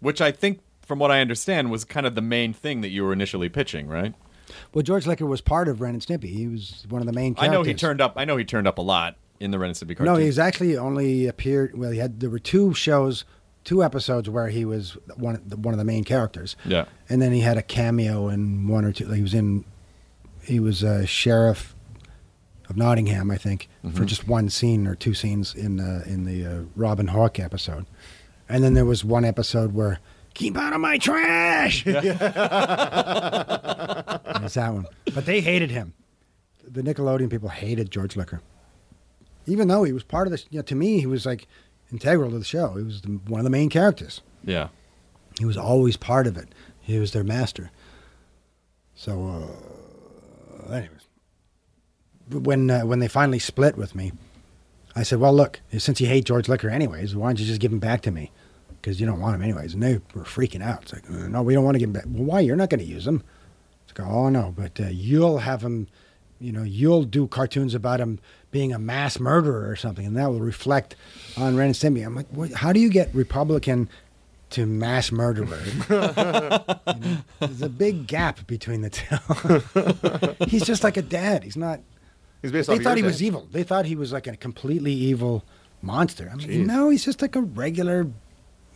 which 0.00 0.20
I 0.20 0.32
think, 0.32 0.60
from 0.82 0.98
what 0.98 1.10
I 1.10 1.20
understand, 1.20 1.70
was 1.70 1.84
kind 1.84 2.06
of 2.06 2.14
the 2.14 2.22
main 2.22 2.52
thing 2.52 2.80
that 2.80 2.88
you 2.88 3.04
were 3.04 3.12
initially 3.12 3.48
pitching, 3.48 3.88
right? 3.88 4.14
well, 4.72 4.82
George 4.82 5.06
Liquor 5.06 5.26
was 5.26 5.40
part 5.40 5.68
of 5.68 5.80
Ren 5.80 5.94
and 5.94 6.02
Stimpy. 6.02 6.26
He 6.30 6.46
was 6.46 6.86
one 6.88 7.02
of 7.02 7.06
the 7.06 7.12
main. 7.12 7.34
characters. 7.34 7.48
I 7.50 7.52
know 7.52 7.62
he 7.64 7.74
turned 7.74 8.00
up. 8.00 8.14
I 8.16 8.24
know 8.24 8.36
he 8.36 8.44
turned 8.44 8.68
up 8.68 8.78
a 8.78 8.82
lot 8.82 9.16
in 9.40 9.50
the 9.50 9.58
Ren 9.58 9.70
and 9.70 9.76
Stimpy 9.76 9.96
cartoon. 9.96 10.14
No, 10.14 10.16
he's 10.16 10.38
actually 10.38 10.76
only 10.76 11.26
appeared. 11.26 11.76
Well, 11.76 11.90
he 11.90 11.98
had 11.98 12.20
there 12.20 12.30
were 12.30 12.38
two 12.38 12.72
shows, 12.74 13.24
two 13.66 13.84
episodes 13.84 14.30
where 14.30 14.48
he 14.48 14.64
was 14.64 14.96
one 15.16 15.34
one 15.56 15.74
of 15.74 15.78
the 15.78 15.84
main 15.84 16.04
characters. 16.04 16.56
Yeah. 16.64 16.86
and 17.10 17.20
then 17.20 17.32
he 17.32 17.40
had 17.40 17.58
a 17.58 17.62
cameo 17.62 18.28
in 18.28 18.66
one 18.68 18.86
or 18.86 18.92
two. 18.92 19.06
He 19.10 19.20
was 19.20 19.34
in. 19.34 19.66
He 20.42 20.60
was 20.60 20.82
a 20.84 21.04
sheriff 21.06 21.74
of 22.70 22.76
Nottingham, 22.76 23.32
I 23.32 23.36
think, 23.36 23.68
for 23.92 24.04
just 24.04 24.28
one 24.28 24.48
scene 24.48 24.86
or 24.86 24.94
two 24.94 25.12
scenes 25.12 25.54
in 25.54 25.80
uh, 25.80 26.04
in 26.06 26.24
the 26.24 26.46
uh, 26.46 26.62
Robin 26.76 27.08
Höek 27.08 27.44
episode, 27.44 27.84
and 28.48 28.64
then 28.64 28.72
there 28.72 28.86
was 28.86 29.04
one 29.04 29.26
episode 29.26 29.74
where. 29.74 29.98
Keep 30.34 30.56
out 30.58 30.74
of 30.74 30.80
my 30.80 30.98
trash. 30.98 31.84
There's 31.84 32.04
that 32.18 32.30
one. 34.70 34.86
But 35.14 35.24
they 35.24 35.40
hated 35.40 35.70
him. 35.70 35.94
The 36.62 36.82
Nickelodeon 36.82 37.30
people 37.30 37.48
hated 37.48 37.90
George 37.90 38.16
Liquor 38.16 38.42
even 39.46 39.68
though 39.68 39.84
he 39.84 39.92
was 39.92 40.02
part 40.02 40.26
of 40.26 40.32
this, 40.32 40.44
you 40.50 40.58
know, 40.58 40.62
to 40.62 40.74
me, 40.74 40.98
he 40.98 41.06
was 41.06 41.24
like 41.24 41.46
integral 41.92 42.30
to 42.30 42.38
the 42.38 42.44
show. 42.44 42.74
He 42.74 42.82
was 42.82 43.02
the, 43.02 43.08
one 43.26 43.40
of 43.40 43.44
the 43.44 43.50
main 43.50 43.68
characters. 43.70 44.20
yeah. 44.44 44.68
He 45.38 45.44
was 45.44 45.58
always 45.58 45.98
part 45.98 46.26
of 46.26 46.38
it. 46.38 46.48
He 46.80 46.98
was 46.98 47.12
their 47.12 47.22
master. 47.24 47.70
So, 48.94 49.50
uh, 50.66 50.72
anyways, 50.72 51.02
when 52.30 52.70
uh, 52.70 52.86
when 52.86 53.00
they 53.00 53.08
finally 53.08 53.38
split 53.38 53.76
with 53.76 53.94
me, 53.94 54.12
I 54.94 55.02
said, 55.02 55.18
well, 55.20 55.34
look, 55.34 55.60
since 55.76 56.00
you 56.00 56.06
hate 56.06 56.24
George 56.24 56.48
Liquor 56.48 56.70
anyways, 56.70 57.14
why 57.14 57.28
don't 57.28 57.38
you 57.38 57.44
just 57.44 57.60
give 57.60 57.70
him 57.70 57.78
back 57.78 58.00
to 58.02 58.10
me? 58.10 58.30
Because 58.80 58.98
you 58.98 59.06
don't 59.06 59.20
want 59.20 59.34
him 59.34 59.42
anyways. 59.42 59.74
And 59.74 59.82
they 59.82 60.00
were 60.14 60.22
freaking 60.22 60.62
out. 60.62 60.82
It's 60.84 60.92
like, 60.94 61.10
"Uh, 61.10 61.28
no, 61.28 61.42
we 61.42 61.52
don't 61.52 61.64
want 61.64 61.74
to 61.74 61.78
give 61.80 61.88
him 61.88 61.92
back. 61.92 62.04
Well, 62.06 62.24
why? 62.24 62.40
You're 62.40 62.56
not 62.56 62.70
going 62.70 62.80
to 62.80 62.86
use 62.86 63.06
him. 63.06 63.22
It's 63.86 63.98
like, 63.98 64.08
oh, 64.08 64.30
no, 64.30 64.54
but 64.56 64.80
uh, 64.80 64.86
you'll 64.88 65.38
have 65.38 65.60
him, 65.62 65.86
you 66.40 66.52
know, 66.52 66.62
you'll 66.62 67.04
do 67.04 67.26
cartoons 67.26 67.74
about 67.74 68.00
him 68.00 68.18
being 68.50 68.72
a 68.72 68.78
mass 68.78 69.18
murderer 69.18 69.68
or 69.70 69.76
something, 69.76 70.06
and 70.06 70.16
that 70.16 70.30
will 70.30 70.40
reflect 70.40 70.96
on 71.36 71.56
Ren 71.56 71.66
and 71.68 71.74
Stimpy. 71.74 72.04
I'm 72.04 72.14
like, 72.14 72.28
what, 72.28 72.52
how 72.52 72.72
do 72.72 72.80
you 72.80 72.88
get 72.90 73.14
Republican 73.14 73.88
to 74.50 74.64
mass 74.66 75.10
murderer? 75.12 75.60
You 75.88 77.00
know, 77.00 77.18
there's 77.40 77.62
a 77.62 77.68
big 77.68 78.06
gap 78.06 78.46
between 78.46 78.80
the 78.82 78.90
two. 78.90 80.44
He's 80.46 80.64
just 80.64 80.82
like 80.84 80.96
a 80.96 81.02
dad. 81.02 81.44
He's 81.44 81.56
not. 81.56 81.80
He's 82.42 82.52
based 82.52 82.68
They 82.68 82.78
thought 82.78 82.96
he 82.96 83.02
your 83.02 83.08
was 83.10 83.22
evil. 83.22 83.48
They 83.50 83.62
thought 83.64 83.84
he 83.86 83.96
was 83.96 84.12
like 84.12 84.26
a 84.26 84.36
completely 84.36 84.92
evil 84.92 85.44
monster. 85.82 86.28
I'm 86.30 86.38
like, 86.38 86.48
no, 86.50 86.88
he's 86.90 87.04
just 87.04 87.20
like 87.22 87.34
a 87.36 87.40
regular 87.42 88.06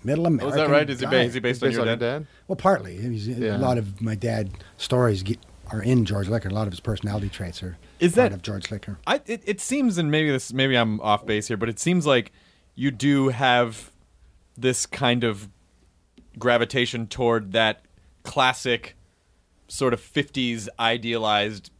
middle 0.05 0.24
Oh, 0.24 0.28
American. 0.28 0.49
is 0.49 0.55
that 0.66 0.70
right? 0.70 0.91
Is 0.91 1.01
he, 1.01 1.07
guy. 1.07 1.11
ba- 1.11 1.20
is 1.23 1.35
he 1.35 1.41
based, 1.41 1.61
Based 1.61 1.78
on 1.78 1.85
your 1.85 1.93
on 1.93 1.99
dad? 1.99 2.19
dad? 2.20 2.27
Well, 2.49 2.57
partly. 2.57 2.97
He's, 2.97 3.28
Yeah. 3.28 3.57
A 3.57 3.59
lot 3.59 3.78
of 3.78 4.01
my 4.03 4.15
dad 4.15 4.51
stories 4.77 5.23
get, 5.23 5.39
are 5.72 5.82
in 5.82 6.05
George 6.05 6.28
Liquor. 6.28 6.48
A 6.48 6.52
lot 6.52 6.66
of 6.66 6.72
his 6.72 6.80
personality 6.80 7.28
traits 7.28 7.62
are 7.62 7.76
Is 8.01 8.14
part 8.14 8.30
that- 8.30 8.36
of 8.36 8.42
George 8.42 8.70
Liquor. 8.70 8.98
I 9.06 9.20
it, 9.26 9.42
it 9.47 9.60
seems, 9.60 9.98
and 9.98 10.10
maybe 10.10 10.30
this 10.30 10.52
maybe 10.52 10.76
I'm 10.76 11.01
off 11.01 11.24
base 11.26 11.48
here, 11.48 11.56
but 11.56 11.68
it 11.68 11.78
seems 11.78 12.06
like 12.06 12.32
you 12.74 12.90
do 12.90 13.28
have 13.28 13.90
this 14.56 14.86
kind 14.86 15.24
of 15.24 15.48
gravitation 16.38 17.06
toward 17.06 17.52
that 17.52 17.82
classic 18.22 18.97
sort 19.68 19.92
of 19.94 20.01
50s 20.01 20.68
idealized 20.78 21.70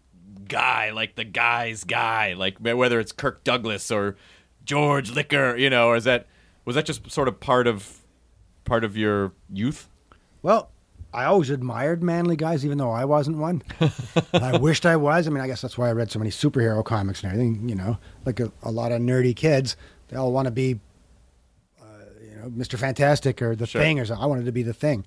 guy, 0.49 0.91
like 0.91 1.17
the 1.17 1.25
guy's 1.25 1.85
guy, 1.85 2.33
like 2.35 2.59
whether 2.59 3.01
it's 3.01 3.13
Kirk 3.13 3.45
Douglas 3.45 3.91
or 3.91 4.17
George 4.65 5.11
Liquor, 5.11 5.57
you 5.57 5.71
know, 5.71 5.89
or 5.89 5.97
is 5.97 6.05
that 6.05 6.27
was 6.65 6.77
that 6.77 6.85
just 6.87 7.11
sort 7.11 7.29
of 7.29 7.41
part 7.41 7.67
of 7.67 7.99
part 8.65 8.85
of 8.85 8.97
your 8.97 9.33
youth? 9.53 9.89
Well, 10.43 10.71
I 11.13 11.25
always 11.25 11.51
admired 11.51 12.03
manly 12.03 12.37
guys, 12.37 12.65
even 12.65 12.79
though 12.79 12.91
I 12.93 13.05
wasn't 13.05 13.39
one. 13.39 13.63
I 14.33 14.57
wished 14.61 14.87
I 14.87 14.97
was. 14.97 15.27
I 15.27 15.31
mean, 15.31 15.43
I 15.43 15.47
guess 15.49 15.61
that's 15.61 15.77
why 15.77 15.89
I 15.89 15.93
read 15.93 16.11
so 16.11 16.19
many 16.19 16.31
superhero 16.31 16.85
comics 16.85 17.23
and 17.23 17.33
everything. 17.33 17.69
You 17.69 17.75
know, 17.75 17.99
like 18.25 18.39
a, 18.41 18.53
a 18.63 18.71
lot 18.71 18.93
of 18.93 19.01
nerdy 19.01 19.35
kids, 19.35 19.77
they 20.09 20.17
all 20.17 20.31
want 20.33 20.47
to 20.47 20.53
be, 20.53 20.79
uh, 21.81 21.85
you 22.23 22.37
know, 22.37 22.51
Mister 22.51 22.77
Fantastic 22.77 23.43
or 23.43 23.57
the 23.57 23.67
Sure. 23.67 23.83
Thing 23.83 23.99
or 23.99 24.05
something. 24.05 24.23
I 24.23 24.27
wanted 24.27 24.45
to 24.47 24.53
be 24.53 24.63
the 24.63 24.73
Thing. 24.75 25.05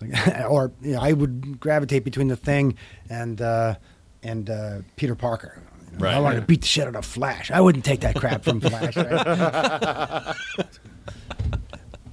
Like, 0.00 0.44
or 0.50 0.70
you 0.82 0.92
know, 0.92 1.00
I 1.00 1.12
would 1.12 1.58
gravitate 1.58 2.04
between 2.04 2.28
the 2.28 2.36
Thing 2.36 2.76
and 3.10 3.40
uh, 3.42 3.76
and 4.22 4.48
uh, 4.48 4.78
Peter 4.96 5.14
Parker. 5.16 5.60
You 5.92 5.98
know, 5.98 6.04
Right. 6.04 6.14
I 6.14 6.20
wanted 6.20 6.40
to 6.40 6.46
beat 6.46 6.60
the 6.60 6.66
shit 6.68 6.86
out 6.86 6.94
of 6.94 7.04
Flash. 7.06 7.50
I 7.50 7.60
wouldn't 7.60 7.84
take 7.84 8.00
that 8.00 8.14
crap 8.16 8.44
from 8.44 8.60
Flash. 8.60 8.96
Right? 8.96 10.36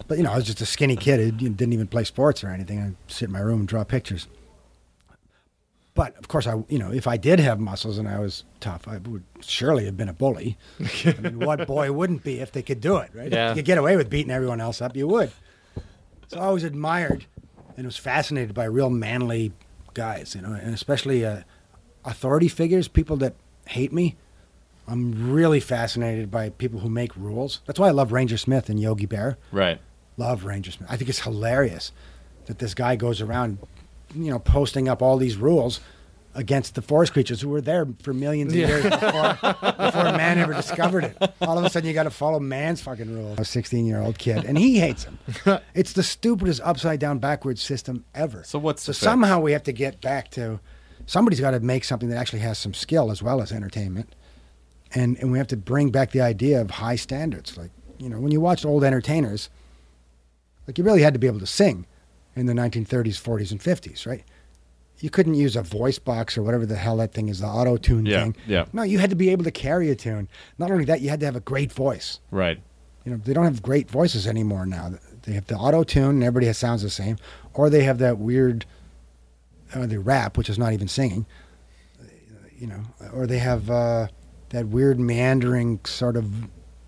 But 0.08 0.18
you 0.18 0.24
know, 0.24 0.32
I 0.32 0.36
was 0.36 0.46
just 0.46 0.62
a 0.62 0.66
skinny 0.66 0.96
kid 0.96 1.20
who 1.20 1.32
didn't 1.50 1.74
even 1.74 1.88
play 1.88 2.04
sports 2.04 2.44
or 2.44 2.50
anything. 2.50 2.80
I'd 2.82 3.12
sit 3.12 3.28
in 3.28 3.32
my 3.32 3.40
room 3.40 3.62
and 3.62 3.68
draw 3.68 3.84
pictures. 3.84 4.28
But 5.96 6.18
of 6.18 6.28
course, 6.28 6.48
I 6.48 6.64
you 6.70 6.80
know, 6.80 6.92
if 6.92 7.08
I 7.08 7.18
did 7.18 7.40
have 7.40 7.60
muscles 7.60 7.98
and 7.98 8.08
I 8.08 8.20
was 8.20 8.44
tough, 8.60 8.88
I 8.88 8.98
would 8.98 9.24
surely 9.42 9.86
have 9.86 9.96
been 9.96 10.10
a 10.10 10.14
bully. 10.14 10.58
I 11.06 11.14
mean, 11.20 11.40
what 11.40 11.68
boy 11.68 11.92
wouldn't 11.92 12.24
be 12.24 12.40
if 12.40 12.52
they 12.52 12.64
could 12.64 12.82
do 12.82 12.98
it, 12.98 13.12
right? 13.14 13.32
Yeah. 13.32 13.52
If 13.52 13.58
you 13.58 13.62
could 13.62 13.68
get 13.68 13.78
away 13.78 13.96
with 13.96 14.10
beating 14.10 14.32
everyone 14.32 14.60
else 14.60 14.82
up, 14.82 14.96
you 14.96 15.08
would. 15.08 15.32
So 16.28 16.40
I 16.40 16.46
always 16.46 16.64
admired 16.64 17.26
and 17.78 17.86
was 17.86 17.98
fascinated 17.98 18.54
by 18.56 18.66
real 18.66 18.90
manly 18.90 19.52
guys, 19.94 20.36
you 20.36 20.42
know, 20.42 20.54
and 20.54 20.74
especially 20.74 21.26
uh, 21.26 21.42
authority 22.06 22.48
figures, 22.48 22.88
people 22.88 23.18
that 23.18 23.36
hate 23.68 23.94
me. 23.94 24.16
I'm 24.88 25.32
really 25.32 25.60
fascinated 25.60 26.30
by 26.30 26.50
people 26.50 26.82
who 26.82 26.90
make 26.90 27.16
rules. 27.16 27.62
That's 27.66 27.80
why 27.80 27.88
I 27.88 27.92
love 27.92 28.12
Ranger 28.12 28.38
Smith 28.38 28.68
and 28.68 28.80
Yogi 28.80 29.06
Bear. 29.06 29.38
Right. 29.52 29.80
Love 30.18 30.46
Ranger 30.46 30.72
Smith. 30.72 30.90
I 30.92 30.98
think 30.98 31.10
it's 31.10 31.22
hilarious 31.22 31.92
that 32.46 32.60
this 32.60 32.74
guy 32.74 32.96
goes 32.96 33.22
around, 33.22 33.58
you 34.14 34.32
know, 34.32 34.40
posting 34.40 34.88
up 34.88 35.02
all 35.02 35.18
these 35.18 35.38
rules 35.38 35.80
against 36.36 36.76
the 36.76 36.82
forest 36.82 37.14
creatures 37.14 37.42
who 37.42 37.50
were 37.50 37.62
there 37.62 37.88
for 38.02 38.14
millions 38.14 38.52
of 38.52 38.58
years 38.58 38.84
before, 38.84 39.38
before 39.42 40.04
man 40.04 40.38
ever 40.40 40.54
discovered 40.54 41.04
it. 41.04 41.18
All 41.42 41.58
of 41.58 41.64
a 41.64 41.70
sudden, 41.70 41.88
you 41.88 41.94
got 41.94 42.04
to 42.04 42.10
follow 42.10 42.40
man's 42.40 42.82
fucking 42.82 43.14
rules. 43.14 43.40
A 43.40 43.46
16 43.46 43.86
year 43.86 44.02
old 44.02 44.18
kid, 44.18 44.46
and 44.46 44.58
he 44.58 44.80
hates 44.80 45.04
him. 45.06 45.20
it's 45.74 45.94
the 45.94 46.04
stupidest 46.04 46.62
upside 46.64 47.00
down 47.00 47.20
backwards 47.20 47.62
system 47.62 48.06
ever. 48.16 48.44
So 48.44 48.60
what's 48.60 48.84
so 48.84 48.92
somehow 48.92 49.40
we 49.40 49.52
have 49.52 49.64
to 49.64 49.74
get 49.74 50.02
back 50.02 50.32
to 50.32 50.60
somebody's 51.06 51.40
got 51.40 51.52
to 51.52 51.60
make 51.60 51.84
something 51.84 52.10
that 52.10 52.18
actually 52.18 52.40
has 52.40 52.58
some 52.58 52.74
skill 52.74 53.12
as 53.12 53.22
well 53.22 53.42
as 53.42 53.52
entertainment, 53.52 54.16
and 54.94 55.18
and 55.18 55.32
we 55.32 55.38
have 55.38 55.48
to 55.48 55.58
bring 55.58 55.92
back 55.92 56.12
the 56.12 56.22
idea 56.22 56.60
of 56.62 56.72
high 56.72 56.96
standards. 56.96 57.58
Like 57.58 57.72
you 58.00 58.10
know, 58.10 58.20
when 58.20 58.32
you 58.32 58.42
watch 58.42 58.66
old 58.66 58.84
entertainers, 58.84 59.50
like 60.68 60.78
you 60.78 60.84
really 60.84 61.02
had 61.02 61.14
to 61.14 61.20
be 61.20 61.28
able 61.28 61.40
to 61.40 61.48
sing 61.48 61.86
in 62.36 62.46
the 62.46 62.54
1930s, 62.54 63.22
40s, 63.22 63.52
and 63.52 63.60
50s, 63.60 64.06
right? 64.08 64.24
You 65.00 65.10
couldn't 65.10 65.34
use 65.36 65.56
a 65.56 65.62
voice 65.62 66.00
box 66.00 66.38
or 66.38 66.44
whatever 66.44 66.66
the 66.66 66.76
hell 66.78 66.98
that 66.98 67.14
thing 67.14 67.28
is, 67.28 67.40
the 67.40 67.48
auto 67.48 67.76
tune 67.78 68.06
Yeah, 68.06 68.24
thing. 68.24 68.36
yeah. 68.48 68.66
No, 68.74 68.84
you 68.84 69.00
had 69.00 69.10
to 69.10 69.16
be 69.16 69.30
able 69.30 69.44
to 69.44 69.52
carry 69.52 69.90
a 69.90 69.96
tune. 69.96 70.30
Not 70.58 70.72
only 70.72 70.86
that, 70.86 71.02
you 71.02 71.10
had 71.10 71.20
to 71.20 71.26
have 71.26 71.36
a 71.36 71.42
great 71.42 71.72
voice. 71.74 72.20
Right. 72.32 72.60
You 73.04 73.12
know, 73.12 73.18
they 73.18 73.34
don't 73.34 73.44
have 73.44 73.62
great 73.62 73.90
voices 73.92 74.26
anymore 74.28 74.66
now. 74.66 74.94
They 75.24 75.34
have 75.34 75.48
the 75.48 75.56
auto 75.56 75.84
tune, 75.84 76.10
and 76.12 76.24
everybody 76.24 76.46
has, 76.48 76.58
sounds 76.58 76.84
the 76.84 76.90
same, 76.90 77.18
or 77.54 77.70
they 77.70 77.84
have 77.84 77.98
that 78.00 78.18
weird, 78.18 78.66
uh, 79.74 79.86
the 79.88 80.00
rap, 80.00 80.38
which 80.38 80.50
is 80.50 80.58
not 80.58 80.72
even 80.74 80.88
singing. 80.88 81.26
You 82.58 82.68
know, 82.68 82.82
or 83.14 83.28
they 83.28 83.40
have 83.40 83.70
uh, 83.70 84.08
that 84.50 84.68
weird 84.68 85.00
meandering 85.00 85.82
sort 85.84 86.16
of 86.16 86.32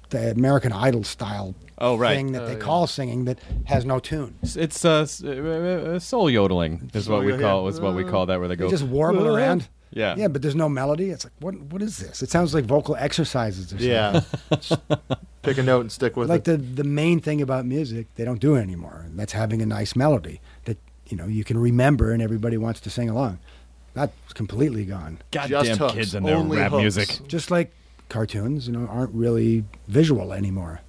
the 0.10 0.31
American 0.31 0.72
Idol 0.72 1.03
style 1.03 1.53
Oh, 1.77 1.97
right. 1.97 2.15
thing 2.15 2.31
that 2.31 2.43
Oh, 2.43 2.45
they 2.47 2.53
yeah. 2.53 2.60
call 2.60 2.88
singing 2.88 3.26
that 3.26 3.39
has 3.65 3.84
no 3.85 3.99
tune. 3.99 4.35
It's, 4.41 4.56
it's 4.56 4.85
uh, 4.85 5.02
s- 5.02 5.23
uh, 5.23 5.93
uh, 5.95 5.99
soul 5.99 6.30
yodeling 6.30 6.89
is 6.93 7.10
what 7.10 7.23
we 7.26 7.31
Soul, 7.34 7.39
call 7.41 7.68
is 7.68 7.81
what 7.81 7.95
we 7.95 8.03
call 8.03 8.26
that 8.27 8.39
where 8.39 8.47
they 8.47 8.56
They 8.56 8.64
go 8.64 8.69
just 8.69 8.84
warble 8.84 9.27
around. 9.27 9.68
Yeah. 9.91 10.15
Yeah, 10.18 10.27
but 10.30 10.41
there's 10.41 10.56
no 10.56 10.68
melody. 10.68 11.10
It's 11.11 11.23
like, 11.26 11.34
what? 11.39 11.56
What 11.72 11.81
is 11.81 11.97
this? 11.97 12.22
It 12.22 12.30
sounds 12.30 12.53
like 12.53 12.65
vocal 12.65 12.95
exercises 12.97 13.72
or 13.73 13.77
something. 13.77 13.88
Yeah. 13.89 14.22
Pick 15.43 15.57
a 15.57 15.64
note 15.64 15.81
and 15.81 15.91
stick 15.91 16.15
with 16.18 16.27
it. 16.30 16.31
like 16.34 16.41
it. 16.41 16.43
the 16.45 16.57
the 16.57 16.84
main 16.84 17.19
thing 17.19 17.41
about 17.41 17.65
music 17.65 18.07
they 18.15 18.26
don't 18.26 18.39
do 18.39 18.56
it 18.56 18.61
anymore 18.61 19.03
and 19.06 19.18
that's 19.19 19.34
having 19.34 19.61
a 19.61 19.65
nice 19.65 19.95
melody 19.95 20.41
that 20.65 20.77
you 21.07 21.15
know 21.15 21.27
you 21.27 21.43
can 21.43 21.57
remember 21.57 22.11
and 22.11 22.22
everybody 22.22 22.57
wants 22.57 22.80
to 22.81 22.89
sing 22.89 23.10
along 23.10 23.38
that's 23.93 24.34
completely 24.34 24.85
gone 24.85 25.19
Goddamn 25.31 25.77
hooks, 25.77 25.93
kids 25.93 26.15
and 26.15 26.26
their 26.26 26.38
only 26.38 26.57
rap 26.57 26.72
hooks. 26.72 26.81
music. 26.81 27.27
just 27.27 27.52
like 27.52 27.72
cartoons 28.10 28.65
you 28.68 28.73
know 28.73 28.88
aren't 28.88 29.14
really 29.14 29.65
visual 29.88 30.34
anymore 30.34 30.81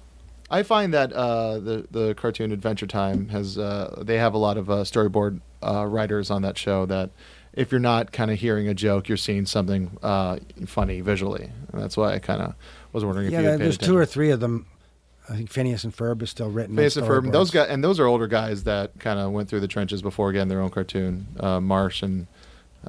I 0.49 0.63
find 0.63 0.93
that 0.93 1.11
uh, 1.13 1.59
the 1.59 1.87
the 1.91 2.15
cartoon 2.15 2.51
Adventure 2.51 2.87
Time 2.87 3.29
has 3.29 3.57
uh, 3.57 4.01
they 4.05 4.17
have 4.17 4.33
a 4.33 4.37
lot 4.37 4.57
of 4.57 4.69
uh, 4.69 4.75
storyboard 4.83 5.41
uh, 5.61 5.85
writers 5.85 6.31
on 6.31 6.41
that 6.43 6.57
show 6.57 6.85
that 6.85 7.09
if 7.53 7.71
you're 7.71 7.79
not 7.79 8.11
kind 8.11 8.31
of 8.31 8.39
hearing 8.39 8.67
a 8.67 8.73
joke, 8.73 9.07
you're 9.09 9.17
seeing 9.17 9.45
something 9.45 9.97
uh, 10.03 10.37
funny 10.65 11.01
visually, 11.01 11.51
and 11.71 11.81
that's 11.81 11.97
why 11.97 12.13
I 12.13 12.19
kind 12.19 12.41
of 12.41 12.55
was 12.93 13.03
wondering 13.03 13.27
if 13.27 13.33
yeah 13.33 13.41
you 13.41 13.47
had 13.47 13.59
there's 13.59 13.77
paid 13.77 13.85
two 13.85 13.97
or 13.97 14.05
three 14.05 14.31
of 14.31 14.39
them 14.39 14.65
i 15.29 15.35
think 15.35 15.51
phineas 15.51 15.83
and 15.83 15.95
ferb 15.95 16.21
is 16.21 16.29
still 16.29 16.49
written 16.49 16.71
on 16.71 16.77
Phineas 16.77 16.95
and 16.95 17.05
Ferb, 17.05 17.31
those 17.31 17.51
guys, 17.51 17.67
and 17.69 17.83
those 17.83 17.99
are 17.99 18.05
older 18.07 18.27
guys 18.27 18.63
that 18.63 18.97
kind 18.99 19.19
of 19.19 19.31
went 19.31 19.49
through 19.49 19.59
the 19.59 19.67
trenches 19.67 20.01
before 20.01 20.31
getting 20.31 20.47
their 20.47 20.61
own 20.61 20.69
cartoon. 20.69 21.27
Uh, 21.39 21.59
Marsh 21.59 22.01
and 22.01 22.27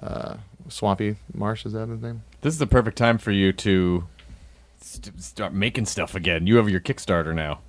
uh, 0.01 0.37
Swampy 0.69 1.17
Marsh 1.35 1.67
is 1.67 1.73
that 1.73 1.89
his 1.89 2.01
name? 2.01 2.23
This 2.43 2.55
is 2.55 2.59
the 2.59 2.67
perfect 2.69 2.97
time 2.97 3.19
for 3.19 3.33
you 3.33 3.53
to 3.55 4.05
st- 4.81 5.21
start 5.23 5.53
making 5.53 5.87
stuff 5.87 6.15
again. 6.15 6.47
You 6.47 6.57
have 6.57 6.69
your 6.69 6.81
Kickstarter 6.81 7.35
now, 7.35 7.61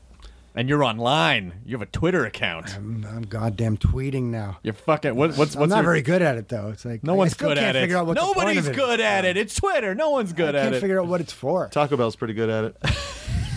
and 0.55 0.67
you're 0.69 0.83
online. 0.83 1.61
You 1.65 1.73
have 1.77 1.81
a 1.81 1.85
Twitter 1.91 2.25
account. 2.25 2.75
I'm, 2.75 3.05
I'm 3.05 3.21
goddamn 3.23 3.77
tweeting 3.77 4.23
now 4.25 4.59
You're 4.63 4.73
fucking. 4.73 5.15
What, 5.15 5.29
what's 5.37 5.55
what's 5.55 5.55
i'm 5.57 5.69
not 5.69 5.75
your, 5.77 5.83
very 5.85 6.01
good 6.01 6.21
at 6.21 6.37
it 6.37 6.49
though 6.49 6.69
it's 6.69 6.85
like 6.85 7.03
No 7.03 7.13
I 7.13 7.17
one's 7.17 7.33
still 7.33 7.49
good 7.49 7.57
can't 7.57 7.69
at 7.69 7.75
it. 7.75 7.81
figure 7.81 7.97
out 7.97 8.07
what 8.07 8.15
the 8.15 8.21
point 8.21 8.37
Nobody's 8.37 8.67
of 8.67 8.73
it 8.73 8.75
good 8.75 8.99
at 8.99 9.25
it. 9.25 9.37
It's 9.37 9.55
Twitter. 9.55 9.93
No 9.95 10.09
one's 10.11 10.33
good 10.33 10.55
I 10.55 10.59
at 10.59 10.63
can't 10.63 10.75
it. 10.75 10.81
figure 10.81 10.99
out 11.01 11.07
what 11.07 11.21
it's 11.21 11.33
for. 11.33 11.67
Taco 11.69 11.97
Bell's 11.97 12.15
pretty 12.15 12.33
good 12.33 12.49
at 12.49 12.63
it. 12.65 12.77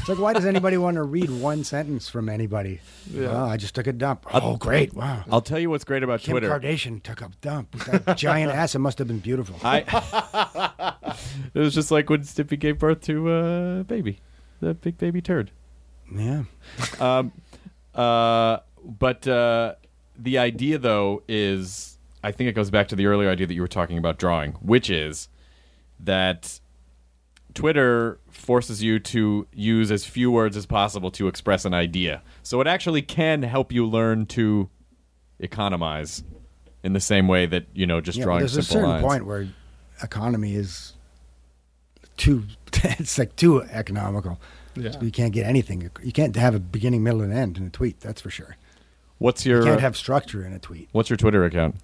It's 0.02 0.08
like, 0.08 0.18
why 0.18 0.32
does 0.32 0.46
anybody 0.46 0.76
want 0.78 0.96
to 0.96 1.04
read 1.04 1.30
one 1.30 1.62
sentence 1.62 2.08
from 2.08 2.28
anybody? 2.28 2.80
Yeah. 3.08 3.28
Oh, 3.28 3.44
I 3.44 3.56
just 3.56 3.72
took 3.76 3.86
a 3.86 3.92
dump. 3.92 4.26
Oh, 4.34 4.56
great! 4.56 4.92
Wow. 4.94 5.22
I'll 5.30 5.40
tell 5.40 5.60
you 5.60 5.70
what's 5.70 5.84
great 5.84 6.02
about 6.02 6.18
Kim 6.18 6.32
Twitter. 6.32 6.50
Kardashian 6.50 7.00
took 7.04 7.20
a 7.20 7.30
dump. 7.40 7.70
That 7.84 8.16
giant 8.16 8.50
ass. 8.54 8.74
It 8.74 8.80
must 8.80 8.98
have 8.98 9.06
been 9.06 9.20
beautiful. 9.20 9.54
I. 9.62 11.14
it 11.54 11.58
was 11.60 11.72
just 11.72 11.92
like 11.92 12.10
when 12.10 12.22
Stimpy 12.22 12.58
gave 12.58 12.80
birth 12.80 13.02
to 13.02 13.30
uh, 13.30 13.82
baby, 13.84 14.18
the 14.58 14.74
big 14.74 14.98
baby 14.98 15.22
turd. 15.22 15.52
yeah. 16.12 16.42
um, 16.98 17.30
uh, 17.94 18.58
but 18.84 19.28
uh, 19.28 19.76
the 20.18 20.38
idea, 20.38 20.78
though, 20.78 21.22
is 21.28 21.96
I 22.24 22.32
think 22.32 22.48
it 22.48 22.54
goes 22.54 22.72
back 22.72 22.88
to 22.88 22.96
the 22.96 23.06
earlier 23.06 23.30
idea 23.30 23.46
that 23.46 23.54
you 23.54 23.60
were 23.60 23.68
talking 23.68 23.98
about 23.98 24.18
drawing, 24.18 24.54
which 24.54 24.90
is 24.90 25.28
that 26.00 26.58
Twitter 27.54 28.18
forces 28.30 28.82
you 28.82 28.98
to 28.98 29.46
use 29.52 29.90
as 29.90 30.04
few 30.04 30.30
words 30.30 30.56
as 30.56 30.66
possible 30.66 31.10
to 31.12 31.28
express 31.28 31.64
an 31.64 31.74
idea. 31.74 32.22
So 32.42 32.60
it 32.60 32.66
actually 32.66 33.02
can 33.02 33.42
help 33.42 33.72
you 33.72 33.86
learn 33.86 34.26
to 34.26 34.68
economize 35.38 36.22
in 36.82 36.92
the 36.92 37.00
same 37.00 37.28
way 37.28 37.46
that 37.46 37.66
you 37.74 37.86
know 37.86 38.00
just 38.00 38.18
yeah 38.18 38.24
but 38.24 38.26
drawing 38.26 38.38
there's 38.40 38.56
a 38.56 38.62
simple 38.62 38.74
certain 38.74 38.90
lines. 38.90 39.04
point 39.04 39.26
where 39.26 39.48
economy 40.02 40.54
is 40.54 40.94
too. 42.16 42.44
It's 42.84 43.18
like 43.18 43.36
too 43.36 43.62
economical. 43.62 44.40
Yeah. 44.74 44.92
So 44.92 45.02
you 45.02 45.12
can't 45.12 45.32
get 45.32 45.46
anything. 45.46 45.90
You 46.02 46.10
can't 46.10 46.34
have 46.34 46.54
a 46.54 46.58
beginning, 46.58 47.02
middle, 47.04 47.20
and 47.20 47.32
end 47.32 47.58
in 47.58 47.66
a 47.66 47.70
tweet. 47.70 48.00
That's 48.00 48.20
for 48.20 48.30
sure. 48.30 48.56
What's 49.18 49.44
your 49.46 49.60
You 49.60 49.66
can't 49.66 49.80
have 49.80 49.96
structure 49.96 50.44
in 50.44 50.52
a 50.52 50.58
tweet. 50.58 50.88
What's 50.92 51.10
your 51.10 51.18
Twitter 51.18 51.44
account? 51.44 51.76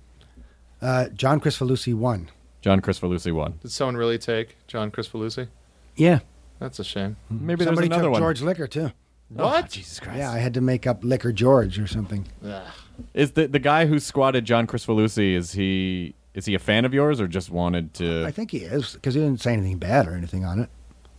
Uh, 0.81 1.09
John 1.11 1.41
Kricfalusi 1.41 1.95
one. 1.95 2.31
John 2.61 2.81
Chris 2.81 3.03
Lucy 3.03 3.33
one. 3.33 3.59
Did 3.63 3.71
someone 3.71 3.97
really 3.97 4.19
take 4.19 4.57
John 4.67 4.91
Kricfalusi? 4.91 5.49
Yeah. 5.99 6.21
That's 6.59 6.79
a 6.79 6.85
shame. 6.85 7.17
Hmm. 7.29 7.47
Maybe 7.47 7.65
Somebody 7.65 7.89
there's 7.89 7.99
another 7.99 8.09
took 8.09 8.13
one. 8.13 8.21
George 8.23 8.43
Liquor 8.43 8.67
too. 8.67 8.91
What? 9.29 9.65
Oh, 9.65 9.67
Jesus 9.69 10.01
Christ. 10.01 10.19
Yeah, 10.19 10.33
I 10.33 10.39
had 10.39 10.55
to 10.55 10.61
make 10.61 10.87
up 10.87 11.05
Liquor 11.05 11.33
George 11.33 11.79
or 11.79 11.87
something. 11.87 12.27
Ugh. 12.45 12.63
Is 13.15 13.33
the 13.33 13.47
the 13.47 13.59
guy 13.59 13.87
who 13.87 14.01
squatted 14.01 14.45
John 14.45 14.67
Chris 14.67 14.89
Lucy? 14.89 15.35
Is 15.35 15.53
he 15.53 16.15
is 16.35 16.47
he 16.47 16.55
a 16.55 16.59
fan 16.59 16.85
of 16.85 16.93
yours 16.95 17.21
or 17.21 17.29
just 17.29 17.51
wanted 17.51 17.95
to? 17.95 18.25
I 18.25 18.31
think 18.31 18.51
he 18.51 18.59
is 18.59 18.95
because 18.95 19.15
he 19.15 19.21
didn't 19.21 19.41
say 19.41 19.53
anything 19.53 19.79
bad 19.79 20.09
or 20.09 20.15
anything 20.15 20.45
on 20.45 20.59
it, 20.61 20.71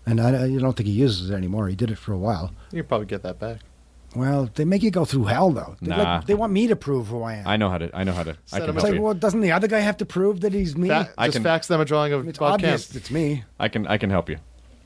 and 0.05 0.19
I, 0.19 0.45
I 0.45 0.57
don't 0.57 0.75
think 0.75 0.87
he 0.87 0.93
uses 0.93 1.29
it 1.29 1.35
anymore. 1.35 1.67
He 1.69 1.75
did 1.75 1.91
it 1.91 1.97
for 1.97 2.11
a 2.11 2.17
while. 2.17 2.51
You 2.71 2.81
can 2.81 2.87
probably 2.87 3.05
get 3.07 3.21
that 3.23 3.39
back. 3.39 3.59
Well, 4.15 4.49
they 4.55 4.65
make 4.65 4.81
you 4.81 4.89
go 4.91 5.05
through 5.05 5.25
hell 5.25 5.51
though. 5.51 5.75
They, 5.81 5.89
Nah. 5.95 6.15
like, 6.17 6.25
they 6.25 6.33
want 6.33 6.51
me 6.51 6.67
to 6.67 6.75
prove 6.75 7.07
who 7.07 7.21
I 7.21 7.35
am. 7.35 7.47
I 7.47 7.55
know 7.57 7.69
how 7.69 7.77
to. 7.77 7.89
I 7.95 8.03
know 8.03 8.11
how 8.13 8.23
to. 8.23 8.31
I 8.31 8.35
Set 8.45 8.61
can 8.61 8.69
him 8.71 8.75
it's 8.75 8.83
help 8.83 8.83
like, 8.91 8.93
you. 8.95 9.01
well, 9.03 9.13
doesn't 9.13 9.41
the 9.41 9.51
other 9.51 9.67
guy 9.67 9.79
have 9.79 9.97
to 9.97 10.05
prove 10.05 10.41
that 10.41 10.51
he's 10.51 10.75
me? 10.75 10.89
Fa- 10.89 11.13
I 11.17 11.27
just 11.27 11.35
can- 11.35 11.43
fax 11.43 11.67
them 11.67 11.79
a 11.79 11.85
drawing 11.85 12.11
of 12.11 12.27
it's 12.27 12.39
Bob 12.39 12.53
obvious 12.55 12.87
Camp. 12.87 12.95
it's 12.97 13.11
me. 13.11 13.43
I 13.59 13.67
can. 13.69 13.85
I 13.87 13.97
can 13.99 14.09
help 14.09 14.27
you. 14.29 14.37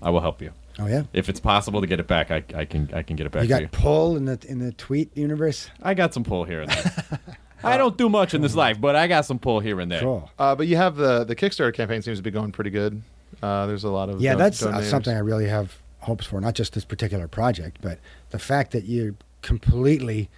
I 0.04 0.10
will 0.12 0.20
help 0.22 0.42
you 0.42 0.52
Oh 0.80 0.86
yeah. 0.88 1.04
if 1.14 1.30
it's 1.30 1.40
possible 1.40 1.82
to 1.82 1.88
get 1.88 2.00
it 2.00 2.08
back. 2.08 2.30
I, 2.32 2.44
I 2.56 2.66
can. 2.66 2.90
I 2.94 3.02
can 3.04 3.16
get 3.16 3.26
it 3.26 3.32
back 3.32 3.44
You 3.44 3.48
for 3.50 3.54
got 3.56 3.62
you. 3.62 3.68
pull 3.70 4.18
in 4.18 4.26
the 4.26 4.40
in 4.48 4.60
the 4.60 4.72
tweet 4.74 5.16
universe. 5.16 5.70
I 5.82 5.94
got 5.94 6.14
some 6.14 6.24
pull 6.24 6.44
here 6.46 6.62
and 6.62 6.72
there. 6.72 7.20
I 7.64 7.78
don't 7.78 7.98
do 7.98 8.10
much 8.10 8.34
in 8.34 8.42
this 8.42 8.56
life, 8.56 8.82
but 8.82 8.96
I 8.96 9.08
got 9.08 9.26
some 9.26 9.40
pull 9.40 9.60
here 9.62 9.80
and 9.80 9.90
there. 9.92 10.02
Cool. 10.02 10.30
Uh, 10.38 10.54
but 10.56 10.68
you 10.68 10.76
have 10.76 10.96
the 10.98 11.24
the 11.24 11.36
Kickstarter 11.36 11.74
campaign 11.74 12.02
seems 12.02 12.18
to 12.20 12.24
be 12.24 12.32
going 12.32 12.52
pretty 12.52 12.72
good. 12.72 13.02
Uh, 13.42 13.66
there's 13.68 13.84
a 13.84 13.90
lot 13.90 14.10
of 14.10 14.20
Yeah, 14.22 14.32
don- 14.32 14.40
that's 14.40 14.62
uh, 14.64 14.72
donators. 14.72 14.90
something 14.90 15.16
I 15.16 15.20
really 15.20 15.48
have 15.48 15.78
hopes 16.00 16.26
for. 16.26 16.42
Not 16.42 16.56
just 16.56 16.74
this 16.74 16.86
particular 16.86 17.28
project, 17.28 17.78
but 17.82 18.00
the 18.32 18.40
fact 18.40 18.72
that 18.72 18.84
you 18.86 19.16
completely 19.42 20.30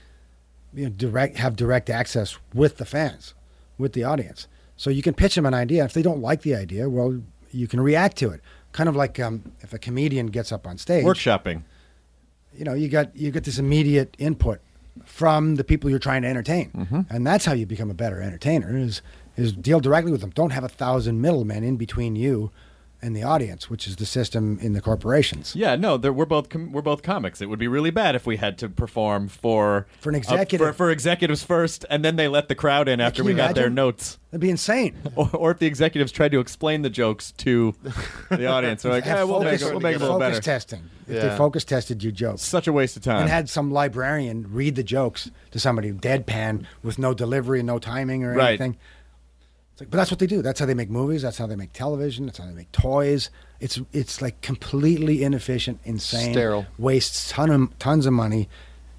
you 0.73 0.83
know, 0.85 0.89
direct 0.89 1.37
have 1.37 1.55
direct 1.55 1.89
access 1.89 2.37
with 2.53 2.77
the 2.77 2.85
fans, 2.85 3.33
with 3.77 3.93
the 3.93 4.03
audience. 4.03 4.47
So 4.77 4.89
you 4.89 5.01
can 5.01 5.13
pitch 5.13 5.35
them 5.35 5.45
an 5.45 5.53
idea. 5.53 5.85
If 5.85 5.93
they 5.93 6.01
don't 6.01 6.19
like 6.21 6.41
the 6.41 6.53
idea, 6.55 6.89
well, 6.89 7.21
you 7.51 7.67
can 7.67 7.79
react 7.79 8.17
to 8.17 8.29
it. 8.31 8.41
Kind 8.75 8.89
of 8.89 8.95
like 8.95 9.19
um, 9.21 9.41
if 9.61 9.71
a 9.71 9.79
comedian 9.79 10.27
gets 10.27 10.51
up 10.51 10.67
on 10.67 10.77
stage, 10.77 11.05
Workshopping. 11.05 11.63
you 12.57 12.65
know, 12.65 12.73
you 12.73 12.89
got 12.89 13.15
you 13.15 13.31
get 13.31 13.45
this 13.45 13.57
immediate 13.57 14.13
input 14.19 14.59
from 15.05 15.55
the 15.55 15.63
people 15.63 15.89
you're 15.89 15.97
trying 15.97 16.23
to 16.23 16.27
entertain, 16.27 17.05
and 17.09 17.25
that's 17.25 17.45
how 17.45 17.53
you 17.53 17.65
become 17.65 17.89
a 17.89 17.93
better 17.93 18.21
entertainer. 18.21 18.77
Is 18.77 19.01
is 19.37 19.53
deal 19.53 19.79
directly 19.79 20.11
with 20.11 20.19
them. 20.19 20.31
Don't 20.31 20.51
have 20.51 20.65
a 20.65 20.67
thousand 20.67 21.21
middlemen 21.21 21.63
in 21.63 21.77
between 21.77 22.17
you 22.17 22.51
and 23.05 23.15
the 23.15 23.23
audience, 23.23 23.69
which 23.69 23.87
is 23.87 23.97
the 23.97 24.05
system 24.05 24.57
in 24.59 24.73
the 24.73 24.81
corporations. 24.81 25.55
Yeah, 25.55 25.75
no, 25.75 25.95
we're 25.97 26.25
both 26.25 26.49
com- 26.49 26.71
we're 26.71 26.81
both 26.81 27.03
comics. 27.03 27.41
It 27.41 27.45
would 27.45 27.59
be 27.59 27.67
really 27.67 27.91
bad 27.91 28.15
if 28.15 28.25
we 28.25 28.37
had 28.37 28.57
to 28.57 28.69
perform 28.69 29.27
for 29.27 29.85
For 30.01 30.09
an 30.09 30.21
uh, 30.27 30.45
for, 30.57 30.73
for 30.73 30.89
executives 30.91 31.43
first, 31.43 31.85
and 31.89 32.03
then 32.03 32.15
they 32.15 32.27
let 32.27 32.47
the 32.49 32.55
crowd 32.55 32.87
in 32.89 32.99
after 32.99 33.23
we 33.23 33.33
got 33.33 33.55
their 33.55 33.69
notes. 33.69 34.17
That'd 34.31 34.41
be 34.41 34.49
insane. 34.49 34.95
Or, 35.15 35.29
or 35.33 35.51
if 35.51 35.59
the 35.59 35.67
executives 35.67 36.11
tried 36.11 36.31
to 36.33 36.39
explain 36.41 36.81
the 36.81 36.89
jokes 36.89 37.31
to 37.33 37.73
the 38.29 38.47
audience, 38.55 38.81
they're 38.83 38.91
like, 38.91 39.05
"Yeah, 39.05 39.23
we'll 39.23 39.39
make 39.39 39.59
focus, 39.59 39.61
it, 39.61 39.71
we'll 39.71 39.79
make 39.79 39.95
it 39.95 40.01
a 40.01 40.05
little 40.05 40.19
focus 40.19 40.37
better." 40.39 40.41
testing. 40.41 40.89
If 41.07 41.15
Yeah. 41.15 41.29
they 41.29 41.37
focus 41.37 41.63
tested 41.63 42.03
your 42.03 42.11
jokes 42.11 42.41
Such 42.41 42.67
a 42.67 42.73
waste 42.73 42.97
of 42.97 43.03
time. 43.03 43.21
and 43.21 43.29
had 43.29 43.47
some 43.47 43.71
librarian 43.71 44.47
read 44.51 44.75
the 44.75 44.83
jokes 44.83 45.29
to 45.51 45.59
somebody 45.59 45.91
deadpan 45.93 46.65
with 46.83 46.97
no 46.97 47.13
delivery 47.13 47.59
and 47.59 47.67
no 47.67 47.77
timing 47.79 48.23
or 48.23 48.33
Right. 48.33 48.49
anything. 48.59 48.77
It's 49.75 49.81
like, 49.81 49.89
but 49.89 49.97
that's 49.97 50.09
what 50.09 50.21
they 50.21 50.27
do. 50.27 50.41
That's 50.41 50.57
how 50.57 50.65
they 50.65 50.73
make 50.73 50.89
movies. 50.89 51.21
That's 51.21 51.37
how 51.37 51.47
they 51.47 51.57
make 51.57 51.73
television. 51.73 52.27
That's 52.27 52.37
how 52.37 52.45
they 52.45 52.53
make 52.53 52.71
toys. 52.71 53.29
It's 53.59 53.77
it's 53.91 54.21
like 54.21 54.39
completely 54.39 55.21
inefficient, 55.21 55.81
insane, 55.83 56.31
Sterile. 56.31 56.65
wastes 56.77 57.29
ton 57.29 57.49
of, 57.49 57.77
tons 57.77 58.05
of 58.05 58.13
money, 58.13 58.47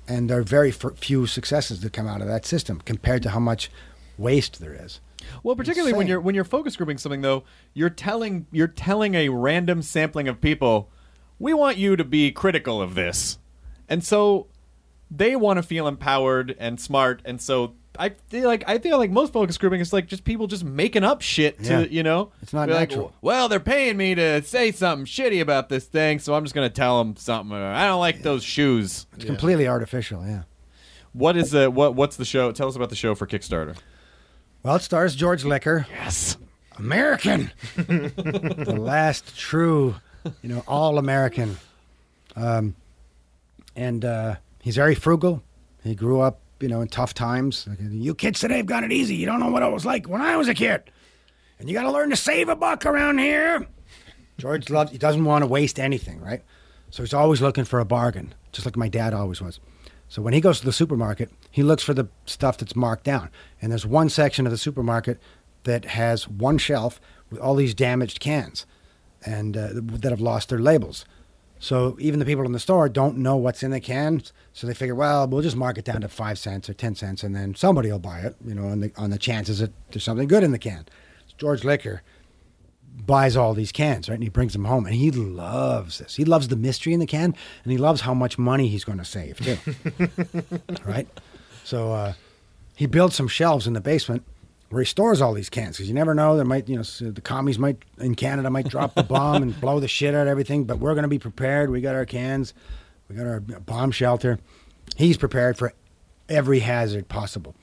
and 0.06 0.28
there 0.28 0.40
are 0.40 0.42
very 0.42 0.68
f- 0.68 0.98
few 0.98 1.26
successes 1.26 1.80
that 1.80 1.94
come 1.94 2.06
out 2.06 2.20
of 2.20 2.26
that 2.28 2.44
system 2.44 2.82
compared 2.84 3.22
to 3.22 3.30
how 3.30 3.40
much 3.40 3.70
waste 4.18 4.60
there 4.60 4.74
is. 4.74 5.00
Well, 5.42 5.56
particularly 5.56 5.94
when 5.94 6.08
you're 6.08 6.20
when 6.20 6.34
you're 6.34 6.44
focus 6.44 6.76
grouping 6.76 6.98
something, 6.98 7.22
though, 7.22 7.44
you're 7.72 7.88
telling 7.88 8.44
you're 8.52 8.68
telling 8.68 9.14
a 9.14 9.30
random 9.30 9.80
sampling 9.80 10.28
of 10.28 10.42
people, 10.42 10.90
we 11.38 11.54
want 11.54 11.78
you 11.78 11.96
to 11.96 12.04
be 12.04 12.30
critical 12.32 12.82
of 12.82 12.94
this, 12.94 13.38
and 13.88 14.04
so 14.04 14.48
they 15.10 15.36
want 15.36 15.56
to 15.56 15.62
feel 15.62 15.88
empowered 15.88 16.54
and 16.58 16.78
smart, 16.78 17.22
and 17.24 17.40
so 17.40 17.72
I 17.98 18.10
feel 18.28 18.46
like 18.48 18.64
I 18.66 18.78
feel 18.78 18.98
like 18.98 19.10
most 19.10 19.32
focus 19.32 19.58
grouping 19.58 19.80
is 19.80 19.92
like 19.92 20.06
just 20.06 20.24
people 20.24 20.46
just 20.46 20.64
making 20.64 21.04
up 21.04 21.22
shit 21.22 21.58
to 21.64 21.70
Yeah. 21.70 21.80
you 21.80 22.02
know. 22.02 22.32
It's 22.42 22.52
not 22.52 22.68
Be 22.68 22.74
like, 22.74 22.90
natural. 22.90 23.12
well, 23.20 23.48
they're 23.48 23.60
paying 23.60 23.96
me 23.96 24.14
to 24.14 24.42
say 24.42 24.72
something 24.72 25.06
shitty 25.06 25.40
about 25.40 25.68
this 25.68 25.84
thing, 25.86 26.18
so 26.18 26.34
I'm 26.34 26.44
just 26.44 26.54
gonna 26.54 26.70
tell 26.70 26.98
them 27.02 27.16
something. 27.16 27.56
I 27.56 27.86
don't 27.86 28.00
like 28.00 28.22
those 28.22 28.42
shoes. 28.44 29.06
It's 29.14 29.24
completely 29.24 29.66
artificial. 29.68 30.24
Yeah. 30.26 30.42
What 31.12 31.36
is 31.36 31.50
the 31.50 31.70
what? 31.70 31.94
What's 31.94 32.16
the 32.16 32.24
show? 32.24 32.52
Tell 32.52 32.68
us 32.68 32.76
about 32.76 32.90
the 32.90 32.96
show 32.96 33.14
for 33.14 33.26
Kickstarter. 33.26 33.76
Well, 34.62 34.76
it 34.76 34.82
stars 34.82 35.14
George 35.14 35.44
Liquor. 35.44 35.86
Yes. 35.90 36.36
American, 36.78 37.50
the 37.76 38.76
last 38.78 39.34
true, 39.38 39.94
you 40.42 40.48
know, 40.50 40.62
all 40.68 40.98
American. 40.98 41.56
Um, 42.36 42.74
and 43.74 44.04
uh, 44.04 44.36
he's 44.60 44.76
very 44.76 44.94
frugal. 44.94 45.42
He 45.82 45.94
grew 45.94 46.20
up, 46.20 46.40
you 46.60 46.68
know, 46.68 46.80
in 46.80 46.88
tough 46.88 47.14
times. 47.14 47.68
You 47.80 48.14
kids 48.14 48.40
today 48.40 48.58
have 48.58 48.66
got 48.66 48.84
it 48.84 48.92
easy. 48.92 49.14
You 49.14 49.26
don't 49.26 49.40
know 49.40 49.50
what 49.50 49.62
it 49.62 49.70
was 49.70 49.84
like 49.84 50.08
when 50.08 50.20
I 50.20 50.36
was 50.36 50.48
a 50.48 50.54
kid. 50.54 50.82
And 51.58 51.68
you 51.68 51.74
got 51.74 51.82
to 51.82 51.92
learn 51.92 52.10
to 52.10 52.16
save 52.16 52.48
a 52.48 52.56
buck 52.56 52.84
around 52.84 53.18
here. 53.18 53.66
George 54.38 54.68
loves. 54.68 54.92
He 54.92 54.98
doesn't 54.98 55.24
want 55.24 55.42
to 55.42 55.46
waste 55.46 55.78
anything, 55.78 56.20
right? 56.20 56.42
So 56.90 57.02
he's 57.02 57.14
always 57.14 57.40
looking 57.40 57.64
for 57.64 57.80
a 57.80 57.84
bargain, 57.84 58.34
just 58.52 58.66
like 58.66 58.76
my 58.76 58.88
dad 58.88 59.14
always 59.14 59.40
was. 59.40 59.60
So 60.08 60.22
when 60.22 60.34
he 60.34 60.40
goes 60.40 60.60
to 60.60 60.66
the 60.66 60.72
supermarket, 60.72 61.30
he 61.50 61.62
looks 61.62 61.82
for 61.82 61.94
the 61.94 62.08
stuff 62.26 62.58
that's 62.58 62.76
marked 62.76 63.04
down. 63.04 63.30
And 63.60 63.72
there's 63.72 63.86
one 63.86 64.08
section 64.08 64.46
of 64.46 64.52
the 64.52 64.58
supermarket 64.58 65.18
that 65.64 65.84
has 65.86 66.28
one 66.28 66.58
shelf 66.58 67.00
with 67.30 67.40
all 67.40 67.56
these 67.56 67.74
damaged 67.74 68.20
cans 68.20 68.66
and 69.24 69.56
uh, 69.56 69.70
that 69.72 70.10
have 70.10 70.20
lost 70.20 70.48
their 70.48 70.60
labels. 70.60 71.04
So 71.58 71.96
even 71.98 72.18
the 72.18 72.26
people 72.26 72.44
in 72.44 72.52
the 72.52 72.60
store 72.60 72.88
don't 72.88 73.18
know 73.18 73.36
what's 73.36 73.62
in 73.62 73.70
the 73.70 73.80
can, 73.80 74.22
So 74.52 74.66
they 74.66 74.74
figure, 74.74 74.94
well, 74.94 75.26
we'll 75.26 75.42
just 75.42 75.56
mark 75.56 75.78
it 75.78 75.84
down 75.84 76.02
to 76.02 76.08
five 76.08 76.38
cents 76.38 76.68
or 76.68 76.74
ten 76.74 76.94
cents, 76.94 77.22
and 77.22 77.34
then 77.34 77.54
somebody 77.54 77.90
will 77.90 77.98
buy 77.98 78.20
it. 78.20 78.36
You 78.44 78.54
know, 78.54 78.68
on 78.68 78.80
the 78.80 78.92
on 78.96 79.10
the 79.10 79.18
chances 79.18 79.58
that 79.60 79.72
there's 79.90 80.04
something 80.04 80.28
good 80.28 80.42
in 80.42 80.52
the 80.52 80.58
can. 80.58 80.86
George 81.38 81.64
Liquor 81.64 82.02
buys 83.04 83.36
all 83.36 83.52
these 83.52 83.72
cans, 83.72 84.08
right? 84.08 84.14
And 84.14 84.22
he 84.22 84.30
brings 84.30 84.52
them 84.52 84.64
home, 84.64 84.86
and 84.86 84.94
he 84.94 85.10
loves 85.10 85.98
this. 85.98 86.16
He 86.16 86.24
loves 86.24 86.48
the 86.48 86.56
mystery 86.56 86.94
in 86.94 87.00
the 87.00 87.06
can, 87.06 87.34
and 87.64 87.72
he 87.72 87.78
loves 87.78 88.02
how 88.02 88.14
much 88.14 88.38
money 88.38 88.68
he's 88.68 88.84
going 88.84 88.98
to 88.98 89.04
save 89.04 89.38
too. 89.38 89.58
right? 90.84 91.06
So 91.64 91.92
uh, 91.92 92.12
he 92.74 92.86
builds 92.86 93.14
some 93.14 93.28
shelves 93.28 93.66
in 93.66 93.74
the 93.74 93.80
basement 93.80 94.24
where 94.70 94.82
he 94.82 94.86
stores 94.86 95.20
all 95.20 95.32
these 95.32 95.48
cans 95.48 95.76
because 95.76 95.88
you 95.88 95.94
never 95.94 96.14
know. 96.14 96.36
There 96.36 96.44
might, 96.44 96.68
you 96.68 96.76
know, 96.76 96.82
the 96.82 97.20
commies 97.20 97.58
might 97.58 97.78
in 97.98 98.14
Canada 98.14 98.50
might 98.50 98.68
drop 98.68 98.94
the 98.94 99.02
bomb 99.02 99.42
and 99.42 99.58
blow 99.60 99.80
the 99.80 99.88
shit 99.88 100.14
out 100.14 100.22
of 100.22 100.28
everything. 100.28 100.64
But 100.64 100.78
we're 100.78 100.94
going 100.94 101.02
to 101.04 101.08
be 101.08 101.18
prepared. 101.18 101.70
We 101.70 101.80
got 101.80 101.94
our 101.94 102.06
cans. 102.06 102.54
We 103.08 103.16
got 103.16 103.26
our 103.26 103.40
bomb 103.40 103.92
shelter. 103.92 104.38
He's 104.96 105.16
prepared 105.16 105.56
for 105.56 105.72
every 106.28 106.60
hazard 106.60 107.08
possible, 107.08 107.54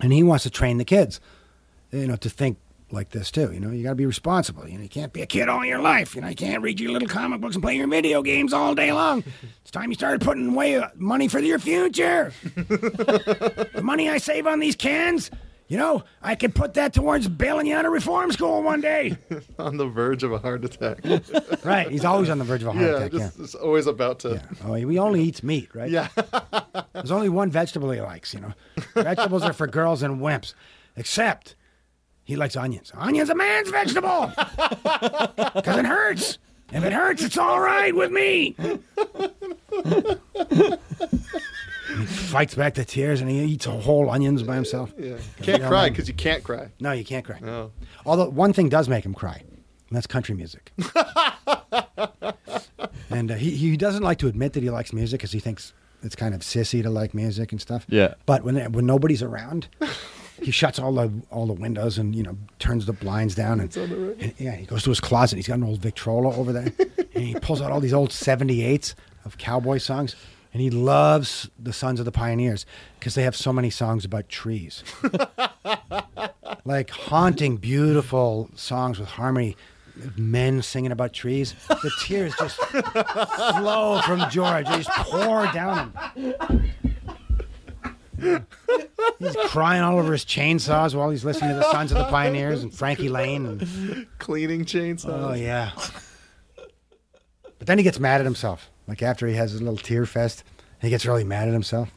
and 0.00 0.12
he 0.12 0.22
wants 0.22 0.44
to 0.44 0.50
train 0.50 0.78
the 0.78 0.84
kids, 0.84 1.20
you 1.90 2.06
know, 2.06 2.16
to 2.16 2.30
think 2.30 2.58
like 2.92 3.10
this 3.10 3.30
too. 3.30 3.52
You 3.52 3.60
know, 3.60 3.70
you 3.70 3.82
got 3.82 3.90
to 3.90 3.96
be 3.96 4.06
responsible. 4.06 4.68
You 4.68 4.76
know, 4.76 4.82
you 4.82 4.88
can't 4.88 5.12
be 5.12 5.22
a 5.22 5.26
kid 5.26 5.48
all 5.48 5.64
your 5.64 5.80
life. 5.80 6.14
You 6.14 6.20
know, 6.20 6.28
you 6.28 6.36
can't 6.36 6.62
read 6.62 6.80
your 6.80 6.92
little 6.92 7.08
comic 7.08 7.40
books 7.40 7.54
and 7.56 7.62
play 7.62 7.76
your 7.76 7.88
video 7.88 8.22
games 8.22 8.52
all 8.52 8.74
day 8.74 8.92
long. 8.92 9.24
It's 9.62 9.70
time 9.70 9.90
you 9.90 9.94
started 9.94 10.20
putting 10.20 10.48
away 10.48 10.76
uh, 10.76 10.88
money 10.96 11.28
for 11.28 11.38
your 11.38 11.60
future. 11.60 12.32
the 12.54 13.80
money 13.84 14.08
I 14.08 14.18
save 14.18 14.48
on 14.48 14.58
these 14.58 14.74
cans, 14.74 15.30
you 15.70 15.76
know, 15.76 16.02
I 16.20 16.34
could 16.34 16.52
put 16.52 16.74
that 16.74 16.92
towards 16.92 17.28
bailing 17.28 17.68
you 17.68 17.76
out 17.76 17.86
of 17.86 17.92
reform 17.92 18.32
school 18.32 18.60
one 18.60 18.80
day. 18.80 19.16
on 19.58 19.76
the 19.76 19.86
verge 19.86 20.24
of 20.24 20.32
a 20.32 20.38
heart 20.38 20.64
attack. 20.64 20.98
right. 21.64 21.88
He's 21.88 22.04
always 22.04 22.28
on 22.28 22.38
the 22.38 22.44
verge 22.44 22.62
of 22.62 22.68
a 22.68 22.72
heart 22.72 22.84
yeah, 22.84 22.96
attack. 22.96 23.12
just 23.12 23.38
yeah. 23.38 23.44
it's 23.44 23.54
always 23.54 23.86
about 23.86 24.18
to. 24.20 24.30
Yeah. 24.30 24.64
Oh, 24.64 24.74
he 24.74 24.98
only 24.98 25.22
eats 25.22 25.44
meat, 25.44 25.72
right? 25.72 25.88
Yeah. 25.88 26.08
There's 26.92 27.12
only 27.12 27.28
one 27.28 27.52
vegetable 27.52 27.88
he 27.92 28.00
likes, 28.00 28.34
you 28.34 28.40
know. 28.40 28.52
Vegetables 28.94 29.44
are 29.44 29.52
for 29.52 29.68
girls 29.68 30.02
and 30.02 30.18
wimps. 30.18 30.54
Except 30.96 31.54
he 32.24 32.34
likes 32.34 32.56
onions. 32.56 32.90
Onions 32.96 33.30
a 33.30 33.36
man's 33.36 33.70
vegetable. 33.70 34.32
Because 35.54 35.78
it 35.78 35.86
hurts. 35.86 36.38
If 36.72 36.82
it 36.82 36.92
hurts, 36.92 37.22
it's 37.22 37.38
all 37.38 37.60
right 37.60 37.94
with 37.94 38.10
me. 38.10 38.56
He 41.98 42.06
fights 42.06 42.54
back 42.54 42.74
the 42.74 42.84
tears 42.84 43.20
and 43.20 43.30
he 43.30 43.40
eats 43.40 43.64
whole 43.66 44.10
onions 44.10 44.42
by 44.42 44.54
himself. 44.54 44.92
Yeah. 44.98 45.16
Can't 45.42 45.62
Yeah, 45.62 45.68
cry 45.68 45.82
man. 45.84 45.92
because 45.92 46.08
you 46.08 46.14
can't 46.14 46.42
cry. 46.44 46.68
No, 46.80 46.92
you 46.92 47.04
can't 47.04 47.24
cry. 47.24 47.38
No. 47.40 47.72
Although 48.06 48.28
one 48.30 48.52
thing 48.52 48.68
does 48.68 48.88
make 48.88 49.04
him 49.04 49.14
cry, 49.14 49.42
and 49.42 49.96
that's 49.96 50.06
country 50.06 50.34
music. 50.34 50.72
and 53.10 53.30
uh, 53.30 53.34
he, 53.34 53.50
he 53.56 53.76
doesn't 53.76 54.02
like 54.02 54.18
to 54.18 54.28
admit 54.28 54.52
that 54.54 54.62
he 54.62 54.70
likes 54.70 54.92
music 54.92 55.20
because 55.20 55.32
he 55.32 55.40
thinks 55.40 55.72
it's 56.02 56.16
kind 56.16 56.34
of 56.34 56.40
sissy 56.40 56.82
to 56.82 56.90
like 56.90 57.14
music 57.14 57.52
and 57.52 57.60
stuff. 57.60 57.86
Yeah. 57.88 58.14
But 58.26 58.44
when 58.44 58.72
when 58.72 58.86
nobody's 58.86 59.22
around, 59.22 59.68
he 60.42 60.50
shuts 60.50 60.78
all 60.78 60.92
the 60.92 61.12
all 61.30 61.46
the 61.46 61.52
windows 61.52 61.98
and 61.98 62.14
you 62.14 62.22
know 62.22 62.36
turns 62.58 62.86
the 62.86 62.92
blinds 62.92 63.34
down 63.34 63.60
and, 63.60 63.76
and 63.76 64.34
yeah, 64.38 64.52
he 64.54 64.64
goes 64.66 64.82
to 64.84 64.90
his 64.90 65.00
closet. 65.00 65.36
He's 65.36 65.48
got 65.48 65.58
an 65.58 65.64
old 65.64 65.80
Victrola 65.80 66.34
over 66.36 66.52
there, 66.52 66.72
and 67.14 67.24
he 67.24 67.34
pulls 67.34 67.60
out 67.60 67.70
all 67.70 67.80
these 67.80 67.92
old 67.94 68.10
'78s 68.10 68.94
of 69.24 69.36
cowboy 69.38 69.78
songs. 69.78 70.16
And 70.52 70.60
he 70.60 70.70
loves 70.70 71.48
the 71.58 71.72
Sons 71.72 72.00
of 72.00 72.04
the 72.04 72.12
Pioneers 72.12 72.66
because 72.98 73.14
they 73.14 73.22
have 73.22 73.36
so 73.36 73.52
many 73.52 73.70
songs 73.70 74.04
about 74.04 74.28
trees, 74.28 74.82
like 76.64 76.90
haunting, 76.90 77.56
beautiful 77.56 78.50
songs 78.56 78.98
with 78.98 79.08
harmony. 79.10 79.56
of 80.02 80.18
Men 80.18 80.60
singing 80.62 80.90
about 80.92 81.12
trees. 81.12 81.54
The 81.68 81.90
tears 82.02 82.34
just 82.38 82.56
flow 82.56 84.00
from 84.04 84.28
George. 84.30 84.66
They 84.66 84.78
just 84.78 84.90
pour 84.90 85.46
down 85.52 85.92
him. 86.16 86.66
He's 89.18 89.36
crying 89.46 89.82
all 89.82 89.98
over 89.98 90.12
his 90.12 90.24
chainsaws 90.24 90.94
while 90.94 91.10
he's 91.10 91.24
listening 91.24 91.50
to 91.50 91.56
the 91.56 91.70
Sons 91.70 91.92
of 91.92 91.98
the 91.98 92.04
Pioneers 92.04 92.62
and 92.62 92.72
Frankie 92.74 93.08
Laine. 93.08 93.46
And, 93.46 94.06
Cleaning 94.18 94.64
chainsaws. 94.64 95.30
oh, 95.30 95.34
yeah. 95.34 95.70
But 97.58 97.66
then 97.66 97.78
he 97.78 97.84
gets 97.84 97.98
mad 98.00 98.20
at 98.20 98.24
himself. 98.24 98.70
Like 98.90 99.02
after 99.02 99.28
he 99.28 99.34
has 99.34 99.52
his 99.52 99.62
little 99.62 99.78
tear 99.78 100.04
fest, 100.04 100.42
he 100.82 100.90
gets 100.90 101.06
really 101.06 101.22
mad 101.22 101.46
at 101.46 101.54
himself. 101.54 101.92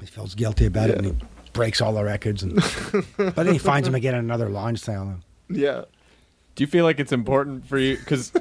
He 0.00 0.06
feels 0.06 0.34
guilty 0.34 0.64
about 0.64 0.88
it 0.88 0.96
and 0.96 1.06
he 1.06 1.14
breaks 1.52 1.82
all 1.82 1.92
the 1.92 2.02
records. 2.02 2.42
And, 2.42 2.54
but 3.18 3.36
then 3.36 3.52
he 3.52 3.58
finds 3.58 3.86
him 3.86 3.94
again 3.94 4.14
in 4.14 4.20
another 4.20 4.48
launch 4.48 4.78
sale. 4.78 5.20
Yeah. 5.50 5.84
Do 6.54 6.64
you 6.64 6.66
feel 6.66 6.86
like 6.86 6.98
it's 6.98 7.12
important 7.12 7.66
for 7.66 7.76
you? 7.76 7.98
Because 7.98 8.32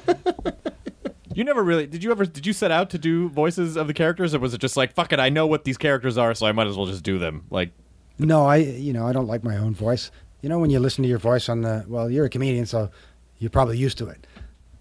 you 1.33 1.43
never 1.43 1.61
really 1.61 1.85
did. 1.85 2.01
You 2.01 2.11
ever 2.11 2.25
did 2.25 2.45
you 2.45 2.53
set 2.53 2.71
out 2.71 2.89
to 2.91 2.97
do 2.97 3.27
voices 3.27 3.75
of 3.75 3.87
the 3.87 3.93
characters, 3.93 4.33
or 4.33 4.39
was 4.39 4.53
it 4.53 4.61
just 4.61 4.77
like 4.77 4.93
fuck 4.93 5.11
it? 5.11 5.19
I 5.19 5.27
know 5.27 5.45
what 5.45 5.65
these 5.65 5.77
characters 5.77 6.17
are, 6.17 6.33
so 6.33 6.45
I 6.45 6.53
might 6.53 6.67
as 6.67 6.77
well 6.77 6.85
just 6.85 7.03
do 7.03 7.19
them. 7.19 7.43
Like, 7.49 7.71
No, 8.19 8.45
I 8.45 8.57
you 8.57 8.93
know 8.93 9.05
I 9.05 9.11
don't 9.11 9.27
like 9.27 9.43
my 9.43 9.57
own 9.57 9.75
voice. 9.75 10.11
You 10.41 10.47
know 10.47 10.59
when 10.59 10.69
you 10.69 10.79
listen 10.79 11.01
to 11.03 11.09
your 11.09 11.19
voice 11.19 11.49
on 11.49 11.59
the 11.59 11.83
well, 11.89 12.09
you're 12.09 12.23
a 12.23 12.29
comedian, 12.29 12.65
so 12.65 12.89
you're 13.37 13.49
probably 13.49 13.77
used 13.77 13.97
to 13.97 14.07
it. 14.07 14.25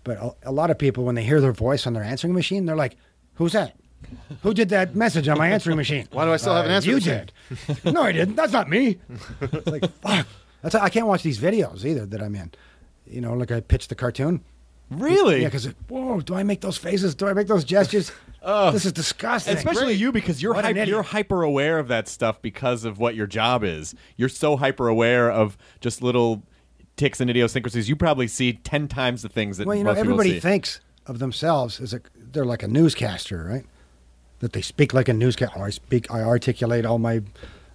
But 0.05 0.19
a, 0.19 0.35
a 0.45 0.53
lot 0.53 0.71
of 0.71 0.79
people, 0.79 1.05
when 1.05 1.15
they 1.15 1.25
hear 1.25 1.41
their 1.41 1.53
voice 1.53 1.87
on 1.87 1.93
their 1.93 2.03
answering 2.03 2.35
machine, 2.35 2.67
they're 2.67 2.77
like, 2.77 2.97
"Who's 3.35 3.53
that? 3.53 3.77
Who 4.43 4.53
did 4.53 4.69
that 4.71 4.97
message 4.97 5.29
on 5.29 5.39
my 5.39 5.49
answering 5.49 5.77
machine? 5.77 6.09
Why 6.13 6.25
do 6.25 6.33
I 6.33 6.37
still 6.37 6.55
have 6.55 6.65
an 6.65 6.73
uh, 6.73 6.75
answer? 6.75 6.91
You 6.91 6.97
machine?" 6.97 7.31
did. 7.85 7.85
no, 7.95 8.03
I 8.03 8.13
didn't. 8.13 8.35
That's 8.37 8.53
not 8.53 8.69
me. 8.69 8.99
It's 9.41 9.67
like 9.67 9.85
fuck. 10.03 10.27
That's 10.63 10.75
I 10.75 10.89
can't 10.89 11.07
watch 11.07 11.23
these 11.23 11.39
videos 11.39 11.85
either 11.85 12.05
that 12.07 12.21
I'm 12.23 12.35
in. 12.35 12.51
You 13.07 13.21
know, 13.21 13.35
like 13.35 13.51
I 13.53 13.61
pitched 13.61 13.89
the 13.91 13.95
cartoon. 13.95 14.43
really? 14.91 15.43
Yeah, 15.43 15.49
because 15.49 15.67
whoa, 15.89 16.21
do 16.21 16.35
I 16.35 16.43
make 16.43 16.61
those 16.61 16.79
faces? 16.79 17.15
Do 17.15 17.27
I 17.29 17.33
make 17.33 17.47
those 17.47 17.65
gestures? 17.65 18.13
oh, 18.43 18.71
this 18.73 18.85
is 18.85 18.93
disgusting. 18.93 19.57
Especially 19.57 19.95
you 19.95 20.13
because 20.13 20.43
you're 20.43 20.53
What 20.55 20.61
an 20.65 20.71
hype, 20.71 20.77
idiot. 20.77 20.89
you're 20.89 21.03
hyper 21.03 21.43
aware 21.43 21.79
of 21.79 21.89
that 21.89 22.09
stuff 22.09 22.41
because 22.43 22.85
of 22.85 22.99
what 22.99 23.15
your 23.15 23.27
job 23.27 23.63
is. 23.65 23.95
You're 24.17 24.29
so 24.29 24.57
hyper 24.57 24.89
aware 24.89 25.31
of 25.31 25.57
just 25.81 26.03
little 26.03 26.43
ticks 26.97 27.21
and 27.21 27.31
idiosyncrasies. 27.31 27.89
You 27.89 27.97
probably 27.97 28.29
see 28.29 28.55
ten 28.55 28.89
times 28.89 29.23
the 29.23 29.29
things 29.29 29.59
that 29.59 29.67
Well, 29.67 29.77
you 29.77 29.85
know, 29.85 29.91
everybody 29.93 30.41
thinks 30.41 30.81
of 31.07 31.19
themselves 31.19 31.81
as 31.81 31.93
a 31.93 32.01
they're 32.17 32.45
like 32.45 32.63
a 32.63 32.69
newscaster, 32.69 33.45
right? 33.45 33.65
That 34.41 34.53
they 34.53 34.63
speak 34.63 34.93
like 34.95 35.09
a 35.09 35.13
newscaster. 35.13 35.59
Or 35.59 35.67
I 35.67 35.71
speak, 35.71 36.11
I 36.11 36.23
articulate 36.23 36.85
all 36.87 36.99
my 36.99 37.23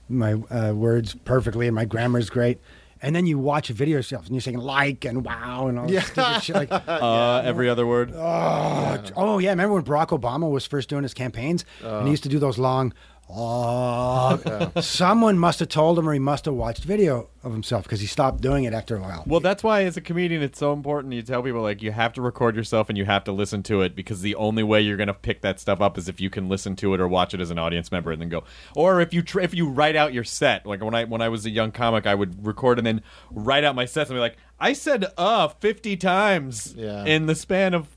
my 0.10 0.34
uh, 0.34 0.74
words 0.74 1.16
perfectly, 1.26 1.68
and 1.68 1.76
my 1.76 1.86
grammar's 1.86 2.30
great. 2.30 2.60
And 3.00 3.16
then 3.16 3.28
you 3.28 3.38
watch 3.38 3.70
a 3.70 3.74
video 3.74 3.98
of 3.98 4.00
yourself, 4.00 4.26
and 4.26 4.34
you're 4.34 4.42
saying 4.42 4.58
like 4.58 5.06
and 5.06 5.24
wow 5.24 5.68
and 5.68 5.78
all 5.78 5.88
this 5.88 6.08
stupid 6.08 6.42
shit. 6.42 6.56
Like, 6.56 6.72
uh, 6.88 7.42
every 7.46 7.70
other 7.70 7.86
word. 7.86 8.12
oh, 8.16 9.04
oh 9.16 9.38
yeah, 9.38 9.52
remember 9.52 9.76
when 9.76 9.84
Barack 9.84 10.08
Obama 10.08 10.50
was 10.50 10.66
first 10.66 10.90
doing 10.90 11.04
his 11.04 11.14
campaigns, 11.14 11.64
and 11.84 12.08
he 12.08 12.12
used 12.12 12.24
to 12.24 12.30
do 12.30 12.40
those 12.40 12.58
long. 12.58 12.94
Oh, 13.30 14.72
someone 14.82 15.38
must 15.38 15.60
have 15.60 15.70
told 15.70 16.00
him, 16.00 16.08
or 16.08 16.14
he 16.14 16.20
must 16.20 16.46
have 16.46 16.54
watched 16.54 16.84
video 16.84 17.30
of 17.44 17.52
himself 17.52 17.84
because 17.84 18.00
he 18.00 18.08
stopped 18.08 18.42
doing 18.42 18.64
it 18.64 18.74
after 18.74 18.96
a 18.96 19.00
while. 19.02 19.24
Well, 19.28 19.40
that's 19.40 19.64
why 19.64 19.84
as 19.84 19.98
a 19.98 20.02
comedian, 20.02 20.42
it's 20.42 20.60
so 20.60 20.74
important. 20.74 21.14
You 21.14 21.22
tell 21.22 21.44
people 21.44 21.62
like 21.62 21.82
you 21.82 21.92
have 21.92 22.14
to 22.14 22.22
record 22.22 22.56
yourself 22.56 22.90
and 22.90 22.98
you 22.98 23.06
have 23.06 23.24
to 23.26 23.32
listen 23.32 23.64
to 23.64 23.82
it 23.82 23.96
because 23.96 24.22
the 24.22 24.36
only 24.36 24.64
way 24.64 24.82
you're 24.82 24.98
gonna 24.98 25.14
pick 25.14 25.42
that 25.42 25.60
stuff 25.60 25.82
up 25.82 25.98
is 25.98 26.08
if 26.08 26.22
you 26.22 26.30
can 26.30 26.48
listen 26.50 26.76
to 26.78 26.94
it 26.94 27.00
or 27.02 27.08
watch 27.08 27.34
it 27.34 27.42
as 27.42 27.52
an 27.52 27.60
audience 27.60 27.92
member 27.92 28.12
and 28.12 28.22
then 28.22 28.30
go. 28.30 28.44
Or 28.76 29.02
if 29.02 29.14
you 29.14 29.22
tr- 29.22 29.42
if 29.42 29.54
you 29.54 29.68
write 29.70 29.96
out 29.96 30.14
your 30.14 30.24
set, 30.24 30.66
like 30.66 30.82
when 30.84 30.96
I 30.96 31.04
when 31.04 31.22
I 31.22 31.30
was 31.30 31.46
a 31.46 31.50
young 31.50 31.72
comic, 31.72 32.08
I 32.08 32.16
would 32.16 32.46
record 32.46 32.78
and 32.78 32.88
then 32.88 33.02
write 33.32 33.64
out 33.64 33.76
my 33.76 33.86
sets 33.86 34.10
and 34.10 34.16
be 34.18 34.22
like, 34.22 34.38
I 34.60 34.74
said 34.74 35.06
uh 35.18 35.50
fifty 35.50 35.98
times 35.98 36.74
Yeah. 36.78 37.04
in 37.06 37.26
the 37.26 37.36
span 37.36 37.74
of 37.74 37.88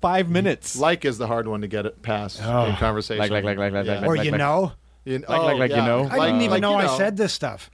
five 0.00 0.28
minutes. 0.28 0.76
Like 0.76 1.04
is 1.04 1.16
the 1.18 1.26
hard 1.28 1.46
one 1.48 1.60
to 1.60 1.68
get 1.68 1.86
it 1.86 2.02
past 2.02 2.40
Oh. 2.44 2.66
in 2.66 2.76
conversation. 2.76 3.20
Like, 3.20 3.30
like, 3.30 3.44
like, 3.44 3.56
like, 3.58 3.72
like, 3.72 3.86
Yeah. 3.86 4.00
like, 4.00 4.08
or 4.08 4.16
like, 4.16 4.24
you 4.26 4.32
like- 4.32 4.38
know. 4.38 4.72
You- 5.04 5.18
like- 5.18 5.28
like- 5.28 5.58
like, 5.58 5.70
you 5.70 5.76
know? 5.76 6.04
I 6.10 6.18
didn't 6.26 6.36
Uh, 6.40 6.44
even 6.44 6.50
like, 6.50 6.60
know 6.62 6.78
you 6.80 6.86
I 6.88 6.96
said 6.98 7.16
this 7.16 7.32
stuff. 7.32 7.70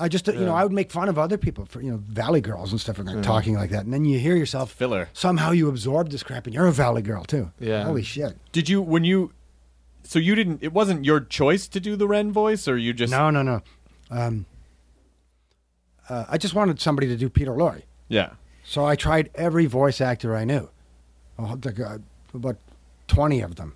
I 0.00 0.08
just, 0.08 0.26
you 0.26 0.32
know, 0.40 0.54
I 0.54 0.62
would 0.62 0.72
make 0.72 0.90
fun 0.90 1.10
of 1.10 1.18
other 1.18 1.36
people 1.36 1.66
for, 1.66 1.82
you 1.82 1.90
know, 1.90 1.98
Valley 1.98 2.40
girls 2.40 2.70
and 2.72 2.80
stuff 2.80 2.96
like 2.98 3.08
that, 3.08 3.22
talking 3.22 3.54
like 3.56 3.68
that. 3.70 3.84
And 3.84 3.92
then 3.92 4.06
you 4.06 4.18
hear 4.18 4.34
yourself 4.36 4.72
Filler. 4.72 5.10
Somehow 5.12 5.50
you 5.50 5.68
absorb 5.68 6.08
this 6.10 6.22
crap 6.22 6.46
and 6.46 6.54
you're 6.54 6.66
a 6.66 6.72
Valley 6.72 7.02
girl 7.02 7.24
too. 7.24 7.50
Yeah. 7.60 7.84
Holy 7.84 8.02
shit. 8.02 8.38
Did 8.52 8.70
you 8.70 8.80
when 8.80 9.04
you? 9.04 9.32
So 10.04 10.18
you 10.18 10.34
didn't. 10.34 10.62
It 10.62 10.72
wasn't 10.72 11.04
your 11.04 11.20
choice 11.20 11.68
to 11.68 11.78
do 11.78 11.94
the 11.94 12.08
Ren 12.08 12.32
voice, 12.32 12.66
or 12.66 12.78
you 12.78 12.94
just 12.94 13.10
No, 13.10 13.28
no, 13.28 13.42
no. 13.42 13.60
Um, 14.10 14.46
uh, 16.08 16.24
I 16.28 16.38
just 16.38 16.54
wanted 16.54 16.80
somebody 16.80 17.06
to 17.08 17.16
do 17.16 17.28
Peter 17.28 17.52
Lorre. 17.52 17.82
yeah. 18.08 18.30
So 18.64 18.84
I 18.86 18.94
tried 18.94 19.28
every 19.34 19.66
voice 19.66 20.00
actor 20.00 20.36
I 20.36 20.44
knew, 20.44 20.70
Oh, 21.38 21.58
like, 21.64 21.80
uh, 21.80 21.98
about 22.32 22.56
20 23.08 23.40
of 23.40 23.56
them. 23.56 23.74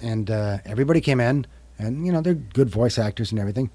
And 0.00 0.30
uh, 0.30 0.58
everybody 0.64 1.00
came 1.00 1.18
in, 1.20 1.44
and, 1.78 2.06
you 2.06 2.12
know, 2.12 2.20
they're 2.20 2.34
good 2.34 2.70
voice 2.70 2.98
actors 2.98 3.30
and 3.30 3.40
everything. 3.40 3.70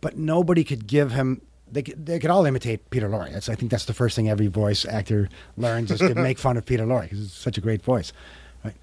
But 0.00 0.16
nobody 0.16 0.64
could 0.64 0.86
give 0.86 1.12
him, 1.12 1.42
they 1.70 1.82
could, 1.82 2.06
they 2.06 2.18
could 2.18 2.30
all 2.30 2.46
imitate 2.46 2.90
Peter 2.90 3.08
Lorre. 3.08 3.32
That's, 3.32 3.48
I 3.48 3.54
think 3.54 3.70
that's 3.70 3.84
the 3.84 3.94
first 3.94 4.16
thing 4.16 4.28
every 4.28 4.46
voice 4.46 4.84
actor 4.84 5.28
learns 5.56 5.90
is 5.90 6.00
to 6.00 6.14
make 6.16 6.38
fun 6.38 6.56
of 6.56 6.64
Peter 6.64 6.84
Lorre 6.84 7.02
because 7.02 7.24
it's 7.24 7.34
such 7.34 7.58
a 7.58 7.60
great 7.60 7.82
voice. 7.82 8.12
Right? 8.64 8.76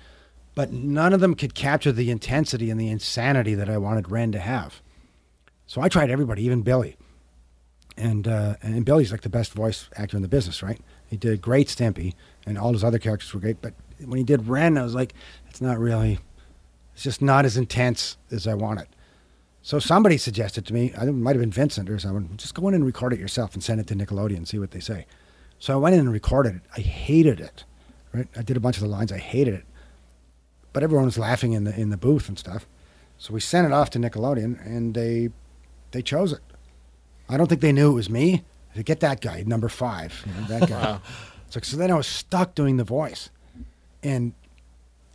But 0.53 0.71
none 0.71 1.13
of 1.13 1.19
them 1.19 1.35
could 1.35 1.55
capture 1.55 1.91
the 1.91 2.11
intensity 2.11 2.69
and 2.69 2.79
the 2.79 2.89
insanity 2.89 3.55
that 3.55 3.69
I 3.69 3.77
wanted 3.77 4.11
Ren 4.11 4.31
to 4.33 4.39
have. 4.39 4.81
So 5.65 5.81
I 5.81 5.89
tried 5.89 6.09
everybody, 6.09 6.43
even 6.43 6.61
Billy 6.61 6.97
and 7.97 8.27
uh, 8.27 8.55
and 8.61 8.85
Billy's 8.85 9.11
like 9.11 9.21
the 9.21 9.29
best 9.29 9.53
voice 9.53 9.89
actor 9.95 10.15
in 10.15 10.21
the 10.21 10.29
business, 10.29 10.61
right? 10.61 10.79
He 11.07 11.17
did 11.17 11.41
great 11.41 11.67
Stimpy, 11.67 12.13
and 12.45 12.57
all 12.57 12.73
his 12.73 12.83
other 12.83 12.99
characters 12.99 13.33
were 13.33 13.39
great. 13.39 13.61
But 13.61 13.73
when 14.05 14.17
he 14.17 14.23
did 14.23 14.47
Ren, 14.47 14.77
I 14.77 14.83
was 14.83 14.93
like, 14.93 15.13
it's 15.49 15.61
not 15.61 15.79
really, 15.79 16.19
it's 16.97 17.03
just 17.03 17.21
not 17.21 17.45
as 17.45 17.57
intense 17.57 18.17
as 18.31 18.47
I 18.47 18.55
want 18.55 18.79
it. 18.79 18.87
So 19.61 19.77
somebody 19.77 20.17
suggested 20.17 20.65
to 20.65 20.73
me, 20.73 20.91
I 20.95 21.01
think 21.01 21.09
it 21.09 21.13
might 21.13 21.35
have 21.35 21.41
been 21.41 21.51
Vincent 21.51 21.91
or 21.91 21.99
someone, 21.99 22.35
just 22.37 22.55
go 22.55 22.67
in 22.67 22.73
and 22.73 22.83
record 22.83 23.13
it 23.13 23.19
yourself 23.19 23.53
and 23.53 23.63
send 23.63 23.79
it 23.79 23.85
to 23.85 23.95
Nickelodeon 23.95 24.37
and 24.37 24.47
see 24.47 24.57
what 24.57 24.71
they 24.71 24.79
say. 24.79 25.05
So 25.59 25.75
I 25.75 25.75
went 25.75 25.93
in 25.93 25.99
and 25.99 26.11
recorded 26.11 26.55
it. 26.55 26.61
I 26.75 26.79
hated 26.79 27.39
it, 27.39 27.65
right? 28.13 28.27
I 28.35 28.41
did 28.41 28.57
a 28.57 28.59
bunch 28.59 28.77
of 28.77 28.81
the 28.81 28.89
lines. 28.89 29.11
I 29.11 29.19
hated 29.19 29.53
it, 29.53 29.65
but 30.73 30.81
everyone 30.81 31.05
was 31.05 31.19
laughing 31.19 31.53
in 31.53 31.65
the 31.65 31.79
in 31.79 31.91
the 31.91 31.97
booth 31.97 32.29
and 32.29 32.39
stuff. 32.39 32.65
So 33.19 33.31
we 33.31 33.41
sent 33.41 33.67
it 33.67 33.73
off 33.73 33.91
to 33.91 33.99
Nickelodeon, 33.99 34.65
and 34.65 34.95
they 34.95 35.29
they 35.91 36.01
chose 36.01 36.33
it. 36.33 36.41
I 37.29 37.37
don't 37.37 37.45
think 37.45 37.61
they 37.61 37.71
knew 37.71 37.91
it 37.91 37.95
was 37.95 38.09
me. 38.09 38.43
To 38.73 38.81
get 38.81 39.01
that 39.01 39.21
guy, 39.21 39.43
number 39.45 39.69
five, 39.69 40.23
you 40.25 40.33
know, 40.33 40.59
that 40.59 40.69
guy. 40.69 40.99
It's 41.45 41.55
like, 41.55 41.65
so 41.65 41.77
then 41.77 41.91
I 41.91 41.95
was 41.95 42.07
stuck 42.07 42.55
doing 42.55 42.77
the 42.77 42.83
voice. 42.83 43.29
And, 44.01 44.33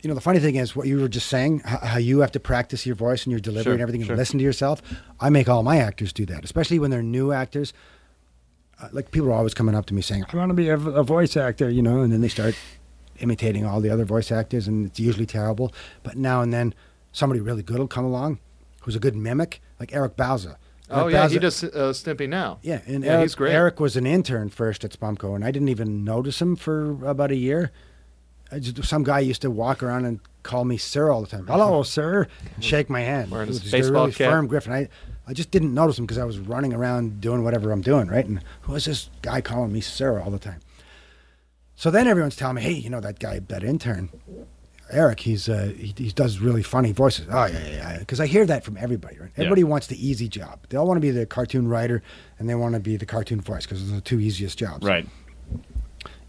you 0.03 0.09
know, 0.09 0.13
the 0.15 0.21
funny 0.21 0.39
thing 0.39 0.55
is 0.55 0.75
what 0.75 0.85
you 0.85 0.99
were 0.99 1.07
just 1.07 1.27
saying, 1.29 1.59
how, 1.59 1.77
how 1.79 1.97
you 1.97 2.19
have 2.19 2.31
to 2.33 2.39
practice 2.39 2.85
your 2.85 2.95
voice 2.95 3.23
and 3.23 3.31
your 3.31 3.39
delivery 3.39 3.63
Sure, 3.63 3.73
and 3.73 3.81
everything 3.81 4.03
sure. 4.03 4.11
and 4.11 4.19
listen 4.19 4.37
to 4.37 4.43
yourself. 4.43 4.81
I 5.19 5.29
make 5.29 5.47
all 5.49 5.63
my 5.63 5.77
actors 5.77 6.11
do 6.13 6.25
that, 6.27 6.43
especially 6.43 6.77
when 6.77 6.91
they're 6.91 7.01
new 7.01 7.31
actors. 7.31 7.73
Uh, 8.81 8.89
like 8.91 9.11
people 9.11 9.29
are 9.29 9.33
always 9.33 9.53
coming 9.53 9.75
up 9.75 9.85
to 9.87 9.93
me 9.93 10.01
saying, 10.01 10.25
I 10.31 10.35
want 10.37 10.49
to 10.49 10.53
be 10.55 10.69
a, 10.69 10.75
a 10.77 11.03
voice 11.03 11.37
actor, 11.37 11.69
you 11.69 11.81
know, 11.81 12.01
and 12.01 12.11
then 12.11 12.21
they 12.21 12.27
start 12.27 12.55
imitating 13.19 13.65
all 13.65 13.79
the 13.79 13.89
other 13.89 14.05
voice 14.05 14.31
actors, 14.31 14.67
and 14.67 14.85
it's 14.85 14.99
usually 14.99 15.25
terrible. 15.25 15.73
But 16.03 16.17
now 16.17 16.41
and 16.41 16.53
then, 16.53 16.73
somebody 17.11 17.39
really 17.39 17.63
good 17.63 17.79
will 17.79 17.87
come 17.87 18.05
along 18.05 18.39
who's 18.81 18.95
a 18.95 18.99
good 18.99 19.15
mimic, 19.15 19.61
like 19.79 19.93
Eric 19.93 20.15
Bauza. 20.15 20.57
Oh 20.89 21.07
yeah, 21.07 21.27
he 21.29 21.39
does 21.39 21.63
uh, 21.63 21.69
Stimpy 21.93 22.27
now. 22.27 22.59
yeah, 22.61 22.81
and 22.85 23.03
yeah, 23.03 23.13
Eric, 23.13 23.21
he's 23.23 23.35
great. 23.35 23.53
Eric 23.53 23.79
was 23.79 23.95
an 23.95 24.05
intern 24.05 24.49
first 24.49 24.83
at 24.83 24.91
Spumco, 24.91 25.33
and 25.33 25.43
I 25.43 25.49
didn't 25.49 25.69
even 25.69 26.03
notice 26.03 26.41
him 26.41 26.55
for 26.55 26.91
about 27.07 27.31
a 27.31 27.35
year. 27.35 27.71
Just, 28.59 28.83
some 28.85 29.03
guy 29.03 29.19
used 29.19 29.41
to 29.43 29.51
walk 29.51 29.81
around 29.83 30.05
and 30.05 30.19
call 30.43 30.65
me 30.65 30.77
sir 30.77 31.11
all 31.11 31.21
the 31.21 31.27
time. 31.27 31.45
Hello, 31.47 31.83
sir, 31.97 32.27
and 32.55 32.63
shake 32.63 32.89
my 32.89 33.01
hand. 33.01 33.31
Wearing 33.31 33.47
his 33.47 33.57
It 33.57 33.63
was 33.63 33.73
a 33.73 33.77
baseball 33.77 34.01
really 34.03 34.13
cap. 34.13 34.31
firm 34.31 34.47
grip, 34.47 34.65
and 34.65 34.73
I, 34.73 34.89
I 35.27 35.33
just 35.33 35.51
didn't 35.51 35.73
notice 35.73 35.97
him 35.97 36.05
because 36.05 36.17
I 36.17 36.25
was 36.25 36.39
running 36.39 36.73
around 36.73 37.21
doing 37.21 37.43
whatever 37.43 37.71
I'm 37.71 37.81
doing, 37.81 38.07
right? 38.07 38.25
And 38.25 38.41
who 38.61 38.75
is 38.75 38.85
this 38.85 39.09
guy 39.21 39.41
calling 39.41 39.71
me 39.71 39.81
sir 39.81 40.19
all 40.19 40.31
the 40.31 40.39
time? 40.39 40.59
So 41.75 41.89
then 41.91 42.07
everyone's 42.07 42.35
telling 42.35 42.55
me, 42.57 42.61
hey, 42.61 42.73
you 42.73 42.89
know 42.89 42.99
that 43.01 43.19
guy, 43.19 43.39
that 43.39 43.63
intern, 43.63 44.09
Eric, 44.91 45.21
he's 45.21 45.49
uh, 45.49 45.73
he, 45.75 45.93
he 45.97 46.11
does 46.11 46.39
really 46.39 46.61
funny 46.61 46.91
voices. 46.91 47.25
Oh 47.31 47.45
yeah, 47.45 47.59
yeah, 47.65 47.69
yeah. 47.93 47.97
Because 47.99 48.19
I 48.19 48.27
hear 48.27 48.45
that 48.45 48.63
from 48.63 48.77
everybody. 48.77 49.17
Right? 49.17 49.31
Everybody 49.37 49.63
wants 49.63 49.87
the 49.87 50.07
easy 50.07 50.27
job. 50.27 50.59
They 50.69 50.77
all 50.77 50.85
want 50.85 50.97
to 50.97 51.01
be 51.01 51.09
the 51.09 51.25
cartoon 51.25 51.67
writer 51.67 52.03
and 52.37 52.47
they 52.47 52.53
want 52.55 52.75
to 52.75 52.79
be 52.79 52.95
the 52.97 53.05
cartoon 53.07 53.41
voice 53.41 53.65
because 53.65 53.81
those 53.81 53.91
are 53.91 53.95
the 53.95 54.01
two 54.01 54.19
easiest 54.19 54.59
jobs 54.59 54.85
Right. 54.85 55.07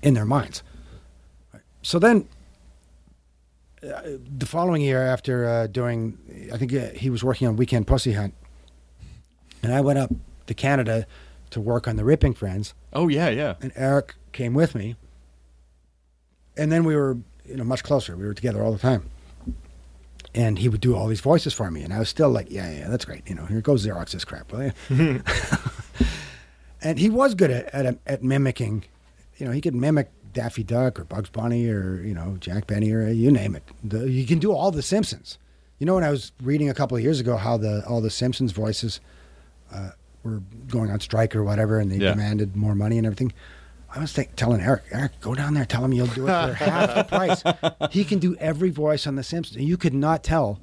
in 0.02 0.14
their 0.14 0.24
minds. 0.24 0.62
So 1.84 1.98
then, 1.98 2.26
uh, 3.82 4.00
the 4.38 4.46
following 4.46 4.80
year, 4.80 5.02
after 5.02 5.46
uh, 5.46 5.66
doing, 5.66 6.48
I 6.52 6.56
think 6.56 6.72
uh, 6.72 6.88
he 6.96 7.10
was 7.10 7.22
working 7.22 7.46
on 7.46 7.56
Weekend 7.56 7.86
Pussy 7.86 8.12
Hunt, 8.12 8.32
and 9.62 9.72
I 9.72 9.82
went 9.82 9.98
up 9.98 10.10
to 10.46 10.54
Canada 10.54 11.06
to 11.50 11.60
work 11.60 11.86
on 11.86 11.96
the 11.96 12.04
Ripping 12.04 12.32
Friends, 12.32 12.72
Oh 12.94 13.08
yeah, 13.08 13.28
yeah. 13.28 13.56
and 13.60 13.70
Eric 13.76 14.14
came 14.32 14.54
with 14.54 14.74
me. 14.74 14.96
And 16.56 16.72
then 16.72 16.84
we 16.84 16.96
were, 16.96 17.18
you 17.44 17.56
know, 17.56 17.64
much 17.64 17.82
closer. 17.84 18.16
We 18.16 18.24
were 18.24 18.34
together 18.34 18.62
all 18.62 18.72
the 18.72 18.78
time. 18.78 19.10
And 20.34 20.58
he 20.58 20.68
would 20.70 20.80
do 20.80 20.96
all 20.96 21.06
these 21.06 21.20
voices 21.20 21.52
for 21.52 21.70
me, 21.70 21.82
and 21.82 21.92
I 21.92 21.98
was 21.98 22.08
still 22.08 22.30
like, 22.30 22.50
"Yeah, 22.50 22.70
yeah, 22.70 22.88
that's 22.88 23.04
great." 23.04 23.28
You 23.28 23.34
know, 23.34 23.44
here 23.44 23.60
goes 23.60 23.86
Xerox 23.86 24.12
this 24.12 24.24
crap, 24.24 24.50
will 24.50 24.72
you? 24.88 25.22
and 26.82 26.98
he 26.98 27.10
was 27.10 27.34
good 27.34 27.50
at, 27.50 27.66
at 27.74 27.98
at 28.06 28.22
mimicking. 28.24 28.84
You 29.36 29.46
know, 29.46 29.52
he 29.52 29.60
could 29.60 29.74
mimic 29.74 30.10
Daffy 30.34 30.62
Duck 30.62 31.00
or 31.00 31.04
Bugs 31.04 31.30
Bunny 31.30 31.68
or 31.68 32.02
you 32.02 32.12
know 32.14 32.36
Jack 32.40 32.66
Benny 32.66 32.92
or 32.92 33.08
you 33.08 33.30
name 33.30 33.56
it. 33.56 33.62
The, 33.82 34.10
you 34.10 34.26
can 34.26 34.38
do 34.38 34.52
all 34.52 34.70
the 34.70 34.82
Simpsons. 34.82 35.38
You 35.78 35.86
know, 35.86 35.94
when 35.94 36.04
I 36.04 36.10
was 36.10 36.32
reading 36.42 36.68
a 36.68 36.74
couple 36.74 36.96
of 36.96 37.02
years 37.02 37.20
ago 37.20 37.36
how 37.36 37.56
the 37.56 37.82
all 37.88 38.00
the 38.00 38.10
Simpsons 38.10 38.52
voices 38.52 39.00
uh, 39.72 39.90
were 40.22 40.42
going 40.68 40.90
on 40.90 41.00
strike 41.00 41.34
or 41.34 41.42
whatever, 41.42 41.78
and 41.80 41.90
they 41.90 41.96
Yeah. 41.96 42.10
demanded 42.10 42.54
more 42.56 42.74
money 42.74 42.98
and 42.98 43.06
everything. 43.06 43.32
I 43.96 44.00
was 44.00 44.12
think, 44.12 44.34
telling 44.34 44.60
Eric, 44.60 44.82
Eric, 44.90 45.12
go 45.20 45.34
down 45.36 45.54
there, 45.54 45.64
tell 45.64 45.84
him 45.84 45.92
you'll 45.92 46.08
do 46.08 46.24
it 46.26 46.48
for 46.48 46.52
half 46.64 46.94
the 46.96 47.04
price. 47.04 47.92
He 47.92 48.04
can 48.04 48.18
do 48.18 48.34
every 48.40 48.70
voice 48.70 49.06
on 49.06 49.14
The 49.14 49.22
Simpsons. 49.22 49.62
You 49.62 49.76
could 49.76 49.94
not 49.94 50.24
tell 50.24 50.58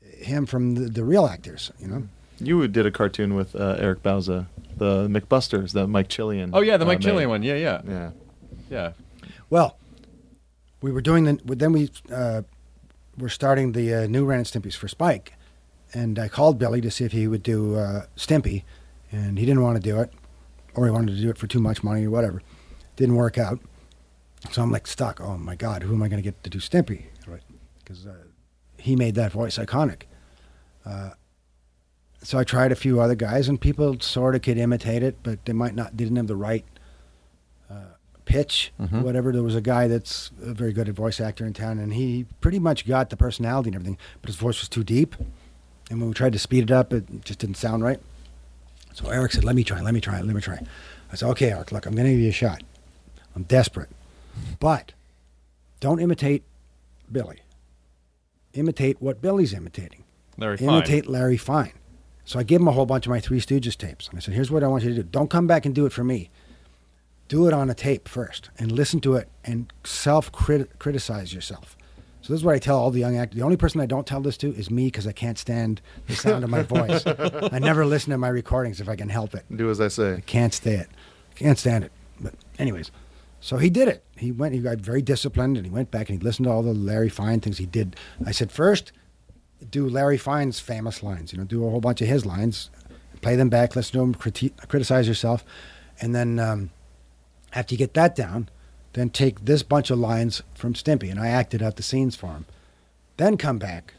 him 0.00 0.46
from 0.46 0.74
the, 0.74 0.88
the 0.88 1.04
real 1.04 1.26
actors. 1.26 1.70
You 1.78 1.88
know, 1.88 2.02
You 2.38 2.66
did 2.68 2.86
a 2.86 2.90
cartoon 2.90 3.34
with 3.34 3.54
uh, 3.54 3.76
Eric 3.78 4.02
Bauza, 4.02 4.46
the 4.76 5.06
McBusters, 5.08 5.72
the 5.72 5.86
Mike 5.86 6.08
Chillian. 6.08 6.50
Oh 6.54 6.62
yeah, 6.62 6.78
the 6.78 6.84
uh, 6.84 6.88
Mike 6.88 7.00
made. 7.04 7.12
Chillian 7.12 7.28
one. 7.28 7.42
Yeah, 7.42 7.56
yeah, 7.56 7.82
Yeah. 7.86 8.10
Yeah. 8.70 8.92
Well, 9.50 9.76
we 10.80 10.92
were 10.92 11.02
doing 11.02 11.24
the. 11.24 11.38
Then 11.44 11.72
we 11.72 11.90
uh, 12.10 12.42
were 13.18 13.28
starting 13.28 13.72
the 13.72 13.94
uh, 13.94 14.06
new 14.06 14.24
Ren 14.24 14.38
and 14.38 14.46
Stimpy's 14.46 14.76
for 14.76 14.88
Spike, 14.88 15.34
and 15.92 16.18
I 16.18 16.28
called 16.28 16.58
Billy 16.58 16.80
to 16.80 16.90
see 16.90 17.04
if 17.04 17.12
he 17.12 17.28
would 17.28 17.42
do 17.42 17.76
uh, 17.76 18.06
Stimpy, 18.16 18.62
and 19.12 19.38
he 19.38 19.44
didn't 19.44 19.62
want 19.62 19.76
to 19.76 19.82
do 19.82 20.00
it, 20.00 20.12
or 20.74 20.86
he 20.86 20.90
wanted 20.90 21.14
to 21.16 21.20
do 21.20 21.28
it 21.28 21.36
for 21.36 21.46
too 21.46 21.60
much 21.60 21.82
money 21.82 22.06
or 22.06 22.10
whatever. 22.10 22.42
Didn't 22.96 23.16
work 23.16 23.36
out. 23.36 23.60
So 24.50 24.62
I'm 24.62 24.70
like 24.70 24.86
stuck. 24.86 25.20
Oh 25.20 25.36
my 25.36 25.54
God, 25.54 25.82
who 25.82 25.94
am 25.94 26.02
I 26.02 26.08
going 26.08 26.22
to 26.22 26.26
get 26.26 26.42
to 26.44 26.50
do 26.50 26.58
Stimpy? 26.58 27.04
Right? 27.26 27.42
Because 27.78 28.06
uh, 28.06 28.14
he 28.78 28.96
made 28.96 29.14
that 29.16 29.32
voice 29.32 29.58
iconic. 29.58 30.02
Uh, 30.86 31.10
so 32.22 32.38
I 32.38 32.44
tried 32.44 32.72
a 32.72 32.76
few 32.76 33.00
other 33.00 33.14
guys, 33.14 33.48
and 33.48 33.60
people 33.60 33.98
sort 34.00 34.34
of 34.34 34.42
could 34.42 34.58
imitate 34.58 35.02
it, 35.02 35.16
but 35.22 35.44
they 35.44 35.52
might 35.52 35.74
not. 35.74 35.96
Didn't 35.96 36.16
have 36.16 36.26
the 36.26 36.36
right 36.36 36.64
pitch, 38.30 38.72
Mhm. 38.80 39.02
whatever. 39.02 39.32
There 39.32 39.42
was 39.42 39.54
a 39.56 39.60
guy 39.60 39.88
that's 39.88 40.30
a 40.42 40.54
very 40.54 40.72
good 40.72 40.88
at 40.88 40.94
voice 40.94 41.20
actor 41.20 41.44
in 41.44 41.52
town, 41.52 41.78
and 41.78 41.92
he 41.94 42.26
pretty 42.40 42.58
much 42.58 42.86
got 42.86 43.10
the 43.10 43.16
personality 43.16 43.68
and 43.70 43.74
everything, 43.76 43.98
but 44.22 44.28
his 44.28 44.36
voice 44.36 44.60
was 44.60 44.68
too 44.68 44.84
deep. 44.84 45.16
And 45.90 45.98
when 46.00 46.08
we 46.08 46.14
tried 46.14 46.32
to 46.34 46.38
speed 46.38 46.62
it 46.64 46.70
up, 46.70 46.92
it 46.92 47.24
just 47.24 47.40
didn't 47.40 47.56
sound 47.56 47.82
right. 47.82 48.00
So 48.94 49.08
Eric 49.08 49.32
said, 49.32 49.44
"Let 49.44 49.54
me 49.56 49.64
try. 49.64 49.80
Let 49.80 49.94
me 49.94 50.00
try. 50.00 50.20
Let 50.20 50.34
me 50.34 50.40
try." 50.40 50.58
I 51.12 51.16
said, 51.16 51.28
"Okay, 51.30 51.50
Eric. 51.50 51.72
Look, 51.72 51.86
I'm 51.86 51.94
going 51.94 52.06
to 52.06 52.12
give 52.12 52.20
you 52.20 52.28
a 52.28 52.32
shot. 52.32 52.62
I'm 53.34 53.42
desperate, 53.44 53.88
but 54.60 54.92
don't 55.80 56.00
imitate 56.00 56.42
Billy. 57.10 57.38
Imitate 58.54 59.00
what 59.02 59.20
Billy's 59.20 59.52
imitating." 59.52 60.04
Larry 60.38 60.56
Fine. 60.56 60.68
imitate 60.68 61.06
Larry 61.08 61.36
Fine. 61.36 61.72
So 62.24 62.38
I 62.38 62.44
gave 62.44 62.60
him 62.60 62.68
a 62.68 62.72
whole 62.72 62.86
bunch 62.86 63.06
of 63.06 63.10
my 63.10 63.18
Three 63.20 63.40
Stooges 63.40 63.76
tapes. 63.76 64.08
And 64.08 64.16
I 64.16 64.20
said, 64.20 64.34
here's 64.34 64.50
what 64.52 64.62
I 64.62 64.68
want 64.68 64.84
you 64.84 64.90
to 64.90 64.96
do. 64.96 65.02
Don't 65.02 65.28
come 65.30 65.46
back 65.48 65.66
and 65.66 65.74
do 65.74 65.84
it 65.84 65.92
for 65.92 66.04
me. 66.04 66.30
Do 67.30 67.46
it 67.46 67.54
on 67.54 67.70
a 67.70 67.74
tape 67.74 68.08
first 68.08 68.50
and 68.58 68.72
listen 68.72 68.98
to 69.02 69.14
it 69.14 69.28
and 69.44 69.72
self 69.84 70.32
criticize 70.32 71.32
yourself. 71.32 71.76
So 72.22 72.32
this 72.32 72.40
is 72.40 72.44
what 72.44 72.56
I 72.56 72.58
tell 72.58 72.76
all 72.76 72.90
the 72.90 72.98
young 72.98 73.16
actors. 73.16 73.38
The 73.38 73.44
only 73.44 73.56
person 73.56 73.80
I 73.80 73.86
don't 73.86 74.04
tell 74.04 74.20
this 74.20 74.36
to 74.38 74.52
is 74.52 74.68
me 74.68 74.86
because 74.88 75.06
I 75.06 75.12
can't 75.12 75.38
stand 75.38 75.80
the 76.08 76.16
sound 76.16 76.42
of 76.42 76.50
my 76.50 76.64
voice. 76.64 77.04
I 77.06 77.60
never 77.60 77.86
listen 77.86 78.10
to 78.10 78.18
my 78.18 78.30
recordings 78.30 78.80
if 78.80 78.88
I 78.88 78.96
can 78.96 79.08
help 79.08 79.36
it. 79.36 79.44
Do 79.56 79.70
as 79.70 79.80
I 79.80 79.86
say. 79.86 80.24
Can't 80.26 80.52
stay 80.52 80.74
it. 80.74 80.88
Can't 81.36 81.56
stand 81.56 81.84
it. 81.84 81.92
But 82.20 82.34
anyways, 82.58 82.90
so 83.38 83.58
he 83.58 83.70
did 83.70 83.86
it. 83.86 84.02
He 84.16 84.32
went. 84.32 84.52
He 84.52 84.60
got 84.60 84.78
very 84.78 85.00
disciplined, 85.00 85.56
and 85.56 85.64
he 85.64 85.70
went 85.70 85.92
back 85.92 86.10
and 86.10 86.18
he 86.18 86.24
listened 86.24 86.46
to 86.46 86.50
all 86.50 86.64
the 86.64 86.74
Larry 86.74 87.10
Fine 87.10 87.42
things 87.42 87.58
he 87.58 87.66
did. 87.66 87.94
I 88.26 88.32
said 88.32 88.50
first, 88.50 88.90
do 89.70 89.88
Larry 89.88 90.18
Fine's 90.18 90.58
famous 90.58 91.00
lines. 91.00 91.32
You 91.32 91.38
know, 91.38 91.44
do 91.44 91.64
a 91.64 91.70
whole 91.70 91.80
bunch 91.80 92.00
of 92.00 92.08
his 92.08 92.26
lines, 92.26 92.70
play 93.20 93.36
them 93.36 93.50
back, 93.50 93.76
listen 93.76 93.92
to 93.92 93.98
them, 93.98 94.14
criti- 94.16 94.68
criticize 94.68 95.06
yourself, 95.06 95.44
and 96.00 96.12
then 96.12 96.40
um, 96.40 96.70
after 97.54 97.74
you 97.74 97.78
get 97.78 97.94
that 97.94 98.14
down, 98.14 98.48
then 98.92 99.10
take 99.10 99.44
this 99.44 99.62
bunch 99.62 99.90
of 99.90 99.98
lines 99.98 100.42
from 100.54 100.74
Stimpy, 100.74 101.10
and 101.10 101.20
I 101.20 101.28
acted 101.28 101.62
out 101.62 101.76
the 101.76 101.82
scenes 101.82 102.16
for 102.16 102.28
him. 102.28 102.46
Then 103.16 103.36
come 103.36 103.58
back 103.58 103.94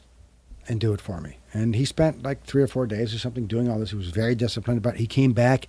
and 0.67 0.79
do 0.79 0.93
it 0.93 1.01
for 1.01 1.21
me. 1.21 1.37
And 1.53 1.75
he 1.75 1.85
spent 1.85 2.23
like 2.23 2.43
three 2.43 2.61
or 2.61 2.67
four 2.67 2.87
days 2.87 3.13
or 3.13 3.19
something 3.19 3.47
doing 3.47 3.69
all 3.69 3.79
this. 3.79 3.91
He 3.91 3.95
was 3.95 4.09
very 4.09 4.35
disciplined 4.35 4.77
about 4.77 4.95
it. 4.95 4.99
He 4.99 5.07
came 5.07 5.33
back 5.33 5.67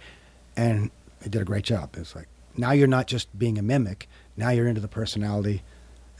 and 0.57 0.91
he 1.23 1.29
did 1.29 1.43
a 1.43 1.45
great 1.45 1.65
job. 1.65 1.91
It's 1.97 2.15
like 2.15 2.29
now 2.57 2.73
you're 2.73 2.87
not 2.87 3.07
just 3.07 3.37
being 3.39 3.59
a 3.59 3.63
mimic. 3.63 4.09
Now 4.37 4.51
you're 4.51 4.67
into 4.67 4.81
the 4.81 4.89
personality, 4.89 5.63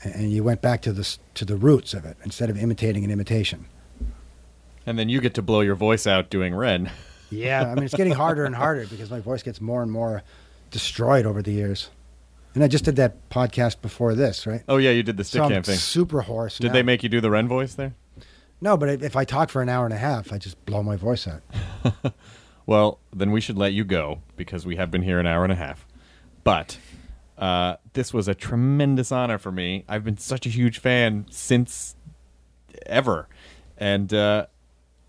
and, 0.03 0.31
you 0.31 0.43
went 0.43 0.61
back 0.61 0.81
to 0.83 0.93
the 0.93 1.17
to 1.35 1.45
the 1.45 1.55
roots 1.55 1.93
of 1.93 2.05
it 2.05 2.17
instead 2.23 2.49
of 2.49 2.57
imitating 2.57 3.03
an 3.03 3.11
imitation. 3.11 3.65
And 4.85 4.99
then 4.99 5.09
you 5.09 5.21
get 5.21 5.33
to 5.35 5.41
blow 5.41 5.61
your 5.61 5.75
voice 5.75 6.05
out 6.05 6.29
doing 6.29 6.53
Ren. 6.53 6.91
Yeah, 7.29 7.63
I 7.63 7.75
mean 7.75 7.85
it's 7.85 7.95
getting 7.95 8.13
harder 8.13 8.45
and 8.45 8.53
harder 8.53 8.85
because 8.85 9.09
my 9.09 9.19
voice 9.19 9.41
gets 9.41 9.61
more 9.61 9.81
and 9.81 9.91
more 9.91 10.21
destroyed 10.73 11.25
over 11.25 11.41
the 11.41 11.53
years. 11.53 11.89
And 12.53 12.63
I 12.63 12.67
just 12.67 12.83
did 12.83 12.97
that 12.97 13.29
podcast 13.29 13.81
before 13.81 14.13
this, 14.13 14.45
right? 14.45 14.63
Oh 14.67 14.77
yeah, 14.77 14.91
you 14.91 15.03
did 15.03 15.15
the 15.15 15.23
stick 15.23 15.39
so 15.39 15.47
cam 15.47 15.57
I'm 15.57 15.63
thing. 15.63 15.77
super 15.77 16.21
hoarse. 16.21 16.57
Did 16.57 16.67
now. 16.67 16.73
they 16.73 16.83
make 16.83 17.01
you 17.01 17.09
do 17.09 17.21
the 17.21 17.31
Ren 17.31 17.47
voice 17.47 17.73
there? 17.75 17.95
No, 18.59 18.75
but 18.77 19.01
if 19.01 19.15
I 19.15 19.23
talk 19.23 19.49
for 19.49 19.61
an 19.61 19.69
hour 19.69 19.85
and 19.85 19.93
a 19.93 19.97
half, 19.97 20.31
I 20.31 20.37
just 20.37 20.63
blow 20.65 20.83
my 20.83 20.95
voice 20.97 21.27
out. 21.27 21.41
Well, 22.65 22.99
then 23.13 23.31
we 23.31 23.41
should 23.41 23.57
let 23.57 23.73
you 23.73 23.83
go 23.83 24.21
because 24.37 24.65
we 24.65 24.77
have 24.77 24.89
been 24.89 25.01
here 25.01 25.19
an 25.19 25.27
hour 25.27 25.43
and 25.43 25.51
a 25.51 25.55
half. 25.55 25.85
But 26.43 26.77
uh, 27.37 27.75
this 27.93 28.13
was 28.13 28.27
a 28.27 28.35
tremendous 28.35 29.11
honor 29.11 29.37
for 29.37 29.51
me. 29.51 29.83
I've 29.87 30.03
been 30.03 30.17
such 30.17 30.45
a 30.45 30.49
huge 30.49 30.79
fan 30.79 31.25
since 31.29 31.95
ever, 32.85 33.27
and 33.77 34.13
uh, 34.13 34.47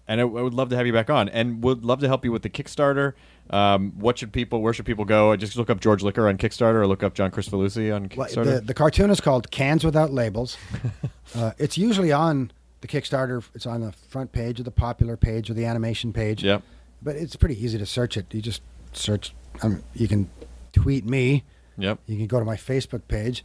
and 0.08 0.20
I, 0.20 0.24
I 0.24 0.26
would 0.26 0.54
love 0.54 0.68
to 0.70 0.76
have 0.76 0.86
you 0.86 0.92
back 0.92 1.10
on, 1.10 1.28
and 1.28 1.62
would 1.62 1.84
love 1.84 2.00
to 2.00 2.08
help 2.08 2.24
you 2.24 2.32
with 2.32 2.42
the 2.42 2.50
Kickstarter. 2.50 3.12
Um, 3.50 3.92
what 3.98 4.18
should 4.18 4.32
people? 4.32 4.62
Where 4.62 4.72
should 4.72 4.86
people 4.86 5.04
go? 5.04 5.36
Just 5.36 5.56
look 5.56 5.68
up 5.70 5.80
George 5.80 6.02
Liquor 6.02 6.28
on 6.28 6.38
Kickstarter, 6.38 6.76
or 6.76 6.86
look 6.86 7.02
up 7.02 7.14
John 7.14 7.30
Kricfalusi 7.30 7.94
on 7.94 8.10
Well, 8.16 8.26
Kickstarter. 8.28 8.44
the, 8.44 8.60
the 8.62 8.74
cartoon 8.74 9.10
is 9.10 9.20
called 9.20 9.50
Cans 9.50 9.84
Without 9.84 10.12
Labels. 10.12 10.56
uh, 11.34 11.52
it's 11.58 11.76
usually 11.76 12.10
on 12.10 12.50
the 12.80 12.88
Kickstarter. 12.88 13.44
It's 13.54 13.66
on 13.66 13.82
the 13.82 13.92
front 13.92 14.32
page 14.32 14.60
or 14.60 14.62
the 14.62 14.70
popular 14.70 15.16
page 15.16 15.50
or 15.50 15.54
the 15.54 15.66
animation 15.66 16.12
page. 16.12 16.42
Yep. 16.42 16.62
But 17.02 17.16
it's 17.16 17.36
pretty 17.36 17.62
easy 17.62 17.76
to 17.76 17.86
search 17.86 18.16
it. 18.16 18.32
You 18.32 18.40
just 18.40 18.62
search. 18.92 19.34
Um, 19.62 19.82
you 19.94 20.08
can 20.08 20.30
tweet 20.72 21.04
me. 21.04 21.44
Yep. 21.76 21.98
You 22.06 22.16
can 22.16 22.26
go 22.26 22.38
to 22.38 22.44
my 22.46 22.56
Facebook 22.56 23.02
page, 23.08 23.44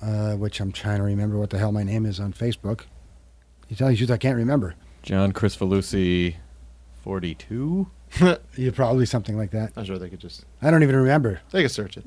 uh, 0.00 0.34
which 0.34 0.60
I'm 0.60 0.70
trying 0.70 0.98
to 0.98 1.04
remember 1.04 1.36
what 1.38 1.50
the 1.50 1.58
hell 1.58 1.72
my 1.72 1.82
name 1.82 2.06
is 2.06 2.20
on 2.20 2.32
Facebook. 2.32 2.82
You 3.68 3.76
tell 3.76 3.90
you 3.90 4.12
I 4.12 4.18
can't 4.18 4.36
remember. 4.36 4.74
John 5.02 5.32
Kricfalusi, 5.32 6.36
forty-two. 7.02 7.88
You 8.56 8.72
probably 8.72 9.06
something 9.06 9.36
like 9.36 9.50
that. 9.52 9.72
I'm 9.76 9.84
sure 9.84 9.98
they 9.98 10.08
could 10.10 10.20
just 10.20 10.44
I 10.60 10.70
don't 10.70 10.82
even 10.82 10.96
remember. 10.96 11.40
they 11.50 11.62
could 11.62 11.70
search 11.70 11.96
it. 11.96 12.04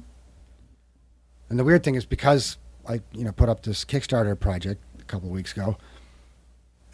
And 1.50 1.60
the 1.60 1.64
weird 1.64 1.84
thing 1.84 1.96
is 1.96 2.06
because 2.06 2.58
I, 2.88 3.02
you 3.14 3.24
know, 3.24 3.32
put 3.32 3.50
up 3.50 3.64
this 3.64 3.84
Kickstarter 3.86 4.40
project 4.40 4.82
a 5.00 5.04
couple 5.04 5.28
of 5.30 5.34
weeks 5.34 5.52
ago, 5.54 5.78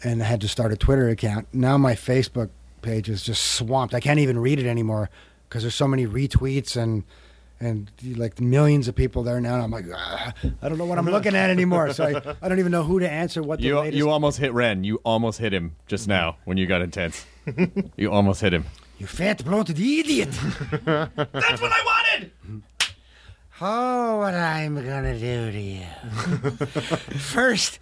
and 0.02 0.22
I 0.22 0.26
had 0.26 0.40
to 0.42 0.48
start 0.48 0.72
a 0.72 0.76
Twitter 0.76 1.08
account. 1.08 1.48
Now 1.52 1.76
my 1.78 1.94
Facebook 1.94 2.50
page 2.82 3.08
is 3.08 3.22
just 3.22 3.42
swamped. 3.42 3.94
I 3.94 4.00
can't 4.00 4.18
even 4.18 4.38
read 4.38 4.58
it 4.58 4.66
anymore 4.66 5.10
because 5.48 5.62
there's 5.62 5.74
so 5.74 5.88
many 5.88 6.06
retweets 6.06 6.76
and 6.76 7.04
and 7.60 7.90
like 8.16 8.40
millions 8.40 8.88
of 8.88 8.96
people 8.96 9.22
there 9.22 9.40
now. 9.40 9.54
And 9.54 9.62
I'm 9.62 9.70
like, 9.70 9.84
"Ah, 9.94 10.32
I 10.62 10.68
don't 10.68 10.78
know 10.78 10.84
what 10.86 10.98
I'm 10.98 11.06
looking 11.10 11.36
at 11.36 11.48
anymore. 11.50 11.92
So 11.92 12.04
I, 12.04 12.34
I 12.44 12.48
don't 12.48 12.58
even 12.58 12.72
know 12.72 12.82
who 12.82 12.98
to 13.00 13.08
answer. 13.08 13.42
What 13.42 13.60
the 13.60 13.66
You 13.66 13.78
latest. 13.78 13.96
you 13.96 14.10
almost 14.10 14.38
hit 14.38 14.52
Ren. 14.52 14.82
You 14.84 14.96
almost 15.04 15.38
hit 15.38 15.52
him 15.54 15.76
just 15.86 16.08
now 16.08 16.36
when 16.44 16.56
you 16.56 16.66
got 16.66 16.82
intense. 16.82 17.24
you 17.96 18.10
almost 18.10 18.40
hit 18.40 18.52
him. 18.52 18.64
You 18.98 19.06
fat 19.06 19.44
bloated 19.44 19.78
idiot. 19.78 20.30
That's 20.84 21.16
what 21.62 21.72
I 21.72 21.82
wanted. 21.84 22.30
Oh, 23.60 24.18
what 24.18 24.34
I'm 24.34 24.74
gonna 24.74 25.18
do 25.18 25.52
to 25.52 25.60
you. 25.60 25.84
First, 27.18 27.78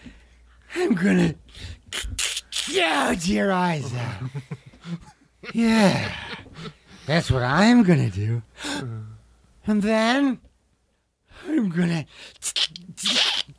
I'm 0.75 0.95
gonna 0.95 1.35
gouge 2.75 3.29
your 3.29 3.51
eyes 3.53 3.93
out. 3.95 4.31
Yeah, 5.55 6.15
that's 7.07 7.31
what 7.31 7.43
I'm 7.43 7.83
gonna 7.83 8.11
do. 8.11 8.43
And 9.67 9.83
then, 9.83 10.39
I'm 11.49 11.71
gonna 11.71 12.05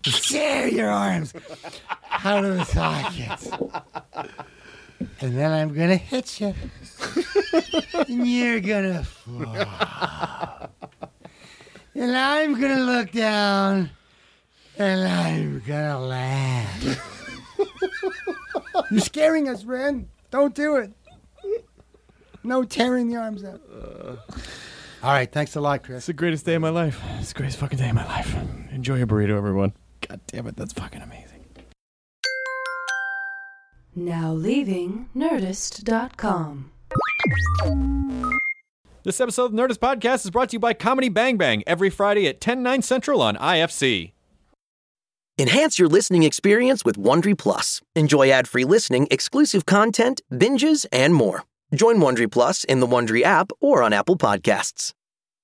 tear 0.03 0.67
your 0.67 0.89
arms 0.89 1.33
out 2.23 2.45
of 2.45 2.57
the 2.57 2.65
sockets. 2.65 3.49
And 5.21 5.35
then 5.37 5.51
I'm 5.51 5.73
gonna 5.73 5.95
hit 5.95 6.39
you. 6.39 6.53
And 8.07 8.27
you're 8.27 8.59
gonna 8.59 9.03
fall. 9.03 9.55
And 11.95 12.15
I'm 12.15 12.59
gonna 12.59 12.81
look 12.83 13.11
down 13.11 13.89
and 14.77 15.07
I'm 15.07 15.59
gonna 15.65 15.99
laugh. 15.99 17.07
You're 18.89 18.99
scaring 19.01 19.49
us, 19.49 19.63
Ren. 19.63 20.09
Don't 20.31 20.55
do 20.55 20.77
it. 20.77 20.91
No 22.43 22.63
tearing 22.63 23.09
the 23.09 23.17
arms 23.17 23.43
out. 23.43 23.61
All 25.03 25.11
right, 25.11 25.31
thanks 25.31 25.55
a 25.55 25.61
lot, 25.61 25.83
Chris. 25.83 25.97
It's 25.97 26.05
the 26.07 26.13
greatest 26.13 26.45
day 26.45 26.55
of 26.55 26.61
my 26.61 26.69
life. 26.69 27.01
It's 27.19 27.33
the 27.33 27.37
greatest 27.37 27.59
fucking 27.59 27.77
day 27.79 27.89
of 27.89 27.95
my 27.95 28.05
life. 28.05 28.35
Enjoy 28.71 28.95
your 28.95 29.07
burrito, 29.07 29.35
everyone. 29.37 29.73
God 30.07 30.21
damn 30.27 30.47
it, 30.47 30.55
that's 30.55 30.73
fucking 30.73 31.01
amazing. 31.01 31.45
Now 33.95 34.31
leaving 34.31 35.09
Nerdist.com. 35.15 36.71
This 39.03 39.19
episode 39.19 39.45
of 39.45 39.51
Nerdist 39.51 39.79
Podcast 39.79 40.25
is 40.25 40.31
brought 40.31 40.49
to 40.49 40.53
you 40.53 40.59
by 40.59 40.73
Comedy 40.73 41.09
Bang 41.09 41.37
Bang 41.37 41.63
every 41.65 41.89
Friday 41.89 42.27
at 42.27 42.39
10, 42.39 42.61
9 42.61 42.81
central 42.81 43.21
on 43.21 43.35
IFC. 43.35 44.11
Enhance 45.39 45.79
your 45.79 45.87
listening 45.87 46.21
experience 46.21 46.85
with 46.85 46.97
Wondery 46.97 47.35
Plus. 47.35 47.81
Enjoy 47.95 48.29
ad-free 48.29 48.63
listening, 48.63 49.07
exclusive 49.09 49.65
content, 49.65 50.21
binges, 50.31 50.85
and 50.91 51.15
more. 51.15 51.45
Join 51.73 51.97
Wondery 51.97 52.31
Plus 52.31 52.63
in 52.63 52.79
the 52.79 52.85
Wondery 52.85 53.23
app 53.23 53.51
or 53.59 53.81
on 53.81 53.91
Apple 53.91 54.17
Podcasts. 54.17 54.93